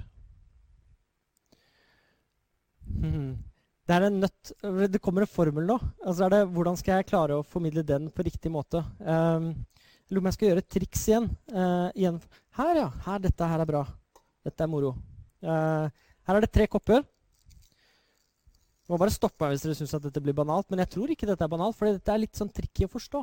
Hmm. 2.87 3.35
Det 3.87 3.95
er 3.95 4.05
en 4.07 4.19
nøtt 4.19 4.51
Det 4.91 4.99
kommer 5.03 5.23
en 5.23 5.31
formel 5.31 5.67
nå. 5.67 5.75
Altså 6.03 6.25
er 6.25 6.33
det, 6.33 6.41
hvordan 6.55 6.79
skal 6.79 6.99
jeg 6.99 7.09
klare 7.11 7.37
å 7.37 7.45
formidle 7.47 7.83
den 7.87 8.09
på 8.11 8.25
riktig 8.27 8.51
måte? 8.51 8.83
Um, 8.99 9.51
lurer 10.07 10.19
på 10.19 10.23
om 10.23 10.31
jeg 10.31 10.37
skal 10.37 10.49
gjøre 10.49 10.63
et 10.63 10.71
triks 10.71 11.05
igjen. 11.07 11.29
Uh, 11.51 11.87
igjen. 11.95 12.19
Her, 12.59 12.73
ja. 12.79 12.87
Her, 13.05 13.21
dette 13.27 13.51
her 13.51 13.63
er 13.63 13.69
bra. 13.69 13.83
Dette 14.47 14.63
er 14.63 14.71
moro. 14.71 14.95
Uh, 15.43 15.87
her 16.27 16.39
er 16.39 16.43
det 16.43 16.51
tre 16.55 16.67
kopper. 16.71 17.03
Du 18.87 18.93
må 18.93 19.01
bare 19.01 19.11
stoppe 19.11 19.43
meg 19.43 19.51
hvis 19.51 19.65
dere 19.65 19.75
syns 19.75 19.91
dette 19.99 20.21
blir 20.23 20.35
banalt. 20.35 20.69
Men 20.71 20.79
jeg 20.85 20.93
tror 20.93 21.11
ikke 21.11 21.27
dette 21.27 21.43
er 21.43 21.51
banalt, 21.51 21.75
for 21.75 21.91
dette 21.91 22.13
er 22.13 22.21
litt 22.23 22.39
sånn 22.39 22.51
tricky 22.55 22.87
å 22.87 22.91
forstå. 22.91 23.19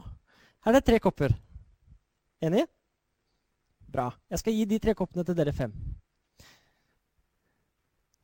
Her 0.66 0.74
er 0.74 0.76
det 0.76 0.86
tre 0.90 0.98
kopper. 1.00 1.32
Enig? 2.44 2.66
Bra. 3.88 4.10
Jeg 4.28 4.42
skal 4.42 4.58
gi 4.58 4.66
de 4.68 4.78
tre 4.84 4.92
koppene 4.98 5.24
til 5.24 5.36
dere 5.38 5.54
fem. 5.56 5.72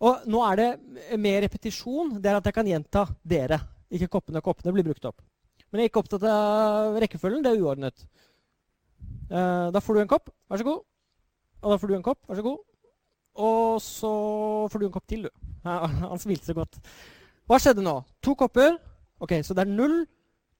Og 0.04 0.28
nå 0.28 0.40
er 0.50 0.60
det 0.60 1.16
mer 1.20 1.40
repetisjon. 1.46 2.18
Det 2.20 2.28
er 2.28 2.38
at 2.38 2.48
jeg 2.48 2.56
kan 2.56 2.68
gjenta 2.68 3.06
dere. 3.24 3.60
Ikke 3.88 4.10
koppene. 4.18 4.44
Koppene 4.44 4.74
blir 4.76 4.84
brukt 4.90 5.08
opp. 5.08 5.24
Men 5.70 5.80
jeg 5.80 5.88
er 5.88 5.92
ikke 5.92 6.02
opptatt 6.02 6.26
av 6.28 6.98
rekkefølgen. 7.00 7.44
Det 7.44 7.54
er 7.54 7.62
uordnet. 7.64 8.04
Uh, 9.30 9.68
da 9.72 9.80
får 9.80 9.96
du 9.96 10.02
en 10.02 10.12
kopp. 10.12 10.28
Vær 10.50 10.60
så 10.60 10.68
god. 10.68 10.84
Og 11.60 11.72
da 11.72 11.80
får 11.80 11.88
du 11.88 11.96
en 11.96 12.04
kopp. 12.04 12.20
Vær 12.28 12.40
så 12.40 12.44
god. 12.44 12.60
Og 13.40 13.80
så 13.84 14.12
får 14.72 14.82
du 14.82 14.88
en 14.88 14.94
kopp 14.94 15.08
til, 15.08 15.28
du. 15.28 15.48
Han 16.12 16.20
smilte 16.20 16.48
så 16.50 16.56
godt. 16.56 16.80
Hva 17.50 17.58
skjedde 17.58 17.82
nå? 17.82 17.96
To 18.22 18.36
kopper. 18.38 18.76
Ok, 19.18 19.32
Så 19.42 19.54
det 19.58 19.64
er 19.64 19.70
0, 19.74 20.06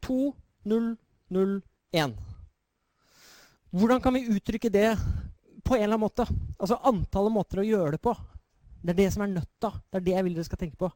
2, 0.03 0.35
0, 0.65 0.97
0, 1.31 1.63
1. 1.93 2.15
Hvordan 3.71 4.01
kan 4.03 4.15
vi 4.15 4.27
uttrykke 4.27 4.71
det 4.75 4.99
på 5.63 5.75
en 5.77 5.83
eller 5.85 5.95
annen 5.95 6.03
måte? 6.03 6.27
Altså 6.59 6.81
antallet 6.83 7.33
måter 7.33 7.59
å 7.63 7.69
gjøre 7.69 7.91
det 7.95 8.03
på. 8.03 8.11
Det 8.83 8.91
er 8.91 8.99
det 9.05 9.13
som 9.15 9.23
er 9.23 9.31
nøtta. 9.37 9.71
Det 9.87 9.97
er 10.01 10.05
det 10.09 10.17
jeg 10.17 10.25
vil 10.27 10.35
dere 10.35 10.49
skal 10.51 10.59
tenke 10.59 10.83
på. 10.83 10.91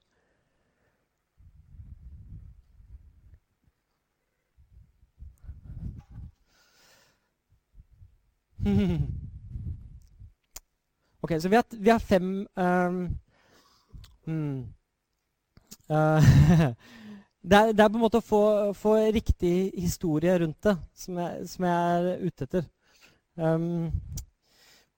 ok, 11.22 11.38
så 11.38 11.48
vi 11.52 11.56
har, 11.56 11.64
vi 11.70 11.90
har 11.90 11.98
fem 12.02 12.46
um, 12.56 13.18
hmm. 14.26 14.74
Uh, 15.90 16.20
det, 17.48 17.58
er, 17.58 17.72
det, 17.72 17.82
er, 17.82 17.90
på 17.90 17.98
en 17.98 18.04
måte 18.04 18.20
å 18.22 18.24
få, 18.24 18.42
få, 18.78 18.96
riktig 19.14 19.72
historie 19.76 20.36
rundt 20.40 20.64
det 20.64 20.76
som 20.96 21.20
jeg, 21.20 21.46
som 21.50 21.68
jeg 21.68 21.98
er 21.98 22.24
ute 22.24 22.48
etter. 22.48 22.66
Um, 23.36 23.90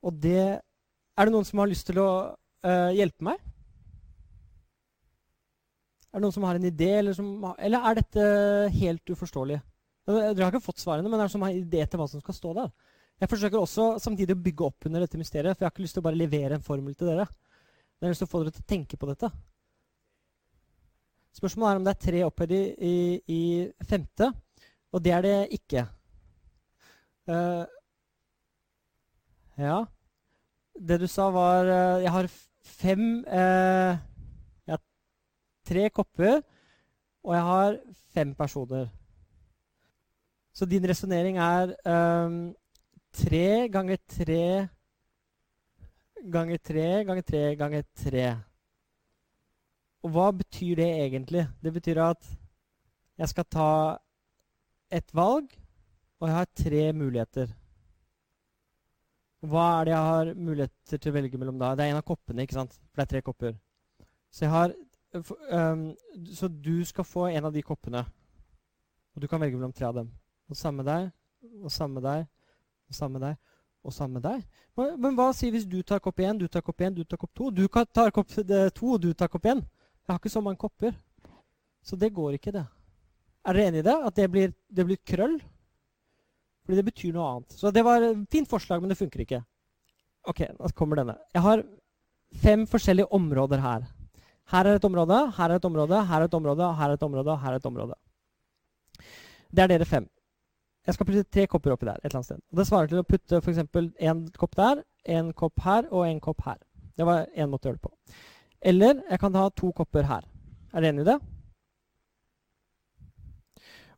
og 0.04 0.18
det 0.20 0.40
Er 1.16 1.24
det 1.24 1.32
noen 1.32 1.46
som 1.48 1.62
har 1.62 1.70
lyst 1.70 1.88
til 1.88 1.98
å 2.02 2.10
uh, 2.36 2.90
hjelpe 2.94 3.24
meg? 3.24 3.40
Er 6.12 6.20
det 6.20 6.24
noen 6.26 6.34
som 6.36 6.44
har 6.48 6.58
en 6.58 6.68
idé, 6.68 6.90
eller, 6.98 7.16
som, 7.16 7.30
eller 7.56 7.88
er 7.88 7.98
dette 7.98 8.26
helt 8.76 9.16
uforståelig? 9.16 9.58
Dere 10.06 10.44
har 10.44 10.52
ikke 10.52 10.68
fått 10.68 10.80
svarene, 10.80 11.10
men 11.10 11.18
er 11.18 11.26
det 11.26 11.34
som 11.34 11.42
har 11.42 11.56
idé 11.56 11.82
til 11.82 12.00
hva 12.00 12.06
som 12.08 12.22
skal 12.22 12.36
stå 12.36 12.52
der? 12.56 12.70
Jeg 13.20 13.30
forsøker 13.32 13.58
også 13.58 13.88
samtidig 14.00 14.36
å 14.36 14.44
bygge 14.44 14.64
opp 14.68 14.86
under 14.88 15.02
dette 15.02 15.18
mysteriet, 15.18 15.56
for 15.56 15.64
jeg 15.64 15.70
har 15.70 15.74
ikke 15.74 15.84
lyst 15.86 15.96
til 15.96 16.04
å 16.04 16.06
bare 16.06 16.20
levere 16.20 16.58
en 16.58 16.64
formel 16.64 16.94
til 16.94 17.10
dere. 17.10 17.26
Jeg 17.96 18.04
har 18.04 18.12
lyst 18.12 18.22
til 18.22 18.28
å 18.28 18.32
få 18.32 18.42
dere 18.42 18.54
til 18.54 18.64
å 18.64 18.70
tenke 18.70 18.98
på 19.00 19.08
dette. 19.08 19.30
Spørsmålet 21.36 21.72
er 21.72 21.80
om 21.80 21.84
det 21.84 21.92
er 21.92 22.00
tre 22.00 22.20
opphøyd 22.24 22.52
i, 22.56 22.62
i, 22.88 22.92
i, 23.28 23.40
femte, 23.84 24.30
og 24.92 25.02
det 25.04 25.12
er 25.12 25.24
det 25.26 25.36
ikke. 25.52 25.82
Uh, 27.26 27.64
ja 29.58 29.80
Det 30.78 31.00
du 31.00 31.06
sa, 31.10 31.24
var 31.34 31.66
uh, 31.66 32.02
Jeg 32.04 32.12
har 32.14 32.28
fem 32.62 33.02
uh, 33.26 33.96
Jeg 34.62 34.76
har 34.76 34.82
tre 35.66 35.88
kopper, 35.90 36.40
og 37.24 37.34
jeg 37.34 37.42
har 37.42 37.78
fem 38.14 38.34
personer. 38.34 38.86
Så 40.54 40.64
din 40.64 40.88
resonnering 40.88 41.36
er 41.36 41.74
tre 43.12 43.68
ganger 43.68 43.98
tre 44.08 44.68
ganger 46.32 46.56
tre 46.56 47.04
ganger 47.04 47.22
tre 47.22 47.56
ganger 47.56 47.82
tre. 47.94 48.45
Og 50.06 50.12
hva 50.14 50.30
betyr 50.30 50.78
det 50.78 50.86
egentlig? 51.02 51.48
Det 51.58 51.72
betyr 51.74 51.98
at 52.04 52.26
jeg 53.18 53.30
skal 53.32 53.46
ta 53.50 53.70
et 54.94 55.08
valg, 55.16 55.48
og 56.20 56.28
jeg 56.28 56.36
har 56.36 56.52
tre 56.60 56.82
muligheter. 56.94 57.48
Hva 59.46 59.64
er 59.80 59.88
det 59.88 59.92
jeg 59.92 60.10
har 60.10 60.30
muligheter 60.34 61.00
til 61.00 61.10
å 61.10 61.16
velge 61.16 61.40
mellom 61.40 61.58
da? 61.58 61.72
Det 61.74 61.84
er 61.84 61.90
en 61.90 61.98
av 61.98 62.06
koppene, 62.06 62.46
ikke 62.46 62.54
sant? 62.54 62.76
For 62.76 63.00
det 63.00 63.06
er 63.06 63.10
tre 63.16 63.24
kopper. 63.26 63.58
Så, 64.30 64.46
har, 64.52 64.74
um, 65.50 65.88
så 66.38 66.48
du 66.48 66.84
skal 66.86 67.08
få 67.08 67.26
en 67.32 67.50
av 67.50 67.54
de 67.54 67.64
koppene. 67.66 68.04
Og 69.16 69.22
du 69.22 69.26
kan 69.26 69.42
velge 69.42 69.58
mellom 69.58 69.74
tre 69.74 69.88
av 69.90 69.98
dem. 69.98 70.10
Og 70.46 70.58
samme 70.58 70.86
deg, 70.86 71.10
og 71.64 71.72
samme 71.74 72.02
deg, 72.04 72.26
og 72.86 72.94
samme 72.94 73.22
deg, 73.22 73.38
og 73.82 73.94
samme 73.94 74.22
deg. 74.22 74.46
Men, 74.78 74.94
men 75.02 75.18
hva 75.18 75.32
sier 75.34 75.54
hvis 75.54 75.66
du 75.66 75.80
tar 75.82 75.98
kopp 76.04 76.22
én, 76.22 76.38
du 76.38 76.46
tar 76.46 76.62
kopp 76.62 76.86
én, 76.86 76.94
du 76.94 77.02
tar 77.02 77.18
kopp 77.18 77.34
to? 77.34 77.50
Du 77.50 77.66
tar 77.66 78.14
kopp 78.14 78.30
to, 78.30 78.92
og 78.92 79.02
du 79.02 79.10
tar 79.14 79.32
kopp 79.32 79.50
én. 79.50 79.66
Jeg 80.06 80.14
har 80.14 80.20
ikke 80.22 80.30
så 80.30 80.42
mange 80.44 80.60
kopper. 80.60 80.94
Så 81.82 81.98
det 81.98 82.12
går 82.14 82.38
ikke, 82.38 82.54
det. 82.54 82.64
Er 83.46 83.54
dere 83.54 83.70
enig 83.70 83.82
i 83.82 83.86
det? 83.86 83.96
At 84.08 84.16
det 84.18 84.30
blir, 84.30 84.54
det 84.70 84.86
blir 84.86 84.98
krøll? 85.06 85.36
Fordi 86.66 86.78
det 86.78 86.86
betyr 86.86 87.14
noe 87.14 87.26
annet. 87.30 87.58
Så 87.58 87.70
det 87.74 87.84
var 87.86 88.02
et 88.02 88.24
fint 88.30 88.48
forslag, 88.50 88.82
men 88.82 88.90
det 88.90 88.98
funker 88.98 89.22
ikke. 89.22 89.42
Ok, 90.26 90.42
nå 90.54 90.70
kommer 90.78 90.98
denne. 90.98 91.14
Jeg 91.34 91.42
har 91.44 91.62
fem 92.42 92.64
forskjellige 92.70 93.10
områder 93.14 93.62
her. 93.62 93.86
Her 94.50 94.66
er 94.70 94.78
et 94.78 94.86
område, 94.86 95.20
her 95.36 95.50
er 95.50 95.58
et 95.58 95.64
område, 95.66 96.02
her 96.08 96.22
er 96.22 96.26
et 96.26 96.34
område, 96.38 96.66
her 96.78 96.90
er 96.90 96.98
et 96.98 97.06
område, 97.06 97.38
her 97.42 97.54
er 97.54 97.60
et 97.60 97.66
område. 97.66 97.98
Det 99.50 99.62
er 99.62 99.70
dere 99.70 99.86
fem. 99.86 100.06
Jeg 100.86 100.94
skal 100.94 101.06
putte 101.06 101.26
tre 101.34 101.46
kopper 101.50 101.74
oppi 101.74 101.86
der. 101.86 101.98
et 101.98 102.04
eller 102.04 102.20
annet 102.20 102.30
sted. 102.30 102.42
Og 102.52 102.58
Det 102.58 102.66
svarer 102.66 102.90
til 102.90 103.02
å 103.02 103.06
putte 103.06 103.40
f.eks. 103.42 103.58
en 104.10 104.28
kopp 104.38 104.56
der, 104.56 104.82
en 105.04 105.32
kopp 105.32 105.60
her 105.60 105.88
og 105.90 106.06
en 106.06 106.20
kopp 106.20 106.42
her. 106.46 106.58
Det 106.96 107.06
var 107.06 107.26
én 107.34 107.50
måte 107.50 107.66
å 107.66 107.72
gjøre 107.72 107.80
det 107.80 107.88
på. 107.88 107.94
Eller 108.60 109.02
jeg 109.10 109.20
kan 109.20 109.34
ha 109.38 109.48
to 109.50 109.72
kopper 109.76 110.06
her. 110.08 110.24
Er 110.72 110.82
dere 110.82 110.94
enig 110.94 111.06
i 111.06 111.10
det? 111.10 111.18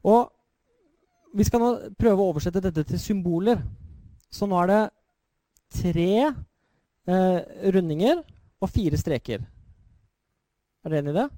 Og 0.09 0.29
vi 1.39 1.47
skal 1.47 1.63
nå 1.63 1.71
prøve 1.99 2.23
å 2.23 2.31
oversette 2.33 2.63
dette 2.65 2.85
til 2.89 3.01
symboler. 3.03 3.61
Så 4.31 4.49
nå 4.49 4.59
er 4.63 4.71
det 4.71 4.83
tre 5.79 6.11
eh, 6.29 7.41
rundinger 7.75 8.23
og 8.59 8.71
fire 8.73 8.99
streker. 9.01 9.45
Er 10.85 10.93
dere 10.93 11.03
enig 11.05 11.15
i 11.15 11.19
det? 11.21 11.29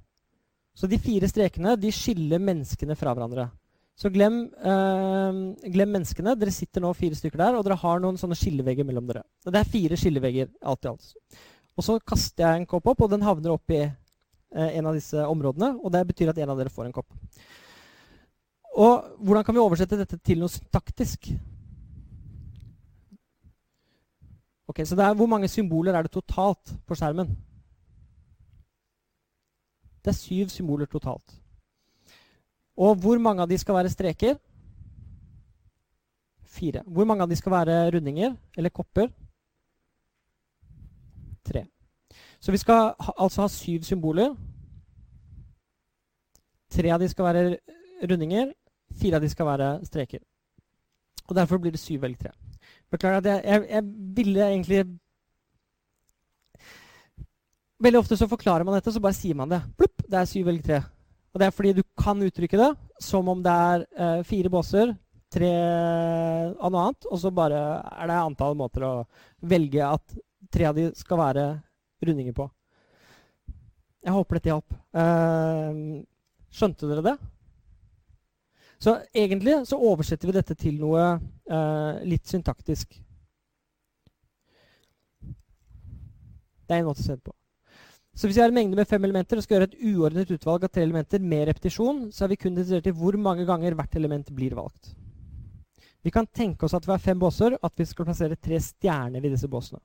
Så 0.77 0.87
de 0.87 0.99
fire 1.01 1.27
strekene 1.27 1.75
de 1.79 1.91
skiller 1.93 2.41
menneskene 2.41 2.95
fra 2.99 3.13
hverandre. 3.15 3.49
Så 3.99 4.09
glem, 4.09 4.45
eh, 4.55 5.39
glem, 5.69 5.91
menneskene. 5.97 6.35
Dere 6.39 6.53
sitter 6.55 6.81
nå 6.81 6.93
fire 6.97 7.17
stykker 7.17 7.37
der, 7.37 7.57
og 7.57 7.65
dere 7.67 7.77
har 7.77 7.99
noen 8.01 8.17
sånne 8.17 8.37
skillevegger 8.39 8.87
mellom 8.87 9.09
dere. 9.09 9.23
Det 9.45 9.59
er 9.59 9.73
fire 9.75 9.99
skillevegger 9.99 10.49
alt 10.63 10.85
i 10.87 10.89
alt. 10.89 11.11
Og 11.81 11.85
så 11.87 11.95
kaster 12.05 12.45
jeg 12.45 12.61
en 12.61 12.67
kopp 12.69 12.91
opp, 12.91 12.99
og 13.01 13.09
den 13.09 13.23
havner 13.25 13.55
opp 13.55 13.71
eh, 13.73 13.89
en 14.53 14.85
av 14.85 14.93
disse 14.93 15.17
områdene. 15.17 15.73
Og 15.81 15.89
det 15.89 16.03
betyr 16.11 16.29
at 16.29 16.37
en 16.37 16.51
av 16.53 16.59
dere 16.59 16.69
får 16.69 16.85
en 16.85 16.93
kopp. 16.93 17.09
Og 18.77 19.07
hvordan 19.17 19.47
kan 19.47 19.57
vi 19.57 19.63
oversette 19.63 19.97
dette 19.97 20.19
til 20.21 20.43
noe 20.43 20.61
taktisk? 20.69 21.31
Ok, 24.69 24.83
Så 24.85 24.95
det 24.95 25.07
er, 25.07 25.17
hvor 25.17 25.27
mange 25.27 25.49
symboler 25.49 25.97
er 25.97 26.05
det 26.05 26.13
totalt 26.13 26.69
på 26.85 26.95
skjermen? 26.95 27.33
Det 30.05 30.13
er 30.13 30.19
syv 30.19 30.53
symboler 30.53 30.85
totalt. 30.85 31.33
Og 32.77 32.93
hvor 33.01 33.17
mange 33.17 33.41
av 33.41 33.49
de 33.49 33.57
skal 33.57 33.75
være 33.75 33.89
streker? 33.89 34.37
Fire. 36.45 36.85
Hvor 36.85 37.09
mange 37.09 37.25
av 37.25 37.33
de 37.33 37.41
skal 37.41 37.57
være 37.57 37.81
rundinger 37.97 38.37
eller 38.55 38.69
kopper? 38.69 39.09
Tre. 41.47 41.65
Så 42.41 42.51
vi 42.51 42.59
skal 42.61 42.93
ha, 42.97 43.13
altså 43.17 43.45
ha 43.45 43.51
syv 43.51 43.85
symboler. 43.87 44.33
Tre 46.71 46.91
av 46.93 47.01
de 47.01 47.09
skal 47.11 47.27
være 47.27 47.45
rundinger, 48.09 48.53
fire 48.97 49.19
av 49.19 49.25
de 49.25 49.29
skal 49.31 49.49
være 49.49 49.71
streker. 49.87 50.23
Og 51.29 51.35
derfor 51.37 51.61
blir 51.61 51.73
det 51.75 51.81
syv 51.81 52.01
velg 52.05 52.17
tre. 52.19 52.31
Beklager 52.91 53.21
at 53.21 53.29
jeg, 53.29 53.43
jeg, 53.45 53.67
jeg 53.71 54.15
ville 54.17 54.47
egentlig 54.49 54.83
Veldig 57.81 57.97
ofte 57.97 58.13
så 58.13 58.27
forklarer 58.29 58.61
man 58.61 58.75
dette, 58.77 58.91
så 58.93 59.01
bare 59.01 59.17
sier 59.17 59.33
man 59.33 59.49
det. 59.49 59.57
Plupp, 59.73 60.03
det 60.05 60.19
er 60.19 60.27
syv 60.29 60.51
velg 60.51 60.61
tre. 60.61 60.83
Og 61.33 61.39
det 61.41 61.47
er 61.47 61.55
fordi 61.55 61.71
du 61.79 61.81
kan 61.97 62.19
uttrykke 62.21 62.59
det 62.59 62.67
som 63.01 63.25
om 63.31 63.39
det 63.41 63.53
er 63.71 63.85
eh, 63.89 64.19
fire 64.27 64.51
båser, 64.53 64.91
tre 65.33 65.49
av 65.49 66.67
noe 66.69 66.83
annet, 66.83 67.07
og 67.07 67.17
så 67.23 67.31
bare 67.33 67.61
er 67.95 68.11
det 68.11 68.19
antall 68.19 68.57
måter 68.59 68.85
å 68.85 68.91
velge 69.49 69.81
at 69.87 70.13
tre 70.51 70.67
av 70.69 70.77
de 70.77 70.89
skal 70.97 71.19
være 71.21 71.45
rundinger 72.05 72.35
på. 72.37 72.47
Jeg 74.01 74.15
håper 74.15 74.37
dette 74.37 74.51
hjalp. 74.51 74.77
Uh, 74.97 76.01
skjønte 76.51 76.89
dere 76.89 77.05
det? 77.05 77.17
Så 78.81 78.95
egentlig 79.13 79.59
så 79.69 79.77
oversetter 79.77 80.29
vi 80.29 80.37
dette 80.39 80.57
til 80.57 80.79
noe 80.81 81.03
uh, 81.21 82.01
litt 82.01 82.25
syntaktisk. 82.29 82.97
Det 86.65 86.77
er 86.77 86.81
en 86.81 86.89
måte 86.89 87.03
å 87.03 87.05
se 87.05 87.17
det 87.19 87.25
på. 87.27 87.35
Så 88.11 88.27
hvis 88.27 88.35
vi 88.39 88.41
har 88.43 88.49
en 88.51 88.55
mengde 88.57 88.75
med 88.75 88.89
fem 88.89 89.03
elementer 89.07 89.39
og 89.39 89.45
skal 89.45 89.57
gjøre 89.57 89.69
et 89.69 89.77
uordnet 89.91 90.33
utvalg 90.33 90.65
av 90.65 90.71
tre 90.73 90.83
elementer 90.83 91.21
med 91.23 91.45
repetisjon, 91.47 92.09
så 92.11 92.25
er 92.25 92.33
vi 92.33 92.39
kun 92.41 92.51
interessert 92.51 92.89
i 92.89 92.95
hvor 92.95 93.15
mange 93.21 93.45
ganger 93.47 93.77
hvert 93.77 93.95
element 93.99 94.33
blir 94.35 94.57
valgt. 94.57 94.91
Vi 96.01 96.11
kan 96.11 96.25
tenke 96.25 96.65
oss 96.65 96.73
at 96.73 96.87
vi 96.87 96.91
har 96.91 97.03
fem 97.03 97.19
båser, 97.21 97.55
at 97.61 97.77
vi 97.77 97.85
skal 97.85 98.07
plassere 98.07 98.39
tre 98.39 98.57
stjerner 98.59 99.23
i 99.23 99.31
disse 99.31 99.47
båsene. 99.51 99.79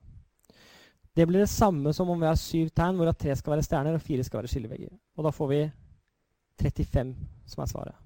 Det 1.16 1.24
blir 1.26 1.40
det 1.40 1.48
samme 1.48 1.92
som 1.96 2.10
om 2.12 2.20
vi 2.20 2.28
har 2.28 2.36
syv 2.36 2.68
tegn, 2.76 2.98
hvor 2.98 3.08
tre 3.16 3.36
skal 3.36 3.54
være 3.54 3.64
stjerner 3.64 3.96
og 3.96 4.02
fire 4.04 4.24
skal 4.24 4.42
være 4.42 4.52
skillevegger. 4.52 4.90
Og 5.16 5.24
da 5.24 5.32
får 5.32 5.48
vi 5.52 5.60
35 6.60 7.14
som 7.48 7.62
er 7.62 7.70
svaret. 7.70 7.96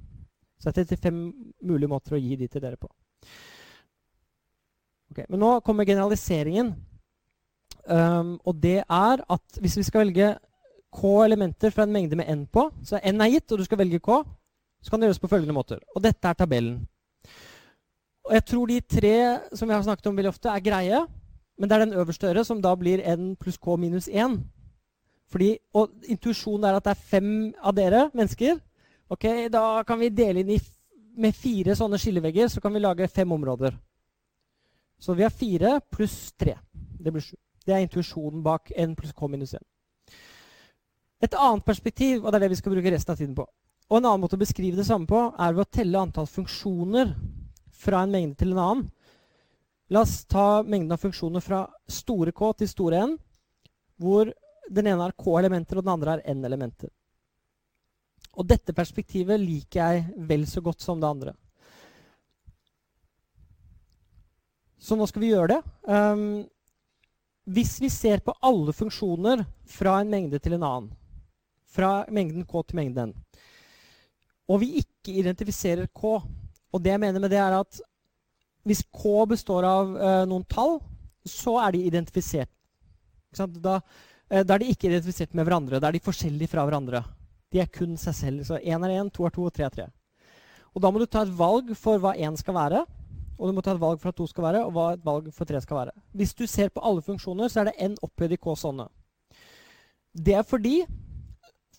Så 0.61 0.70
det 0.70 0.84
er 0.84 0.96
35 0.96 1.18
mulige 1.66 1.90
måter 1.90 2.14
å 2.14 2.20
gi 2.20 2.36
de 2.36 2.46
til 2.46 2.62
dere 2.62 2.78
på. 2.78 2.90
Okay, 5.11 5.26
men 5.26 5.40
nå 5.42 5.56
kommer 5.66 5.88
generaliseringen. 5.88 6.74
Um, 7.90 8.36
og 8.46 8.61
det 8.62 8.78
er 8.84 9.24
at 9.24 9.58
hvis 9.58 9.78
vi 9.80 9.86
skal 9.88 10.04
velge 10.04 10.34
k 10.94 11.11
elementer 11.24 11.72
fra 11.74 11.86
en 11.86 11.94
mengde 11.94 12.18
med 12.18 12.28
n 12.30 12.44
på, 12.46 12.68
så 12.86 13.00
n 13.02 13.24
er 13.24 13.32
gitt, 13.34 13.50
og 13.50 13.58
du 13.58 13.66
skal 13.66 13.80
velge 13.80 14.02
k, 14.04 14.20
så 14.82 14.90
kan 14.90 15.00
det 15.00 15.11
gjøres 15.11 15.22
på 15.22 15.30
følgende 15.32 15.56
måter. 15.56 15.80
Og 15.96 16.04
dette 16.04 16.28
er 16.28 16.38
tabellen. 16.38 16.82
Og 18.28 18.36
jeg 18.36 18.44
tror 18.46 18.70
de 18.70 18.80
tre 18.80 19.16
som 19.56 19.66
vi 19.66 19.74
har 19.74 19.82
snakket 19.82 20.06
om 20.06 20.18
veldig 20.18 20.30
ofte, 20.30 20.52
er 20.52 20.62
greie. 20.62 21.00
Men 21.61 21.68
det 21.68 21.76
er 21.76 21.84
den 21.84 21.98
øverste 22.00 22.30
øre 22.30 22.44
som 22.44 22.62
da 22.64 22.72
blir 22.78 23.02
n 23.04 23.34
pluss 23.36 23.58
k 23.61 23.76
minus 23.76 24.08
1. 24.08 24.38
Fordi, 25.30 25.50
og 25.76 25.92
intuisjonen 26.08 26.64
er 26.66 26.78
at 26.78 26.86
det 26.86 26.94
er 26.94 27.08
fem 27.12 27.30
av 27.61 27.76
dere 27.76 28.06
mennesker. 28.16 28.56
Ok, 29.11 29.26
Da 29.52 29.82
kan 29.84 30.00
vi 30.00 30.08
dele 30.08 30.40
inn 30.40 30.54
i 30.56 30.61
med 31.20 31.34
fire 31.34 31.74
sånne 31.76 31.98
skillevegger, 31.98 32.48
så 32.48 32.61
kan 32.62 32.72
vi 32.72 32.80
lage 32.80 33.08
fem 33.08 33.32
områder. 33.32 33.74
Så 35.00 35.14
vi 35.14 35.22
har 35.22 35.30
fire 35.30 35.80
pluss 35.90 36.32
tre. 36.38 36.56
Det 36.72 37.12
blir 37.12 37.22
sju. 37.22 37.36
Det 37.66 37.74
er 37.74 37.84
intuisjonen 37.84 38.42
bak 38.42 38.72
n 38.76 38.94
pluss 38.96 39.12
k 39.12 39.28
minus 39.28 39.54
1. 39.54 39.61
Et 41.20 41.34
annet 41.34 41.64
perspektiv, 41.64 42.24
og 42.24 42.32
det 42.32 42.38
er 42.38 42.46
det 42.46 42.54
vi 42.54 42.61
skal 42.61 42.72
bruke 42.72 42.92
resten 42.94 43.12
av 43.12 43.18
tiden 43.18 43.34
på, 43.36 43.44
og 43.90 43.98
en 43.98 44.06
annen 44.06 44.22
måte 44.22 44.38
å 44.38 44.40
beskrive 44.40 44.78
det 44.78 44.86
samme 44.88 45.06
på, 45.06 45.20
er 45.36 45.52
ved 45.52 45.66
å 45.66 45.72
telle 45.76 46.00
antall 46.00 46.28
funksjoner 46.30 47.12
fra 47.82 48.04
en 48.04 48.14
mengde 48.14 48.38
til 48.40 48.54
en 48.54 48.62
annen. 48.64 48.86
La 49.91 50.05
oss 50.05 50.24
ta 50.30 50.62
mengden 50.62 50.95
av 50.95 51.03
funksjoner 51.03 51.43
fra 51.43 51.64
store 51.91 52.32
K 52.32 52.53
til 52.61 52.70
store 52.70 53.03
N, 53.09 53.16
hvor 53.99 54.30
den 54.70 54.86
ene 54.86 55.09
er 55.09 55.16
K-elementer 55.18 55.80
og 55.80 55.86
den 55.86 55.93
andre 55.97 56.16
er 56.16 56.34
N-elementer. 56.36 56.93
Og 58.38 58.47
dette 58.47 58.74
perspektivet 58.76 59.41
liker 59.43 59.80
jeg 59.80 60.26
vel 60.30 60.47
så 60.47 60.62
godt 60.62 60.84
som 60.84 61.01
det 61.03 61.11
andre. 61.11 61.34
Så 64.80 64.97
nå 64.97 65.09
skal 65.11 65.24
vi 65.24 65.32
gjøre 65.32 65.57
det. 65.57 65.61
Um, 65.91 66.47
hvis 67.51 67.74
vi 67.82 67.91
ser 67.91 68.22
på 68.24 68.36
alle 68.47 68.72
funksjoner 68.72 69.43
fra 69.68 69.99
en 70.01 70.12
mengde 70.12 70.38
til 70.38 70.55
en 70.55 70.64
annen, 70.64 70.93
fra 71.66 72.05
mengden 72.14 72.47
K 72.47 72.62
til 72.62 72.78
mengden 72.78 73.11
N, 73.11 73.16
og 74.51 74.62
vi 74.62 74.76
ikke 74.80 75.18
identifiserer 75.20 75.86
K 75.95 76.20
Og 76.70 76.82
det 76.82 76.91
jeg 76.91 77.01
mener 77.03 77.22
med 77.22 77.30
det, 77.30 77.38
er 77.38 77.55
at 77.59 77.80
hvis 78.68 78.82
K 78.92 79.12
består 79.30 79.66
av 79.66 79.94
eh, 79.96 80.24
noen 80.28 80.44
tall, 80.48 80.78
så 81.26 81.56
er 81.64 81.74
de 81.76 81.84
identifisert. 81.88 82.50
Da, 83.36 83.80
eh, 84.28 84.44
da, 84.44 84.54
er 84.54 84.62
de 84.62 84.70
ikke 84.72 84.90
identifisert 84.90 85.34
med 85.36 85.46
hverandre. 85.48 85.80
Da 85.80 85.88
er 85.88 85.96
de 85.96 86.04
forskjellige 86.04 86.52
fra 86.52 86.66
hverandre. 86.68 87.02
De 87.50 87.62
er 87.62 87.70
kun 87.72 87.96
seg 87.98 88.16
selv. 88.16 88.44
Så 88.46 88.61
én 88.61 88.86
er 88.86 88.96
én, 88.98 89.11
to 89.12 89.26
er 89.26 89.34
to, 89.34 89.46
og 89.48 89.54
tre 89.54 89.66
er 89.66 89.74
tre. 89.74 89.88
Og 90.74 90.82
da 90.84 90.90
må 90.92 91.00
du 91.00 91.08
ta 91.11 91.24
et 91.24 91.34
valg 91.34 91.72
for 91.78 91.98
hva 92.02 92.14
én 92.14 92.36
skal 92.38 92.54
være, 92.54 92.84
og 93.40 93.48
du 93.48 93.56
må 93.56 93.64
ta 93.64 93.72
et 93.72 93.82
valg 93.82 93.98
for 94.02 94.12
at 94.12 94.18
to 94.18 94.26
skal 94.28 94.44
være, 94.50 94.62
og 94.66 94.74
hva 94.76 94.86
et 94.94 95.04
valg 95.04 95.30
for 95.34 95.48
tre 95.48 95.61
skal 95.64 95.80
være. 95.80 95.94
Hvis 96.14 96.36
du 96.36 96.44
ser 96.46 96.70
på 96.70 96.82
alle 96.84 97.02
funksjoner, 97.02 97.48
så 97.48 97.62
er 97.62 97.70
det 97.70 97.88
n 97.88 97.96
opphøyd 98.04 98.36
i 98.36 98.38
k 98.38 98.54
sånne. 98.61 98.86
Det 100.12 100.36
er 100.36 100.46
fordi 100.46 100.82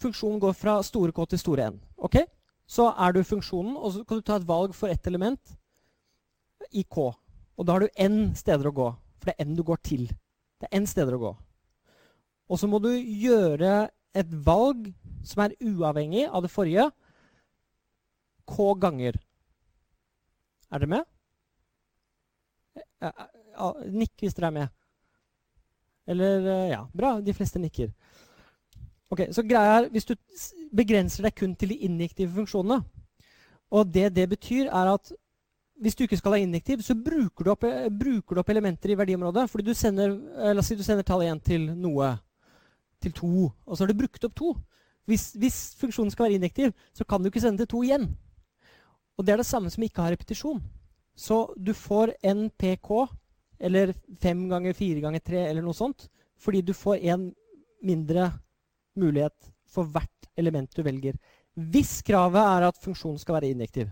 funksjonen 0.02 0.42
går 0.42 0.58
fra 0.58 0.80
store 0.84 1.14
k 1.14 1.24
til 1.30 1.40
store 1.40 1.70
n. 1.72 1.80
Okay? 1.98 2.26
Så 2.68 2.90
er 2.90 3.14
du 3.14 3.22
funksjonen, 3.24 3.78
og 3.78 3.94
så 3.94 4.04
kan 4.08 4.18
du 4.20 4.26
ta 4.26 4.40
et 4.40 4.48
valg 4.48 4.74
for 4.76 4.90
ett 4.90 5.08
element 5.08 5.56
i 6.72 6.84
K. 6.84 7.12
Og 7.58 7.68
da 7.68 7.76
har 7.76 7.86
du 7.86 8.02
n 8.02 8.34
steder 8.38 8.70
å 8.70 8.76
gå, 8.76 8.90
for 9.20 9.32
det 9.32 9.36
er 9.38 9.48
n 9.48 9.58
du 9.58 9.64
går 9.68 9.82
til. 9.86 10.08
Det 10.62 10.70
er 10.70 10.82
n 10.82 10.88
steder 10.90 11.18
å 11.18 11.22
gå. 11.22 11.32
Og 12.52 12.60
så 12.60 12.68
må 12.68 12.82
du 12.84 12.92
gjøre 12.92 13.90
et 14.18 14.32
valg 14.46 14.90
som 15.24 15.44
er 15.46 15.56
uavhengig 15.62 16.26
av 16.28 16.44
det 16.44 16.52
forrige, 16.52 16.90
k 18.52 18.74
ganger. 18.82 19.16
Er 20.72 20.82
dere 20.82 20.92
med? 20.92 21.08
Nikk 23.92 24.24
hvis 24.24 24.36
dere 24.38 24.52
er 24.52 24.58
med. 24.58 24.74
Eller 26.08 26.50
Ja, 26.72 26.82
bra. 26.94 27.20
De 27.22 27.34
fleste 27.34 27.60
nikker. 27.60 27.92
Ok, 29.12 29.28
så 29.36 29.44
greia 29.44 29.82
er, 29.82 29.90
Hvis 29.92 30.08
du 30.08 30.16
begrenser 30.72 31.28
deg 31.28 31.36
kun 31.36 31.56
til 31.56 31.74
de 31.74 31.82
injektive 31.84 32.32
funksjonene 32.32 32.80
Og 33.72 33.92
det 33.92 34.16
det 34.16 34.30
betyr, 34.30 34.70
er 34.72 34.94
at 34.94 35.12
hvis 35.82 35.98
du 35.98 36.04
ikke 36.06 36.20
skal 36.20 36.36
ha 36.36 36.42
injektiv, 36.44 36.84
så 36.86 36.94
bruker 36.94 37.46
du, 37.46 37.52
opp, 37.54 37.64
bruker 37.98 38.38
du 38.38 38.42
opp, 38.42 38.50
elementer 38.54 38.94
i 38.94 38.98
verdiområdet. 39.00 39.48
Fordi 39.50 39.66
du 39.66 39.74
sender, 39.78 40.14
la 40.14 40.62
oss 40.62 40.70
si 40.70 40.78
du 40.78 40.84
sender 40.86 41.06
tallet 41.08 41.32
1 41.34 41.42
til 41.48 41.70
noe, 41.74 42.12
til 43.02 43.16
2, 43.18 43.30
og 43.66 43.74
så 43.74 43.82
har 43.82 43.90
du 43.90 43.98
brukt 43.98 44.28
opp 44.28 44.36
2. 44.38 44.52
Hvis, 45.10 45.32
hvis, 45.42 45.58
funksjonen 45.80 46.14
skal 46.14 46.28
være 46.28 46.38
injektiv, 46.38 46.76
så 46.94 47.08
kan 47.10 47.24
du 47.24 47.32
ikke 47.32 47.42
sende 47.42 47.64
til 47.64 47.72
2 47.74 47.82
igjen. 47.88 48.06
Og 49.18 49.26
det 49.26 49.34
er 49.34 49.42
det 49.42 49.50
samme 49.50 49.72
som 49.74 49.84
ikke 49.84 50.06
har 50.06 50.14
repetisjon. 50.14 50.62
Så 51.18 51.40
du 51.58 51.74
får 51.74 52.14
en 52.30 52.46
PK, 52.62 52.92
eller 53.60 53.96
5 54.22 54.46
ganger 54.54 54.78
4 54.78 55.02
ganger 55.02 55.26
3, 55.26 55.46
eller 55.50 55.66
noe 55.66 55.78
sånt, 55.78 56.06
fordi 56.42 56.62
du 56.66 56.76
får 56.78 57.02
en 57.10 57.32
mindre 57.82 58.30
mulighet 58.98 59.50
for 59.66 59.90
hvert 59.90 60.30
element 60.38 60.70
du 60.78 60.84
velger. 60.86 61.18
Hvis 61.58 62.00
kravet 62.06 62.42
er 62.42 62.70
at 62.70 62.80
funksjonen 62.86 63.20
skal 63.20 63.40
være 63.40 63.52
injektiv. 63.56 63.90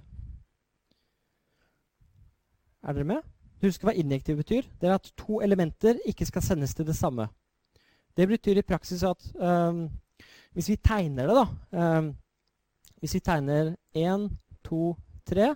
Er 2.84 2.96
dere 2.96 3.08
med? 3.08 3.24
Husk 3.64 3.84
hva 3.84 3.92
injektiv 3.92 4.40
betyr. 4.40 4.68
Det 4.80 4.88
er 4.88 4.96
at 4.96 5.12
to 5.20 5.42
elementer 5.44 6.00
ikke 6.08 6.28
skal 6.28 6.44
sendes 6.46 6.74
til 6.76 6.88
det 6.88 6.96
samme. 6.96 7.28
Det 8.16 8.28
betyr 8.28 8.60
i 8.60 8.68
praksis 8.68 9.04
at 9.04 9.26
um, 9.36 9.90
hvis 10.54 10.70
vi 10.70 10.76
tegner 10.76 11.28
det, 11.30 11.36
da 11.36 11.98
um, 12.00 12.16
Hvis 13.00 13.14
vi 13.14 13.20
tegner 13.20 13.76
1, 13.96 14.30
2, 14.66 14.96
3 15.30 15.56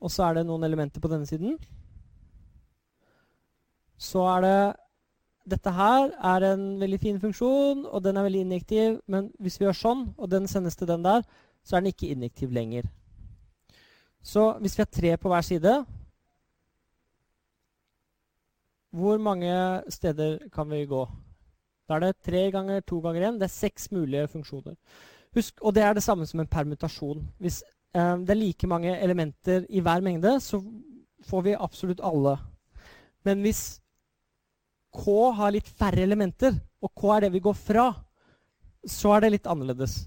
Og 0.00 0.10
så 0.10 0.26
er 0.26 0.34
det 0.34 0.46
noen 0.46 0.64
elementer 0.66 1.00
på 1.00 1.08
denne 1.08 1.26
siden 1.26 1.54
Så 3.96 4.26
er 4.34 4.40
det 4.44 4.56
Dette 5.52 5.70
her 5.74 6.10
er 6.22 6.44
en 6.52 6.66
veldig 6.78 7.00
fin 7.02 7.16
funksjon, 7.20 7.86
og 7.86 8.04
den 8.04 8.16
er 8.16 8.22
veldig 8.22 8.40
injektiv. 8.44 9.00
Men 9.10 9.32
hvis 9.42 9.56
vi 9.58 9.64
gjør 9.64 9.74
sånn, 9.74 10.04
og 10.14 10.30
den 10.30 10.46
sendes 10.46 10.76
til 10.78 10.86
den 10.86 11.02
der, 11.02 11.24
så 11.66 11.74
er 11.74 11.82
den 11.82 11.90
ikke 11.90 12.12
injektiv 12.14 12.52
lenger. 12.54 12.86
Så 14.22 14.52
hvis 14.62 14.78
vi 14.78 14.82
har 14.84 14.90
tre 14.90 15.16
på 15.18 15.28
hver 15.32 15.42
side 15.42 15.72
Hvor 18.92 19.18
mange 19.18 19.52
steder 19.88 20.48
kan 20.52 20.68
vi 20.70 20.84
gå? 20.86 21.06
Da 21.88 21.96
er 21.96 22.00
det 22.00 22.22
tre 22.24 22.50
ganger 22.52 22.80
to 22.80 23.00
ganger 23.00 23.28
én. 23.28 23.38
Det 23.40 23.48
er 23.48 23.54
seks 23.54 23.90
mulige 23.90 24.28
funksjoner. 24.28 24.76
Husk, 25.34 25.54
og 25.62 25.74
det 25.74 25.82
er 25.82 25.94
det 25.94 26.02
samme 26.04 26.26
som 26.28 26.40
en 26.40 26.46
permutasjon. 26.46 27.22
Hvis 27.40 27.62
eh, 27.96 28.16
det 28.20 28.30
er 28.30 28.40
like 28.40 28.68
mange 28.68 28.92
elementer 29.00 29.64
i 29.70 29.80
hver 29.80 30.04
mengde, 30.04 30.40
så 30.40 30.60
får 31.24 31.42
vi 31.42 31.56
absolutt 31.56 32.04
alle. 32.04 32.36
Men 33.24 33.40
hvis 33.40 33.80
K 34.92 35.32
har 35.36 35.54
litt 35.54 35.68
færre 35.68 36.04
elementer, 36.04 36.58
og 36.82 36.92
K 36.92 37.14
er 37.16 37.20
det 37.24 37.32
vi 37.32 37.40
går 37.40 37.56
fra, 37.56 37.86
så 38.84 39.14
er 39.16 39.24
det 39.24 39.32
litt 39.38 39.48
annerledes. 39.48 40.02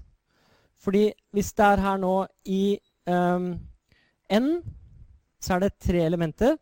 Fordi 0.78 1.08
hvis 1.34 1.52
det 1.58 1.64
er 1.66 1.82
her 1.82 1.96
nå 1.98 2.16
i 2.44 2.78
um, 3.08 3.56
N 4.32 4.62
så 5.42 5.56
er 5.56 5.66
det 5.66 5.76
tre 5.82 6.02
elementer. 6.06 6.56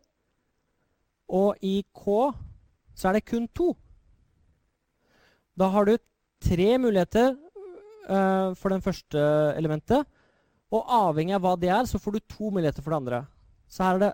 Og 1.31 1.55
i 1.65 1.79
K 1.95 2.05
så 2.95 3.09
er 3.09 3.17
det 3.17 3.27
kun 3.27 3.47
to. 3.49 3.73
Da 5.57 5.69
har 5.73 5.87
du 5.87 5.95
tre 6.43 6.77
muligheter 6.77 7.33
uh, 8.09 8.53
for 8.59 8.69
den 8.69 8.83
første 8.83 9.19
elementet 9.55 10.03
Og 10.69 10.83
avhengig 10.91 11.35
av 11.37 11.43
hva 11.45 11.53
det 11.59 11.69
er, 11.71 11.85
så 11.87 11.99
får 12.01 12.15
du 12.15 12.19
to 12.27 12.49
muligheter 12.51 12.83
for 12.83 12.91
det 12.91 12.99
andre. 12.99 13.19
Så 13.71 13.83
her 13.85 13.95
er 13.95 14.01
det, 14.03 14.11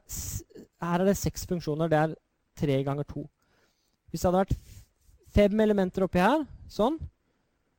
her 0.81 1.01
er 1.01 1.09
det 1.09 1.17
seks 1.17 1.47
funksjoner. 1.49 1.89
Det 1.89 1.97
er 1.97 2.15
tre 2.59 2.77
ganger 2.85 3.07
to. 3.07 3.25
Hvis 4.11 4.21
det 4.21 4.29
hadde 4.29 4.43
vært 4.43 4.59
fem 5.31 5.63
elementer 5.63 6.05
oppi 6.05 6.21
her, 6.21 6.43
sånn, 6.69 6.99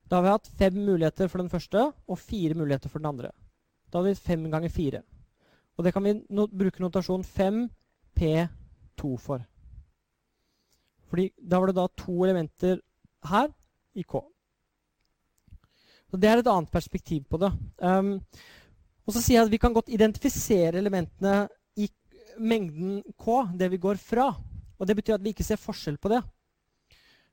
da 0.09 0.19
har 0.19 0.25
vi 0.25 0.35
hatt 0.35 0.51
fem 0.59 0.81
muligheter 0.81 1.31
for 1.31 1.43
den 1.43 1.53
første 1.53 1.85
og 1.93 2.19
fire 2.19 2.57
muligheter 2.59 2.91
for 2.91 3.01
den 3.01 3.13
andre. 3.13 3.31
Da 3.93 4.01
har 4.01 4.09
vi 4.09 4.17
fem 4.19 4.49
ganger 4.51 4.73
fire. 4.73 5.03
Og 5.79 5.87
det 5.87 5.93
kan 5.95 6.05
vi 6.05 6.19
no 6.31 6.47
bruke 6.49 6.83
notasjon 6.83 7.25
5P2 7.25 9.17
for. 9.21 9.45
Fordi 11.13 11.29
da 11.37 11.61
var 11.61 11.71
det 11.71 11.77
da 11.77 11.89
to 11.97 12.23
elementer 12.25 12.81
her 13.29 13.51
i 13.95 14.05
K. 14.05 14.21
Så 16.11 16.21
Det 16.21 16.29
er 16.29 16.41
et 16.41 16.49
annet 16.49 16.73
perspektiv 16.73 17.25
på 17.29 17.41
det. 17.41 17.53
Um, 17.81 18.19
og 19.07 19.15
så 19.15 19.21
sier 19.21 19.41
jeg 19.41 19.47
at 19.47 19.53
Vi 19.53 19.61
kan 19.61 19.73
godt 19.73 19.89
identifisere 19.89 20.79
elementene 20.79 21.49
i 21.77 21.89
mengden 22.39 23.03
K, 23.17 23.49
det 23.57 23.71
vi 23.73 23.81
går 23.81 23.97
fra. 23.97 24.29
Og 24.79 24.87
Det 24.87 24.97
betyr 24.97 25.15
at 25.15 25.25
vi 25.25 25.33
ikke 25.33 25.47
ser 25.47 25.61
forskjell 25.61 25.97
på 25.97 26.13
det. 26.13 26.23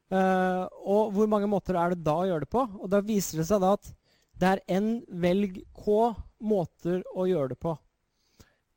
Uh, 0.10 0.66
og 0.84 1.11
hvor 1.14 1.28
mange 1.28 1.48
måter 1.48 1.78
er 1.78 1.94
det 1.94 2.03
da 2.03 2.16
å 2.18 2.28
gjøre 2.28 2.48
det 2.48 2.52
på? 2.52 2.64
Og 2.82 2.90
Da 2.90 3.03
viser 3.03 3.40
det 3.40 3.48
seg 3.48 3.61
da 3.61 3.76
at 3.76 3.91
det 4.40 4.48
er 4.48 4.64
n 4.80 5.03
velg 5.11 5.60
K 5.76 6.16
måter 6.40 7.03
å 7.16 7.28
gjøre 7.28 7.52
det 7.52 7.60
på. 7.60 7.76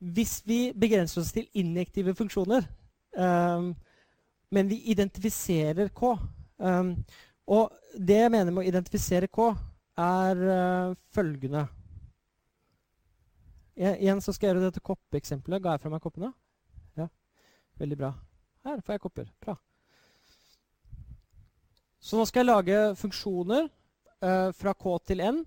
Hvis 0.02 0.40
vi 0.46 0.72
begrenser 0.74 1.22
oss 1.22 1.30
til 1.34 1.46
injektive 1.54 2.14
funksjoner, 2.18 2.64
um, 3.14 3.68
men 4.52 4.68
vi 4.68 4.80
identifiserer 4.90 5.92
K 5.94 6.16
um, 6.58 6.96
Og 7.46 7.70
det 7.94 8.18
jeg 8.18 8.32
mener 8.32 8.50
med 8.50 8.64
å 8.64 8.66
identifisere 8.66 9.30
K, 9.30 9.52
er 10.02 10.42
uh, 10.42 10.96
følgende 11.14 11.66
jeg, 13.76 13.96
Igjen 14.02 14.20
så 14.20 14.34
skal 14.34 14.48
jeg 14.48 14.56
gjøre 14.56 14.66
dette 14.66 14.84
koppeeksempelet. 14.84 15.62
Ga 15.62 15.76
jeg 15.76 15.84
fra 15.84 15.92
meg 15.92 16.02
koppene? 16.04 16.32
Ja, 16.98 17.06
veldig 17.80 17.98
bra. 18.02 18.12
Her 18.66 18.82
får 18.84 18.96
jeg 18.96 19.02
kopper. 19.06 19.30
Bra. 19.42 19.56
Så 22.02 22.18
nå 22.18 22.26
skal 22.28 22.42
jeg 22.42 22.50
lage 22.50 22.80
funksjoner 22.98 23.68
uh, 23.70 24.50
fra 24.58 24.74
K 24.74 24.96
til 25.06 25.22
N. 25.24 25.44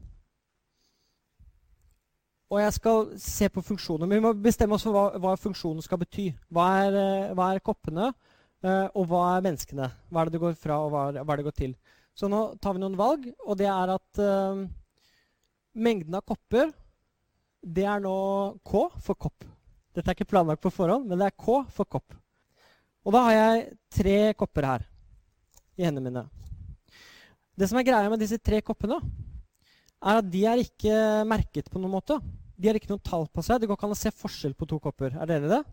Og 2.53 2.61
jeg 2.61 2.75
skal 2.75 3.09
se 3.21 3.49
på 3.49 3.63
funksjoner. 3.65 4.05
Men 4.05 4.19
vi 4.19 4.25
må 4.27 4.33
bestemme 4.37 4.77
oss 4.77 4.85
for 4.85 4.95
hva, 4.95 5.05
hva 5.21 5.33
funksjonen 5.39 5.83
skal 5.83 5.99
bety. 6.01 6.29
Hva 6.53 6.69
er, 6.85 6.97
uh, 6.97 7.33
hva 7.37 7.49
er 7.51 7.63
koppene, 7.65 8.11
uh, 8.65 8.87
og 8.93 9.09
hva 9.09 9.25
er 9.33 9.45
menneskene? 9.47 9.89
Hva 10.09 10.21
er 10.21 10.29
det 10.29 10.37
det 10.37 10.43
går 10.45 10.57
fra, 10.61 10.79
og 10.85 10.93
hva, 10.93 11.05
hva 11.17 11.25
er 11.25 11.41
det 11.41 11.47
går 11.49 11.57
til? 11.57 11.75
Så 12.15 12.29
nå 12.31 12.45
tar 12.63 12.77
vi 12.77 12.83
noen 12.83 12.99
valg, 12.99 13.25
og 13.43 13.57
det 13.59 13.67
er 13.71 13.95
at 13.95 14.21
uh, 14.21 14.65
mengden 15.75 16.15
av 16.15 16.25
kopper 16.27 16.71
det 17.65 17.85
er 17.89 18.03
nå 18.03 18.15
K 18.61 18.85
for 19.01 19.17
kopp. 19.17 19.45
Dette 19.95 20.11
er 20.11 20.17
ikke 20.17 20.29
planlagt 20.29 20.61
på 20.61 20.71
forhånd, 20.73 21.07
men 21.09 21.17
det 21.17 21.31
er 21.31 21.37
K 21.39 21.63
for 21.73 21.89
kopp. 21.89 22.13
Og 23.05 23.13
da 23.13 23.23
har 23.27 23.35
jeg 23.35 23.65
tre 23.93 24.17
kopper 24.37 24.67
her 24.69 24.85
i 25.77 25.85
hendene 25.87 26.11
mine. 26.11 26.25
Det 27.55 27.69
som 27.69 27.79
er 27.79 27.87
greia 27.87 28.09
med 28.11 28.21
disse 28.21 28.37
tre 28.37 28.59
koppene, 28.65 28.99
er 30.05 30.19
at 30.21 30.27
de 30.31 30.43
er 30.45 30.61
ikke 30.61 30.99
merket 31.27 31.71
på 31.71 31.81
noen 31.81 31.95
måte. 31.97 32.19
De 32.55 32.69
har 32.69 32.77
ikke 32.77 32.91
noe 32.91 33.03
tall 33.03 33.25
på 33.27 33.43
seg. 33.43 33.59
Det 33.59 33.69
går 33.69 33.77
ikke 33.77 33.89
an 33.89 33.95
å 33.95 33.99
se 33.99 34.13
forskjell 34.13 34.53
på 34.57 34.67
to 34.69 34.79
kopper. 34.83 35.17
Er 35.17 35.29
dere 35.29 35.49
det? 35.51 35.63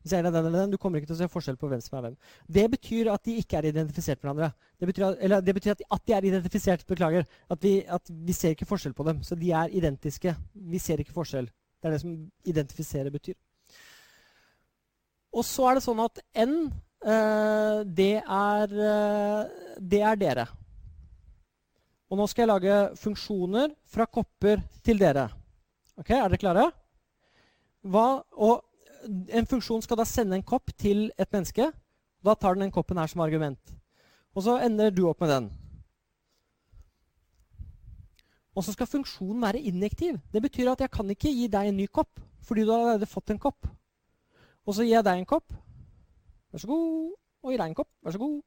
Hvis 0.00 0.14
jeg 0.14 0.22
er 0.22 0.30
den 0.30 0.36
eller 0.38 0.62
den, 0.62 0.70
Du 0.72 0.78
kommer 0.80 0.96
ikke 0.96 1.10
til 1.10 1.18
å 1.18 1.20
se 1.20 1.28
forskjell 1.28 1.58
på 1.60 1.68
hvem 1.68 1.80
som 1.84 1.98
er 1.98 2.06
hvem. 2.06 2.14
Det 2.48 2.64
betyr 2.72 3.10
at 3.12 3.24
de 3.26 3.36
ikke 3.42 3.58
er 3.58 3.68
identifisert 3.68 4.22
med 4.22 4.30
hverandre. 4.30 4.68
Det 4.80 4.88
betyr 4.88 5.06
at, 5.10 5.18
eller 5.20 5.42
det 5.44 5.54
betyr 5.58 5.74
at, 5.74 5.82
at 5.96 6.06
de 6.06 6.14
er 6.16 6.28
identifisert. 6.30 6.86
Beklager. 6.88 7.26
At 7.52 7.60
vi, 7.62 7.74
at 7.84 8.08
vi, 8.08 8.36
ser 8.36 8.56
ikke 8.56 8.68
forskjell 8.70 8.96
på 8.96 9.04
dem. 9.10 9.20
Så 9.26 9.36
de 9.36 9.52
er 9.52 9.74
identiske. 9.76 10.34
Vi 10.54 10.80
ser 10.80 11.04
ikke 11.04 11.16
forskjell. 11.16 11.50
Det 11.80 11.88
er 11.88 11.96
det 11.96 12.00
som 12.00 12.14
identifisere 12.48 13.12
betyr. 13.12 13.36
Og 15.36 15.44
så 15.46 15.68
er 15.68 15.76
det 15.76 15.84
sånn 15.84 16.00
at 16.02 16.24
N, 16.42 16.56
uh, 17.04 17.84
det, 17.84 18.14
er, 18.24 18.72
uh, 18.72 19.76
det 19.78 20.00
er 20.00 20.18
dere. 20.24 20.48
Og 22.10 22.18
nå 22.18 22.26
skal 22.26 22.42
jeg 22.42 22.50
lage 22.50 22.78
funksjoner 22.98 23.70
fra 23.86 24.06
kopper 24.10 24.64
til 24.82 24.98
dere. 24.98 25.28
Ok, 26.00 26.10
Er 26.10 26.26
dere 26.26 26.40
klare? 26.42 26.66
Hva, 27.86 28.22
og 28.34 28.64
en 29.30 29.46
funksjon 29.46 29.82
skal 29.84 30.00
da 30.00 30.06
sende 30.08 30.36
en 30.36 30.44
kopp 30.46 30.72
til 30.76 31.08
et 31.16 31.30
menneske. 31.32 31.70
Da 32.20 32.34
tar 32.34 32.54
den 32.54 32.66
den 32.66 32.74
koppen 32.74 32.98
her 32.98 33.06
som 33.06 33.22
argument. 33.22 33.60
Og 34.34 34.42
så 34.42 34.58
ender 34.64 34.90
du 34.90 35.06
opp 35.08 35.20
med 35.20 35.30
den. 35.30 35.50
Og 38.54 38.64
så 38.64 38.72
skal 38.74 38.90
funksjonen 38.90 39.42
være 39.42 39.62
injektiv. 39.62 40.18
Det 40.32 40.42
betyr 40.42 40.72
at 40.72 40.80
jeg 40.80 40.90
kan 40.90 41.10
ikke 41.10 41.30
gi 41.32 41.46
deg 41.48 41.70
en 41.70 41.76
ny 41.76 41.86
kopp, 41.86 42.20
fordi 42.42 42.64
du 42.66 42.72
har 42.72 42.80
allerede 42.80 43.06
fått 43.06 43.30
en 43.30 43.38
kopp. 43.38 43.68
Og 44.66 44.74
så 44.74 44.82
gir 44.82 44.98
jeg 44.98 45.06
deg 45.06 45.18
en 45.18 45.28
kopp. 45.30 45.54
Vær 46.50 46.58
så 46.58 46.66
god. 46.66 47.12
Og 47.42 47.52
gir 47.52 47.62
deg 47.62 47.70
en 47.70 47.78
kopp. 47.78 47.92
Vær 48.02 48.12
så 48.16 48.20
god. 48.20 48.40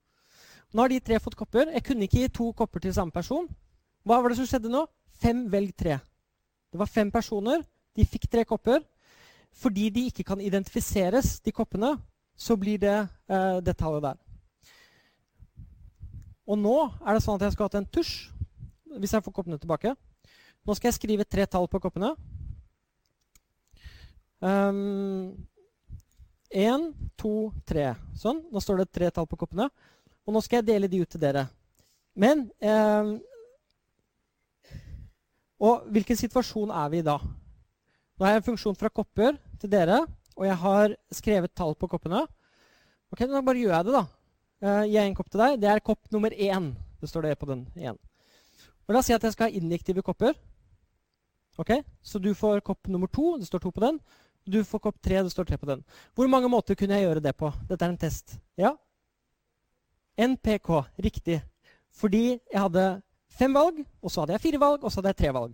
Nå 0.74 0.82
har 0.82 0.90
de 0.90 1.00
tre 1.06 1.20
fått 1.22 1.38
kopper. 1.38 1.70
Jeg 1.70 1.86
kunne 1.86 2.08
ikke 2.08 2.24
gi 2.24 2.32
to 2.34 2.50
kopper 2.58 2.82
til 2.82 2.94
samme 2.96 3.14
person. 3.14 3.46
Hva 4.04 4.18
var 4.20 4.34
det 4.34 4.40
som 4.40 4.48
skjedde 4.50 4.72
nå? 4.74 4.88
Fem 5.22 5.46
velg 5.52 5.76
tre. 5.78 6.00
Det 6.74 6.82
var 6.82 6.90
fem 6.90 7.12
personer. 7.14 7.62
De 7.94 8.06
fikk 8.10 8.26
tre 8.32 8.44
kopper. 8.50 8.82
Fordi 9.54 9.90
de 9.94 10.08
ikke 10.10 10.26
kan 10.26 10.42
identifiseres, 10.42 11.38
de 11.46 11.54
koppene, 11.54 11.94
så 12.36 12.58
blir 12.58 12.80
det 12.82 12.96
eh, 13.30 13.60
det 13.62 13.76
tallet 13.78 14.02
der. 14.02 14.18
Og 16.50 16.58
nå 16.58 16.74
er 17.06 17.14
det 17.14 17.22
sånn 17.24 17.38
at 17.38 17.46
jeg 17.46 17.54
skal 17.54 17.70
ha 17.70 17.74
til 17.76 17.84
en 17.84 17.92
tusj 17.94 18.16
hvis 18.98 19.14
jeg 19.14 19.24
får 19.26 19.34
koppene 19.34 19.62
tilbake. 19.62 19.94
Nå 20.66 20.76
skal 20.76 20.90
jeg 20.90 20.98
skrive 20.98 21.26
tre 21.30 21.46
tall 21.50 21.70
på 21.70 21.80
koppene. 21.84 22.14
Um, 24.44 25.46
en, 26.50 26.90
to, 27.18 27.52
tre. 27.66 27.94
Sånn. 28.20 28.44
Nå 28.52 28.62
står 28.62 28.82
det 28.82 28.92
tre 28.94 29.10
tall 29.14 29.30
på 29.30 29.40
koppene. 29.40 29.70
Og 30.24 30.36
nå 30.36 30.42
skal 30.44 30.62
jeg 30.62 30.70
dele 30.72 30.90
de 30.92 31.02
ut 31.04 31.10
til 31.10 31.22
dere. 31.22 31.48
Men 32.16 32.46
eh, 32.62 33.14
Og 35.64 35.86
hvilken 35.96 36.20
situasjon 36.20 36.72
er 36.76 36.92
vi 36.92 37.00
i 37.00 37.06
da? 37.06 37.18
Nå 37.24 38.26
har 38.26 38.36
jeg 38.36 38.44
en 38.44 38.50
funksjon 38.52 38.78
fra 38.78 38.92
kopper 38.94 39.38
til 39.62 39.72
dere, 39.72 40.02
og 40.36 40.46
jeg 40.46 40.58
har 40.60 40.96
skrevet 41.16 41.54
tall 41.56 41.74
på 41.80 41.88
koppene. 41.90 42.26
Ok, 43.14 43.24
Da 43.30 43.42
bare 43.42 43.62
gjør 43.62 43.76
jeg 43.78 43.86
det, 43.88 43.94
da. 43.94 44.04
Uh, 44.64 44.84
gi 44.88 44.98
en 44.98 45.16
kopp 45.16 45.30
til 45.32 45.42
deg. 45.42 45.56
Det 45.62 45.70
er 45.70 45.84
kopp 45.84 46.12
nummer 46.12 46.32
én. 46.32 46.74
Det 47.00 47.10
står 47.10 47.28
det 47.28 47.40
på 47.40 47.50
den 47.50 47.66
igjen. 47.76 47.98
Og 48.88 48.94
La 48.94 49.00
oss 49.00 49.10
si 49.10 49.16
at 49.16 49.24
jeg 49.24 49.36
skal 49.36 49.50
ha 49.50 49.60
injektive 49.60 50.04
kopper. 50.04 50.36
Ok, 51.60 51.84
Så 52.02 52.20
du 52.20 52.34
får 52.34 52.64
kopp 52.66 52.88
nummer 52.88 53.08
to. 53.08 53.38
Det 53.38 53.48
står 53.48 53.60
to 53.60 53.72
på 53.72 53.84
den. 53.84 54.00
Du 54.46 54.64
får 54.64 54.80
kopp 54.80 55.02
tre. 55.02 55.22
Det 55.24 55.32
står 55.32 55.46
tre 55.46 55.58
på 55.58 55.70
den. 55.70 55.84
Hvor 56.16 56.28
mange 56.28 56.50
måter 56.50 56.76
kunne 56.76 56.96
jeg 56.98 57.08
gjøre 57.08 57.24
det 57.24 57.36
på? 57.38 57.52
Dette 57.70 57.86
er 57.86 57.90
en 57.94 57.98
test. 57.98 58.38
Ja? 58.58 58.76
NPK. 60.18 60.70
Riktig. 61.04 61.42
Fordi 61.94 62.40
jeg 62.40 62.60
hadde 62.60 63.02
fem 63.34 63.54
valg, 63.54 63.84
og 64.02 64.12
så 64.12 64.24
hadde 64.24 64.38
jeg 64.38 64.46
fire 64.48 64.62
valg, 64.62 64.84
og 64.84 64.92
så 64.92 65.02
hadde 65.02 65.14
jeg 65.14 65.22
tre 65.22 65.34
valg. 65.34 65.54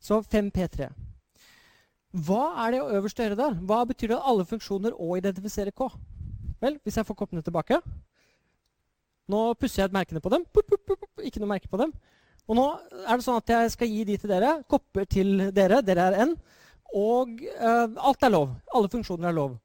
Så 0.00 0.20
5P3. 0.20 0.88
Hva 2.26 2.42
er 2.64 2.72
det 2.72 2.82
øverst 2.96 3.18
å 3.20 3.26
gjøre 3.26 3.38
der? 3.38 3.56
Hva 3.68 3.82
betyr 3.88 4.12
det 4.12 4.18
at 4.18 4.28
alle 4.30 4.46
funksjoner 4.48 4.94
å 4.96 5.16
identifisere 5.18 5.74
K? 5.74 5.88
Vel, 6.62 6.78
hvis 6.84 6.96
jeg 6.96 7.04
får 7.04 7.18
koppene 7.18 7.44
tilbake 7.44 7.76
Nå 9.28 9.40
pusser 9.60 9.82
jeg 9.82 9.90
et 9.90 9.96
merkene 9.96 10.22
på 10.22 10.30
dem. 10.30 10.44
Ikke 11.26 11.42
noe 11.42 11.50
merke 11.50 11.68
på 11.68 11.80
dem. 11.80 11.90
Og 12.46 12.54
nå 12.54 12.66
er 13.02 13.18
det 13.18 13.24
sånn 13.26 13.40
at 13.40 13.50
jeg 13.50 13.72
skal 13.74 13.90
gi 13.90 14.04
de 14.06 14.14
til 14.22 14.30
dere. 14.30 14.52
Kopper 14.70 15.08
til 15.10 15.48
dere. 15.54 15.80
Dere 15.82 16.04
er 16.12 16.18
N. 16.28 16.36
Og 16.94 17.42
uh, 17.58 17.90
alt 18.06 18.22
er 18.22 18.30
lov. 18.30 18.52
Alle 18.70 18.90
funksjoner 18.92 19.32
er 19.32 19.34
lov. 19.34 19.56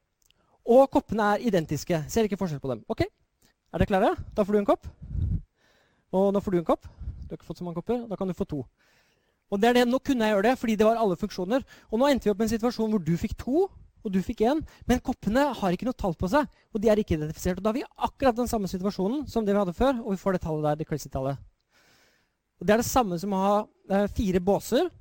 Og 0.66 0.88
koppene 0.90 1.36
er 1.36 1.46
identiske. 1.46 2.00
Ser 2.10 2.26
ikke 2.26 2.40
forskjell 2.42 2.62
på 2.64 2.72
dem. 2.74 2.82
Ok, 2.90 3.06
Er 3.72 3.80
dere 3.80 3.88
klare? 3.88 4.16
Da 4.36 4.44
får 4.44 4.58
du 4.58 4.60
en 4.60 4.68
kopp. 4.68 4.88
Og 6.12 6.32
nå 6.36 6.40
får 6.44 6.52
du 6.52 6.60
en 6.60 6.68
kopp. 6.68 6.88
Du 7.24 7.32
har 7.32 7.38
ikke 7.40 7.48
fått 7.48 7.62
så 7.62 7.68
mange 7.68 7.80
kopper. 7.80 8.02
Da 8.10 8.18
kan 8.20 8.28
du 8.28 8.36
få 8.36 8.48
to. 8.48 8.66
Og 9.52 9.60
det 9.60 9.70
er 9.70 9.80
det, 9.80 9.86
Nå 9.88 10.00
kunne 10.04 10.28
jeg 10.28 10.36
gjøre 10.36 10.48
det, 10.50 10.58
fordi 10.60 10.76
det 10.80 10.88
var 10.88 11.00
alle 11.00 11.16
funksjoner. 11.20 11.64
Og 11.92 12.00
nå 12.00 12.10
endte 12.10 12.28
vi 12.28 12.34
opp 12.34 12.40
med 12.40 12.50
en 12.50 12.56
situasjon 12.56 12.92
hvor 12.92 13.04
du 13.04 13.14
fikk 13.20 13.38
to, 13.40 13.70
og 14.02 14.12
du 14.12 14.20
fikk 14.24 14.44
én. 14.48 14.60
Men 14.90 15.00
koppene 15.04 15.46
har 15.56 15.76
ikke 15.76 15.88
noe 15.88 15.96
tall 15.96 16.16
på 16.20 16.28
seg, 16.32 16.48
og 16.72 16.84
de 16.84 16.92
er 16.92 17.00
ikke 17.00 17.16
identifisert. 17.16 17.60
Og 17.60 17.64
da 17.64 17.72
har 17.72 17.80
vi 17.80 17.86
akkurat 18.08 18.36
den 18.36 18.50
samme 18.52 18.68
situasjonen 18.72 19.24
som 19.32 19.48
det 19.48 19.56
vi 19.56 19.62
hadde 19.62 19.78
før, 19.78 20.02
og 20.04 20.16
vi 20.16 20.20
får 20.20 20.36
det 20.36 20.44
tallet 20.48 20.68
der, 20.68 20.82
det 20.82 20.88
crazy-tallet. 20.90 21.40
Og 22.60 22.68
Det 22.68 22.76
er 22.76 22.84
det 22.84 22.90
samme 22.92 23.18
som 23.18 23.34
å 23.34 23.42
ha 23.42 23.56
eh, 23.90 24.08
fire 24.12 24.44
båser. 24.44 24.92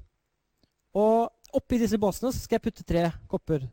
Og 0.97 1.57
oppi 1.59 1.79
disse 1.83 1.99
båsene 1.99 2.33
skal 2.35 2.59
jeg 2.59 2.67
putte 2.69 2.87
tre 2.87 3.09
kopper 3.31 3.67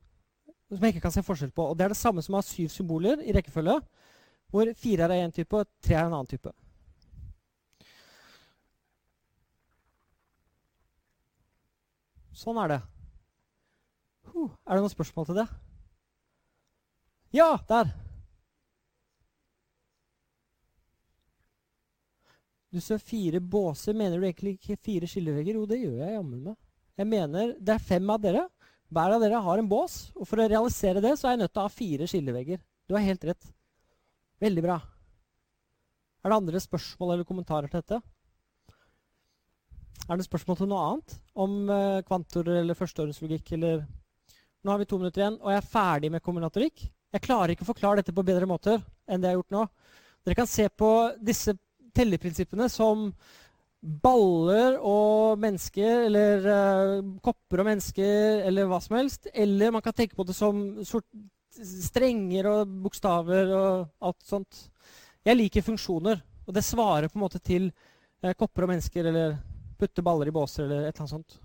som 0.67 0.83
jeg 0.83 0.95
ikke 0.95 1.05
kan 1.05 1.13
se 1.15 1.23
forskjell 1.23 1.53
på. 1.55 1.69
Og 1.71 1.77
Det 1.77 1.85
er 1.85 1.93
det 1.93 1.99
samme 1.99 2.23
som 2.25 2.35
å 2.35 2.41
ha 2.41 2.45
syv 2.45 2.67
symboler 2.73 3.21
i 3.23 3.35
rekkefølge, 3.35 3.77
hvor 4.51 4.69
fire 4.79 5.07
er 5.07 5.25
én 5.25 5.33
type 5.35 5.55
og 5.55 5.67
tre 5.83 5.97
er 5.97 6.07
en 6.07 6.15
annen 6.15 6.29
type. 6.29 6.53
Sånn 12.37 12.59
er 12.61 12.75
det. 12.75 12.81
Er 14.37 14.77
det 14.77 14.83
noen 14.83 14.93
spørsmål 14.93 15.25
til 15.29 15.39
det? 15.39 15.47
Ja, 17.33 17.55
der. 17.67 17.89
Du 22.71 22.79
ser 22.83 23.01
fire 23.01 23.41
båser. 23.41 23.97
Mener 23.97 24.19
du 24.19 24.27
egentlig 24.27 24.57
ikke 24.57 24.77
fire 24.85 25.09
skillevegger? 25.09 25.57
Jo, 25.57 25.65
det 25.65 25.81
gjør 25.81 25.97
jeg 26.03 26.13
jammen 26.13 26.45
meg. 26.51 26.57
Jeg 26.97 27.09
mener 27.09 27.55
det 27.57 27.73
er 27.73 27.83
fem 27.89 28.13
av 28.13 28.21
dere. 28.21 28.45
Hver 28.93 29.17
av 29.17 29.23
dere 29.23 29.41
har 29.43 29.59
en 29.59 29.69
bås. 29.71 29.97
Og 30.15 30.29
for 30.29 30.39
å 30.39 30.47
realisere 30.47 31.01
det, 31.03 31.17
så 31.17 31.27
er 31.27 31.35
jeg 31.35 31.45
nødt 31.45 31.55
til 31.55 31.63
å 31.63 31.67
ha 31.67 31.73
fire 31.73 32.09
skillevegger. 32.11 32.61
Du 32.87 32.95
har 32.95 33.07
helt 33.07 33.25
rett. 33.31 33.53
Veldig 34.43 34.63
bra. 34.63 34.77
Er 36.21 36.29
det 36.29 36.37
andre 36.37 36.61
spørsmål 36.61 37.15
eller 37.15 37.27
kommentarer 37.27 37.71
til 37.71 37.81
dette? 37.81 38.01
Er 40.07 40.19
det 40.19 40.27
spørsmål 40.27 40.59
til 40.59 40.69
noe 40.71 40.83
annet? 40.89 41.15
Om 41.35 41.55
uh, 41.71 42.43
eller 42.43 42.77
førsteordenslogikk 42.77 43.53
eller 43.57 43.85
Nå 44.65 44.73
har 44.73 44.81
vi 44.81 44.87
to 44.89 44.97
minutter 44.99 45.21
igjen, 45.21 45.37
og 45.39 45.51
jeg 45.53 45.61
er 45.61 45.69
ferdig 45.69 46.09
med 46.11 46.21
kombinatorikk. 46.25 46.81
Jeg 47.13 47.23
klarer 47.23 47.53
ikke 47.53 47.63
å 47.63 47.69
forklare 47.69 48.01
dette 48.01 48.11
på 48.11 48.25
bedre 48.25 48.47
måter 48.49 48.81
enn 49.07 49.21
det 49.21 49.29
jeg 49.29 49.37
har 49.37 49.39
gjort 49.39 49.53
nå. 49.55 49.61
Dere 50.25 50.35
kan 50.35 50.49
se 50.49 50.65
på 50.67 50.89
disse 51.23 51.53
telleprinsippene 51.95 52.67
som 52.67 53.05
baller 54.03 54.75
og 54.81 55.37
mennesker, 55.39 56.07
eller 56.09 56.49
uh, 56.49 57.13
kopper 57.23 57.63
og 57.63 57.69
mennesker, 57.69 58.41
eller 58.49 58.67
hva 58.67 58.81
som 58.83 58.97
helst. 58.97 59.29
Eller 59.31 59.71
man 59.71 59.85
kan 59.85 59.95
tenke 59.95 60.17
på 60.17 60.25
det 60.27 60.35
som 60.35 60.59
sort, 60.83 61.07
strenger 61.57 62.49
og 62.51 62.77
bokstaver 62.85 63.51
og 63.55 64.07
alt 64.09 64.23
sånt. 64.25 64.63
Jeg 65.27 65.37
liker 65.39 65.65
funksjoner, 65.65 66.21
og 66.47 66.55
det 66.55 66.63
svarer 66.63 67.09
på 67.11 67.19
en 67.19 67.25
måte 67.25 67.41
til 67.43 67.67
eh, 68.23 68.33
kopper 68.37 68.65
og 68.65 68.71
mennesker, 68.73 69.09
eller 69.11 69.35
putte 69.77 70.03
baller 70.05 70.29
i 70.29 70.35
båser, 70.35 70.65
eller 70.65 70.87
et 70.87 70.93
eller 70.93 71.03
annet 71.03 71.15
sånt. 71.15 71.37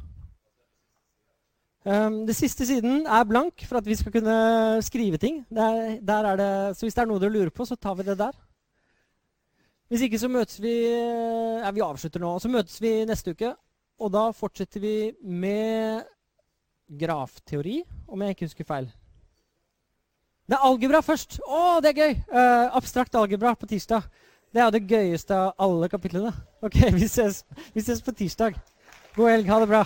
Um, 1.83 2.21
det 2.29 2.37
siste 2.39 2.63
siden 2.63 3.09
er 3.11 3.27
blank 3.27 3.65
for 3.67 3.81
at 3.81 3.89
vi 3.89 3.97
skal 3.99 4.15
kunne 4.15 4.37
skrive 4.87 5.19
ting. 5.19 5.43
Der, 5.51 5.99
der 5.99 6.29
er 6.31 6.39
det, 6.39 6.53
så 6.79 6.87
hvis 6.87 6.95
det 6.95 7.03
er 7.03 7.11
noe 7.11 7.23
dere 7.23 7.35
lurer 7.35 7.51
på, 7.51 7.67
så 7.67 7.75
tar 7.75 7.97
vi 7.99 8.07
det 8.07 8.21
der. 8.21 8.37
Hvis 9.91 10.07
ikke 10.07 10.21
så 10.23 10.31
møtes 10.31 10.57
vi 10.63 10.73
ja, 10.89 11.69
Vi 11.75 11.83
avslutter 11.85 12.23
nå. 12.23 12.37
og 12.37 12.41
Så 12.41 12.49
møtes 12.49 12.79
vi 12.81 13.03
neste 13.05 13.35
uke. 13.35 13.51
Og 14.01 14.09
da 14.15 14.31
fortsetter 14.33 14.81
vi 14.81 14.95
med 15.21 16.07
grafteori, 17.03 17.83
om 18.09 18.23
jeg 18.23 18.35
ikke 18.35 18.49
husker 18.49 18.69
feil. 18.69 18.89
Det 20.51 20.56
er 20.59 20.64
algebra 20.66 21.01
først! 21.06 21.39
Å, 21.47 21.78
det 21.82 21.93
er 21.93 22.01
gøy! 22.01 22.16
Uh, 22.32 22.73
abstrakt 22.78 23.14
algebra 23.14 23.55
på 23.59 23.69
tirsdag. 23.70 24.09
Det 24.52 24.60
er 24.60 24.73
det 24.74 24.82
gøyeste 24.90 25.36
av 25.36 25.52
alle 25.62 25.89
kapitlene. 25.93 26.32
Ok, 26.66 26.81
vi 26.98 27.06
ses, 27.06 27.44
vi 27.73 27.85
ses 27.85 28.02
på 28.02 28.14
tirsdag. 28.16 28.59
God 29.16 29.31
helg. 29.31 29.48
Ha 29.52 29.62
det 29.62 29.70
bra. 29.70 29.85